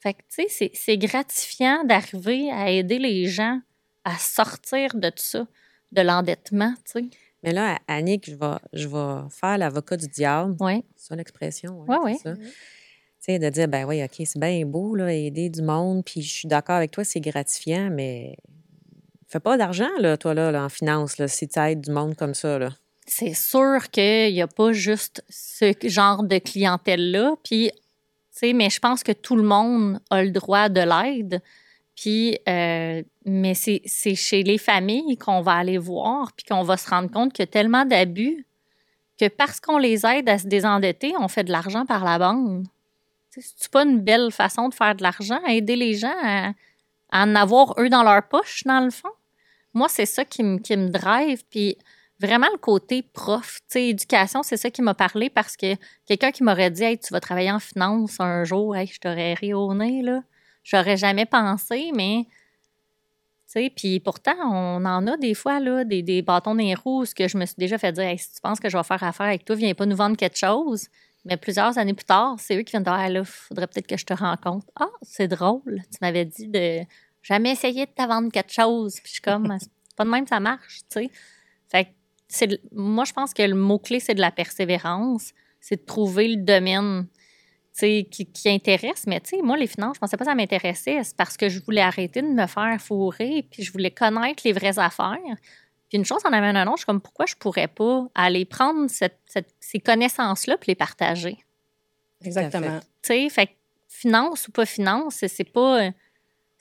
Fait 0.00 0.14
que, 0.14 0.22
tu 0.34 0.48
sais, 0.48 0.70
c'est 0.74 0.98
gratifiant 0.98 1.84
d'arriver 1.84 2.50
à 2.50 2.70
aider 2.70 2.98
les 2.98 3.26
gens 3.26 3.60
à 4.04 4.18
sortir 4.18 4.94
de 4.94 5.10
ça, 5.16 5.46
de 5.92 6.02
l'endettement, 6.02 6.74
tu 6.84 7.00
sais. 7.00 7.04
Mais 7.42 7.52
là, 7.52 7.78
Annick, 7.88 8.30
je 8.30 8.36
vais, 8.36 8.56
je 8.72 8.88
vais 8.88 9.28
faire 9.30 9.58
l'avocat 9.58 9.96
du 9.96 10.06
diable. 10.06 10.56
Oui. 10.60 10.84
C'est 10.96 11.08
ça 11.08 11.16
l'expression. 11.16 11.84
Oui, 11.88 11.96
oui. 12.04 12.18
Tu 12.24 12.30
sais, 13.18 13.38
de 13.38 13.48
dire, 13.48 13.68
ben 13.68 13.84
oui, 13.84 14.02
OK, 14.02 14.14
c'est 14.24 14.38
bien 14.38 14.64
beau, 14.66 14.94
là, 14.94 15.12
aider 15.12 15.48
du 15.48 15.62
monde, 15.62 16.04
puis 16.04 16.22
je 16.22 16.32
suis 16.32 16.48
d'accord 16.48 16.76
avec 16.76 16.90
toi, 16.90 17.04
c'est 17.04 17.20
gratifiant, 17.20 17.88
mais 17.90 18.36
fais 19.28 19.40
pas 19.40 19.56
d'argent, 19.56 19.90
là, 19.98 20.16
toi, 20.16 20.34
là, 20.34 20.64
en 20.64 20.68
finance, 20.68 21.18
là, 21.18 21.28
si 21.28 21.48
tu 21.48 21.58
aides 21.58 21.80
du 21.80 21.90
monde 21.90 22.16
comme 22.16 22.34
ça, 22.34 22.58
là. 22.58 22.70
C'est 23.06 23.34
sûr 23.34 23.90
qu'il 23.90 24.32
n'y 24.32 24.42
a 24.42 24.46
pas 24.46 24.72
juste 24.72 25.24
ce 25.28 25.74
genre 25.82 26.22
de 26.22 26.38
clientèle-là, 26.38 27.34
puis, 27.42 27.70
mais 28.42 28.70
je 28.70 28.80
pense 28.80 29.02
que 29.02 29.12
tout 29.12 29.36
le 29.36 29.42
monde 29.42 30.00
a 30.10 30.22
le 30.22 30.30
droit 30.30 30.68
de 30.68 30.80
l'aide. 30.80 31.42
Puis, 31.96 32.38
euh, 32.48 33.02
mais 33.24 33.54
c'est 33.54 34.14
chez 34.14 34.42
les 34.42 34.58
familles 34.58 35.16
qu'on 35.18 35.40
va 35.40 35.52
aller 35.52 35.78
voir, 35.78 36.32
puis 36.32 36.46
qu'on 36.46 36.62
va 36.62 36.76
se 36.76 36.88
rendre 36.88 37.10
compte 37.10 37.32
qu'il 37.32 37.42
y 37.42 37.48
a 37.48 37.52
tellement 37.52 37.84
d'abus 37.84 38.46
que 39.18 39.28
parce 39.28 39.60
qu'on 39.60 39.78
les 39.78 40.06
aide 40.06 40.28
à 40.28 40.38
se 40.38 40.46
désendetter, 40.46 41.14
on 41.18 41.28
fait 41.28 41.44
de 41.44 41.52
l'argent 41.52 41.84
par 41.86 42.04
la 42.04 42.18
bande. 42.18 42.66
C'est 43.30 43.70
pas 43.70 43.84
une 43.84 44.00
belle 44.00 44.30
façon 44.30 44.68
de 44.68 44.74
faire 44.74 44.94
de 44.94 45.02
l'argent, 45.02 45.40
aider 45.46 45.76
les 45.76 45.94
gens 45.94 46.14
à, 46.22 46.52
en 47.12 47.34
avoir 47.34 47.74
eux 47.78 47.88
dans 47.88 48.02
leur 48.02 48.22
poche, 48.24 48.64
dans 48.64 48.80
le 48.80 48.90
fond? 48.90 49.10
Moi, 49.74 49.88
c'est 49.88 50.06
ça 50.06 50.24
qui 50.24 50.42
me, 50.42 50.88
drive. 50.88 51.42
Vraiment 52.22 52.48
le 52.52 52.58
côté 52.58 53.02
prof, 53.02 53.58
tu 53.62 53.64
sais, 53.68 53.88
éducation, 53.88 54.42
c'est 54.42 54.56
ça 54.56 54.70
qui 54.70 54.80
m'a 54.80 54.94
parlé 54.94 55.28
parce 55.28 55.56
que 55.56 55.74
quelqu'un 56.06 56.30
qui 56.30 56.44
m'aurait 56.44 56.70
dit, 56.70 56.84
hey, 56.84 56.98
tu 56.98 57.12
vas 57.12 57.20
travailler 57.20 57.50
en 57.50 57.58
finance 57.58 58.20
un 58.20 58.44
jour, 58.44 58.76
hey, 58.76 58.86
je 58.86 59.00
t'aurais 59.00 59.34
ri 59.34 59.52
au 59.52 59.74
nez, 59.74 60.02
là. 60.02 60.22
J'aurais 60.64 60.96
jamais 60.96 61.26
pensé, 61.26 61.90
mais. 61.94 62.26
Puis 63.76 64.00
pourtant, 64.00 64.34
on 64.50 64.82
en 64.86 65.06
a 65.06 65.16
des 65.18 65.34
fois, 65.34 65.60
là, 65.60 65.84
des, 65.84 66.02
des 66.02 66.22
bâtons 66.22 66.54
des 66.54 66.74
roues, 66.74 67.04
ce 67.04 67.14
que 67.14 67.28
je 67.28 67.36
me 67.36 67.44
suis 67.44 67.56
déjà 67.58 67.76
fait 67.76 67.92
dire, 67.92 68.04
hey, 68.04 68.16
si 68.16 68.32
tu 68.32 68.40
penses 68.40 68.58
que 68.58 68.70
je 68.70 68.78
vais 68.78 68.82
faire 68.82 69.02
affaire 69.02 69.26
avec 69.26 69.44
toi, 69.44 69.56
viens 69.56 69.74
pas 69.74 69.84
nous 69.84 69.96
vendre 69.96 70.16
quelque 70.16 70.38
chose. 70.38 70.86
Mais 71.26 71.36
plusieurs 71.36 71.76
années 71.76 71.92
plus 71.92 72.06
tard, 72.06 72.36
c'est 72.38 72.56
eux 72.56 72.62
qui 72.62 72.70
viennent 72.70 72.84
dire, 72.84 72.94
ah, 72.94 73.10
là, 73.10 73.24
faudrait 73.24 73.66
peut-être 73.66 73.86
que 73.86 73.98
je 73.98 74.06
te 74.06 74.14
rencontre. 74.14 74.66
Ah, 74.80 74.88
c'est 75.02 75.28
drôle. 75.28 75.82
Tu 75.90 75.98
m'avais 76.00 76.24
dit 76.24 76.48
de 76.48 76.80
jamais 77.22 77.50
essayer 77.52 77.84
de 77.84 77.90
te 77.90 78.06
vendre 78.06 78.32
quelque 78.32 78.52
chose. 78.52 78.94
Puis 78.94 79.08
je 79.08 79.12
suis 79.12 79.22
comme, 79.22 79.54
pas 79.96 80.04
de 80.04 80.10
même, 80.10 80.26
ça 80.26 80.40
marche, 80.40 80.78
tu 80.90 81.02
sais. 81.02 81.10
Fait 81.68 81.84
que 81.84 81.90
moi, 82.72 83.04
je 83.04 83.12
pense 83.12 83.34
que 83.34 83.42
le 83.42 83.54
mot-clé, 83.54 84.00
c'est 84.00 84.14
de 84.14 84.20
la 84.20 84.30
persévérance. 84.30 85.32
C'est 85.60 85.76
de 85.76 85.84
trouver 85.84 86.28
le 86.28 86.36
domaine 86.36 87.06
qui, 87.78 88.06
qui 88.06 88.48
intéresse. 88.48 89.06
Mais 89.06 89.20
tu 89.20 89.36
sais, 89.36 89.42
moi, 89.42 89.56
les 89.56 89.66
finances, 89.66 89.96
je 89.96 90.00
pensais 90.00 90.16
pas 90.16 90.24
que 90.24 90.30
ça 90.30 90.34
m'intéressait. 90.34 91.02
C'est 91.04 91.16
parce 91.16 91.36
que 91.36 91.48
je 91.48 91.60
voulais 91.60 91.80
arrêter 91.80 92.22
de 92.22 92.28
me 92.28 92.46
faire 92.46 92.80
fourrer, 92.80 93.46
puis 93.50 93.62
je 93.62 93.72
voulais 93.72 93.90
connaître 93.90 94.42
les 94.44 94.52
vraies 94.52 94.78
affaires. 94.78 95.18
Puis 95.88 95.98
une 95.98 96.04
chose 96.04 96.22
en 96.24 96.32
amène 96.32 96.56
un 96.56 96.66
autre, 96.66 96.78
je 96.78 96.80
suis 96.80 96.86
comme, 96.86 97.00
pourquoi 97.00 97.26
je 97.26 97.34
pourrais 97.36 97.68
pas 97.68 98.08
aller 98.14 98.44
prendre 98.44 98.88
cette, 98.88 99.18
ces 99.60 99.78
connaissances-là 99.78 100.56
puis 100.56 100.70
les 100.70 100.74
partager? 100.74 101.38
Exactement. 102.24 102.80
Tu 103.02 103.08
sais, 103.08 103.28
fait 103.28 103.50
finance 103.88 104.48
ou 104.48 104.52
pas 104.52 104.64
finance, 104.64 105.24
c'est 105.26 105.44
pas 105.44 105.90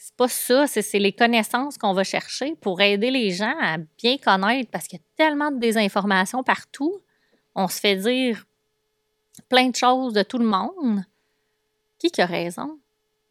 c'est 0.03 0.15
pas 0.15 0.27
ça, 0.27 0.65
c'est 0.65 0.97
les 0.97 1.13
connaissances 1.13 1.77
qu'on 1.77 1.93
va 1.93 2.03
chercher 2.03 2.55
pour 2.55 2.81
aider 2.81 3.11
les 3.11 3.29
gens 3.29 3.53
à 3.61 3.77
bien 3.99 4.17
connaître 4.17 4.71
parce 4.71 4.87
qu'il 4.87 4.97
y 4.97 5.01
a 5.01 5.05
tellement 5.15 5.51
de 5.51 5.59
désinformations 5.59 6.41
partout. 6.41 7.03
On 7.53 7.67
se 7.67 7.79
fait 7.79 7.97
dire 7.97 8.43
plein 9.47 9.69
de 9.69 9.75
choses 9.75 10.13
de 10.13 10.23
tout 10.23 10.39
le 10.39 10.45
monde. 10.45 11.03
Qui 11.99 12.09
qui 12.09 12.19
a 12.19 12.25
raison? 12.25 12.79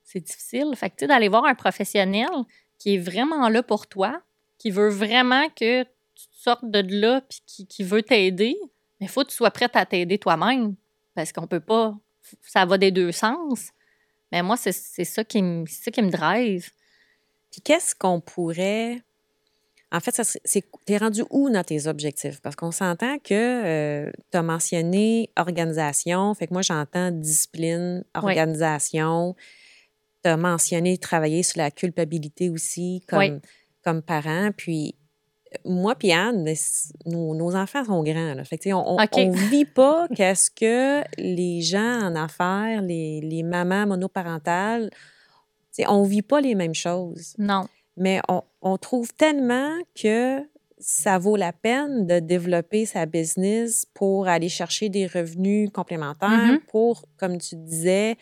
C'est 0.05 0.21
difficile. 0.21 0.73
Fait 0.77 0.91
que, 0.91 1.07
d'aller 1.07 1.27
voir 1.27 1.45
un 1.45 1.57
professionnel 1.57 2.31
qui 2.79 2.95
est 2.95 2.99
vraiment 2.99 3.49
là 3.49 3.65
pour 3.65 3.89
toi, 3.89 4.23
qui 4.57 4.71
veut 4.71 4.91
vraiment 4.91 5.49
que 5.49 5.83
tu 5.83 6.27
sortes 6.31 6.71
de 6.71 6.85
là 6.89 7.21
puis 7.23 7.43
qui, 7.47 7.67
qui 7.67 7.83
veut 7.83 8.05
t'aider, 8.05 8.57
mais 9.01 9.07
il 9.07 9.09
faut 9.09 9.25
que 9.25 9.31
tu 9.31 9.35
sois 9.35 9.51
prête 9.51 9.75
à 9.75 9.87
t'aider 9.87 10.19
toi-même 10.19 10.77
parce 11.17 11.33
qu'on 11.33 11.49
peut 11.49 11.59
pas. 11.59 11.97
Ça 12.43 12.65
va 12.65 12.79
des 12.79 12.93
deux 12.93 13.11
sens. 13.11 13.73
Mais 14.33 14.43
moi, 14.43 14.57
c'est 14.57 14.73
ça, 14.73 15.25
qui 15.25 15.43
me, 15.43 15.67
ça 15.67 15.91
qui 15.91 16.03
me 16.03 16.11
drive. 16.11 16.71
Puis 17.51 17.61
qu'est-ce 17.61 17.95
qu'on 17.95 18.21
pourrait. 18.21 19.03
En 19.93 19.99
fait, 19.99 20.13
tu 20.45 20.63
es 20.93 20.97
rendu 20.99 21.25
où 21.31 21.51
dans 21.51 21.65
tes 21.65 21.89
objectifs? 21.89 22.41
Parce 22.41 22.55
qu'on 22.55 22.71
s'entend 22.71 23.19
que 23.19 23.35
euh, 23.35 24.13
tu 24.31 24.39
as 24.39 24.43
mentionné 24.43 25.31
organisation, 25.37 26.33
fait 26.35 26.47
que 26.47 26.53
moi 26.53 26.63
j'entends 26.63 27.11
discipline, 27.11 28.05
organisation. 28.15 29.35
Tu 30.23 30.31
as 30.31 30.37
mentionné 30.37 30.97
travailler 30.97 31.43
sur 31.43 31.59
la 31.59 31.73
culpabilité 31.73 32.51
aussi 32.51 33.03
comme, 33.09 33.41
comme 33.83 34.01
parent. 34.01 34.51
Puis 34.57 34.95
moi 35.65 35.95
puis 35.95 36.13
Anne, 36.13 36.49
nos, 37.07 37.57
enfants 37.57 37.85
sont 37.85 38.03
grands. 38.03 38.35
on 38.35 38.97
ne 38.97 39.51
vit 39.51 39.65
pas 39.65 40.07
qu'est-ce 40.15 40.51
que 40.51 41.03
les 41.19 41.61
gens 41.61 42.01
en 42.03 42.15
affaires, 42.15 42.83
les, 42.83 43.21
les 43.21 43.43
mamans 43.43 43.87
monoparentales, 43.87 44.91
on 45.89 46.05
ne 46.05 46.09
vit 46.09 46.23
pas 46.23 46.41
les 46.41 46.55
mêmes 46.55 46.75
choses. 46.75 47.35
Non. 47.39 47.67
Mais 47.97 48.21
on, 48.29 48.43
on, 48.63 48.77
trouve 48.77 49.13
tellement 49.15 49.73
que 50.01 50.41
ça 50.79 51.19
vaut 51.19 51.37
la 51.37 51.53
peine 51.53 52.07
de 52.07 52.19
développer 52.19 52.87
sa 52.87 53.07
business 53.07 53.87
pour 53.95 54.29
aller 54.29 54.49
chercher 54.49 54.89
des 54.89 55.07
revenus 55.07 55.71
complémentaires, 55.71 56.31
mm-hmm. 56.31 56.67
pour, 56.69 57.05
comme 57.17 57.39
tu 57.39 57.57
disais, 57.57 58.17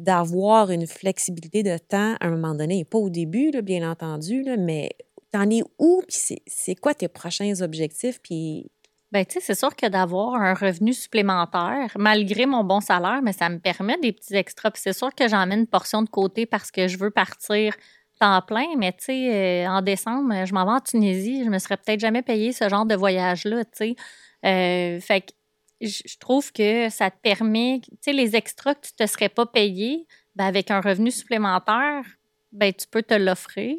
d'avoir 0.00 0.70
une 0.70 0.86
flexibilité 0.86 1.62
de 1.62 1.76
temps 1.76 2.14
à 2.20 2.26
un 2.26 2.30
moment 2.30 2.54
donné. 2.54 2.84
Pas 2.84 2.98
au 2.98 3.10
début, 3.10 3.50
bien 3.62 3.88
entendu, 3.88 4.42
là, 4.42 4.56
mais 4.56 4.90
T'en 5.32 5.48
es 5.50 5.62
où? 5.78 6.02
Puis 6.08 6.38
c'est 6.46 6.74
quoi 6.74 6.94
tes 6.94 7.08
prochains 7.08 7.60
objectifs? 7.60 8.20
Puis. 8.22 8.70
Bien, 9.12 9.24
tu 9.24 9.34
sais, 9.34 9.40
c'est 9.40 9.58
sûr 9.58 9.74
que 9.74 9.86
d'avoir 9.86 10.34
un 10.34 10.54
revenu 10.54 10.92
supplémentaire, 10.92 11.90
malgré 11.98 12.46
mon 12.46 12.62
bon 12.62 12.80
salaire, 12.80 13.20
mais 13.22 13.32
ça 13.32 13.48
me 13.48 13.58
permet 13.58 13.98
des 13.98 14.12
petits 14.12 14.36
extras. 14.36 14.70
Puis 14.70 14.82
c'est 14.84 14.92
sûr 14.92 15.12
que 15.14 15.26
j'en 15.28 15.46
mets 15.46 15.56
une 15.56 15.66
portion 15.66 16.02
de 16.02 16.08
côté 16.08 16.46
parce 16.46 16.70
que 16.70 16.86
je 16.86 16.96
veux 16.96 17.10
partir 17.10 17.74
temps 18.20 18.42
plein, 18.42 18.76
mais 18.76 18.92
tu 18.92 19.04
sais, 19.06 19.64
euh, 19.64 19.68
en 19.68 19.82
décembre, 19.82 20.44
je 20.44 20.52
m'en 20.52 20.64
vais 20.64 20.72
en 20.72 20.80
Tunisie. 20.80 21.44
Je 21.44 21.50
me 21.50 21.58
serais 21.58 21.76
peut-être 21.76 22.00
jamais 22.00 22.22
payé 22.22 22.52
ce 22.52 22.68
genre 22.68 22.86
de 22.86 22.94
voyage-là, 22.94 23.64
tu 23.64 23.70
sais. 23.72 23.96
Euh, 24.44 25.00
fait 25.00 25.22
que 25.22 25.32
je 25.80 26.18
trouve 26.18 26.52
que 26.52 26.90
ça 26.90 27.10
te 27.10 27.18
permet, 27.22 27.80
tu 27.82 27.96
sais, 28.02 28.12
les 28.12 28.36
extras 28.36 28.74
que 28.74 28.86
tu 28.86 28.92
te 28.92 29.06
serais 29.06 29.30
pas 29.30 29.46
payé, 29.46 30.06
ben 30.36 30.44
avec 30.44 30.70
un 30.70 30.80
revenu 30.80 31.10
supplémentaire, 31.10 32.04
ben 32.52 32.72
tu 32.72 32.86
peux 32.86 33.02
te 33.02 33.14
l'offrir. 33.14 33.78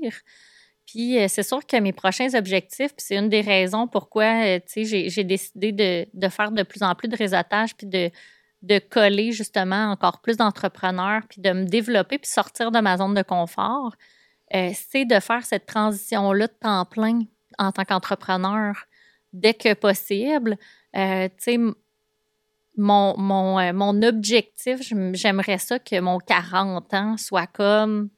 Puis 0.85 1.19
euh, 1.19 1.27
c'est 1.27 1.43
sûr 1.43 1.65
que 1.65 1.77
mes 1.77 1.93
prochains 1.93 2.33
objectifs, 2.33 2.93
puis 2.95 3.05
c'est 3.05 3.15
une 3.15 3.29
des 3.29 3.41
raisons 3.41 3.87
pourquoi 3.87 4.57
euh, 4.57 4.59
j'ai 4.75 5.23
décidé 5.23 5.71
de, 5.71 6.29
faire 6.29 6.51
de 6.51 6.63
plus 6.63 6.83
en 6.83 6.95
plus 6.95 7.07
de 7.07 7.15
réseautage, 7.15 7.75
puis 7.75 7.87
de, 7.87 8.11
de 8.61 8.79
coller 8.79 9.31
justement 9.31 9.91
encore 9.91 10.21
plus 10.21 10.37
d'entrepreneurs, 10.37 11.21
puis 11.29 11.41
de 11.41 11.51
me 11.51 11.65
développer, 11.65 12.17
puis 12.17 12.29
sortir 12.29 12.71
de 12.71 12.79
ma 12.79 12.97
zone 12.97 13.13
de 13.13 13.21
confort, 13.21 13.95
euh, 14.53 14.71
c'est 14.73 15.05
de 15.05 15.19
faire 15.19 15.45
cette 15.45 15.65
transition-là 15.65 16.47
de 16.47 16.53
temps 16.53 16.85
plein 16.85 17.21
en 17.57 17.71
tant 17.71 17.85
qu'entrepreneur 17.85 18.75
dès 19.33 19.53
que 19.53 19.73
possible. 19.73 20.57
mon, 22.77 23.17
mon, 23.17 23.73
mon 23.73 24.01
objectif, 24.01 24.79
j'aimerais 25.13 25.57
ça 25.57 25.79
que 25.79 25.99
mon 25.99 26.19
40 26.19 26.93
ans 26.93 27.17
soit 27.17 27.47
comme 27.47 28.09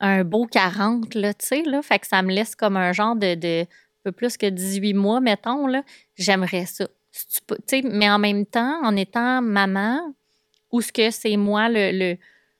un 0.00 0.24
beau 0.24 0.46
40, 0.46 1.14
là, 1.14 1.34
tu 1.34 1.46
sais. 1.46 1.64
Fait 1.82 2.04
ça 2.04 2.22
me 2.22 2.32
laisse 2.32 2.54
comme 2.54 2.76
un 2.76 2.92
genre 2.92 3.16
de, 3.16 3.34
de 3.34 3.66
peu 4.04 4.12
plus 4.12 4.36
que 4.36 4.46
18 4.46 4.94
mois, 4.94 5.20
mettons, 5.20 5.66
là. 5.66 5.82
J'aimerais 6.14 6.66
ça. 6.66 6.86
Tu 7.66 7.82
mais 7.82 8.10
en 8.10 8.18
même 8.18 8.46
temps, 8.46 8.80
en 8.84 8.94
étant 8.94 9.42
maman, 9.42 10.14
où 10.70 10.80
ce 10.80 10.92
que 10.92 11.10
c'est 11.10 11.36
moi 11.36 11.68
le, 11.68 12.16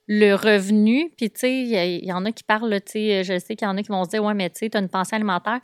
le, 0.08 0.34
revenu, 0.34 1.12
puis 1.16 1.30
tu 1.30 1.40
sais, 1.40 1.62
il 1.62 2.04
y, 2.04 2.12
en 2.12 2.24
a 2.24 2.32
qui 2.32 2.42
parlent, 2.42 2.80
tu 2.80 2.92
sais, 2.92 3.24
je 3.24 3.38
sais 3.38 3.54
qu'il 3.54 3.68
y 3.68 3.70
en 3.70 3.76
a 3.76 3.82
qui 3.82 3.90
vont 3.90 4.04
se 4.04 4.10
dire, 4.10 4.24
ouais, 4.24 4.34
mais 4.34 4.50
tu 4.50 4.60
sais, 4.60 4.76
une 4.76 4.88
pensée 4.88 5.14
alimentaire. 5.14 5.60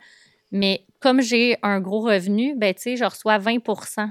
Mais 0.51 0.85
comme 0.99 1.21
j'ai 1.21 1.57
un 1.63 1.81
gros 1.81 2.01
revenu, 2.01 2.55
ben 2.55 2.73
tu 2.73 2.81
sais, 2.81 2.95
je 2.95 3.05
reçois 3.05 3.39
20% 3.39 4.09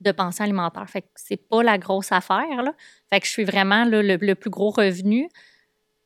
de 0.00 0.12
pensée 0.12 0.42
alimentaire. 0.42 0.88
Fait 0.88 1.02
que 1.02 1.08
c'est 1.14 1.48
pas 1.48 1.62
la 1.62 1.78
grosse 1.78 2.12
affaire. 2.12 2.72
Fait 3.10 3.20
que 3.20 3.26
je 3.26 3.32
suis 3.32 3.44
vraiment 3.44 3.84
le, 3.84 4.02
le 4.02 4.34
plus 4.34 4.50
gros 4.50 4.70
revenu 4.70 5.28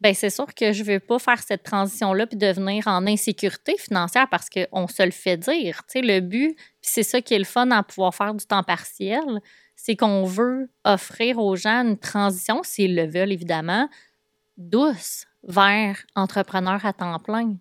ben 0.01 0.14
c'est 0.14 0.30
sûr 0.30 0.55
que 0.55 0.72
je 0.72 0.82
ne 0.82 0.92
veux 0.92 1.01
pas 1.01 1.18
faire 1.18 1.42
cette 1.42 1.64
transition-là 1.64 2.26
puis 2.26 2.36
devenir 2.36 2.86
en 2.86 3.07
insécurité 3.07 3.76
financière 3.76 4.28
parce 4.30 4.49
qu'on 4.49 4.86
se 4.86 5.03
le 5.03 5.11
fait 5.11 5.36
dire. 5.36 5.82
Tu 5.88 6.01
sais, 6.01 6.03
le 6.03 6.20
but, 6.20 6.57
c'est 6.80 7.03
ça 7.03 7.20
qui 7.20 7.34
est 7.34 7.38
le 7.38 7.44
fun 7.44 7.70
à 7.70 7.82
pouvoir 7.82 8.14
faire 8.14 8.34
du 8.34 8.46
temps 8.46 8.62
partiel, 8.62 9.40
c'est 9.74 9.96
qu'on 9.96 10.24
veut 10.24 10.70
offrir 10.84 11.38
aux 11.38 11.57
gens 11.57 11.82
une 11.84 11.99
transition, 11.99 12.62
s'ils 12.62 12.94
le 12.94 13.07
veulent 13.07 13.32
évidemment, 13.32 13.88
douce 14.57 15.26
vers 15.42 15.99
entrepreneur 16.14 16.84
à 16.84 16.92
temps 16.92 17.18
plein. 17.18 17.57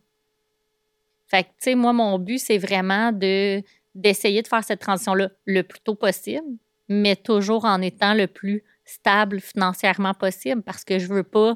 Fait 1.27 1.43
que, 1.43 1.49
tu 1.49 1.55
sais, 1.59 1.75
moi, 1.75 1.93
mon 1.93 2.17
but, 2.19 2.39
c'est 2.39 2.57
vraiment 2.57 3.11
de 3.11 3.63
d'essayer 3.95 4.43
de 4.43 4.47
faire 4.47 4.63
cette 4.63 4.79
transition-là 4.79 5.29
le 5.45 5.63
plus 5.63 5.79
tôt 5.79 5.95
possible, 5.95 6.45
mais 6.87 7.15
toujours 7.15 7.65
en 7.65 7.81
étant 7.81 8.13
le 8.13 8.27
plus 8.27 8.63
stable 8.85 9.41
financièrement 9.41 10.13
possible 10.13 10.61
parce 10.61 10.83
que 10.83 10.99
je 10.99 11.07
veux 11.07 11.23
pas 11.23 11.55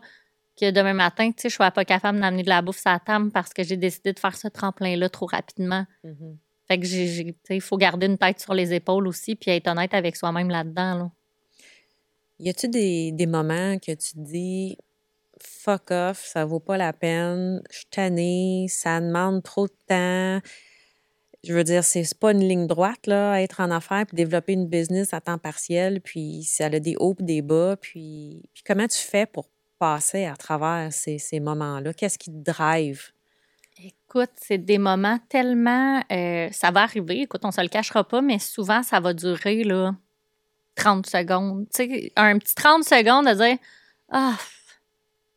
que 0.60 0.72
demain 0.72 0.94
matin, 0.94 1.32
tu 1.32 1.42
sais, 1.42 1.50
je 1.50 1.56
sois 1.56 1.72
pas 1.72 1.86
capable 1.86 2.20
d'amener 2.20 2.44
de 2.44 2.50
la 2.50 2.62
bouffe 2.62 2.86
à 2.86 2.94
la 2.94 3.00
table 3.00 3.32
parce 3.32 3.54
que 3.54 3.64
j'ai 3.64 3.78
décidé 3.78 4.14
de 4.14 4.20
faire 4.20 4.36
ce 4.36 4.48
tremplin-là 4.48 5.10
trop 5.10 5.26
rapidement. 5.26 5.86
Mhm. 6.04 6.38
Fait 6.68 6.80
que 6.80 6.86
j'ai, 6.86 7.08
j'ai- 7.08 7.26
tu 7.26 7.40
sais, 7.48 7.56
il 7.56 7.62
faut 7.62 7.78
garder 7.78 8.06
une 8.06 8.18
tête 8.18 8.40
sur 8.40 8.54
les 8.54 8.74
épaules 8.74 9.08
aussi 9.08 9.36
puis 9.36 9.52
être 9.52 9.68
honnête 9.68 9.94
avec 9.94 10.16
soi-même 10.16 10.50
là-dedans. 10.50 10.96
Là. 10.96 11.12
Y 12.40 12.50
a-tu 12.50 12.68
des, 12.70 13.12
des 13.12 13.26
moments 13.28 13.78
que 13.78 13.92
tu 13.92 14.14
te 14.14 14.20
dis 14.20 14.78
fuck 15.40 15.92
off, 15.92 16.24
ça 16.26 16.46
vaut 16.46 16.60
pas 16.60 16.78
la 16.78 16.94
peine, 16.94 17.62
je 17.72 17.78
suis 17.78 17.86
tannée, 17.90 18.68
ça 18.70 19.00
demande 19.02 19.42
trop 19.44 19.68
de 19.68 19.74
temps. 19.88 20.40
Je 21.44 21.54
veux 21.54 21.64
dire, 21.64 21.84
c'est 21.84 22.04
c'est 22.04 22.18
pas 22.20 22.32
une 22.32 22.48
ligne 22.48 22.68
droite, 22.68 23.08
là, 23.08 23.42
être 23.42 23.60
en 23.62 23.72
affaires 23.72 24.06
puis 24.06 24.16
développer 24.16 24.54
une 24.54 24.68
business 24.68 25.14
à 25.14 25.22
temps 25.22 25.40
partiel, 25.40 26.00
puis 26.02 26.44
ça 26.44 26.66
a 26.66 26.80
des 26.80 26.96
hauts 27.00 27.16
et 27.20 27.24
des 27.24 27.42
bas. 27.42 27.76
Puis, 27.82 28.44
puis 28.54 28.64
comment 28.66 28.88
tu 28.88 29.00
fais 29.00 29.26
pour 29.26 29.50
à 29.82 30.36
travers 30.38 30.92
ces, 30.92 31.40
moments-là? 31.40 31.94
Qu'est-ce 31.94 32.18
qui 32.18 32.32
te 32.32 32.52
drive? 32.52 33.12
Écoute, 33.84 34.32
c'est 34.36 34.58
des 34.58 34.78
moments 34.78 35.20
tellement. 35.30 36.04
euh, 36.12 36.50
ça 36.52 36.72
va 36.72 36.84
arriver, 36.84 37.22
écoute, 37.22 37.42
on 37.44 37.52
se 37.52 37.62
le 37.62 37.68
cachera 37.68 38.04
pas, 38.04 38.22
mais 38.22 38.40
souvent, 38.40 38.84
ça 38.84 39.00
va 39.00 39.14
durer 39.14 39.64
là, 39.64 39.96
30 40.76 41.08
secondes. 41.08 41.66
Tu 41.74 41.90
sais, 41.90 42.12
un 42.16 42.38
petit 42.38 42.54
30 42.54 42.84
secondes 42.84 43.26
de 43.26 43.34
dire 43.34 43.58
Ah, 44.12 44.38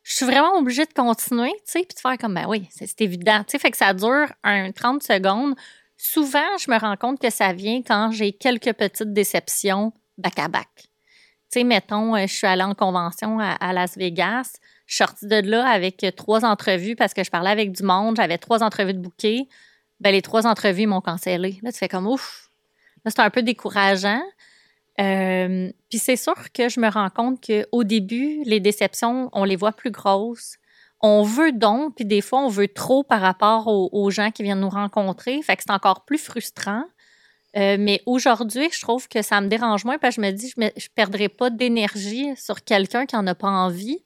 je 0.03 0.13
suis 0.13 0.25
vraiment 0.25 0.55
obligée 0.57 0.85
de 0.85 0.93
continuer, 0.93 1.51
tu 1.65 1.71
sais, 1.71 1.79
puis 1.79 1.95
de 1.95 1.99
faire 1.99 2.17
comme, 2.19 2.35
ben 2.35 2.45
oui, 2.47 2.67
c'est 2.69 3.01
évident. 3.01 3.39
Tu 3.39 3.51
sais, 3.51 3.59
fait 3.59 3.71
que 3.71 3.77
ça 3.77 3.93
dure 3.93 4.27
un 4.43 4.71
30 4.71 5.01
secondes. 5.01 5.55
Souvent, 5.97 6.57
je 6.59 6.69
me 6.69 6.77
rends 6.77 6.97
compte 6.97 7.19
que 7.19 7.31
ça 7.31 7.53
vient 7.53 7.81
quand 7.81 8.11
j'ai 8.11 8.31
quelques 8.31 8.73
petites 8.73 9.13
déceptions 9.13 9.93
back-à-back. 10.19 10.89
Tu 11.51 11.59
sais, 11.59 11.63
mettons, 11.63 12.15
euh, 12.15 12.27
je 12.27 12.33
suis 12.33 12.47
allée 12.47 12.63
en 12.63 12.73
convention 12.73 13.39
à, 13.39 13.73
Las 13.73 13.97
Vegas. 13.97 14.53
Je 14.87 14.95
suis 14.95 15.03
sortie 15.03 15.27
de 15.27 15.41
là 15.49 15.67
avec 15.67 16.03
euh, 16.03 16.11
trois 16.11 16.43
entrevues 16.43 16.95
parce 16.95 17.13
que 17.13 17.23
je 17.23 17.29
parlais 17.29 17.51
avec 17.51 17.71
du 17.71 17.83
monde. 17.83 18.15
J'avais 18.17 18.37
trois 18.37 18.63
entrevues 18.63 18.93
de 18.93 18.99
bouquet. 18.99 19.47
Ben, 19.99 20.11
les 20.11 20.21
trois 20.21 20.47
entrevues 20.47 20.87
m'ont 20.87 21.01
cancellé. 21.01 21.59
Là, 21.63 21.71
tu 21.71 21.77
fais 21.77 21.87
comme 21.87 22.07
ouf. 22.07 22.49
Là, 23.05 23.11
c'est 23.11 23.21
un 23.21 23.29
peu 23.29 23.43
décourageant. 23.43 24.21
Euh, 24.99 25.71
Puis 25.89 25.99
c'est 25.99 26.15
sûr 26.15 26.51
que 26.53 26.69
je 26.69 26.79
me 26.79 26.89
rends 26.89 27.09
compte 27.09 27.45
qu'au 27.45 27.83
début, 27.83 28.41
les 28.45 28.59
déceptions, 28.59 29.29
on 29.33 29.43
les 29.43 29.55
voit 29.55 29.73
plus 29.73 29.91
grosses. 29.91 30.57
On 31.01 31.23
veut 31.23 31.51
donc, 31.51 31.95
puis 31.95 32.05
des 32.05 32.21
fois, 32.21 32.39
on 32.39 32.47
veut 32.47 32.69
trop 32.69 33.03
par 33.03 33.21
rapport 33.21 33.67
aux, 33.67 33.89
aux 33.91 34.09
gens 34.09 34.31
qui 34.31 34.43
viennent 34.43 34.61
nous 34.61 34.69
rencontrer. 34.69 35.41
Fait 35.41 35.55
que 35.55 35.63
c'est 35.65 35.73
encore 35.73 36.05
plus 36.05 36.17
frustrant. 36.17 36.83
Euh, 37.57 37.77
mais 37.79 38.01
aujourd'hui, 38.05 38.67
je 38.71 38.81
trouve 38.81 39.07
que 39.07 39.21
ça 39.21 39.39
me 39.39 39.47
dérange 39.47 39.85
moins 39.85 39.97
parce 39.97 40.15
que 40.17 40.21
je 40.21 40.27
me 40.27 40.31
dis, 40.33 40.49
je 40.55 40.61
ne 40.61 40.69
perdrai 40.93 41.29
pas 41.29 41.49
d'énergie 41.49 42.35
sur 42.35 42.63
quelqu'un 42.63 43.05
qui 43.05 43.15
n'en 43.15 43.25
a 43.27 43.35
pas 43.35 43.47
envie. 43.49 43.99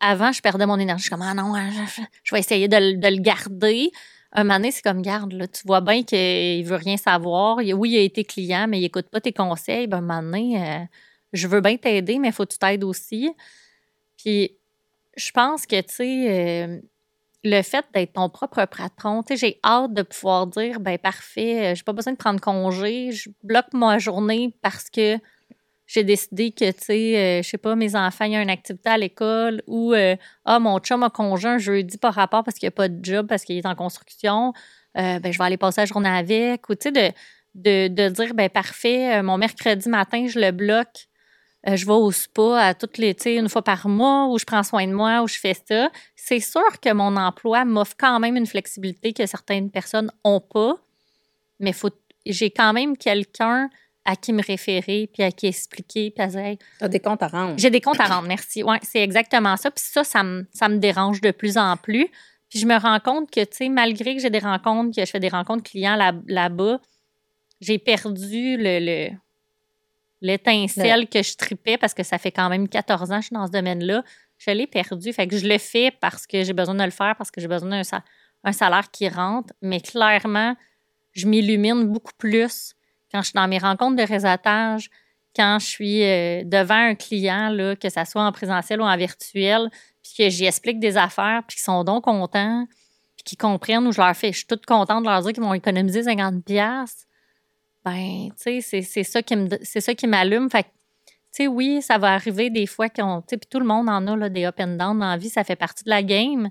Avant, 0.00 0.32
je 0.32 0.42
perdais 0.42 0.66
mon 0.66 0.78
énergie. 0.78 1.04
Je 1.04 1.08
suis 1.08 1.10
comme, 1.10 1.22
ah 1.22 1.34
non, 1.34 1.54
je, 1.54 2.02
je- 2.24 2.34
vais 2.34 2.40
essayer 2.40 2.68
de, 2.68 2.76
le- 2.76 2.96
de 2.98 3.08
le 3.08 3.20
garder. 3.22 3.90
Un 4.32 4.44
moment 4.44 4.56
donné, 4.56 4.70
c'est 4.70 4.82
comme, 4.82 5.02
garde, 5.02 5.32
tu 5.50 5.62
vois 5.66 5.80
bien 5.80 6.02
qu'il 6.02 6.64
veut 6.64 6.76
rien 6.76 6.96
savoir. 6.96 7.56
Oui, 7.58 7.90
il 7.90 7.98
a 7.98 8.02
été 8.02 8.24
client, 8.24 8.66
mais 8.68 8.78
il 8.80 8.84
écoute 8.84 9.08
pas 9.10 9.20
tes 9.20 9.32
conseils. 9.32 9.86
Ben, 9.86 9.98
un 9.98 10.00
moment 10.02 10.22
donné, 10.22 10.62
euh, 10.62 10.84
je 11.32 11.48
veux 11.48 11.60
bien 11.60 11.76
t'aider, 11.76 12.18
mais 12.18 12.28
il 12.28 12.32
faut 12.34 12.44
que 12.44 12.52
tu 12.52 12.58
t'aides 12.58 12.84
aussi. 12.84 13.30
Puis, 14.18 14.56
je 15.16 15.30
pense 15.32 15.66
que, 15.66 15.80
tu 15.80 15.94
sais, 15.94 16.64
euh, 16.66 16.80
le 17.44 17.62
fait 17.62 17.84
d'être 17.94 18.14
ton 18.14 18.28
propre 18.28 18.64
patron, 18.66 19.22
j'ai 19.30 19.58
hâte 19.64 19.94
de 19.94 20.02
pouvoir 20.02 20.46
dire, 20.46 20.80
ben 20.80 20.98
parfait, 20.98 21.72
euh, 21.72 21.74
j'ai 21.74 21.82
pas 21.82 21.92
besoin 21.92 22.12
de 22.12 22.18
prendre 22.18 22.40
congé, 22.40 23.12
je 23.12 23.30
bloque 23.42 23.72
ma 23.72 23.98
journée 23.98 24.54
parce 24.62 24.90
que 24.90 25.16
j'ai 25.86 26.04
décidé 26.04 26.52
que, 26.52 26.70
tu 26.70 26.78
sais, 26.84 27.16
euh, 27.16 27.42
je 27.42 27.48
sais 27.48 27.58
pas, 27.58 27.74
mes 27.74 27.96
enfants, 27.96 28.26
il 28.26 28.32
y 28.32 28.36
a 28.36 28.42
une 28.42 28.50
activité 28.50 28.90
à 28.90 28.98
l'école 28.98 29.62
ou, 29.66 29.92
euh, 29.94 30.16
ah, 30.44 30.58
mon 30.58 30.78
chum 30.78 31.02
a 31.02 31.10
congé 31.10 31.48
un 31.48 31.58
jeudi 31.58 31.98
par 31.98 32.14
rapport 32.14 32.44
parce 32.44 32.58
qu'il 32.58 32.66
n'y 32.66 32.72
a 32.72 32.76
pas 32.76 32.88
de 32.88 33.04
job, 33.04 33.26
parce 33.26 33.44
qu'il 33.44 33.56
est 33.56 33.66
en 33.66 33.74
construction, 33.74 34.52
ben 34.94 35.32
je 35.32 35.38
vais 35.38 35.44
aller 35.44 35.56
passer 35.56 35.82
la 35.82 35.86
journée 35.86 36.08
avec. 36.08 36.68
Ou, 36.68 36.74
tu 36.74 36.90
sais, 36.90 36.92
de, 36.92 37.12
de, 37.54 37.88
de 37.88 38.08
dire, 38.10 38.34
ben 38.34 38.48
parfait, 38.48 39.22
mon 39.22 39.38
mercredi 39.38 39.88
matin, 39.88 40.26
je 40.28 40.38
le 40.38 40.50
bloque. 40.50 41.06
Euh, 41.68 41.76
je 41.76 41.84
vais 41.84 41.92
au 41.92 42.10
spa 42.10 42.58
à 42.68 42.74
toutes 42.74 42.96
les, 42.96 43.14
tu 43.14 43.24
sais, 43.24 43.36
une 43.36 43.48
fois 43.50 43.62
par 43.62 43.86
mois, 43.86 44.28
où 44.28 44.38
je 44.38 44.44
prends 44.46 44.62
soin 44.62 44.86
de 44.86 44.92
moi, 44.94 45.22
où 45.22 45.28
je 45.28 45.38
fais 45.38 45.54
ça. 45.68 45.90
C'est 46.16 46.40
sûr 46.40 46.80
que 46.80 46.90
mon 46.92 47.16
emploi 47.16 47.64
m'offre 47.66 47.94
quand 47.98 48.18
même 48.18 48.36
une 48.36 48.46
flexibilité 48.46 49.12
que 49.12 49.26
certaines 49.26 49.70
personnes 49.70 50.10
n'ont 50.24 50.40
pas, 50.40 50.76
mais 51.58 51.72
faut, 51.74 51.90
j'ai 52.24 52.50
quand 52.50 52.72
même 52.72 52.96
quelqu'un 52.96 53.68
à 54.06 54.16
qui 54.16 54.32
me 54.32 54.42
référer, 54.42 55.10
puis 55.12 55.22
à 55.22 55.30
qui 55.30 55.46
expliquer, 55.48 56.10
puis 56.10 56.24
à 56.24 56.28
dire, 56.28 56.40
Hey, 56.40 56.58
Tu 56.78 56.84
as 56.84 56.88
des 56.88 57.00
comptes 57.00 57.22
à 57.22 57.28
rendre. 57.28 57.54
j'ai 57.58 57.68
des 57.68 57.82
comptes 57.82 58.00
à 58.00 58.06
rendre, 58.06 58.26
merci. 58.26 58.62
Oui, 58.62 58.76
c'est 58.82 59.00
exactement 59.02 59.56
ça. 59.58 59.70
Puis 59.70 59.84
ça, 59.86 60.02
ça 60.04 60.22
me, 60.22 60.46
ça 60.54 60.70
me 60.70 60.78
dérange 60.78 61.20
de 61.20 61.30
plus 61.30 61.58
en 61.58 61.76
plus. 61.76 62.08
Puis 62.48 62.58
je 62.58 62.66
me 62.66 62.76
rends 62.80 62.98
compte 63.00 63.30
que, 63.30 63.40
tu 63.44 63.48
sais, 63.58 63.68
malgré 63.68 64.16
que 64.16 64.22
j'ai 64.22 64.30
des 64.30 64.38
rencontres, 64.38 64.96
que 64.96 65.04
je 65.04 65.10
fais 65.10 65.20
des 65.20 65.28
rencontres 65.28 65.62
clients 65.70 65.96
là- 65.96 66.14
là-bas, 66.26 66.80
j'ai 67.60 67.78
perdu 67.78 68.56
le, 68.56 68.78
le- 68.80 69.10
l'étincelle 70.20 71.08
que 71.08 71.22
je 71.22 71.36
tripais 71.36 71.78
parce 71.78 71.94
que 71.94 72.02
ça 72.02 72.18
fait 72.18 72.32
quand 72.32 72.48
même 72.48 72.68
14 72.68 73.10
ans 73.10 73.16
que 73.16 73.20
je 73.22 73.26
suis 73.26 73.34
dans 73.34 73.46
ce 73.46 73.52
domaine-là. 73.52 74.02
Je 74.38 74.50
l'ai 74.50 74.66
perdu. 74.66 75.12
Fait 75.12 75.26
que 75.26 75.36
je 75.36 75.46
le 75.46 75.58
fais 75.58 75.90
parce 75.90 76.26
que 76.26 76.42
j'ai 76.44 76.52
besoin 76.52 76.74
de 76.74 76.84
le 76.84 76.90
faire, 76.90 77.14
parce 77.16 77.30
que 77.30 77.40
j'ai 77.40 77.48
besoin 77.48 77.68
d'un 77.70 77.84
sa- 77.84 78.04
un 78.44 78.52
salaire 78.52 78.90
qui 78.90 79.08
rentre. 79.08 79.52
Mais 79.62 79.80
clairement, 79.80 80.56
je 81.12 81.26
m'illumine 81.26 81.86
beaucoup 81.86 82.12
plus 82.16 82.74
quand 83.12 83.20
je 83.22 83.26
suis 83.28 83.34
dans 83.34 83.48
mes 83.48 83.58
rencontres 83.58 83.96
de 83.96 84.06
réseautage, 84.08 84.88
quand 85.36 85.58
je 85.60 85.66
suis 85.66 86.02
euh, 86.04 86.42
devant 86.44 86.74
un 86.90 86.94
client, 86.94 87.50
là, 87.50 87.76
que 87.76 87.88
ce 87.88 88.04
soit 88.04 88.22
en 88.24 88.32
présentiel 88.32 88.80
ou 88.80 88.84
en 88.84 88.96
virtuel, 88.96 89.68
puis 90.02 90.12
que 90.18 90.28
j'y 90.30 90.46
explique 90.46 90.80
des 90.80 90.96
affaires, 90.96 91.42
puis 91.46 91.56
qu'ils 91.56 91.64
sont 91.64 91.84
donc 91.84 92.04
contents, 92.04 92.66
puis 93.16 93.24
qu'ils 93.24 93.38
comprennent 93.38 93.86
ou 93.86 93.92
je 93.92 94.00
leur 94.00 94.14
fais, 94.16 94.32
je 94.32 94.38
suis 94.38 94.46
toute 94.46 94.64
contente 94.66 95.04
de 95.04 95.08
leur 95.08 95.20
dire 95.22 95.32
qu'ils 95.32 95.42
vont 95.42 95.54
économiser 95.54 96.02
50 96.04 96.44
pièces. 96.44 97.06
Ben, 97.92 98.30
tu 98.40 98.60
sais, 98.62 98.82
c'est- 98.82 99.02
ça 99.80 99.94
qui 99.94 100.06
m'allume. 100.06 100.48
Fait 100.50 100.62
que, 100.64 100.68
tu 100.68 101.12
sais, 101.32 101.46
oui, 101.46 101.82
ça 101.82 101.98
va 101.98 102.12
arriver 102.14 102.50
des 102.50 102.66
fois 102.66 102.88
qu'on, 102.88 103.20
tu 103.22 103.28
sais, 103.30 103.36
puis 103.36 103.48
tout 103.50 103.58
le 103.60 103.66
monde 103.66 103.88
en 103.88 104.06
a 104.06 104.16
là, 104.16 104.28
des 104.28 104.44
up 104.44 104.56
and 104.60 104.76
down 104.76 104.98
dans 104.98 105.10
la 105.10 105.16
vie, 105.16 105.28
ça 105.28 105.42
fait 105.44 105.56
partie 105.56 105.84
de 105.84 105.90
la 105.90 106.02
game, 106.02 106.50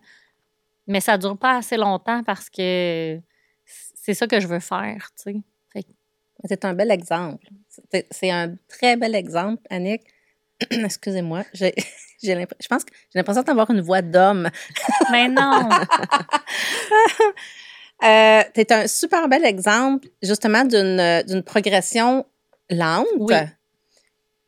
mais 0.88 1.00
ça 1.02 1.18
dure 1.18 1.38
pas 1.38 1.58
assez 1.58 1.78
longtemps 1.78 2.24
parce 2.24 2.50
que 2.50 3.20
c'est 3.66 4.14
ça 4.14 4.28
que 4.28 4.40
je 4.40 4.48
veux 4.48 4.60
faire, 4.60 5.10
tu 5.24 5.34
sais. 5.34 5.84
C'est 6.46 6.64
un 6.64 6.74
bel 6.74 6.90
exemple. 6.90 7.48
C'est- 8.12 8.32
un 8.32 8.56
très 8.70 8.96
bel 8.96 9.14
exemple, 9.14 9.62
Annick. 9.70 10.02
Excusez-moi. 10.72 11.44
J'ai, 11.54 11.74
je 12.24 12.68
pense 12.70 12.84
que 12.86 12.94
j'ai 13.14 13.20
l'impression 13.20 13.44
d'avoir 13.44 13.70
une 13.72 13.82
voix 13.82 14.02
d'homme. 14.02 14.50
Mais 15.12 15.28
non! 15.28 15.68
Euh, 18.04 18.44
tu 18.54 18.62
es 18.62 18.72
un 18.72 18.88
super 18.88 19.28
bel 19.28 19.46
exemple, 19.46 20.08
justement, 20.22 20.64
d'une, 20.64 21.00
euh, 21.00 21.42
progression 21.42 22.26
lente. 22.70 23.08
Oui. 23.18 23.36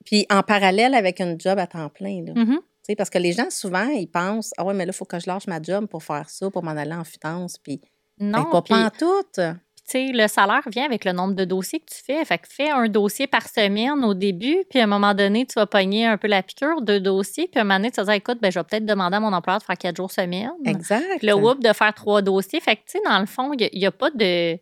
Puis 0.06 0.26
en 0.30 0.42
parallèle 0.42 0.94
avec 0.94 1.22
un 1.22 1.36
job 1.38 1.60
à 1.60 1.68
temps 1.68 1.90
plein. 1.90 2.24
Là. 2.26 2.34
Mhm. 2.36 2.60
Sais, 2.84 2.96
Parce 2.96 3.10
que 3.10 3.20
les 3.20 3.34
gens, 3.34 3.50
souvent, 3.50 3.88
ils 3.90 4.08
pensent 4.08 4.52
Ah 4.58 4.66
ouais, 4.66 4.74
mais 4.74 4.86
là, 4.86 4.92
il 4.92 4.96
faut 4.96 5.06
que 5.06 5.20
je 5.20 5.28
lâche 5.28 5.48
ma 5.48 5.62
job 5.62 5.86
pour 5.88 6.04
faire 6.04 6.30
ça, 6.30 6.50
pour 6.50 6.64
m'en 6.64 6.72
aller 6.72 6.94
en 6.94 7.04
finance. 7.04 7.58
Puis, 7.58 7.80
Non, 8.20 8.44
ben, 8.44 8.50
pas 8.52 8.62
tu 8.92 9.42
sais, 9.42 9.54
le 9.94 10.28
salaire 10.28 10.62
vient 10.68 10.86
avec 10.86 11.06
le 11.06 11.12
nombre 11.12 11.34
de 11.34 11.46
dossiers 11.46 11.80
que 11.80 11.92
tu 11.92 12.02
fais. 12.04 12.24
Fait 12.26 12.38
que 12.38 12.48
fais 12.50 12.70
un 12.70 12.88
dossier 12.88 13.28
par 13.28 13.48
semaine 13.48 14.04
au 14.04 14.14
début, 14.14 14.64
puis 14.70 14.80
à 14.80 14.84
un 14.84 14.88
moment 14.88 15.14
donné, 15.14 15.46
tu 15.46 15.54
vas 15.56 15.66
pogner 15.66 16.06
un 16.06 16.18
peu 16.18 16.28
la 16.28 16.44
piqûre, 16.44 16.82
deux 16.82 17.00
dossiers, 17.00 17.48
puis 17.48 17.60
à 17.60 17.62
un 17.62 17.64
moment 17.66 17.78
donné, 17.78 17.92
tu 17.92 17.98
vas 17.98 18.06
dire, 18.06 18.14
écoute, 18.14 18.40
ben, 18.42 18.52
je 18.52 18.60
vais 18.60 18.64
peut-être 18.64 18.86
demander 18.86 19.18
à 19.18 19.20
mon 19.20 19.34
employeur 19.34 19.60
de 19.60 19.66
faire 19.66 19.78
quatre 19.78 19.98
jours 19.98 20.12
semaine. 20.12 20.52
Exact. 20.66 21.04
Puis 21.18 21.28
le 21.28 21.34
whoop 21.34 21.62
de 21.64 21.74
faire 21.74 21.94
trois 21.94 22.22
dossiers. 22.22 22.60
Fait 22.60 22.76
que, 22.76 22.82
tu 22.82 22.98
sais, 22.98 23.02
dans 23.06 23.20
le 23.20 23.26
fond, 23.26 23.52
il 23.54 23.70
n'y 23.74 23.86
a, 23.86 23.92
pas 23.92 24.10
de. 24.10 24.54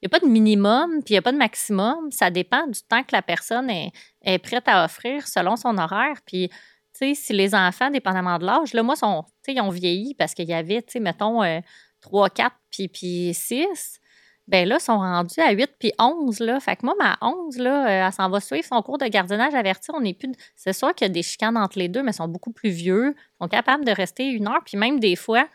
Il 0.00 0.06
a 0.06 0.08
pas 0.08 0.20
de 0.20 0.26
minimum, 0.26 1.02
puis 1.04 1.10
il 1.10 1.14
n'y 1.14 1.18
a 1.18 1.22
pas 1.22 1.32
de 1.32 1.38
maximum. 1.38 2.10
Ça 2.10 2.30
dépend 2.30 2.66
du 2.66 2.80
temps 2.82 3.02
que 3.02 3.12
la 3.12 3.22
personne 3.22 3.68
est, 3.70 3.92
est 4.22 4.38
prête 4.38 4.66
à 4.66 4.84
offrir 4.84 5.26
selon 5.26 5.56
son 5.56 5.76
horaire. 5.78 6.16
Puis, 6.26 6.48
tu 6.48 6.54
sais, 6.92 7.14
si 7.14 7.32
les 7.32 7.54
enfants, 7.54 7.90
dépendamment 7.90 8.38
de 8.38 8.46
l'âge, 8.46 8.74
là, 8.74 8.82
moi, 8.82 8.96
sont, 8.96 9.24
ils 9.46 9.60
ont 9.60 9.70
vieilli 9.70 10.14
parce 10.14 10.34
qu'il 10.34 10.48
y 10.48 10.54
avait, 10.54 10.82
tu 10.82 10.92
sais, 10.92 11.00
mettons, 11.00 11.42
euh, 11.42 11.60
3, 12.00 12.30
4, 12.30 12.56
puis, 12.70 12.88
puis 12.88 13.34
6. 13.34 14.00
Ben 14.48 14.66
là, 14.66 14.78
sont 14.78 14.98
rendus 14.98 15.40
à 15.40 15.52
8 15.52 15.70
puis 15.78 15.92
11, 15.98 16.40
là. 16.40 16.58
Fait 16.58 16.74
que 16.76 16.86
moi, 16.86 16.94
ma 16.98 17.18
11, 17.20 17.58
là, 17.58 17.84
euh, 17.84 18.06
elle 18.06 18.12
s'en 18.12 18.30
va 18.30 18.40
suivre 18.40 18.64
son 18.64 18.80
cours 18.80 18.96
de 18.96 19.06
gardiennage 19.06 19.54
averti. 19.54 19.90
On 19.92 20.02
est 20.02 20.14
plus... 20.14 20.32
C'est 20.56 20.72
sûr 20.72 20.94
qu'il 20.94 21.06
y 21.06 21.10
a 21.10 21.12
des 21.12 21.22
chicanes 21.22 21.58
entre 21.58 21.78
les 21.78 21.88
deux, 21.88 22.02
mais 22.02 22.12
ils 22.12 22.14
sont 22.14 22.28
beaucoup 22.28 22.50
plus 22.50 22.70
vieux. 22.70 23.14
Ils 23.14 23.44
sont 23.44 23.48
capables 23.48 23.84
de 23.84 23.92
rester 23.92 24.26
une 24.26 24.48
heure. 24.48 24.62
Puis 24.64 24.78
même 24.78 25.00
des 25.00 25.16
fois, 25.16 25.46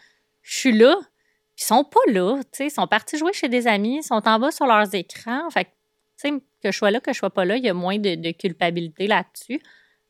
je 0.44 0.56
suis 0.56 0.78
là, 0.78 0.96
puis 1.56 1.64
ils 1.64 1.66
sont 1.66 1.84
pas 1.84 2.12
là. 2.12 2.39
Ils 2.60 2.70
sont 2.70 2.86
partis 2.86 3.18
jouer 3.18 3.34
chez 3.34 3.50
des 3.50 3.66
amis, 3.66 3.98
ils 3.98 4.04
sont 4.04 4.28
en 4.28 4.39
bas 4.39 4.52
sur 4.52 4.68
leurs 4.68 4.94
écrans. 4.94 5.50
Fait 5.50 5.66
que, 5.66 6.30
que 6.62 6.72
je 6.72 6.78
sois 6.78 6.91
là, 6.91 7.00
que 7.00 7.14
je 7.14 7.18
sois 7.18 7.32
pas 7.32 7.46
là, 7.46 7.58
il 7.58 7.64
y 7.64 7.70
a 7.70 7.74
moins 7.74 7.98
de 7.98 8.32
culpabilité 8.32 9.08
là-dessus. 9.08 9.60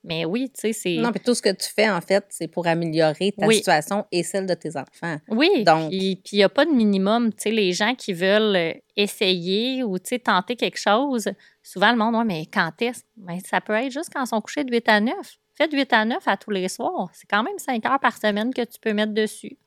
Mais 0.06 0.26
oui, 0.26 0.50
tu 0.54 0.60
sais, 0.60 0.74
c'est. 0.74 0.98
Non, 0.98 1.12
puis 1.12 1.22
tout 1.22 1.34
ce 1.34 1.42
que 1.42 1.50
tu 1.54 1.70
fais, 1.70 1.90
en 1.90 2.02
fait, 2.02 2.26
c'est 2.30 2.50
pour 2.50 2.68
améliorer 2.68 3.32
ta 3.38 3.48
Oui. 3.48 3.56
situation 3.56 4.06
et 4.12 4.22
celle 4.24 4.46
de 4.46 4.54
tes 4.54 4.76
enfants. 4.76 5.18
Oui, 5.30 5.64
Donc- 5.64 5.92
puis 5.92 6.22
il 6.34 6.36
n'y 6.38 6.44
a 6.44 6.50
pas 6.50 6.66
de 6.66 6.72
minimum. 6.72 7.32
Tu 7.32 7.44
sais, 7.44 7.52
les 7.52 7.72
gens 7.72 7.96
qui 7.96 8.12
veulent 8.12 8.56
euh, 8.56 8.74
essayer 8.98 9.82
ou 9.84 9.98
tu 10.00 10.10
sais, 10.10 10.20
tenter 10.20 10.58
quelque 10.58 10.78
chose, 10.78 11.30
souvent 11.62 11.92
le 11.92 11.98
monde, 11.98 12.16
ouais, 12.16 12.26
mais 12.26 12.46
quand 12.48 12.72
est-ce? 12.82 13.04
Ben, 13.16 13.40
ça 13.50 13.62
peut 13.62 13.74
être 13.74 13.92
juste 13.94 14.10
quand 14.14 14.24
ils 14.24 14.28
sont 14.28 14.42
couchés 14.42 14.66
de 14.66 14.72
8 14.72 14.90
à 14.90 15.00
9. 15.00 15.16
Fais 15.56 15.68
de 15.70 15.76
8 15.78 15.94
à 15.94 16.04
9 16.04 16.28
à 16.28 16.36
tous 16.36 16.52
les 16.52 16.68
soirs. 16.68 17.10
C'est 17.14 17.28
quand 17.30 17.44
même 17.44 17.58
5 17.58 17.86
heures 17.86 18.00
par 18.00 18.18
semaine 18.18 18.54
que 18.54 18.64
tu 18.64 18.80
peux 18.82 18.92
mettre 18.92 19.14
dessus. 19.14 19.58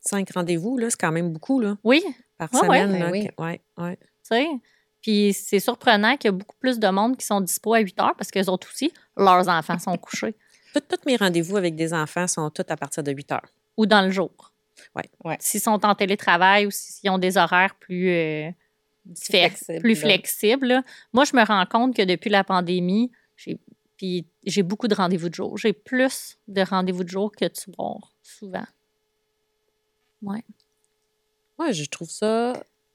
Cinq 0.00 0.30
rendez-vous, 0.34 0.78
là, 0.78 0.88
c'est 0.90 0.98
quand 1.00 1.12
même 1.12 1.30
beaucoup, 1.30 1.60
là, 1.60 1.76
Oui, 1.84 2.02
par 2.38 2.48
Ouais, 2.54 2.60
semaine. 2.60 2.92
ben 2.92 2.98
là, 3.00 3.10
oui. 3.10 3.28
que- 3.28 3.42
ouais, 3.42 3.60
ouais. 3.78 3.96
tu 3.96 4.06
sais? 4.22 4.46
Puis 5.02 5.32
c'est 5.34 5.60
surprenant 5.60 6.16
qu'il 6.16 6.28
y 6.28 6.34
a 6.34 6.36
beaucoup 6.36 6.56
plus 6.60 6.78
de 6.78 6.88
monde 6.88 7.16
qui 7.16 7.26
sont 7.26 7.40
dispo 7.40 7.74
à 7.74 7.80
8 7.80 8.00
heures 8.00 8.14
parce 8.16 8.30
qu'eux 8.30 8.46
autres 8.48 8.68
aussi, 8.72 8.92
leurs 9.16 9.48
enfants 9.48 9.78
sont 9.78 9.96
couchés. 9.98 10.34
Tout- 10.72 10.80
Tous 10.88 11.04
mes 11.06 11.16
rendez-vous 11.16 11.56
avec 11.56 11.74
des 11.76 11.92
enfants 11.92 12.26
sont 12.26 12.48
tous 12.50 12.64
à 12.68 12.76
partir 12.76 13.02
de 13.02 13.12
8 13.12 13.32
heures. 13.32 13.48
Ou 13.76 13.84
dans 13.86 14.02
le 14.02 14.10
jour. 14.10 14.30
Ouais. 14.94 15.04
Ouais. 15.24 15.36
S'ils 15.40 15.60
sont 15.60 15.84
en 15.84 15.94
télétravail 15.94 16.66
ou 16.66 16.70
s'ils 16.70 17.10
ont 17.10 17.18
des 17.18 17.36
horaires 17.36 17.74
plus, 17.74 18.08
euh, 18.10 18.50
plus 19.80 19.96
flexibles. 19.96 20.66
là. 20.68 20.82
Moi, 21.12 21.24
je 21.24 21.34
me 21.36 21.44
rends 21.44 21.66
compte 21.66 21.94
que 21.96 22.02
depuis 22.02 22.30
la 22.30 22.44
pandémie, 22.44 23.10
j'ai 23.36 23.58
puis 23.96 24.26
j'ai 24.44 24.62
beaucoup 24.62 24.88
de 24.88 24.94
rendez-vous 24.94 25.28
de 25.28 25.34
jour. 25.34 25.56
J'ai 25.58 25.72
plus 25.72 26.36
de 26.48 26.62
rendez-vous 26.62 27.04
de 27.04 27.08
jour 27.08 27.30
que 27.30 27.44
de 27.44 27.56
soir, 27.56 27.98
souvent. 28.22 28.66
Ouais. 30.22 30.42
Moi, 31.58 31.72
je 31.72 31.84
trouve 31.84 32.10
ça. 32.10 32.52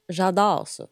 J'adore 0.08 0.66
ça. 0.68 0.86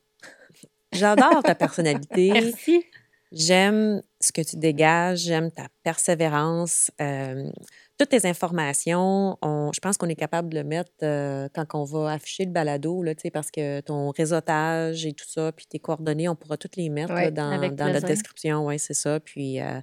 J'adore 0.93 1.43
ta 1.43 1.55
personnalité. 1.55 2.30
Merci. 2.32 2.84
J'aime 3.32 4.03
ce 4.20 4.30
que 4.32 4.41
tu 4.41 4.57
dégages, 4.57 5.18
j'aime 5.18 5.51
ta 5.51 5.66
persévérance. 5.82 6.91
euh, 7.01 7.51
toutes 7.99 8.11
tes 8.11 8.26
informations, 8.26 9.37
on- 9.43 9.72
je 9.72 9.80
pense 9.80 9.97
qu'on 9.97 10.09
est 10.09 10.14
capable 10.16 10.51
de 10.51 10.59
le 10.59 10.64
mettre 10.64 10.91
euh, 11.03 11.49
quand 11.55 11.64
on 11.74 11.84
va 11.84 12.12
afficher 12.12 12.45
le 12.45 12.51
balado, 12.53 13.03
là, 13.03 13.14
tu 13.14 13.22
sais, 13.22 13.30
parce 13.30 13.51
que 13.51 13.80
ton 13.80 14.11
réseautage 14.11 15.07
et 15.07 15.12
tout 15.14 15.24
ça, 15.26 15.51
puis 15.53 15.66
tes 15.66 15.78
coordonnées, 15.78 16.28
on 16.28 16.37
pourra 16.37 16.57
toutes 16.59 16.76
les 16.76 16.89
mettre 16.91 17.12
là, 17.14 17.30
dans, 17.30 17.51
dans 17.70 17.87
notre 17.87 18.07
description. 18.07 18.66
Oui, 18.66 18.78
c'est 18.78 18.95
ça. 18.95 19.18
Puis, 19.18 19.61
euh, 19.62 19.80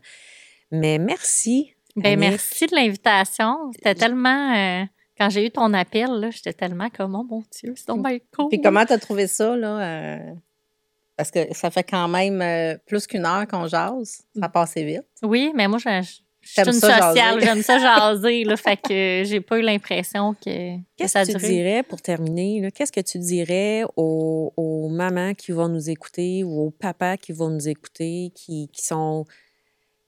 mais 0.71 0.97
merci. 0.99 1.73
Ben, 1.95 2.19
merci 2.29 2.65
de 2.67 2.75
l'invitation. 2.75 3.71
C'était 3.73 3.95
tellement. 3.95 4.55
euh, 4.55 4.85
quand 5.17 5.29
j'ai 5.29 5.45
eu 5.45 5.51
ton 5.51 5.73
appel, 5.73 6.29
j'étais 6.31 6.53
tellement 6.53 6.89
comme, 6.89 7.15
oh 7.15 7.23
mon 7.23 7.43
Dieu, 7.51 7.73
c'est 7.75 7.87
donc 7.87 8.03
bien 8.07 8.19
cool. 8.35 8.49
Puis 8.49 8.61
comment 8.61 8.85
tu 8.85 8.93
as 8.93 8.99
trouvé 8.99 9.27
ça, 9.27 9.55
là? 9.55 10.19
Parce 11.15 11.29
que 11.29 11.53
ça 11.53 11.69
fait 11.69 11.83
quand 11.83 12.07
même 12.07 12.41
euh, 12.41 12.77
plus 12.85 13.05
qu'une 13.05 13.25
heure 13.25 13.47
qu'on 13.47 13.67
jase. 13.67 14.23
Ça 14.39 14.49
passe 14.49 14.75
vite. 14.75 15.03
Oui, 15.21 15.51
mais 15.53 15.67
moi, 15.67 15.77
je, 15.77 16.01
je 16.43 16.51
suis 16.51 16.61
une 16.61 16.73
sociale. 16.73 17.39
J'aime 17.41 17.61
ça 17.61 17.79
jaser. 17.79 18.43
Là, 18.43 18.57
fait 18.57 18.77
que 18.77 19.23
j'ai 19.25 19.39
pas 19.39 19.59
eu 19.59 19.61
l'impression 19.61 20.33
que, 20.33 20.75
que 20.75 20.81
Qu'est-ce 20.97 21.13
ça 21.13 21.25
que 21.25 21.31
tu 21.31 21.37
dirais, 21.37 21.83
pour 21.83 22.01
terminer, 22.01 22.69
qu'est-ce 22.73 22.91
que 22.91 23.01
tu 23.01 23.17
dirais 23.19 23.83
aux, 23.95 24.53
aux 24.57 24.89
mamans 24.89 25.33
qui 25.33 25.51
vont 25.51 25.69
nous 25.69 25.89
écouter 25.89 26.43
ou 26.43 26.67
aux 26.67 26.71
papas 26.71 27.17
qui 27.17 27.31
vont 27.31 27.49
nous 27.49 27.69
écouter, 27.69 28.31
qui, 28.35 28.69
qui 28.73 28.83
sont, 28.83 29.25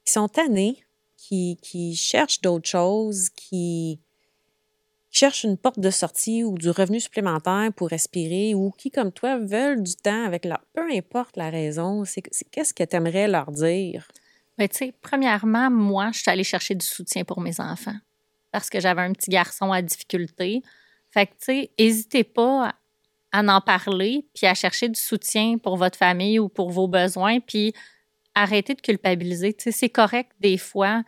qui 0.04 0.12
sont 0.12 0.28
tannés, 0.28 0.84
qui, 1.18 1.58
qui 1.62 1.96
cherchent 1.96 2.42
d'autres 2.42 2.70
choses, 2.70 3.30
qui 3.30 4.00
cherchent 5.16 5.44
une 5.44 5.58
porte 5.58 5.80
de 5.80 5.90
sortie 5.90 6.44
ou 6.44 6.58
du 6.58 6.70
revenu 6.70 7.00
supplémentaire 7.00 7.72
pour 7.76 7.90
respirer 7.90 8.54
ou 8.54 8.72
qui, 8.72 8.92
comme 8.92 9.12
toi, 9.12 9.38
veulent 9.38 9.82
du 9.82 9.96
temps 9.96 10.26
avec 10.26 10.46
leur... 10.46 10.60
Peu 10.74 10.92
importe 10.92 11.38
la 11.38 11.50
raison, 11.50 12.04
qu'est-ce 12.52 12.74
que 12.74 12.84
tu 12.84 12.96
aimerais 12.96 13.28
leur 13.28 13.52
dire? 13.52 14.08
Ben, 14.58 14.68
tu 14.68 14.78
sais, 14.78 14.94
premièrement, 15.02 15.70
moi, 15.70 16.12
je 16.14 16.20
suis 16.20 16.32
allée 16.32 16.44
chercher 16.44 16.76
du 16.76 16.86
soutien 16.86 17.24
pour 17.24 17.42
mes 17.42 17.60
enfants 17.60 17.98
parce 18.52 18.70
que 18.70 18.80
j'avais 18.80 19.02
un 19.02 19.12
petit 19.12 19.30
garçon 19.30 19.72
à 19.72 19.82
difficulté. 19.82 20.62
Fait 21.12 21.28
que, 21.28 21.32
tu 21.32 21.38
sais, 21.42 21.72
n'hésitez 21.80 22.24
pas 22.24 22.74
à 23.32 23.42
en 23.42 23.62
parler 23.62 24.26
puis 24.34 24.48
à 24.48 24.54
chercher 24.54 24.88
du 24.88 25.00
soutien 25.00 25.58
pour 25.58 25.76
votre 25.76 25.98
famille 25.98 26.40
ou 26.40 26.48
pour 26.48 26.72
vos 26.72 26.88
besoins. 26.88 27.40
Puis 27.40 27.74
arrêtez 28.34 28.74
de 28.74 28.82
culpabiliser. 28.82 29.54
Tu 29.54 29.64
sais, 29.64 29.72
c'est 29.72 29.90
correct 29.90 30.32
des 30.40 30.58
fois 30.58 31.04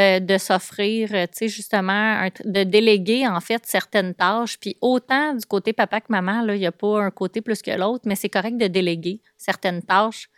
euh, 0.00 0.20
de 0.20 0.38
s'offrir, 0.38 1.10
euh, 1.12 1.26
tu 1.26 1.32
sais, 1.34 1.48
justement, 1.48 2.26
de 2.44 2.64
déléguer, 2.64 3.28
en 3.28 3.40
fait, 3.40 3.62
certaines 3.66 4.14
tâches. 4.14 4.58
Puis 4.58 4.76
autant 4.80 5.34
du 5.34 5.44
côté 5.44 5.74
papa 5.74 6.00
que 6.00 6.06
maman, 6.08 6.40
là, 6.42 6.54
il 6.54 6.60
n'y 6.60 6.66
a 6.66 6.72
pas 6.72 7.02
un 7.02 7.10
côté 7.10 7.42
plus 7.42 7.60
que 7.60 7.70
l'autre, 7.70 8.04
mais 8.06 8.14
c'est 8.14 8.30
correct 8.30 8.56
de 8.56 8.68
déléguer 8.68 9.20
certaines 9.36 9.82
tâches 9.82 10.30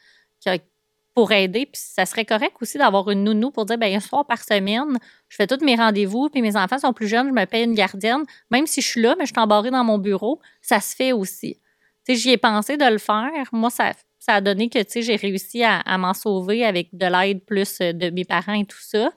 pour 1.15 1.31
aider. 1.31 1.67
Puis 1.67 1.81
ça 1.81 2.05
serait 2.05 2.25
correct 2.25 2.57
aussi 2.61 2.79
d'avoir 2.79 3.09
une 3.11 3.23
nounou 3.23 3.53
pour 3.53 3.65
dire, 3.65 3.79
bien, 3.79 3.95
un 3.95 4.01
soir 4.01 4.27
par 4.27 4.43
semaine, 4.43 4.99
je 5.29 5.37
fais 5.37 5.47
tous 5.47 5.65
mes 5.65 5.77
rendez-vous, 5.77 6.29
puis 6.29 6.43
mes 6.43 6.57
enfants 6.57 6.79
sont 6.79 6.93
plus 6.93 7.07
jeunes, 7.07 7.29
je 7.29 7.33
me 7.33 7.45
paye 7.47 7.65
une 7.65 7.75
gardienne. 7.75 8.25
Même 8.51 8.67
si 8.67 8.81
je 8.81 8.89
suis 8.89 9.01
là, 9.01 9.15
mais 9.17 9.25
je 9.25 9.33
suis 9.33 9.41
embarrée 9.41 9.71
dans 9.71 9.85
mon 9.85 9.99
bureau, 9.99 10.41
ça 10.61 10.81
se 10.81 10.97
fait 10.97 11.13
aussi. 11.13 11.61
Tu 12.05 12.15
sais, 12.15 12.21
j'y 12.21 12.31
ai 12.31 12.39
pensé 12.39 12.77
de 12.77 12.85
le 12.85 12.99
faire. 12.99 13.31
Moi, 13.53 13.71
ça, 13.71 13.93
ça 14.19 14.35
a 14.35 14.41
donné 14.41 14.69
que, 14.69 14.81
tu 14.81 14.85
sais, 14.89 15.03
j'ai 15.03 15.17
réussi 15.17 15.63
à, 15.63 15.79
à 15.79 15.97
m'en 15.97 16.13
sauver 16.13 16.65
avec 16.65 16.89
de 16.93 17.07
l'aide 17.07 17.45
plus 17.45 17.81
euh, 17.81 17.93
de 17.93 18.11
mes 18.11 18.25
parents 18.25 18.55
et 18.55 18.67
tout 18.67 18.81
ça. 18.81 19.13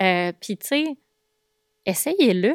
Euh, 0.00 0.32
puis, 0.40 0.56
tu 0.56 0.66
sais, 0.66 0.96
essayez-le. 1.86 2.54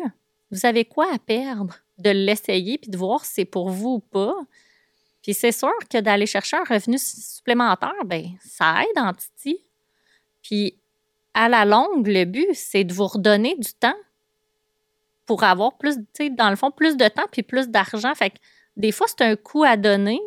Vous 0.51 0.65
avez 0.65 0.85
quoi 0.85 1.13
à 1.13 1.19
perdre 1.19 1.75
de 1.97 2.09
l'essayer 2.09 2.77
puis 2.77 2.89
de 2.89 2.97
voir 2.97 3.25
si 3.25 3.33
c'est 3.33 3.45
pour 3.45 3.69
vous 3.69 3.95
ou 3.95 3.99
pas? 3.99 4.35
Puis 5.21 5.33
c'est 5.33 5.51
sûr 5.51 5.73
que 5.89 5.97
d'aller 5.99 6.25
chercher 6.25 6.57
un 6.57 6.63
revenu 6.63 6.97
supplémentaire, 6.97 8.05
ben 8.05 8.29
ça 8.45 8.81
aide 8.81 8.97
en 8.97 9.13
titi. 9.13 9.59
Puis 10.41 10.79
à 11.33 11.49
la 11.49 11.65
longue, 11.65 12.07
le 12.07 12.23
but, 12.23 12.47
c'est 12.53 12.85
de 12.85 12.93
vous 12.93 13.07
redonner 13.07 13.55
du 13.57 13.73
temps 13.73 13.97
pour 15.25 15.43
avoir 15.43 15.77
plus, 15.77 15.97
tu 15.97 16.03
sais, 16.13 16.29
dans 16.29 16.49
le 16.49 16.55
fond, 16.55 16.71
plus 16.71 16.95
de 16.95 17.07
temps 17.09 17.27
puis 17.31 17.43
plus 17.43 17.67
d'argent. 17.67 18.15
Fait 18.15 18.29
que 18.29 18.37
des 18.77 18.91
fois, 18.93 19.07
c'est 19.07 19.21
un 19.21 19.35
coût 19.35 19.63
à 19.63 19.75
donner 19.75 20.21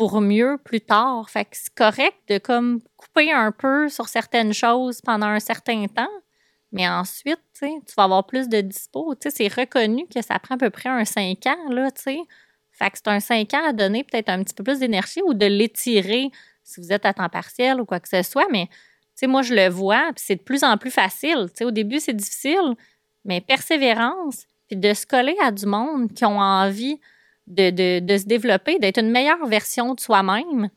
pour 0.00 0.22
mieux 0.22 0.56
plus 0.64 0.80
tard. 0.80 1.28
Fait 1.28 1.44
que 1.44 1.50
c'est 1.52 1.74
correct 1.74 2.16
de 2.28 2.38
comme 2.38 2.80
couper 2.96 3.30
un 3.32 3.52
peu 3.52 3.90
sur 3.90 4.08
certaines 4.08 4.54
choses 4.54 5.02
pendant 5.02 5.26
un 5.26 5.40
certain 5.40 5.84
temps. 5.88 6.08
Mais 6.72 6.88
ensuite, 6.88 7.42
tu 7.60 7.66
vas 7.98 8.04
avoir 8.04 8.26
plus 8.26 8.48
de 8.48 8.62
dispo. 8.62 9.14
C'est 9.20 9.54
reconnu 9.54 10.06
que 10.06 10.22
ça 10.22 10.38
prend 10.38 10.54
à 10.54 10.58
peu 10.58 10.70
près 10.70 10.88
un 10.88 11.04
5 11.04 11.44
ans, 11.44 11.68
là. 11.68 11.90
Fait 11.94 12.90
que 12.90 12.96
c'est 12.96 13.08
un 13.08 13.20
5 13.20 13.52
ans 13.52 13.68
à 13.68 13.74
donner 13.74 14.02
peut-être 14.02 14.30
un 14.30 14.42
petit 14.42 14.54
peu 14.54 14.64
plus 14.64 14.78
d'énergie 14.78 15.20
ou 15.26 15.34
de 15.34 15.44
l'étirer 15.44 16.30
si 16.64 16.80
vous 16.80 16.94
êtes 16.94 17.04
à 17.04 17.12
temps 17.12 17.28
partiel 17.28 17.78
ou 17.78 17.84
quoi 17.84 18.00
que 18.00 18.08
ce 18.08 18.22
soit. 18.22 18.48
Mais, 18.50 18.70
moi, 19.24 19.42
je 19.42 19.54
le 19.54 19.68
vois, 19.68 20.12
puis 20.16 20.24
c'est 20.26 20.36
de 20.36 20.42
plus 20.42 20.64
en 20.64 20.78
plus 20.78 20.90
facile. 20.90 21.48
Au 21.60 21.70
début, 21.70 22.00
c'est 22.00 22.16
difficile, 22.16 22.74
mais 23.26 23.42
persévérance, 23.42 24.46
puis 24.66 24.78
de 24.78 24.94
se 24.94 25.04
coller 25.04 25.36
à 25.42 25.50
du 25.50 25.66
monde 25.66 26.10
qui 26.14 26.24
ont 26.24 26.40
envie 26.40 26.98
de, 27.50 28.00
de, 28.00 28.16
se 28.16 28.24
développer, 28.24 28.78
d'être 28.78 28.98
une 28.98 29.10
meilleure 29.10 29.44
version 29.46 29.94
de 29.94 30.00
soi-même. 30.00 30.70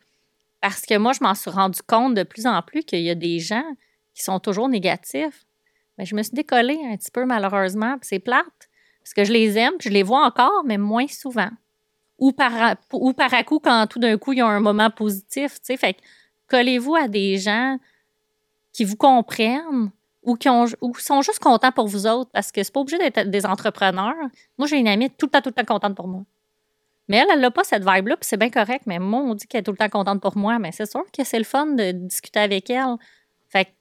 Parce 0.62 0.82
que 0.82 0.98
moi, 0.98 1.14
je 1.14 1.24
m'en 1.24 1.36
suis 1.36 1.52
rendu 1.52 1.80
compte 1.88 2.16
de 2.16 2.24
plus 2.24 2.48
en 2.48 2.62
plus 2.62 2.84
qu'il 2.84 3.02
y 3.02 3.10
a 3.10 3.16
des 3.16 3.40
gens 3.40 3.66
qui 4.14 4.24
sont 4.24 4.40
toujours 4.40 4.70
négatifs. 4.70 5.46
Mais 5.98 6.06
je 6.06 6.16
me 6.16 6.24
suis 6.24 6.34
décollée 6.34 6.80
un 6.86 6.98
petit 6.98 7.12
peu, 7.12 7.26
malheureusement, 7.26 7.98
puis 7.98 8.08
c'est 8.08 8.20
plate. 8.20 8.46
Parce 9.04 9.14
que 9.14 9.24
je 9.24 9.34
les 9.34 9.58
aime, 9.58 9.74
puis 9.78 9.90
je 9.90 9.94
les 9.94 10.04
vois 10.04 10.26
encore, 10.26 10.64
mais 10.66 10.78
moins 10.78 11.08
souvent. 11.08 11.50
Ou 12.18 12.32
par, 12.32 12.76
ou 12.94 13.14
par 13.14 13.34
à 13.34 13.44
coup, 13.44 13.60
quand 13.60 13.86
tout 13.88 14.00
d'un 14.00 14.18
coup, 14.18 14.34
il 14.34 14.40
y 14.40 14.42
a 14.42 14.48
un 14.48 14.62
moment 14.62 14.90
positif, 14.90 15.56
tu 15.56 15.60
sais. 15.64 15.78
Fait 15.78 15.94
que 15.94 16.00
collez-vous 16.48 16.96
à 16.96 17.08
des 17.08 17.38
gens 17.38 17.78
qui 18.72 18.86
vous 18.86 18.96
comprennent 18.96 19.92
ou 20.24 20.36
qui 20.36 20.48
ont, 20.48 20.66
ou 20.82 20.96
sont 20.96 21.22
juste 21.22 21.40
contents 21.40 21.72
pour 21.72 21.88
vous 21.88 22.08
autres, 22.08 22.32
parce 22.32 22.52
que 22.52 22.64
c'est 22.64 22.72
pas 22.72 22.80
obligé 22.80 22.98
d'être 22.98 23.30
des 23.30 23.46
entrepreneurs. 23.46 24.16
Moi, 24.58 24.68
j'ai 24.68 24.78
une 24.78 24.88
amie 24.88 25.10
tout 25.10 25.26
le 25.26 25.32
temps, 25.32 25.42
tout 25.42 25.50
le 25.50 25.54
temps 25.54 25.74
contente 25.74 25.96
pour 25.96 26.08
moi. 26.08 26.24
Mais 27.10 27.18
elle, 27.18 27.28
elle 27.34 27.40
n'a 27.42 27.52
pas 27.52 27.64
cette 27.64 27.84
vibe-là, 27.84 28.16
puis 28.18 28.26
c'est 28.28 28.38
bien 28.38 28.50
correct. 28.50 28.84
Mais 28.86 28.98
moi, 29.00 29.20
on 29.22 29.36
dit 29.36 29.46
qu'elle 29.48 29.60
est 29.60 29.64
tout 29.64 29.72
le 29.72 29.78
temps 29.78 29.90
contente 29.90 30.22
pour 30.22 30.38
moi. 30.38 30.58
Mais 30.60 30.72
c'est 30.72 30.90
sûr 30.90 31.04
que 31.12 31.24
c'est 31.24 31.38
le 31.38 31.44
fun 31.44 31.68
de 31.68 31.92
discuter 31.92 32.40
avec 32.40 32.70
elle. 32.70 32.96
Fait 33.50 33.66
que 33.66 33.72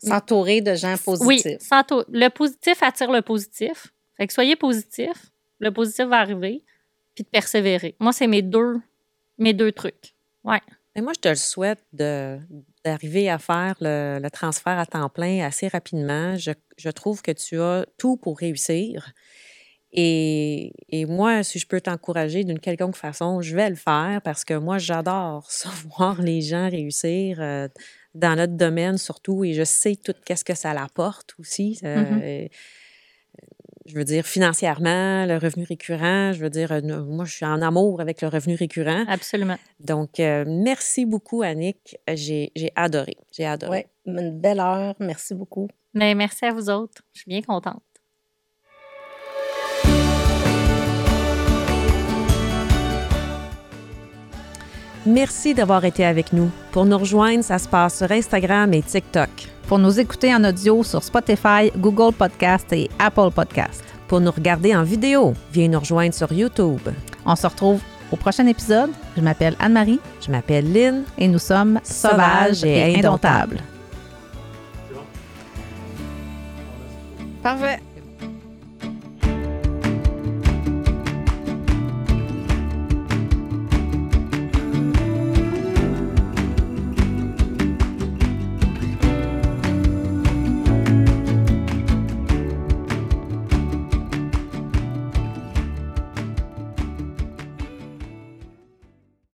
S'entourer 0.00 0.60
de 0.60 0.74
gens 0.76 0.94
oui, 1.08 1.42
positifs. 1.42 1.68
taux- 1.88 2.04
le 2.08 2.28
positif 2.28 2.82
attire 2.84 3.10
le 3.10 3.20
positif. 3.22 3.88
Fait 4.16 4.26
que 4.28 4.32
soyez 4.32 4.54
positif, 4.54 5.10
le 5.58 5.72
positif 5.72 6.06
va 6.06 6.18
arriver, 6.20 6.64
puis 7.16 7.24
de 7.24 7.28
persévérer. 7.28 7.96
Moi, 7.98 8.12
c'est 8.12 8.28
mes 8.28 8.42
deux, 8.42 8.76
mes 9.38 9.52
deux 9.54 9.72
trucs. 9.72 10.14
Ouais. 10.44 10.60
Mais 10.94 11.02
moi, 11.02 11.12
je 11.16 11.20
te 11.20 11.28
le 11.28 11.34
souhaite 11.34 11.84
de- 11.92 12.38
d'arriver 12.84 13.28
à 13.28 13.38
faire 13.38 13.74
le, 13.80 14.20
le 14.22 14.30
transfert 14.30 14.78
à 14.78 14.86
temps 14.86 15.08
plein 15.08 15.44
assez 15.44 15.66
rapidement. 15.66 16.36
Je, 16.36 16.52
je 16.76 16.90
trouve 16.90 17.20
que 17.22 17.32
tu 17.32 17.60
as 17.60 17.84
tout 17.98 18.16
pour 18.16 18.38
réussir. 18.38 19.12
Et, 19.92 20.72
et 20.90 21.06
moi, 21.06 21.42
si 21.42 21.58
je 21.58 21.66
peux 21.66 21.80
t'encourager 21.80 22.44
d'une 22.44 22.58
quelconque 22.58 22.96
façon, 22.96 23.40
je 23.40 23.56
vais 23.56 23.70
le 23.70 23.76
faire 23.76 24.20
parce 24.22 24.44
que 24.44 24.54
moi, 24.54 24.78
j'adore 24.78 25.46
ça, 25.50 25.70
voir 25.96 26.20
les 26.20 26.40
gens 26.42 26.68
réussir 26.68 27.38
euh, 27.40 27.68
dans 28.14 28.36
notre 28.36 28.54
domaine 28.56 28.98
surtout. 28.98 29.44
Et 29.44 29.54
je 29.54 29.64
sais 29.64 29.96
tout 29.96 30.14
qu'est-ce 30.26 30.44
que 30.44 30.54
ça 30.54 30.74
l'apporte 30.74 31.34
aussi. 31.38 31.78
Euh, 31.84 31.96
Mhm. 32.02 32.20
euh, 32.22 32.48
je 33.86 33.94
veux 33.94 34.04
dire, 34.04 34.26
financièrement, 34.26 35.24
le 35.24 35.38
revenu 35.38 35.64
récurrent. 35.64 36.32
Je 36.34 36.40
veux 36.40 36.50
dire, 36.50 36.72
euh, 36.72 36.82
moi, 37.04 37.24
je 37.24 37.32
suis 37.32 37.46
en 37.46 37.62
amour 37.62 38.02
avec 38.02 38.20
le 38.20 38.28
revenu 38.28 38.54
récurrent. 38.54 39.04
Absolument. 39.08 39.56
Donc, 39.80 40.20
euh, 40.20 40.44
merci 40.46 41.06
beaucoup, 41.06 41.40
Annick. 41.40 41.96
J'ai 42.12 42.52
j'ai 42.54 42.70
adoré. 42.76 43.16
J'ai 43.32 43.46
adoré. 43.46 43.86
Oui, 44.06 44.12
une 44.14 44.38
belle 44.38 44.60
heure. 44.60 44.94
Merci 45.00 45.34
beaucoup. 45.34 45.68
Mais 45.94 46.14
merci 46.14 46.44
à 46.44 46.52
vous 46.52 46.68
autres. 46.68 47.02
Je 47.14 47.20
suis 47.20 47.30
bien 47.30 47.40
contente. 47.40 47.82
Merci 55.08 55.54
d'avoir 55.54 55.86
été 55.86 56.04
avec 56.04 56.34
nous. 56.34 56.50
Pour 56.70 56.84
nous 56.84 56.98
rejoindre, 56.98 57.42
ça 57.42 57.58
se 57.58 57.66
passe 57.66 57.96
sur 57.96 58.12
Instagram 58.12 58.74
et 58.74 58.82
TikTok. 58.82 59.30
Pour 59.66 59.78
nous 59.78 59.98
écouter 59.98 60.34
en 60.34 60.44
audio 60.44 60.82
sur 60.82 61.02
Spotify, 61.02 61.70
Google 61.78 62.12
Podcast 62.14 62.70
et 62.74 62.90
Apple 62.98 63.30
Podcast. 63.34 63.82
Pour 64.06 64.20
nous 64.20 64.30
regarder 64.30 64.76
en 64.76 64.82
vidéo, 64.82 65.32
viens 65.50 65.68
nous 65.68 65.80
rejoindre 65.80 66.12
sur 66.12 66.30
YouTube. 66.30 66.80
On 67.24 67.34
se 67.36 67.46
retrouve 67.46 67.80
au 68.12 68.16
prochain 68.16 68.46
épisode. 68.46 68.90
Je 69.16 69.22
m'appelle 69.22 69.56
Anne-Marie 69.58 69.98
Je 70.20 70.30
m'appelle 70.30 70.70
Lynn. 70.70 71.04
et 71.16 71.26
nous 71.26 71.38
sommes 71.38 71.80
sauvages 71.82 72.64
et 72.64 72.98
indomptables. 72.98 73.60
Parfait. 77.42 77.80